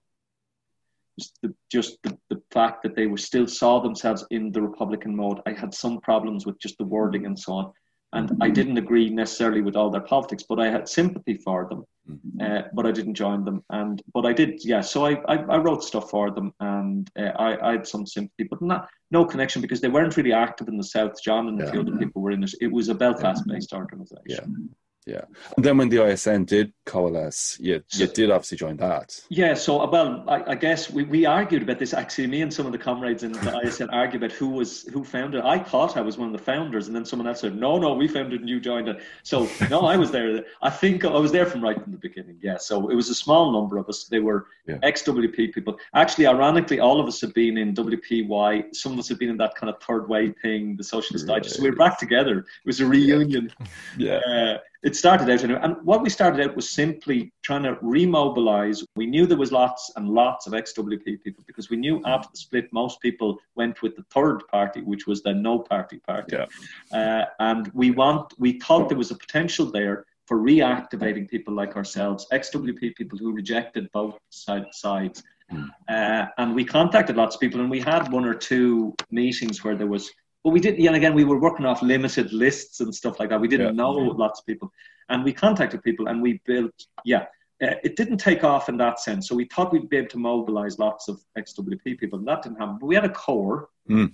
the, 1.43 1.55
just 1.71 1.99
the, 2.03 2.17
the 2.29 2.41
fact 2.51 2.83
that 2.83 2.95
they 2.97 3.07
were 3.07 3.17
still 3.17 3.47
saw 3.47 3.81
themselves 3.81 4.25
in 4.31 4.53
the 4.53 4.63
Republican 4.63 5.15
mode. 5.15 5.41
I 5.47 5.53
had 5.53 5.75
some 5.75 6.01
problems 6.01 6.47
with 6.47 6.59
just 6.59 6.79
the 6.79 6.85
wording 6.85 7.27
and 7.27 7.39
so 7.39 7.53
on. 7.53 7.73
And 8.13 8.37
I 8.41 8.51
didn't 8.51 8.77
agree 8.77 9.09
necessarily 9.09 9.63
with 9.63 9.77
all 9.77 9.89
their 9.89 10.01
politics, 10.01 10.45
but 10.49 10.59
I 10.59 10.69
had 10.69 10.89
sympathy 10.89 11.35
for 11.45 11.69
them. 11.69 11.85
Mm-hmm. 12.11 12.41
Uh, 12.41 12.63
but 12.73 12.85
I 12.85 12.91
didn't 12.91 13.15
join 13.15 13.45
them. 13.45 13.63
And 13.71 14.03
but 14.13 14.27
I 14.27 14.33
did, 14.33 14.65
yeah. 14.65 14.81
So 14.81 15.07
I, 15.07 15.13
I, 15.29 15.37
I 15.37 15.59
wrote 15.59 15.85
stuff 15.85 16.11
for 16.11 16.33
them, 16.33 16.53
and 16.59 17.09
uh, 17.17 17.33
I, 17.39 17.69
I 17.69 17.73
had 17.73 17.87
some 17.87 18.05
sympathy, 18.07 18.49
but 18.51 18.61
not 18.63 18.89
no 19.13 19.25
connection 19.25 19.63
because 19.63 19.81
they 19.81 19.89
weren't 19.89 20.17
really 20.17 20.33
active 20.33 20.67
in 20.67 20.77
the 20.77 20.83
South. 20.83 21.23
John 21.23 21.47
and 21.47 21.61
yeah. 21.61 21.67
a 21.67 21.71
few 21.71 21.81
other 21.83 21.97
people 21.99 22.21
were 22.21 22.33
in 22.33 22.43
it. 22.43 22.53
It 22.61 22.73
was 22.73 22.89
a 22.89 22.95
Belfast-based 22.97 23.73
organisation. 23.73 24.75
Yeah. 25.07 25.23
And 25.57 25.65
then 25.65 25.79
when 25.79 25.89
the 25.89 26.05
ISN 26.05 26.45
did 26.45 26.73
coalesce, 26.85 27.59
you, 27.59 27.83
you 27.93 28.07
did 28.07 28.31
obviously 28.31 28.59
join 28.59 28.77
that. 28.77 29.19
Yeah. 29.31 29.55
So, 29.55 29.89
well, 29.89 30.25
I, 30.29 30.53
I, 30.53 30.55
guess 30.55 30.91
we, 30.91 31.05
we 31.05 31.25
argued 31.25 31.63
about 31.63 31.79
this. 31.79 31.95
Actually, 31.95 32.27
me 32.27 32.43
and 32.43 32.53
some 32.53 32.67
of 32.67 32.73
the 32.73 32.79
comrades 32.79 33.23
in 33.23 33.33
the 33.33 33.61
ISN 33.65 33.89
argued 33.93 34.23
about 34.23 34.37
who 34.37 34.51
was 34.51 34.83
who 34.85 35.03
founded. 35.03 35.41
I 35.43 35.59
thought 35.59 35.97
I 35.97 36.03
was 36.03 36.19
one 36.19 36.27
of 36.29 36.33
the 36.33 36.45
founders, 36.45 36.87
and 36.87 36.95
then 36.95 37.07
someone 37.07 37.27
else 37.27 37.41
said, 37.41 37.57
"No, 37.57 37.79
no, 37.79 37.95
we 37.95 38.09
founded 38.09 38.41
and 38.41 38.49
you 38.49 38.61
joined 38.61 38.89
it." 38.89 39.01
So, 39.23 39.49
no, 39.71 39.81
I 39.81 39.97
was 39.97 40.11
there. 40.11 40.45
I 40.61 40.71
think 40.71 41.05
I 41.05 41.09
was 41.09 41.33
there 41.33 41.47
from 41.47 41.63
right 41.63 41.83
from 41.83 41.93
the 41.93 41.99
beginning. 41.99 42.39
Yeah. 42.43 42.59
So 42.59 42.91
it 42.91 42.95
was 42.95 43.09
a 43.09 43.15
small 43.15 43.53
number 43.53 43.79
of 43.79 43.89
us. 43.89 44.05
They 44.05 44.21
were 44.21 44.49
yeah. 44.67 44.79
ex 44.83 45.03
WP 45.03 45.55
people. 45.55 45.79
Actually, 45.95 46.27
ironically, 46.27 46.79
all 46.79 47.01
of 47.01 47.07
us 47.07 47.23
have 47.23 47.33
been 47.33 47.57
in 47.57 47.75
WPY. 47.75 48.75
Some 48.75 48.93
of 48.93 48.99
us 48.99 49.09
have 49.09 49.19
been 49.19 49.31
in 49.31 49.39
that 49.39 49.55
kind 49.55 49.71
of 49.71 49.83
third 49.83 50.09
way 50.11 50.33
thing, 50.43 50.77
the 50.77 50.85
Socialist 50.85 51.27
right. 51.27 51.37
Digest. 51.37 51.57
So 51.57 51.63
we 51.63 51.71
were 51.71 51.77
back 51.77 51.99
together. 51.99 52.41
It 52.41 52.67
was 52.67 52.81
a 52.81 52.87
reunion. 52.87 53.51
Yeah. 53.97 54.19
Uh, 54.19 54.59
it 54.83 54.97
started 54.97 55.29
out. 55.29 55.43
And 55.43 55.77
what 55.83 56.03
we 56.03 56.09
started 56.09 56.45
out 56.45 56.57
was 56.57 56.71
simply 56.71 57.33
trying 57.43 57.65
to 57.65 57.75
remobilize. 57.77 58.83
We 58.97 59.07
knew 59.07 59.27
there 59.27 59.37
was 59.37 59.53
lots 59.53 59.91
and 59.97 60.09
lots 60.09 60.47
of 60.47 60.55
ex-WP 60.55 61.23
people 61.23 61.45
because 61.47 61.69
we 61.69 61.77
knew 61.77 62.01
after 62.07 62.29
the 62.33 62.39
split, 62.39 62.73
most 62.73 63.01
people 63.01 63.39
went 63.57 63.83
with 63.83 63.95
the 63.97 64.05
third 64.11 64.41
party, 64.49 64.81
which 64.81 65.07
was 65.07 65.23
the 65.23 65.35
no 65.35 65.59
party 65.59 65.99
party. 65.99 66.37
Yeah. 66.37 66.99
Uh, 66.99 67.27
and 67.41 67.71
we 67.75 67.91
want, 67.91 68.33
we 68.39 68.59
thought 68.59 68.89
there 68.89 68.99
was 68.99 69.11
a 69.11 69.17
potential 69.17 69.67
there 69.71 70.07
for 70.27 70.39
reactivating 70.39 71.29
people 71.29 71.53
like 71.53 71.77
ourselves, 71.77 72.27
ex-WP 72.33 72.95
people 72.95 73.19
who 73.19 73.33
rejected 73.33 73.91
both 73.93 74.17
side, 74.31 74.65
sides. 74.73 75.23
Mm. 75.53 75.69
Uh, 75.89 76.27
and 76.39 76.55
we 76.55 76.65
contacted 76.65 77.17
lots 77.17 77.35
of 77.35 77.41
people, 77.41 77.61
and 77.61 77.71
we 77.71 77.81
had 77.81 78.11
one 78.13 78.25
or 78.25 78.35
two 78.35 78.95
meetings 79.11 79.65
where 79.65 79.75
there 79.75 79.89
was 79.89 80.11
but 80.43 80.51
we 80.51 80.61
didn't, 80.61 80.85
and 80.87 80.97
again, 80.97 81.15
we 81.15 81.25
were 81.25 81.39
working 81.39 81.67
off 81.67 81.83
limited 81.83 82.33
lists 82.33 82.81
and 82.81 82.95
stuff 82.95 83.21
like 83.21 83.29
that. 83.29 83.41
We 83.41 83.49
didn't 83.49 83.77
yeah. 83.77 83.83
know 83.83 83.91
lots 83.93 84.41
of 84.41 84.47
people. 84.47 84.73
And 85.09 85.25
we 85.25 85.33
contacted 85.33 85.83
people 85.83 86.09
and 86.09 86.23
we 86.23 86.41
built, 86.47 86.73
yeah, 87.05 87.27
uh, 87.63 87.75
it 87.85 87.97
didn't 87.97 88.17
take 88.17 88.43
off 88.43 88.69
in 88.69 88.77
that 88.79 89.01
sense. 89.01 89.29
So 89.29 89.35
we 89.35 89.45
thought 89.45 89.73
we'd 89.73 89.91
be 89.91 89.99
able 89.99 90.09
to 90.09 90.19
mobilize 90.19 90.79
lots 90.79 91.09
of 91.09 91.21
XWP 91.37 91.99
people, 91.99 92.19
and 92.19 92.27
that 92.27 92.43
didn't 92.43 92.59
happen. 92.59 92.79
But 92.81 92.87
we 92.87 92.95
had 92.95 93.05
a 93.05 93.11
core 93.11 93.69
mm. 93.89 94.11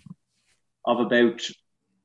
of 0.84 1.00
about, 1.00 1.42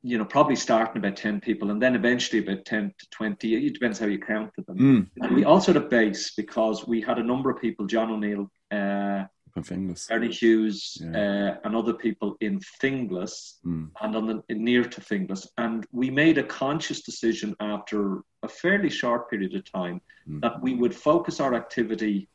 you 0.04 0.20
know, 0.20 0.26
probably 0.26 0.56
starting 0.56 0.98
about 0.98 1.16
10 1.16 1.42
people, 1.42 1.72
and 1.72 1.82
then 1.82 1.96
eventually 1.96 2.44
about 2.44 2.66
10 2.66 2.94
to 2.96 3.10
20. 3.10 3.66
It 3.66 3.74
depends 3.74 3.98
how 3.98 4.06
you 4.06 4.20
counted 4.20 4.68
them. 4.68 4.78
Mm. 4.78 5.08
And 5.24 5.36
we 5.36 5.44
also 5.44 5.74
had 5.74 5.82
a 5.82 5.88
base 5.88 6.32
because 6.36 6.86
we 6.86 7.02
had 7.02 7.18
a 7.18 7.24
number 7.24 7.50
of 7.50 7.60
people, 7.60 7.88
John 7.88 8.12
O'Neill, 8.12 8.52
uh, 8.70 9.26
Finglas. 9.60 10.10
Ernie 10.10 10.32
Hughes 10.32 10.98
yeah. 11.02 11.10
uh, 11.10 11.58
and 11.64 11.76
other 11.76 11.94
people 11.94 12.38
in 12.42 12.60
Finglas 12.60 13.56
mm. 13.66 13.90
and 14.02 14.16
on 14.16 14.28
the 14.28 14.56
near 14.56 14.84
to 14.84 15.02
Finglas. 15.02 15.48
And 15.58 15.86
we 15.92 16.10
made 16.10 16.38
a 16.38 16.44
conscious 16.44 17.02
decision 17.02 17.56
after 17.60 18.22
a 18.44 18.48
fairly 18.48 18.90
short 18.90 19.30
period 19.30 19.54
of 19.56 19.70
time 19.72 20.02
mm. 20.28 20.42
that 20.42 20.62
we 20.62 20.76
would 20.76 20.96
focus 20.96 21.40
our 21.40 21.54
activity 21.54 22.28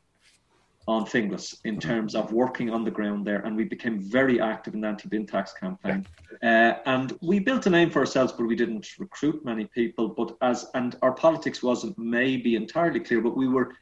on 0.87 1.05
Finglas 1.05 1.59
in 1.65 1.75
mm 1.75 1.81
terms 1.81 2.15
of 2.15 2.31
working 2.31 2.69
on 2.69 2.83
the 2.83 2.91
ground 2.91 3.25
there. 3.25 3.39
And 3.39 3.55
we 3.55 3.65
became 3.65 4.01
very 4.01 4.39
active 4.41 4.73
in 4.73 4.81
the 4.81 4.87
anti 4.87 5.07
bin 5.09 5.25
tax 5.25 5.53
campaign. 5.53 6.05
Uh, 6.41 6.73
and 6.85 7.17
we 7.21 7.39
built 7.39 7.65
a 7.65 7.69
name 7.69 7.89
for 7.89 7.99
ourselves, 7.99 8.33
but 8.33 8.45
we 8.45 8.55
didn't 8.55 8.87
recruit 8.99 9.43
many 9.43 9.65
people. 9.65 10.09
But 10.09 10.37
as 10.41 10.65
and 10.73 10.95
our 11.01 11.13
politics 11.13 11.61
wasn't 11.61 11.97
maybe 11.97 12.55
entirely 12.55 12.99
clear, 12.99 13.21
but 13.21 13.37
we 13.37 13.47
were 13.47 13.73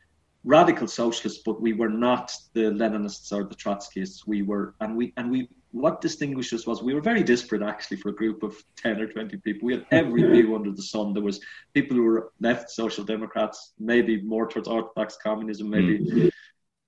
radical 0.45 0.87
socialists, 0.87 1.41
but 1.43 1.59
we 1.59 1.73
were 1.73 1.89
not 1.89 2.31
the 2.53 2.71
Leninists 2.71 3.33
or 3.33 3.43
the 3.43 3.55
Trotskyists. 3.55 4.27
We 4.27 4.43
were, 4.43 4.75
and 4.79 4.95
we, 4.95 5.11
and 5.17 5.29
we, 5.31 5.49
what 5.71 6.01
distinguished 6.01 6.53
us 6.53 6.67
was 6.67 6.83
we 6.83 6.93
were 6.93 7.01
very 7.01 7.23
disparate 7.23 7.63
actually 7.63 7.97
for 7.97 8.09
a 8.09 8.15
group 8.15 8.43
of 8.43 8.55
10 8.77 9.01
or 9.01 9.07
20 9.07 9.37
people. 9.37 9.65
We 9.65 9.73
had 9.73 9.87
every 9.91 10.21
view 10.31 10.55
under 10.55 10.71
the 10.71 10.83
sun. 10.83 11.13
There 11.13 11.23
was 11.23 11.41
people 11.73 11.97
who 11.97 12.03
were 12.03 12.31
left 12.39 12.69
social 12.69 13.03
democrats, 13.03 13.73
maybe 13.79 14.21
more 14.21 14.47
towards 14.47 14.67
orthodox 14.67 15.17
communism, 15.21 15.69
maybe 15.69 15.99
mm. 15.99 16.31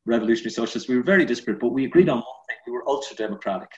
revolutionary 0.05 0.51
socialists. 0.51 0.87
We 0.87 0.95
were 0.95 1.03
very 1.03 1.25
disparate, 1.25 1.59
but 1.59 1.73
we 1.73 1.85
agreed 1.85 2.09
on 2.09 2.17
one 2.17 2.45
thing. 2.47 2.57
We 2.67 2.73
were 2.73 2.87
ultra 2.87 3.15
democratic. 3.15 3.71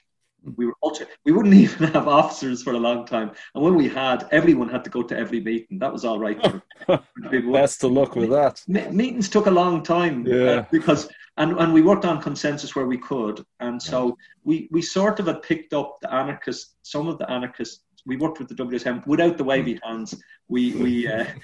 We 0.56 0.66
were 0.66 0.76
ultra. 0.84 1.08
We 1.26 1.32
wouldn't 1.32 1.54
even 1.66 1.92
have 1.94 2.08
officers 2.08 2.64
for 2.64 2.74
a 2.74 2.78
long 2.78 3.06
time, 3.06 3.32
and 3.56 3.64
when 3.64 3.76
we 3.76 3.88
had, 3.88 4.28
everyone 4.32 4.70
had 4.70 4.84
to 4.86 4.90
go 4.90 5.04
to 5.04 5.18
every 5.18 5.40
meeting. 5.42 5.80
That 5.80 5.92
was 5.92 6.06
all 6.06 6.20
right. 6.20 6.40
For, 6.86 7.02
Best 7.52 7.84
of 7.84 7.92
luck 7.92 8.16
with 8.16 8.30
that. 8.30 8.64
meetings 8.68 9.30
took 9.30 9.48
a 9.48 9.52
long 9.52 9.84
time 9.84 10.26
uh, 10.26 10.30
yeah. 10.30 10.66
because, 10.72 11.10
and 11.38 11.60
and 11.60 11.74
we 11.74 11.82
worked 11.82 12.06
on 12.06 12.22
consensus 12.22 12.76
where 12.76 12.88
we 12.88 12.98
could, 12.98 13.44
and 13.60 13.82
so 13.82 14.18
we 14.44 14.68
we 14.72 14.82
sort 14.82 15.20
of 15.20 15.28
had 15.28 15.42
picked 15.42 15.74
up 15.74 15.98
the 16.02 16.14
anarchists, 16.14 16.76
some 16.84 17.08
of 17.08 17.18
the 17.18 17.30
anarchists. 17.30 17.84
We 18.06 18.18
worked 18.18 18.40
with 18.40 18.48
the 18.48 18.56
WSM 18.56 19.06
without 19.06 19.38
the 19.38 19.44
wavy 19.44 19.80
hands. 19.84 20.16
We 20.48 20.74
we. 20.74 21.08
Uh, 21.08 21.26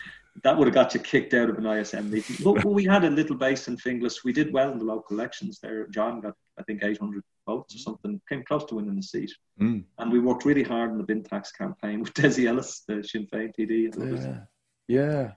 that 0.44 0.58
would 0.58 0.68
have 0.68 0.76
got 0.76 0.94
you 0.94 1.00
kicked 1.00 1.34
out 1.34 1.50
of 1.50 1.58
an 1.58 1.66
ISM 1.66 2.12
meeting. 2.12 2.36
But, 2.44 2.56
but, 2.56 2.68
we 2.72 2.84
had 2.84 3.06
a 3.06 3.10
little 3.10 3.38
base 3.38 3.70
in 3.70 3.78
Finglas. 3.78 4.24
We 4.26 4.34
did 4.34 4.52
well 4.52 4.70
in 4.72 4.78
the 4.78 4.84
local 4.84 5.18
elections 5.18 5.60
there. 5.62 5.88
John 5.88 6.20
got, 6.20 6.34
I 6.60 6.64
think, 6.64 6.84
800 6.84 7.24
votes 7.46 7.76
or 7.76 7.80
something, 7.80 8.20
came 8.28 8.44
close 8.44 8.66
to 8.66 8.76
winning 8.76 8.96
the 8.96 9.04
seat. 9.04 9.32
Mm. 9.62 9.84
And 9.98 10.12
we 10.12 10.20
worked 10.20 10.46
really 10.46 10.64
hard 10.64 10.92
in 10.92 10.98
the 10.98 11.04
bin 11.04 11.24
tax 11.24 11.52
campaign 11.52 12.00
with 12.02 12.14
Dessie 12.14 12.48
Ellis, 12.48 12.84
the 12.88 13.04
Sinn 13.04 13.28
Féin 13.32 13.52
TD. 13.58 13.94
Yeah. 13.98 14.42
Yeah. 14.88 15.32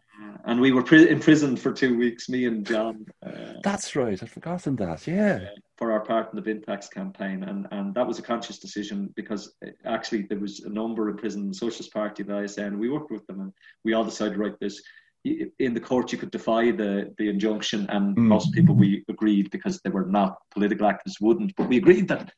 And 0.44 0.61
we 0.61 0.72
were 0.72 0.82
pri- 0.82 1.09
imprisoned 1.09 1.61
for 1.61 1.72
two 1.72 1.96
weeks, 1.96 2.28
me 2.28 2.46
and 2.46 2.66
John. 2.66 3.06
Uh, 3.24 3.54
That's 3.62 3.94
right. 3.94 4.20
I'd 4.20 4.30
forgotten 4.30 4.76
that. 4.76 5.06
Yeah. 5.06 5.40
Uh, 5.42 5.61
for 5.76 5.92
our 5.92 6.00
part 6.00 6.30
in 6.30 6.36
the 6.36 6.42
bin 6.42 6.61
tax 6.61 6.88
campaign. 6.88 7.44
And, 7.44 7.66
and 7.70 7.94
that 7.94 8.06
was 8.06 8.18
a 8.18 8.22
conscious 8.22 8.59
decision 8.59 9.12
because 9.14 9.54
uh, 9.64 9.70
actually 9.84 10.22
there 10.22 10.38
was 10.38 10.61
a 10.61 10.68
number 10.68 11.09
in 11.09 11.16
prison, 11.16 11.48
the 11.48 11.54
Socialist 11.54 11.92
Party, 11.92 12.22
the 12.24 12.42
ISN. 12.42 12.78
We 12.78 12.90
worked 12.90 13.11
with 13.11 13.26
them 13.26 13.40
and 13.40 13.52
we 13.84 13.92
all 13.94 14.04
decided, 14.04 14.38
right, 14.38 14.59
this 14.61 14.82
in 15.25 15.75
the 15.75 15.81
court 15.81 16.12
you 16.12 16.19
could 16.19 16.31
defy 16.31 16.71
the, 16.71 17.12
the 17.19 17.29
injunction 17.29 17.87
and 17.91 18.16
mm. 18.16 18.21
most 18.21 18.53
people 18.53 18.75
we 18.75 19.05
agreed 19.09 19.51
because 19.51 19.81
they 19.81 19.91
were 19.91 20.07
not 20.07 20.39
political 20.51 20.87
activists 20.87 21.21
wouldn't 21.21 21.55
but 21.57 21.69
we 21.69 21.77
agreed 21.77 22.07
that 22.09 22.33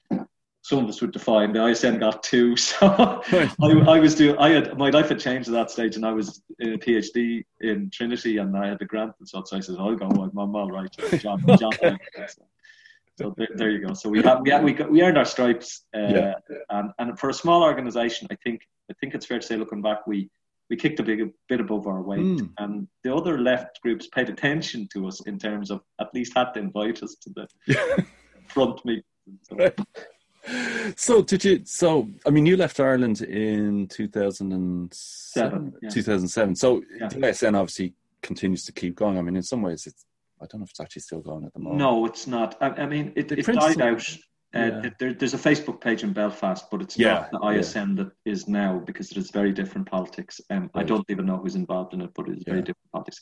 some 0.62 0.78
of 0.78 0.88
us 0.88 1.00
would 1.00 1.12
defy 1.12 1.44
and 1.44 1.54
the 1.54 1.66
ISN 1.66 1.98
got 1.98 2.22
two 2.22 2.56
so 2.56 3.22
I, 3.30 3.50
I, 3.62 3.98
was 3.98 4.14
doing 4.14 4.36
I 4.38 4.50
had 4.50 4.78
my 4.78 4.90
life 4.90 5.08
had 5.08 5.20
changed 5.20 5.48
at 5.48 5.54
that 5.54 5.70
stage 5.70 5.96
and 5.96 6.06
I 6.06 6.12
was 6.12 6.42
in 6.58 6.74
a 6.74 6.78
PhD 6.78 7.44
in 7.60 7.90
Trinity 7.90 8.38
and 8.38 8.56
I 8.56 8.68
had 8.68 8.78
the 8.78 8.86
grant 8.86 9.12
and 9.18 9.28
so, 9.28 9.42
so 9.44 9.56
I 9.56 9.60
said 9.60 9.76
I'll 9.78 9.94
go 9.94 10.06
I'm, 10.06 10.38
all 10.38 10.70
right 10.70 10.90
John, 11.18 11.40
John 11.58 11.72
so 13.18 13.34
there, 13.36 13.48
there, 13.56 13.70
you 13.70 13.86
go 13.86 13.94
so 13.94 14.08
we 14.08 14.22
have, 14.22 14.40
we, 14.40 14.50
have, 14.50 14.62
we, 14.62 14.72
got, 14.72 14.90
we 14.90 15.02
earned 15.02 15.18
our 15.18 15.24
stripes 15.24 15.84
uh, 15.94 16.00
yeah. 16.00 16.34
and, 16.70 16.92
and 16.98 17.18
for 17.18 17.28
a 17.28 17.34
small 17.34 17.62
organization 17.62 18.26
I 18.30 18.36
think 18.36 18.62
I 18.90 18.94
think 19.00 19.14
it's 19.14 19.26
fair 19.26 19.38
to 19.38 19.46
say 19.46 19.56
looking 19.56 19.82
back 19.82 20.06
we 20.06 20.30
we 20.70 20.76
kicked 20.76 21.00
a 21.00 21.02
big 21.02 21.20
a 21.20 21.26
bit 21.48 21.60
above 21.60 21.86
our 21.88 22.00
weight, 22.00 22.20
mm. 22.20 22.48
and 22.58 22.86
the 23.02 23.14
other 23.14 23.38
left 23.38 23.82
groups 23.82 24.06
paid 24.06 24.30
attention 24.30 24.88
to 24.92 25.08
us 25.08 25.20
in 25.26 25.38
terms 25.38 25.70
of 25.70 25.82
at 26.00 26.14
least 26.14 26.32
had 26.36 26.52
to 26.52 26.60
invite 26.60 27.02
us 27.02 27.16
to 27.22 27.30
the 27.34 28.04
front 28.46 28.82
meet. 28.84 29.04
So, 29.42 29.70
so 30.96 31.22
did 31.22 31.44
you? 31.44 31.60
So 31.64 32.08
I 32.24 32.30
mean, 32.30 32.46
you 32.46 32.56
left 32.56 32.78
Ireland 32.78 33.20
in 33.20 33.88
two 33.88 34.08
thousand 34.08 34.52
and 34.52 34.94
seven. 34.94 35.74
Two 35.90 36.02
thousand 36.02 36.28
seven. 36.28 36.54
So 36.54 36.82
Yeah. 36.98 37.08
the 37.08 37.28
ISN 37.28 37.56
obviously 37.56 37.94
continues 38.22 38.64
to 38.66 38.72
keep 38.72 38.94
going. 38.94 39.18
I 39.18 39.22
mean, 39.22 39.36
in 39.36 39.42
some 39.42 39.62
ways, 39.62 39.86
it's. 39.86 40.06
I 40.42 40.46
don't 40.46 40.60
know 40.60 40.64
if 40.64 40.70
it's 40.70 40.80
actually 40.80 41.02
still 41.02 41.20
going 41.20 41.44
at 41.44 41.52
the 41.52 41.58
moment. 41.58 41.80
No, 41.80 42.06
it's 42.06 42.26
not. 42.26 42.56
I, 42.62 42.68
I 42.68 42.86
mean, 42.86 43.12
it, 43.14 43.30
it 43.30 43.44
died 43.44 43.78
out. 43.82 44.16
Uh, 44.52 44.58
Yeah. 44.58 44.90
there, 44.98 45.14
there's 45.14 45.34
a 45.34 45.38
Facebook 45.38 45.80
page 45.80 46.02
in 46.02 46.12
Belfast, 46.12 46.68
but 46.70 46.82
it's 46.82 46.98
Yeah, 46.98 47.28
not 47.30 47.30
the 47.30 47.46
ISN 47.58 47.94
that 47.96 48.10
is 48.24 48.48
now 48.48 48.80
because 48.84 49.10
it 49.12 49.16
is 49.16 49.30
very 49.30 49.52
different 49.52 49.88
politics. 49.88 50.40
Um, 50.50 50.70
I 50.74 50.82
don't 50.82 51.08
even 51.08 51.26
know 51.26 51.36
who's 51.36 51.54
involved 51.54 51.94
in 51.94 52.00
it, 52.00 52.10
but 52.14 52.28
it's 52.28 52.44
very 52.44 52.60
different 52.60 52.90
politics. 52.92 53.20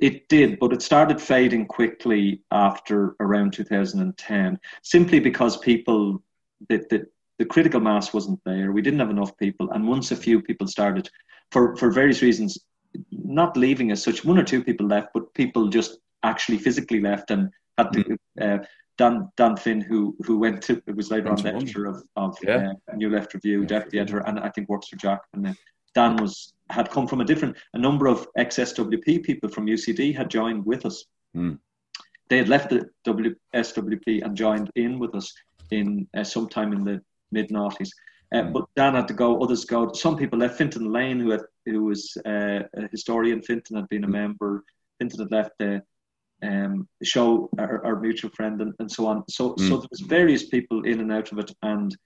It 0.00 0.28
did, 0.28 0.58
but 0.58 0.72
it 0.72 0.82
started 0.82 1.20
fading 1.20 1.66
quickly 1.66 2.42
after 2.50 3.14
around 3.20 3.52
2010, 3.52 4.58
simply 4.82 5.20
because 5.20 5.56
people, 5.58 6.20
the, 6.68 6.78
the, 6.90 7.06
the 7.38 7.44
critical 7.44 7.80
mass 7.80 8.12
wasn't 8.12 8.40
there. 8.44 8.72
We 8.72 8.82
didn't 8.82 9.00
have 9.00 9.10
enough 9.10 9.36
people, 9.36 9.70
and 9.70 9.86
once 9.86 10.10
a 10.10 10.16
few 10.16 10.42
people 10.42 10.66
started, 10.66 11.08
for 11.52 11.76
for 11.76 11.92
various 11.92 12.22
reasons, 12.22 12.58
not 13.12 13.56
leaving 13.56 13.92
as 13.92 14.02
such. 14.02 14.24
One 14.24 14.38
or 14.38 14.44
two 14.44 14.64
people 14.64 14.86
left, 14.86 15.10
but 15.14 15.32
people 15.34 15.68
just 15.68 15.98
actually 16.24 16.58
physically 16.58 17.00
left 17.00 17.30
and 17.30 17.50
had 17.78 17.92
to. 17.92 18.18
Uh, 18.40 18.58
Dan 18.96 19.28
Dan 19.36 19.56
Finn, 19.56 19.80
who 19.80 20.16
who 20.24 20.38
went 20.38 20.62
to 20.62 20.80
it 20.86 20.94
was 20.96 21.10
later 21.10 21.28
on 21.30 21.46
editor 21.46 21.86
of 21.86 22.02
of 22.16 22.36
Yeah. 22.42 22.72
uh, 22.90 22.96
New 22.96 23.10
Left 23.10 23.34
Review, 23.34 23.60
Yeah, 23.62 23.66
deputy 23.66 23.98
editor, 23.98 24.20
and 24.20 24.38
I 24.40 24.48
think 24.50 24.68
works 24.68 24.88
for 24.88 24.96
Jack. 24.96 25.20
And 25.32 25.48
uh, 25.48 25.54
Dan 25.94 26.16
was 26.16 26.52
had 26.70 26.90
come 26.90 27.06
from 27.06 27.20
a 27.20 27.24
different 27.24 27.56
a 27.74 27.78
number 27.78 28.06
of 28.06 28.26
ex 28.36 28.56
SWP 28.56 29.22
people 29.24 29.48
from 29.48 29.66
UCD 29.66 30.14
had 30.16 30.30
joined 30.30 30.64
with 30.64 30.86
us. 30.86 31.04
Hmm. 31.34 31.54
They 32.28 32.38
had 32.38 32.48
left 32.48 32.70
the 32.70 32.88
w, 33.04 33.34
SWP 33.54 34.24
and 34.24 34.36
joined 34.36 34.70
in 34.76 34.98
with 34.98 35.14
us 35.14 35.32
in 35.70 36.06
uh, 36.16 36.24
sometime 36.24 36.72
in 36.72 36.84
the 36.84 37.02
mid 37.32 37.48
noughties. 37.50 37.90
Uh, 38.34 38.42
Hmm. 38.44 38.52
But 38.52 38.64
Dan 38.76 38.94
had 38.94 39.08
to 39.08 39.14
go. 39.14 39.40
Others 39.42 39.64
go. 39.64 39.92
Some 39.92 40.16
people 40.16 40.38
left. 40.38 40.56
Fintan 40.58 40.90
Lane, 40.92 41.20
who 41.20 41.30
had, 41.30 41.42
who 41.66 41.84
was 41.84 42.16
uh, 42.26 42.60
a 42.80 42.88
historian, 42.90 43.42
Fintan 43.42 43.76
had 43.76 43.88
been 43.88 44.04
a 44.04 44.06
Hmm. 44.06 44.12
member. 44.22 44.64
Fintan 44.98 45.20
had 45.20 45.32
left 45.32 45.52
the 45.58 45.82
um, 46.42 46.88
show, 47.02 47.48
our, 47.58 47.84
our 47.84 48.00
mutual 48.00 48.30
friend, 48.30 48.60
and, 48.60 48.72
and 48.78 48.90
so 48.90 49.06
on. 49.06 49.24
So, 49.28 49.54
so 49.58 49.64
Mm. 49.64 49.80
there 49.80 49.88
was 49.90 50.00
various 50.00 50.46
people 50.48 50.82
in 50.84 51.00
and 51.00 51.12
out 51.12 51.32
of 51.32 51.38
it, 51.38 51.52
and 51.62 51.96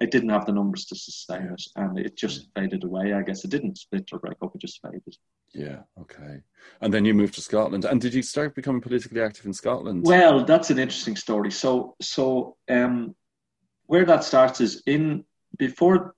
I 0.00 0.06
didn't 0.06 0.28
have 0.30 0.46
the 0.46 0.52
numbers 0.52 0.84
to 0.86 0.94
sustain 0.96 1.42
it, 1.42 1.62
and 1.76 1.98
it 1.98 2.16
just 2.16 2.48
faded 2.54 2.84
away. 2.84 3.12
I 3.12 3.22
guess 3.22 3.44
it 3.44 3.50
didn't 3.50 3.78
split 3.78 4.08
or 4.12 4.20
break 4.20 4.36
up; 4.42 4.54
it 4.54 4.60
just 4.60 4.80
faded. 4.82 5.16
Yeah. 5.54 5.80
Okay. 6.00 6.40
And 6.80 6.92
then 6.94 7.04
you 7.04 7.14
moved 7.14 7.34
to 7.34 7.40
Scotland. 7.40 7.84
And 7.84 8.00
did 8.00 8.14
you 8.14 8.22
start 8.22 8.54
becoming 8.54 8.82
politically 8.82 9.20
active 9.22 9.46
in 9.46 9.52
Scotland? 9.54 10.04
Well, 10.04 10.44
that's 10.44 10.70
an 10.70 10.78
interesting 10.78 11.16
story. 11.16 11.50
So, 11.50 11.96
so 12.02 12.56
um, 12.68 13.16
where 13.86 14.04
that 14.04 14.22
starts 14.24 14.60
is 14.60 14.82
in 14.86 15.24
before, 15.56 16.14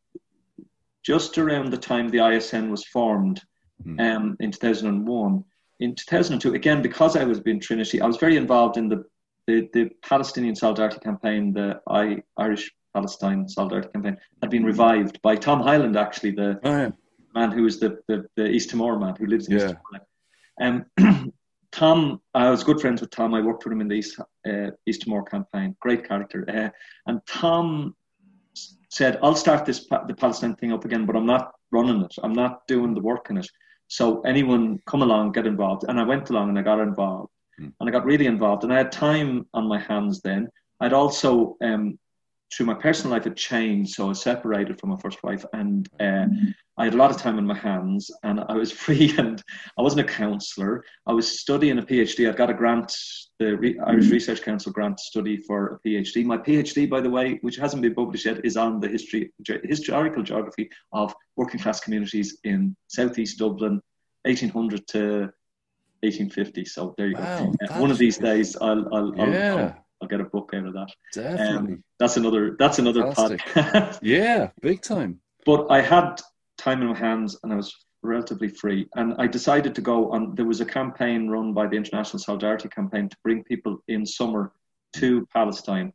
just 1.03 1.39
around 1.39 1.71
the 1.73 1.79
time 1.79 2.09
the 2.09 2.19
ISN 2.27 2.71
was 2.71 2.85
formed, 2.85 3.41
Hmm. 3.83 3.99
um, 4.01 4.37
in 4.41 4.51
2001. 4.51 5.43
In 5.81 5.95
2002, 5.95 6.55
again, 6.55 6.83
because 6.83 7.17
I 7.17 7.25
was 7.25 7.41
in 7.41 7.59
Trinity, 7.59 8.01
I 8.01 8.07
was 8.07 8.17
very 8.19 8.37
involved 8.37 8.77
in 8.77 8.89
the 8.89 9.05
the, 9.47 9.69
the 9.73 9.91
Palestinian 10.03 10.55
Solidarity 10.55 10.99
Campaign, 11.01 11.53
the 11.53 11.81
I, 11.89 12.23
Irish 12.37 12.71
Palestine 12.95 13.49
Solidarity 13.49 13.89
Campaign, 13.93 14.17
had 14.43 14.51
been 14.51 14.63
revived 14.65 15.21
by 15.23 15.35
Tom 15.35 15.61
Hyland, 15.61 15.97
actually, 15.97 16.33
the 16.33 16.61
Oh, 16.63 16.71
yeah. 16.71 16.91
man 17.35 17.51
who 17.51 17.67
is 17.67 17.81
the, 17.81 17.99
the, 18.07 18.27
the 18.37 18.47
East 18.47 18.71
Timor 18.71 18.99
man 19.01 19.17
who 19.19 19.27
lives 19.27 19.49
in 19.49 19.57
Yeah. 19.59 19.65
East 19.65 19.75
Timor. 20.61 20.85
Um, 20.99 21.33
Tom, 21.73 22.21
I 22.35 22.51
was 22.51 22.63
good 22.63 22.81
friends 22.81 23.01
with 23.01 23.11
Tom. 23.11 23.35
I 23.35 23.41
worked 23.41 23.65
with 23.65 23.73
him 23.73 23.81
in 23.81 23.89
the 23.89 23.95
East, 23.97 24.21
uh, 24.47 24.71
East 24.87 25.03
Timor 25.03 25.25
campaign. 25.25 25.75
Great 25.81 26.07
character. 26.07 26.45
Uh, 26.49 26.69
and 27.07 27.21
Tom 27.27 27.97
said, 28.89 29.19
"I'll 29.23 29.35
start 29.37 29.65
this 29.65 29.87
the 30.07 30.15
Palestine 30.17 30.55
thing 30.57 30.73
up 30.73 30.85
again, 30.85 31.07
but 31.07 31.17
I'm 31.17 31.27
not 31.27 31.53
running 31.73 32.03
it. 32.03 32.15
I'm 32.23 32.35
not 32.35 32.67
doing 32.69 32.95
the 32.95 33.01
work 33.01 33.31
in 33.31 33.39
it. 33.39 33.49
So 33.99 34.21
anyone 34.33 34.65
come 34.87 35.03
along, 35.03 35.33
get 35.33 35.47
involved." 35.47 35.85
And 35.89 35.99
I 36.01 36.05
went 36.13 36.31
along 36.31 36.47
and 36.51 36.59
I 36.59 36.63
got 36.63 36.81
involved, 36.91 37.33
Hmm. 37.59 37.71
and 37.79 37.89
I 37.89 37.93
got 37.97 38.05
really 38.11 38.27
involved. 38.35 38.63
And 38.65 38.73
I 38.73 38.79
had 38.83 38.93
time 38.93 39.31
on 39.59 39.65
my 39.67 39.81
hands 39.91 40.21
then. 40.29 40.49
I'd 40.83 40.99
also 41.01 41.57
um, 41.69 41.99
through 42.53 42.67
my 42.67 42.75
personal 42.75 43.17
life, 43.17 43.27
it 43.27 43.37
changed. 43.37 43.95
So 43.95 44.07
I 44.07 44.09
was 44.09 44.21
separated 44.23 44.81
from 44.81 44.91
my 44.91 44.97
first 44.97 45.23
wife, 45.23 45.45
and 45.53 45.89
uh, 46.01 46.27
I 46.77 46.85
had 46.85 46.95
a 46.95 46.97
lot 46.97 47.11
of 47.11 47.17
time 47.17 47.39
on 47.39 47.47
my 47.47 47.57
hands, 47.57 48.11
and 48.25 48.41
I 48.49 48.55
was 48.55 48.73
free. 48.85 49.15
And 49.19 49.41
I 49.79 49.83
wasn't 49.83 50.09
a 50.09 50.13
counsellor. 50.13 50.85
I 51.07 51.13
was 51.13 51.41
studying 51.41 51.79
a 51.79 51.83
PhD. 51.83 52.29
I 52.29 52.37
got 52.37 52.51
a 52.51 52.55
grant, 52.55 52.93
the 53.39 53.57
Re- 53.57 53.79
Irish 53.87 54.09
Research 54.09 54.43
Council 54.43 54.73
grant 54.73 54.99
to 54.99 55.05
study 55.05 55.37
for 55.37 55.81
a 55.85 55.89
PhD. 55.89 56.25
My 56.25 56.39
PhD, 56.39 56.91
by 56.91 57.01
the 57.01 57.11
way, 57.11 57.39
which 57.43 57.57
hasn't 57.57 57.83
been 57.83 57.95
published 57.95 58.27
yet, 58.27 58.45
is 58.45 58.57
on 58.57 58.81
the 58.81 58.89
history, 58.89 59.33
ge- 59.43 59.65
historical 59.65 60.23
geography 60.23 60.69
of 60.93 61.15
working 61.37 61.61
class 61.61 61.81
communities 61.81 62.39
in 62.45 62.75
southeast 62.89 63.39
Dublin, 63.39 63.81
1800 64.25 64.87
to 64.89 65.33
1850. 66.03 66.65
So 66.65 66.95
there 66.99 67.09
you 67.09 67.15
Wow, 67.17 67.53
go. 67.61 67.67
Uh, 67.67 67.81
one 67.81 67.91
of 67.91 67.99
these 67.99 68.19
days, 68.19 68.57
I'll, 68.57 68.93
I'll, 68.93 69.21
I'll, 69.21 69.33
Yeah. 69.33 69.57
I'll, 69.57 69.85
I'll 70.01 70.09
get 70.09 70.21
a 70.21 70.25
book 70.25 70.51
out 70.55 70.67
of 70.67 70.73
that. 70.75 70.89
Definitely. 71.13 71.75
Um, 71.75 71.85
that's 71.99 72.17
another. 72.17 72.57
That's 72.59 72.79
another 72.79 73.03
Fantastic. 73.03 73.41
podcast. 73.41 73.99
yeah. 74.03 74.51
Big 74.63 74.83
time. 74.83 75.21
but 75.45 75.67
I 75.71 75.81
had 75.81 76.21
time 76.59 76.83
in 76.83 76.89
my 76.89 76.99
hands 76.99 77.39
and 77.43 77.53
I 77.53 77.57
was 77.57 77.75
relatively 78.03 78.49
free. 78.49 78.89
And 78.95 79.15
I 79.19 79.27
decided 79.27 79.75
to 79.75 79.81
go 79.81 80.11
on. 80.13 80.35
There 80.35 80.47
was 80.47 80.61
a 80.61 80.65
campaign 80.65 81.29
run 81.29 81.53
by 81.53 81.67
the 81.67 81.77
International 81.77 82.19
Solidarity 82.19 82.69
Campaign 82.69 83.09
to 83.09 83.17
bring 83.23 83.45
people 83.45 83.83
in 83.89 84.07
summer 84.07 84.53
to 84.95 85.27
Palestine 85.33 85.93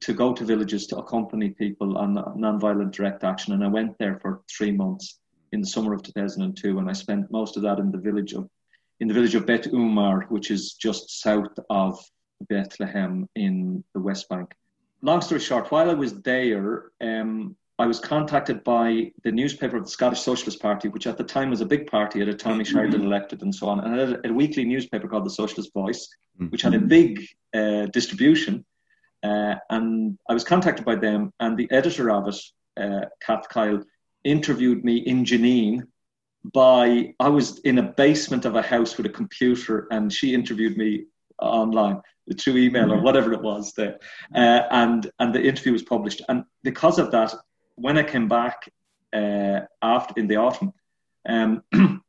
to 0.00 0.12
go 0.12 0.32
to 0.32 0.44
villages 0.44 0.86
to 0.86 0.96
accompany 0.98 1.50
people 1.50 1.96
on 1.96 2.14
non-violent 2.36 2.92
direct 2.92 3.24
action. 3.24 3.54
And 3.54 3.64
I 3.64 3.68
went 3.68 3.96
there 3.98 4.18
for 4.20 4.42
three 4.54 4.72
months 4.72 5.18
in 5.52 5.60
the 5.60 5.66
summer 5.66 5.94
of 5.94 6.02
2002, 6.02 6.78
and 6.78 6.90
I 6.90 6.92
spent 6.92 7.30
most 7.30 7.56
of 7.56 7.62
that 7.62 7.78
in 7.78 7.90
the 7.90 7.98
village 7.98 8.34
of 8.34 8.48
in 9.00 9.08
the 9.08 9.14
village 9.14 9.34
of 9.34 9.44
Beit 9.44 9.64
Ummar, 9.64 10.26
which 10.30 10.50
is 10.50 10.72
just 10.72 11.20
south 11.20 11.58
of 11.68 12.02
Bethlehem 12.48 13.28
in 13.34 13.84
the 13.94 14.00
West 14.00 14.28
Bank. 14.28 14.54
Long 15.02 15.20
story 15.20 15.40
short, 15.40 15.70
while 15.70 15.90
I 15.90 15.94
was 15.94 16.20
there, 16.22 16.90
um, 17.00 17.56
I 17.78 17.86
was 17.86 18.00
contacted 18.00 18.64
by 18.64 19.12
the 19.22 19.32
newspaper 19.32 19.76
of 19.76 19.84
the 19.84 19.90
Scottish 19.90 20.20
Socialist 20.20 20.60
Party, 20.60 20.88
which 20.88 21.06
at 21.06 21.18
the 21.18 21.24
time 21.24 21.50
was 21.50 21.60
a 21.60 21.66
big 21.66 21.86
party, 21.86 22.20
had 22.20 22.28
a 22.28 22.34
Tommy 22.34 22.64
Sheridan 22.70 23.02
elected 23.02 23.42
and 23.42 23.54
so 23.54 23.68
on, 23.68 23.80
and 23.80 24.00
it 24.00 24.08
had 24.08 24.30
a 24.30 24.32
weekly 24.32 24.64
newspaper 24.64 25.08
called 25.08 25.26
the 25.26 25.30
Socialist 25.30 25.72
Voice, 25.72 26.08
Mm. 26.40 26.52
which 26.52 26.62
had 26.62 26.74
a 26.74 26.78
big 26.80 27.26
uh, 27.54 27.86
distribution. 27.86 28.62
Uh, 29.22 29.54
and 29.70 30.18
I 30.28 30.34
was 30.34 30.44
contacted 30.44 30.84
by 30.84 30.96
them, 30.96 31.32
and 31.40 31.56
the 31.56 31.70
editor 31.70 32.10
of 32.10 32.28
it, 32.28 32.36
uh, 32.78 33.06
Kath 33.22 33.48
Kyle, 33.48 33.82
interviewed 34.24 34.84
me 34.84 34.98
in 34.98 35.24
Jenin. 35.24 35.86
By 36.44 37.14
I 37.18 37.28
was 37.30 37.58
in 37.60 37.78
a 37.78 37.82
basement 37.82 38.44
of 38.44 38.54
a 38.54 38.60
house 38.60 38.96
with 38.96 39.06
a 39.06 39.10
computer, 39.10 39.88
and 39.90 40.12
she 40.12 40.34
interviewed 40.34 40.76
me 40.76 41.06
online 41.38 42.00
through 42.38 42.56
email 42.56 42.92
or 42.92 43.00
whatever 43.00 43.32
it 43.32 43.42
was 43.42 43.72
there, 43.74 43.98
uh, 44.34 44.62
and 44.70 45.10
and 45.18 45.34
the 45.34 45.42
interview 45.42 45.72
was 45.72 45.82
published. 45.82 46.22
And 46.28 46.44
because 46.62 46.98
of 46.98 47.10
that, 47.12 47.34
when 47.76 47.98
I 47.98 48.02
came 48.02 48.28
back 48.28 48.68
uh, 49.12 49.60
after 49.82 50.14
in 50.16 50.26
the 50.26 50.36
autumn, 50.36 50.72
um, 51.28 51.62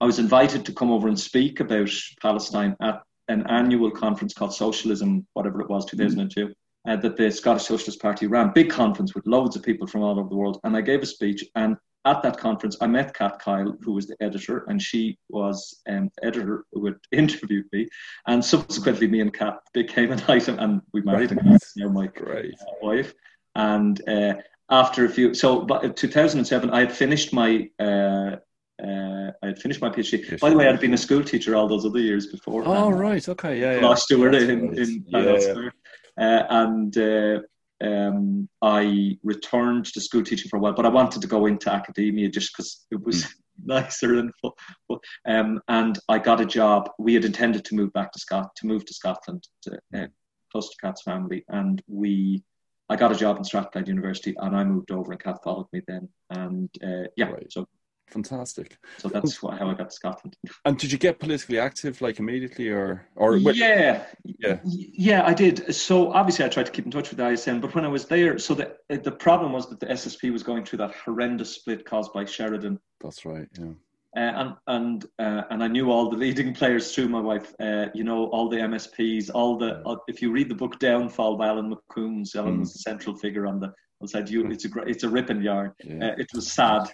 I 0.00 0.04
was 0.04 0.18
invited 0.18 0.64
to 0.66 0.72
come 0.72 0.90
over 0.90 1.08
and 1.08 1.18
speak 1.18 1.60
about 1.60 1.90
Palestine 2.20 2.76
at 2.80 3.02
an 3.28 3.46
annual 3.48 3.90
conference 3.90 4.34
called 4.34 4.52
Socialism, 4.52 5.26
whatever 5.34 5.60
it 5.60 5.70
was, 5.70 5.84
2002, 5.86 6.52
uh, 6.88 6.96
that 6.96 7.16
the 7.16 7.30
Scottish 7.30 7.64
Socialist 7.64 8.00
Party 8.00 8.26
ran. 8.26 8.52
Big 8.52 8.70
conference 8.70 9.14
with 9.14 9.26
loads 9.26 9.54
of 9.54 9.62
people 9.62 9.86
from 9.86 10.02
all 10.02 10.18
over 10.18 10.28
the 10.28 10.36
world. 10.36 10.60
And 10.64 10.76
I 10.76 10.80
gave 10.80 11.02
a 11.02 11.06
speech. 11.06 11.44
And 11.54 11.76
at 12.04 12.22
that 12.22 12.36
conference, 12.36 12.76
I 12.80 12.86
met 12.86 13.14
Kat 13.14 13.38
Kyle, 13.38 13.76
who 13.82 13.92
was 13.92 14.06
the 14.06 14.16
editor, 14.20 14.64
and 14.68 14.80
she 14.82 15.18
was 15.28 15.82
um, 15.88 16.10
the 16.16 16.26
editor 16.26 16.64
who 16.72 16.86
had 16.86 16.96
interviewed 17.12 17.66
me. 17.72 17.88
And 18.26 18.44
subsequently, 18.44 19.06
me 19.06 19.20
and 19.20 19.32
Kat 19.32 19.58
became 19.72 20.10
an 20.10 20.22
item, 20.28 20.58
and 20.58 20.82
we 20.92 21.02
married. 21.02 21.30
And 21.32 21.58
now 21.76 21.88
my 21.88 22.08
Great. 22.08 22.54
wife. 22.82 23.14
And 23.54 24.00
uh, 24.08 24.34
after 24.70 25.04
a 25.04 25.08
few, 25.08 25.34
so 25.34 25.60
but 25.60 25.96
2007, 25.96 26.70
I 26.70 26.80
had 26.80 26.92
finished 26.92 27.32
my. 27.32 27.68
Uh, 27.78 28.36
uh, 28.82 29.30
I 29.42 29.46
had 29.46 29.58
finished 29.60 29.80
my 29.80 29.90
PhD. 29.90 30.40
By 30.40 30.50
the 30.50 30.56
way, 30.56 30.66
I'd 30.66 30.80
been 30.80 30.94
a 30.94 30.98
school 30.98 31.22
teacher 31.22 31.54
all 31.54 31.68
those 31.68 31.86
other 31.86 32.00
years 32.00 32.26
before. 32.26 32.64
Oh, 32.66 32.90
right. 32.90 33.28
Okay. 33.28 33.60
Yeah. 33.60 33.76
yeah. 33.76 33.86
Lost 33.86 34.04
Stewart 34.04 34.34
in, 34.34 34.70
right. 34.70 34.78
in 34.78 35.04
yeah, 35.06 35.20
yeah. 35.20 35.38
Square. 35.38 35.74
Uh, 36.18 36.42
and 36.48 36.98
uh, 36.98 37.40
um, 37.82 38.48
I 38.62 39.18
returned 39.22 39.86
to 39.86 40.00
school 40.00 40.22
teaching 40.22 40.48
for 40.48 40.56
a 40.56 40.60
while, 40.60 40.74
but 40.74 40.86
I 40.86 40.90
wanted 40.90 41.22
to 41.22 41.28
go 41.28 41.46
into 41.46 41.72
academia 41.72 42.28
just 42.28 42.52
because 42.56 42.86
it 42.90 43.02
was 43.02 43.26
nicer 43.64 44.14
and 44.18 44.32
fun. 44.40 44.98
Um, 45.26 45.60
and 45.68 45.98
I 46.08 46.18
got 46.18 46.40
a 46.40 46.46
job. 46.46 46.90
We 46.98 47.14
had 47.14 47.24
intended 47.24 47.64
to 47.66 47.74
move 47.74 47.92
back 47.92 48.12
to 48.12 48.18
Scot 48.18 48.54
to 48.56 48.66
move 48.66 48.84
to 48.86 48.94
Scotland, 48.94 49.46
to, 49.62 49.78
uh, 49.96 50.06
close 50.50 50.70
to 50.70 50.76
Kat's 50.80 51.02
family, 51.02 51.44
and 51.48 51.82
we. 51.86 52.42
I 52.88 52.96
got 52.96 53.12
a 53.12 53.16
job 53.16 53.38
in 53.38 53.44
Strathclyde 53.44 53.88
University, 53.88 54.34
and 54.38 54.54
I 54.54 54.64
moved 54.64 54.90
over, 54.90 55.12
and 55.12 55.22
Kat 55.22 55.38
followed 55.42 55.66
me 55.72 55.80
then. 55.86 56.08
And 56.28 56.68
uh, 56.84 57.08
yeah, 57.16 57.30
Right. 57.30 57.50
so 57.50 57.66
fantastic. 58.12 58.78
So 58.98 59.08
that's 59.08 59.40
how 59.40 59.68
I 59.68 59.74
got 59.74 59.90
to 59.90 59.94
Scotland. 59.94 60.36
And 60.64 60.78
did 60.78 60.92
you 60.92 60.98
get 60.98 61.18
politically 61.18 61.58
active 61.58 62.00
like 62.00 62.18
immediately, 62.18 62.68
or 62.68 63.06
or 63.16 63.36
yeah, 63.36 64.04
yeah, 64.24 64.58
yeah, 64.64 65.26
I 65.26 65.34
did. 65.34 65.74
So 65.74 66.12
obviously, 66.12 66.44
I 66.44 66.48
tried 66.48 66.66
to 66.66 66.72
keep 66.72 66.84
in 66.84 66.90
touch 66.90 67.10
with 67.10 67.18
the 67.18 67.28
ISN, 67.28 67.60
but 67.60 67.74
when 67.74 67.84
I 67.84 67.88
was 67.88 68.06
there, 68.06 68.38
so 68.38 68.54
the 68.54 68.76
the 68.88 69.12
problem 69.12 69.52
was 69.52 69.68
that 69.68 69.80
the 69.80 69.86
SSP 69.86 70.32
was 70.32 70.42
going 70.42 70.64
through 70.64 70.78
that 70.78 70.94
horrendous 70.94 71.54
split 71.54 71.84
caused 71.84 72.12
by 72.12 72.24
Sheridan. 72.24 72.78
That's 73.00 73.24
right. 73.24 73.48
Yeah. 73.58 73.72
Uh, 74.14 74.20
and 74.20 74.54
and 74.66 75.06
uh, 75.18 75.42
and 75.50 75.64
I 75.64 75.68
knew 75.68 75.90
all 75.90 76.10
the 76.10 76.16
leading 76.16 76.52
players 76.60 76.94
through 76.94 77.08
my 77.08 77.20
wife. 77.20 77.54
Uh, 77.58 77.86
you 77.94 78.04
know, 78.04 78.26
all 78.26 78.48
the 78.48 78.58
MSPs, 78.58 79.30
all 79.34 79.56
the. 79.56 79.82
Uh, 79.86 79.96
if 80.06 80.20
you 80.20 80.30
read 80.30 80.50
the 80.50 80.54
book 80.54 80.78
Downfall 80.78 81.36
by 81.36 81.48
Alan 81.48 81.74
McCombes, 81.74 82.36
Alan 82.36 82.56
mm. 82.56 82.60
was 82.60 82.72
the 82.74 82.80
central 82.80 83.16
figure 83.16 83.46
on 83.46 83.58
the. 83.58 83.72
I 84.02 84.06
said, 84.06 84.28
"You, 84.28 84.46
it's 84.50 84.64
a 84.64 84.68
it's 84.82 85.04
a 85.04 85.08
ripping 85.08 85.40
yarn. 85.40 85.72
Yeah. 85.82 86.08
Uh, 86.08 86.14
it 86.18 86.26
was 86.34 86.50
sad, 86.50 86.90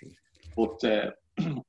but 0.59 0.85
uh, 0.85 1.11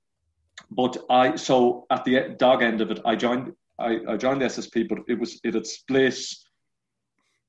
but 0.72 0.98
I 1.10 1.36
so 1.36 1.86
at 1.92 2.04
the 2.04 2.36
dog 2.38 2.64
end 2.64 2.82
of 2.82 2.90
it, 2.92 3.00
I 3.06 3.16
joined 3.16 3.54
I, 3.78 4.00
I 4.10 4.18
joined 4.18 4.42
the 4.42 4.46
SSP, 4.46 4.90
but 4.90 5.00
it 5.08 5.20
was 5.20 5.40
it 5.44 5.54
had 5.54 5.68
split. 5.68 6.20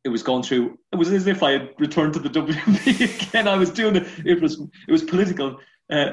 It 0.05 0.09
was 0.09 0.23
going 0.23 0.43
through. 0.43 0.79
It 0.93 0.97
was 0.97 1.11
as 1.11 1.27
if 1.27 1.43
I 1.43 1.53
had 1.53 1.71
returned 1.79 2.15
to 2.15 2.21
the 2.21 2.29
WMP 2.41 3.29
again. 3.29 3.49
I 3.49 3.57
was 3.57 3.71
doing 3.71 3.97
it. 3.97 4.07
It 4.25 4.41
was 4.41 4.61
it 4.87 4.93
was 4.93 5.03
political. 5.03 5.59
Uh, 5.91 6.12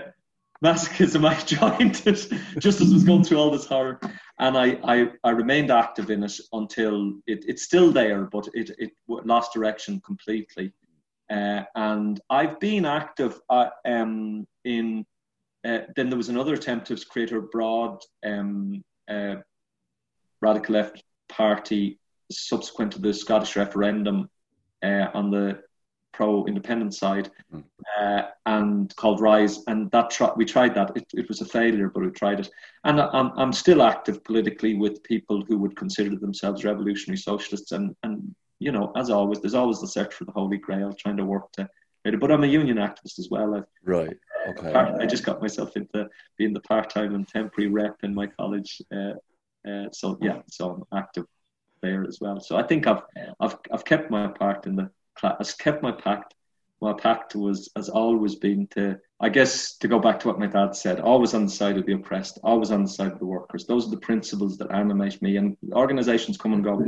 masochism, 0.64 1.24
I 1.28 1.36
joined 1.46 2.02
it 2.08 2.28
just 2.60 2.82
as 2.82 2.90
it 2.90 2.94
was 2.94 3.04
going 3.04 3.24
through 3.24 3.38
all 3.38 3.52
this 3.52 3.68
horror. 3.68 4.00
And 4.40 4.58
I, 4.58 4.80
I, 4.84 5.12
I 5.24 5.30
remained 5.30 5.70
active 5.70 6.10
in 6.10 6.24
it 6.24 6.34
until 6.52 7.14
it, 7.28 7.46
it's 7.48 7.62
still 7.62 7.92
there, 7.92 8.26
but 8.26 8.48
it, 8.56 8.72
it 8.80 8.92
lost 9.08 9.54
direction 9.54 10.02
completely. 10.04 10.74
Uh, 11.30 11.64
and 11.76 12.20
I've 12.30 12.60
been 12.60 12.86
active 12.86 13.40
uh, 13.50 13.70
um, 13.86 14.48
in, 14.64 15.06
uh, 15.66 15.80
then 15.96 16.10
there 16.10 16.18
was 16.18 16.30
another 16.30 16.54
attempt 16.54 16.88
to 16.88 16.98
create 17.06 17.32
a 17.32 17.42
broad 17.42 18.02
um, 18.26 18.84
uh, 19.10 19.36
radical 20.42 20.76
left 20.76 21.04
party 21.30 22.00
subsequent 22.32 22.92
to 22.94 23.02
the 23.02 23.14
Scottish 23.14 23.56
referendum 23.56 24.30
uh, 24.84 25.08
on 25.14 25.32
the 25.32 25.62
pro 26.18 26.46
independent 26.46 26.96
side, 26.96 27.30
mm. 27.54 27.64
uh, 28.00 28.24
and 28.48 28.96
called 28.96 29.22
Rise. 29.22 29.64
And 29.68 29.90
that 29.92 30.10
tr- 30.10 30.36
we 30.36 30.46
tried 30.46 30.74
that. 30.76 30.92
It, 30.96 31.06
it, 31.14 31.28
was 31.28 31.42
a 31.42 31.46
failure, 31.46 31.90
but 31.94 32.04
we 32.04 32.10
tried 32.10 32.40
it. 32.40 32.50
And 32.84 33.00
I'm, 33.00 33.32
I'm 33.38 33.54
still 33.54 33.84
active 33.84 34.24
politically 34.24 34.74
with 34.74 35.04
people 35.04 35.44
who 35.48 35.58
would 35.60 35.76
consider 35.76 36.16
themselves 36.16 36.66
revolutionary 36.66 37.18
socialists. 37.18 37.72
And, 37.72 37.96
and 38.04 38.34
you 38.60 38.72
know, 38.72 38.92
as 38.96 39.12
always, 39.12 39.42
there's 39.42 39.54
always 39.54 39.80
the 39.80 39.88
search 39.88 40.14
for 40.14 40.26
the 40.26 40.32
holy 40.32 40.58
grail, 40.58 40.92
trying 40.92 41.18
to 41.18 41.26
work 41.26 41.52
to. 41.54 41.70
But 42.04 42.32
I'm 42.32 42.44
a 42.44 42.48
union 42.48 42.78
activist 42.78 43.20
as 43.20 43.28
well. 43.30 43.54
I've, 43.54 43.66
right. 43.84 44.18
Okay. 44.48 44.74
I 44.74 45.06
just 45.06 45.26
got 45.26 45.42
myself 45.42 45.76
into 45.76 46.08
being 46.38 46.54
the 46.54 46.62
part-time 46.62 47.16
and 47.16 47.28
temporary 47.28 47.70
rep 47.70 47.98
in 48.04 48.14
my 48.16 48.28
college. 48.28 48.82
Uh, 48.92 49.14
uh, 49.70 49.90
so 49.92 50.18
yeah, 50.22 50.42
so 50.50 50.72
I'm 50.92 50.98
active 50.98 51.26
there 51.82 52.06
as 52.06 52.20
well. 52.22 52.40
So 52.40 52.58
I 52.58 52.64
think 52.64 52.88
I've 52.88 53.02
I've 53.40 53.58
I've 53.72 53.86
kept 53.86 54.10
my 54.10 54.28
part 54.28 54.66
in 54.66 54.76
the 54.76 54.90
class, 55.16 55.54
kept 55.54 55.84
my 55.84 55.92
pact. 55.92 56.34
My 56.80 56.94
pact 56.94 57.36
was 57.36 57.70
has 57.76 57.90
always 57.90 58.36
been 58.36 58.68
to, 58.68 59.00
I 59.20 59.30
guess, 59.30 59.78
to 59.78 59.88
go 59.88 60.00
back 60.00 60.20
to 60.20 60.28
what 60.28 60.40
my 60.40 60.48
dad 60.48 60.76
said, 60.76 61.00
always 61.00 61.34
on 61.34 61.46
the 61.46 61.52
side 61.52 61.78
of 61.78 61.86
the 61.86 61.94
oppressed, 61.94 62.40
always 62.44 62.72
on 62.72 62.84
the 62.84 62.90
side 62.90 63.12
of 63.12 63.20
the 63.20 63.26
workers. 63.26 63.66
Those 63.66 63.88
are 63.88 63.92
the 63.92 63.98
principles 63.98 64.58
that 64.60 64.72
animate 64.72 65.22
me. 65.22 65.38
And 65.38 65.58
organisations 65.74 66.38
come 66.38 66.54
and 66.54 66.64
go, 66.64 66.80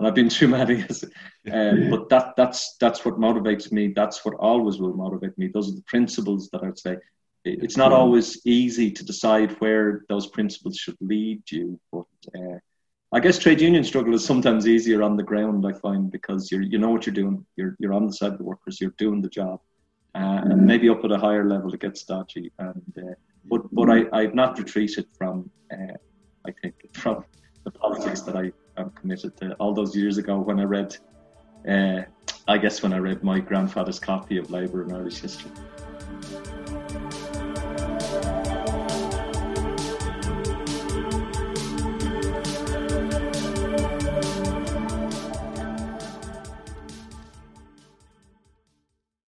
and 0.00 0.06
I've 0.06 0.14
been 0.14 0.30
through 0.30 0.48
many. 0.48 0.82
uh, 0.82 1.90
but 1.90 2.08
that 2.08 2.32
that's 2.34 2.76
that's 2.80 3.04
what 3.04 3.16
motivates 3.16 3.70
me. 3.70 3.92
That's 3.94 4.24
what 4.24 4.34
always 4.36 4.78
will 4.78 4.94
motivate 4.94 5.36
me. 5.36 5.48
Those 5.48 5.70
are 5.70 5.76
the 5.76 5.82
principles 5.82 6.48
that 6.52 6.64
I'd 6.64 6.78
say. 6.78 6.96
It's 7.44 7.76
not 7.76 7.92
always 7.92 8.40
easy 8.46 8.90
to 8.90 9.04
decide 9.04 9.52
where 9.60 10.04
those 10.08 10.26
principles 10.26 10.76
should 10.76 10.96
lead 11.00 11.42
you, 11.50 11.78
but 11.90 12.04
uh, 12.34 12.58
I 13.12 13.20
guess 13.20 13.38
trade 13.38 13.60
union 13.60 13.84
struggle 13.84 14.14
is 14.14 14.24
sometimes 14.24 14.66
easier 14.66 15.02
on 15.02 15.16
the 15.16 15.22
ground. 15.22 15.66
I 15.66 15.72
find 15.72 16.10
because 16.10 16.50
you 16.50 16.60
you 16.60 16.78
know 16.78 16.90
what 16.90 17.04
you're 17.04 17.14
doing. 17.14 17.44
You're 17.56 17.76
you're 17.78 17.92
on 17.92 18.06
the 18.06 18.12
side 18.12 18.32
of 18.32 18.38
the 18.38 18.44
workers. 18.44 18.80
You're 18.80 18.94
doing 18.96 19.20
the 19.20 19.28
job, 19.28 19.60
uh, 20.14 20.40
and 20.44 20.64
maybe 20.66 20.88
up 20.88 21.04
at 21.04 21.12
a 21.12 21.18
higher 21.18 21.46
level 21.46 21.74
it 21.74 21.80
gets 21.80 22.04
dodgy. 22.04 22.52
And 22.58 22.94
uh, 22.96 23.14
but 23.44 23.62
but 23.74 23.90
I 23.90 24.06
I've 24.14 24.34
not 24.34 24.58
retreated 24.58 25.06
from 25.18 25.50
uh, 25.70 25.96
I 26.46 26.52
think 26.62 26.74
from 26.94 27.24
the 27.64 27.70
politics 27.70 28.22
that 28.22 28.36
I 28.36 28.52
am 28.76 28.90
committed 28.90 29.36
to. 29.38 29.54
All 29.54 29.72
those 29.72 29.94
years 29.96 30.18
ago 30.18 30.38
when 30.38 30.60
I 30.60 30.64
read, 30.64 30.96
uh, 31.68 32.02
I 32.48 32.58
guess 32.58 32.82
when 32.82 32.92
I 32.92 32.98
read 32.98 33.22
my 33.22 33.40
grandfather's 33.40 33.98
copy 33.98 34.36
of 34.38 34.50
Labour 34.50 34.82
and 34.82 34.92
Irish 34.92 35.20
History. 35.20 35.50